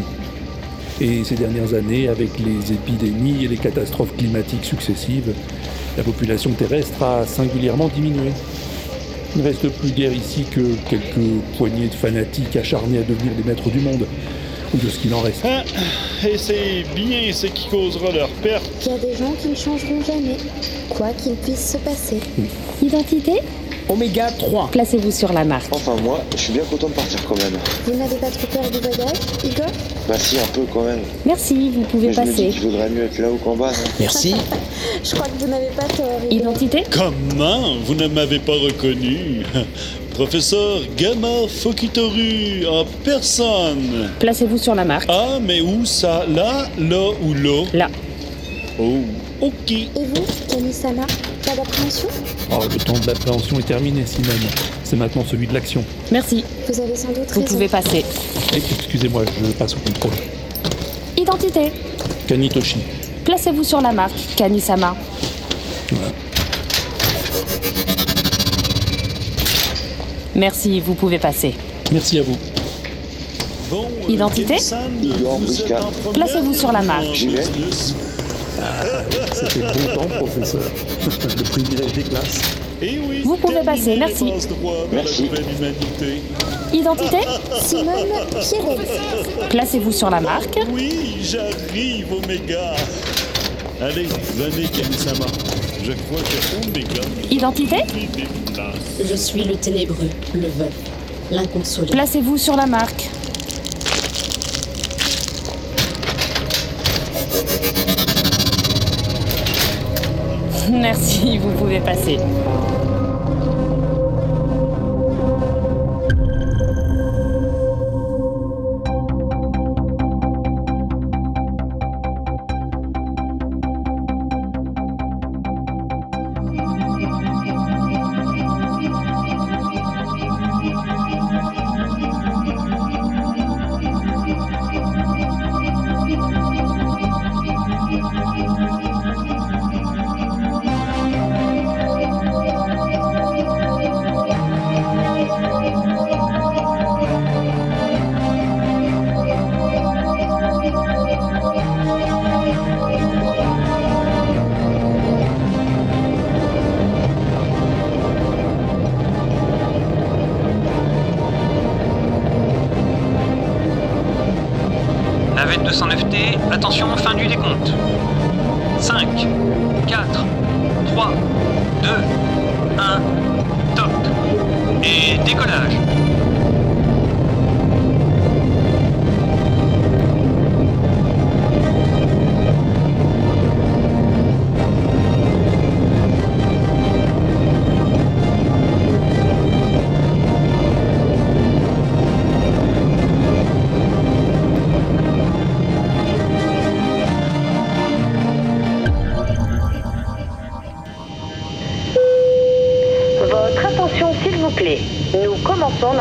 Et 1.00 1.24
ces 1.24 1.34
dernières 1.34 1.74
années, 1.74 2.08
avec 2.08 2.30
les 2.38 2.72
épidémies 2.72 3.44
et 3.44 3.48
les 3.48 3.56
catastrophes 3.56 4.16
climatiques 4.16 4.64
successives, 4.64 5.34
la 5.96 6.02
population 6.02 6.50
terrestre 6.50 7.02
a 7.02 7.26
singulièrement 7.26 7.88
diminué. 7.88 8.30
Il 9.34 9.42
ne 9.42 9.48
reste 9.48 9.68
plus 9.68 9.90
guère 9.90 10.12
ici 10.12 10.44
que 10.44 10.60
quelques 10.88 11.42
poignées 11.58 11.88
de 11.88 11.94
fanatiques 11.94 12.54
acharnés 12.54 12.98
à 12.98 13.02
devenir 13.02 13.32
les 13.36 13.42
maîtres 13.42 13.68
du 13.70 13.80
monde, 13.80 14.06
ou 14.72 14.76
de 14.76 14.88
ce 14.88 14.98
qu'il 14.98 15.12
en 15.14 15.20
reste. 15.20 15.42
Ah, 15.44 15.64
et 16.28 16.38
c'est 16.38 16.84
bien 16.94 17.32
ce 17.32 17.48
qui 17.48 17.68
causera 17.68 18.12
leur 18.12 18.28
perte. 18.28 18.70
Il 18.86 18.92
y 18.92 18.94
a 18.94 18.98
des 18.98 19.16
gens 19.16 19.32
qui 19.40 19.48
ne 19.48 19.54
changeront 19.54 20.02
jamais, 20.06 20.36
quoi 20.88 21.08
qu'il 21.10 21.34
puisse 21.34 21.72
se 21.72 21.78
passer. 21.78 22.20
Identité? 22.82 23.40
Oméga 23.88 24.30
3. 24.38 24.70
Placez-vous 24.72 25.10
sur 25.10 25.32
la 25.32 25.44
marque. 25.44 25.66
Enfin 25.70 25.94
moi, 26.02 26.20
je 26.34 26.40
suis 26.40 26.52
bien 26.54 26.62
content 26.64 26.88
de 26.88 26.94
partir 26.94 27.18
quand 27.28 27.36
même. 27.36 27.52
Vous 27.84 27.94
n'avez 27.94 28.16
pas 28.16 28.28
trop 28.30 28.46
peur 28.46 28.70
du 28.70 28.78
voyage, 28.78 29.16
Igor? 29.44 29.66
Bah 30.08 30.14
si, 30.18 30.38
un 30.38 30.46
peu 30.54 30.62
quand 30.72 30.82
même. 30.82 31.00
Merci, 31.26 31.70
vous 31.74 31.82
pouvez 31.82 32.08
Mais 32.08 32.12
je 32.14 32.20
me 32.20 32.24
dis 32.26 32.30
passer. 32.32 32.48
qu'il 32.48 32.60
vaudrait 32.62 32.88
mieux 32.88 33.04
être 33.04 33.18
là-haut 33.18 33.38
qu'en 33.44 33.56
bas. 33.56 33.70
non 33.72 33.90
Merci. 34.00 34.34
Je 35.04 35.14
crois 35.14 35.26
que 35.26 35.38
vous 35.38 35.48
n'avez 35.48 35.68
pas 35.76 35.84
tort. 35.84 36.20
Identité? 36.30 36.82
Comment? 36.90 37.74
Vous 37.84 37.94
ne 37.94 38.06
m'avez 38.08 38.38
pas 38.38 38.52
reconnu 38.52 39.42
Professeur 40.14 40.80
Gamma 40.96 41.46
Fokitoru 41.48 42.64
en 42.66 42.84
personne. 43.04 44.10
Placez-vous 44.20 44.58
sur 44.58 44.74
la 44.74 44.84
marque. 44.84 45.06
Ah, 45.10 45.38
mais 45.42 45.60
où 45.60 45.84
ça? 45.84 46.24
Là, 46.28 46.66
là 46.78 47.10
ou 47.22 47.34
là? 47.34 47.64
Là. 47.74 47.88
Oh, 48.80 49.00
ok. 49.44 49.70
Et 49.72 49.88
vous, 49.96 50.24
Kamisama 50.48 51.06
Pas 51.44 51.54
d'appréhension? 51.56 52.08
Oh, 52.50 52.58
le 52.70 52.76
temps 52.78 52.98
de 52.98 53.06
l'appréhension 53.06 53.58
est 53.58 53.62
terminé, 53.66 54.04
Simone. 54.06 54.48
C'est 54.84 54.96
maintenant 54.96 55.24
celui 55.28 55.46
de 55.46 55.54
l'action. 55.54 55.84
Merci. 56.10 56.44
Vous 56.68 56.80
avez 56.80 56.96
sans 56.96 57.08
doute 57.08 57.30
Vous 57.30 57.40
raison. 57.40 57.52
pouvez 57.52 57.68
passer. 57.68 58.04
Eh, 58.52 58.56
Excusez-moi, 58.56 59.24
je 59.46 59.50
passe 59.52 59.74
au 59.74 59.78
contrôle. 59.78 60.12
Identité 61.16 61.72
Kanitoshi. 62.26 62.78
Placez-vous 63.24 63.64
sur 63.64 63.80
la 63.80 63.92
marque, 63.92 64.12
Kanisama. 64.36 64.94
Merci, 70.34 70.80
vous 70.80 70.94
pouvez 70.94 71.18
passer. 71.18 71.54
Merci 71.92 72.18
à 72.18 72.22
vous. 72.22 72.36
Bon, 73.70 73.86
Identité. 74.08 74.56
Placez-vous 76.14 76.54
sur 76.54 76.72
la 76.72 76.82
marque. 76.82 77.14
J'y 77.14 77.28
vais. 77.28 77.42
C'était 79.32 79.60
bon 79.60 79.94
temps, 79.94 80.08
professeur. 80.16 80.62
le 81.36 81.42
privilège 81.42 81.92
des 81.92 82.02
classes. 82.02 82.40
Et 82.82 82.98
oui, 82.98 83.22
Vous 83.24 83.36
pouvez 83.36 83.62
passer, 83.64 83.96
merci. 83.96 84.32
Merci. 84.92 85.30
Identité 86.72 87.18
Simone 87.60 88.06
Pierret. 88.30 89.48
Placez-vous 89.50 89.92
sur 89.92 90.10
la 90.10 90.20
marque. 90.20 90.58
Oui, 90.72 91.16
j'arrive, 91.22 92.06
Oméga. 92.12 92.74
Allez, 93.80 94.06
venez, 94.36 94.66
Kamisama. 94.68 95.26
Je 95.82 95.92
crois 95.92 96.20
que 96.20 96.66
Oméga 96.66 97.02
Identité. 97.30 97.76
Je 99.04 99.14
suis 99.16 99.44
le 99.44 99.56
ténébreux, 99.56 100.08
le 100.34 100.48
veuf, 100.48 100.72
l'inconsolé. 101.30 101.90
Placez-vous 101.90 102.38
sur 102.38 102.56
la 102.56 102.66
marque. 102.66 103.08
Merci, 110.84 111.38
vous 111.38 111.50
pouvez 111.52 111.80
passer. 111.80 112.18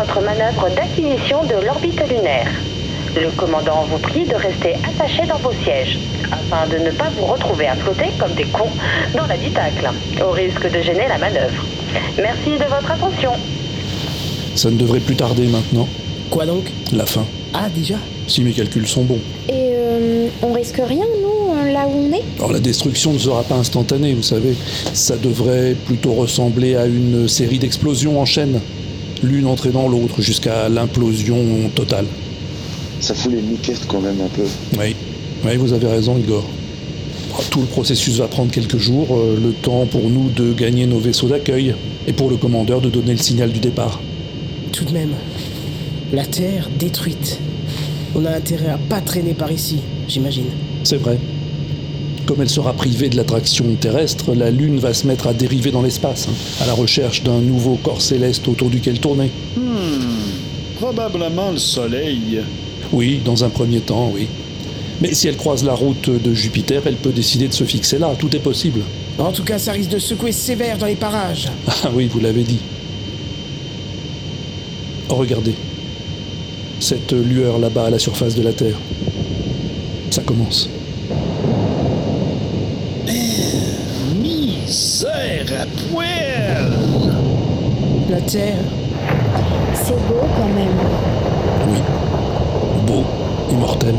Notre 0.04 0.22
manœuvre 0.22 0.68
d'acquisition 0.76 1.44
de 1.46 1.66
l'orbite 1.66 2.02
lunaire. 2.10 2.52
Le 3.16 3.30
commandant 3.38 3.86
vous 3.90 4.00
prie 4.00 4.26
de 4.26 4.36
rester 4.36 4.74
attaché 4.84 5.26
dans 5.26 5.38
vos 5.38 5.54
sièges, 5.64 5.98
afin 6.30 6.68
de 6.68 6.84
ne 6.84 6.92
pas 6.92 7.10
vous 7.18 7.26
retrouver 7.26 7.68
à 7.68 7.76
flotter 7.76 8.08
comme 8.20 8.34
des 8.34 8.44
cons 8.44 8.74
dans 9.16 9.26
l'habitacle, 9.28 9.90
au 10.22 10.32
risque 10.32 10.70
de 10.70 10.82
gêner 10.82 11.08
la 11.08 11.18
manœuvre. 11.18 11.64
Merci 12.18 12.60
de 12.60 12.66
votre 12.66 12.92
attention. 12.92 13.32
Ça 14.56 14.70
ne 14.72 14.76
devrait 14.76 15.00
plus 15.00 15.16
tarder 15.16 15.48
maintenant. 15.48 15.88
Quoi 16.30 16.46
donc? 16.48 16.66
La 16.92 17.06
fin. 17.06 17.26
Ah, 17.54 17.70
déjà? 17.74 17.96
Si 18.28 18.42
mes 18.42 18.52
calculs 18.52 18.88
sont 18.88 19.04
bons. 19.04 19.22
Et 19.48 19.54
euh, 19.54 20.28
on 20.42 20.52
risque 20.52 20.82
rien, 20.86 21.06
nous, 21.22 21.54
euh, 21.56 21.72
là 21.72 21.88
où 21.88 22.10
on 22.10 22.14
est? 22.14 22.24
Alors 22.40 22.52
la 22.52 22.60
destruction 22.60 23.14
ne 23.14 23.20
sera 23.20 23.44
pas 23.44 23.56
instantanée, 23.56 24.14
vous 24.14 24.24
savez. 24.24 24.54
Ça 24.94 25.16
devrait 25.16 25.76
plutôt 25.86 26.12
ressembler 26.14 26.76
à 26.76 26.88
une 26.88 27.30
série 27.30 27.60
d'explosions 27.60 28.20
en 28.20 28.26
chaîne, 28.26 28.60
l'une 29.24 29.48
entraînant 29.48 29.88
l'autre 29.88 30.22
jusqu'à 30.22 30.70
l'implosion 30.70 31.70
totale. 31.74 32.06
Ça 33.00 33.14
fout 33.14 33.32
les 33.32 33.42
miquettes 33.42 33.86
quand 33.88 34.02
même 34.02 34.22
un 34.22 34.30
peu. 34.30 34.44
Oui, 34.80 34.96
oui, 35.46 35.58
vous 35.58 35.74
avez 35.74 35.88
raison, 35.88 36.18
Igor. 36.18 36.46
Tout 37.50 37.62
le 37.62 37.66
processus 37.66 38.18
va 38.18 38.28
prendre 38.28 38.52
quelques 38.52 38.78
jours, 38.78 39.08
euh, 39.12 39.38
le 39.42 39.54
temps 39.54 39.86
pour 39.88 40.10
nous 40.10 40.30
de 40.30 40.54
gagner 40.54 40.86
nos 40.86 41.00
vaisseaux 41.00 41.28
d'accueil, 41.28 41.74
et 42.08 42.14
pour 42.14 42.30
le 42.30 42.38
commandeur 42.38 42.80
de 42.80 42.90
donner 42.90 43.14
le 43.14 43.18
signal 43.18 43.52
du 43.52 43.60
départ. 43.60 44.00
Tout 44.72 44.86
de 44.86 44.92
même, 44.92 45.14
la 46.14 46.26
Terre 46.26 46.70
détruite. 46.78 47.40
On 48.16 48.26
a 48.26 48.32
intérêt 48.32 48.70
à 48.70 48.78
pas 48.78 49.02
traîner 49.02 49.34
par 49.34 49.52
ici, 49.52 49.78
j'imagine. 50.08 50.46
C'est 50.84 50.98
vrai. 50.98 51.18
Comme 52.26 52.42
elle 52.42 52.50
sera 52.50 52.72
privée 52.72 53.10
de 53.10 53.18
l'attraction 53.18 53.66
terrestre, 53.80 54.34
la 54.34 54.50
Lune 54.50 54.80
va 54.80 54.94
se 54.94 55.06
mettre 55.06 55.28
à 55.28 55.34
dériver 55.34 55.72
dans 55.72 55.82
l'espace, 55.82 56.30
hein, 56.30 56.64
à 56.64 56.68
la 56.68 56.74
recherche 56.74 57.24
d'un 57.24 57.40
nouveau 57.40 57.76
corps 57.76 58.02
céleste 58.02 58.48
autour 58.48 58.70
duquel 58.70 59.00
tourner. 59.00 59.30
Hmm, 59.58 60.80
probablement 60.80 61.52
le 61.52 61.58
Soleil. 61.58 62.40
Oui, 62.94 63.20
dans 63.26 63.44
un 63.44 63.50
premier 63.50 63.82
temps, 63.82 64.10
oui. 64.14 64.28
Mais 65.02 65.14
si 65.14 65.28
elle 65.28 65.36
croise 65.36 65.66
la 65.66 65.74
route 65.74 66.10
de 66.10 66.34
Jupiter, 66.34 66.82
elle 66.86 66.96
peut 66.96 67.12
décider 67.12 67.50
de 67.50 67.54
se 67.54 67.66
fixer 67.66 67.98
là, 67.98 68.14
tout 68.18 68.34
est 68.34 68.40
possible. 68.40 68.82
En 69.18 69.34
tout 69.34 69.44
cas, 69.44 69.60
ça 69.60 69.74
risque 69.74 69.90
de 69.90 70.00
secouer 70.00 70.32
sévère 70.32 70.78
dans 70.78 70.86
les 70.86 70.96
parages. 70.96 71.50
Ah 71.84 71.90
oui, 71.94 72.08
vous 72.08 72.22
l'avez 72.22 72.44
dit. 72.44 72.60
Oh, 75.10 75.16
regardez. 75.16 75.56
Cette 76.80 77.12
lueur 77.12 77.60
là-bas 77.60 77.86
à 77.86 77.90
la 77.90 78.00
surface 78.00 78.36
de 78.36 78.44
la 78.44 78.54
Terre. 78.54 78.78
Ça 80.10 80.22
commence. 80.22 80.70
Poil 85.66 86.72
La 88.10 88.22
Terre, 88.22 88.56
C'est 89.74 90.08
beau 90.08 90.22
quand 90.38 90.50
même. 90.50 90.78
Oui. 91.68 91.80
Beau, 92.86 93.04
immortel. 93.52 93.96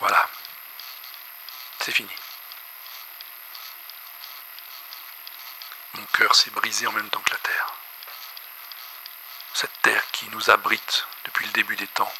Voilà. 0.00 0.24
C'est 1.80 1.92
fini. 1.92 2.08
Mon 5.94 6.04
s'est 6.34 6.50
brisé 6.50 6.86
en 6.86 6.92
même 6.92 7.10
temps 7.10 7.20
que 7.20 7.30
la 7.30 7.38
terre. 7.38 7.74
Cette 9.54 9.82
terre 9.82 10.10
qui 10.12 10.28
nous 10.30 10.50
abrite 10.50 11.06
depuis 11.24 11.46
le 11.46 11.52
début 11.52 11.76
des 11.76 11.86
temps. 11.88 12.12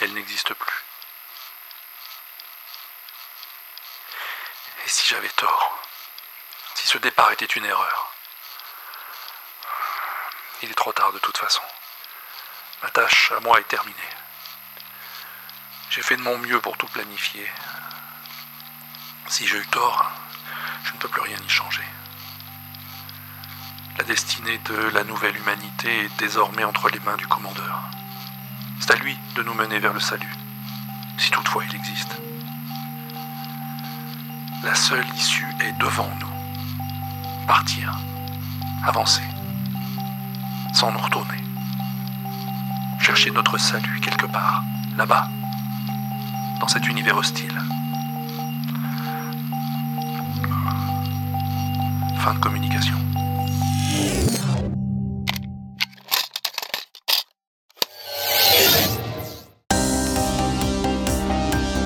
Elle 0.00 0.14
n'existe 0.14 0.54
plus. 0.54 0.84
Et 4.84 4.88
si 4.88 5.08
j'avais 5.08 5.28
tort 5.30 5.78
Si 6.74 6.88
ce 6.88 6.98
départ 6.98 7.30
était 7.32 7.44
une 7.44 7.64
erreur 7.64 8.12
Il 10.62 10.70
est 10.70 10.74
trop 10.74 10.92
tard 10.92 11.12
de 11.12 11.18
toute 11.18 11.38
façon. 11.38 11.62
Ma 12.82 12.90
tâche 12.90 13.32
à 13.32 13.40
moi 13.40 13.60
est 13.60 13.68
terminée. 13.68 14.10
J'ai 15.90 16.02
fait 16.02 16.16
de 16.16 16.22
mon 16.22 16.36
mieux 16.38 16.60
pour 16.60 16.76
tout 16.76 16.88
planifier. 16.88 17.50
Si 19.28 19.46
j'ai 19.46 19.58
eu 19.58 19.66
tort, 19.68 20.10
je 20.84 20.92
ne 20.92 20.98
peux 20.98 21.08
plus 21.08 21.22
rien 21.22 21.38
y 21.44 21.48
changer. 21.48 21.82
La 23.98 24.04
destinée 24.04 24.58
de 24.66 24.74
la 24.94 25.04
nouvelle 25.04 25.36
humanité 25.36 26.04
est 26.04 26.18
désormais 26.18 26.64
entre 26.64 26.88
les 26.90 27.00
mains 27.00 27.16
du 27.16 27.26
commandeur. 27.26 27.82
C'est 28.80 28.90
à 28.90 28.96
lui 28.96 29.16
de 29.36 29.42
nous 29.42 29.54
mener 29.54 29.78
vers 29.78 29.92
le 29.92 30.00
salut, 30.00 30.34
si 31.16 31.30
toutefois 31.30 31.62
il 31.68 31.74
existe. 31.74 32.16
La 34.62 34.74
seule 34.74 35.06
issue 35.16 35.46
est 35.60 35.78
devant 35.78 36.10
nous. 36.20 37.46
Partir, 37.46 37.98
avancer, 38.84 39.22
sans 40.72 40.90
nous 40.90 40.98
retourner. 40.98 41.38
chercher 43.00 43.30
notre 43.30 43.58
salut 43.58 44.00
quelque 44.00 44.26
part, 44.26 44.62
là-bas, 44.96 45.28
dans 46.60 46.68
cet 46.68 46.88
univers 46.88 47.16
hostile. 47.16 47.60
Fin 52.24 52.32
de 52.32 52.38
communication. 52.38 52.94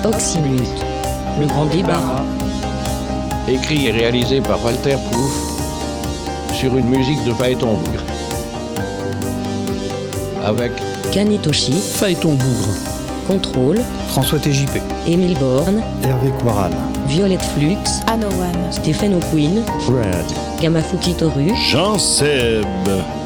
Oxymute. 0.05 0.61
Le 1.41 1.45
grand 1.45 1.65
débarras. 1.65 2.23
Écrit 3.49 3.87
et 3.87 3.91
réalisé 3.91 4.39
par 4.39 4.63
Walter 4.63 4.95
Proof 5.11 6.53
sur 6.53 6.77
une 6.77 6.87
musique 6.87 7.21
de 7.25 7.33
Phaéton 7.33 7.73
Bougre. 7.73 8.03
Avec 10.45 10.71
Kanitoshi. 11.11 11.73
Phaéton 11.73 12.35
Bougre. 12.35 12.75
Contrôle. 13.27 13.79
François 14.09 14.39
TJP. 14.39 14.81
Émile 15.07 15.37
Borne. 15.37 15.81
Hervé 16.03 16.31
Quaran. 16.41 16.71
Violette 17.07 17.43
Flux. 17.55 17.77
Anowan. 18.07 18.55
Stéphane 18.71 19.13
O'Quinn. 19.13 19.61
Fred. 19.81 20.25
Gamafuki 20.59 21.13
Toru. 21.13 21.53
Jean-Seb. 21.69 22.65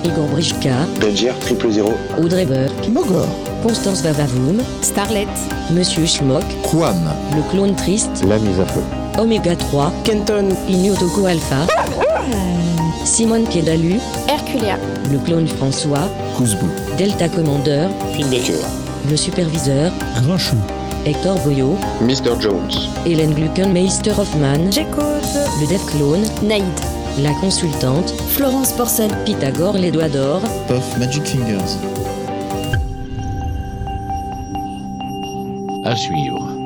Igor 0.04 0.26
Brichka. 0.28 0.86
Benjer, 1.00 1.34
triple 1.40 1.72
zéro. 1.72 1.94
Audrey 2.22 2.46
Burke. 2.46 2.90
Mogor. 2.92 3.28
Constance 3.64 4.02
Vavavoum. 4.04 4.62
Starlet. 4.82 5.28
Monsieur 5.72 6.06
Schmock. 6.06 6.44
Quam. 6.70 6.98
Le 7.34 7.42
clone 7.50 7.76
triste. 7.76 8.24
La 8.28 8.38
mise 8.38 8.60
à 8.60 8.66
feu. 8.66 8.84
Oméga 9.18 9.56
3. 9.56 9.92
Kenton. 10.04 10.50
Inyotoko 10.68 11.26
Alpha. 11.28 11.66
Simone 13.06 13.46
Piedalu. 13.46 14.00
Herculea. 14.28 14.78
Le 15.12 15.18
clone 15.20 15.48
François. 15.48 16.10
Kouzbou. 16.38 16.68
Delta 16.98 17.30
Commander. 17.30 17.88
Finbaker. 18.16 18.83
Le 19.10 19.18
superviseur. 19.18 19.92
Grinchou. 20.26 20.56
Hector 21.06 21.38
Boyo. 21.40 21.78
Mr. 22.02 22.40
Jones. 22.40 22.72
Hélène 23.06 23.34
Gluckenmeister 23.34 24.12
Hoffman. 24.12 24.72
J'écoute. 24.72 25.04
Le 25.62 25.68
Dev 25.68 25.86
Clone. 25.88 26.24
Naïd. 26.48 26.64
La 27.22 27.34
consultante. 27.42 28.14
Florence 28.30 28.72
Porcel. 28.72 29.12
Pythagore 29.26 29.78
les 29.78 29.92
doigts 29.92 30.10
d'or. 30.10 30.42
Puff 30.68 30.98
Magic 30.98 31.24
Fingers. 31.26 31.78
À 35.84 35.96
suivre. 35.96 36.63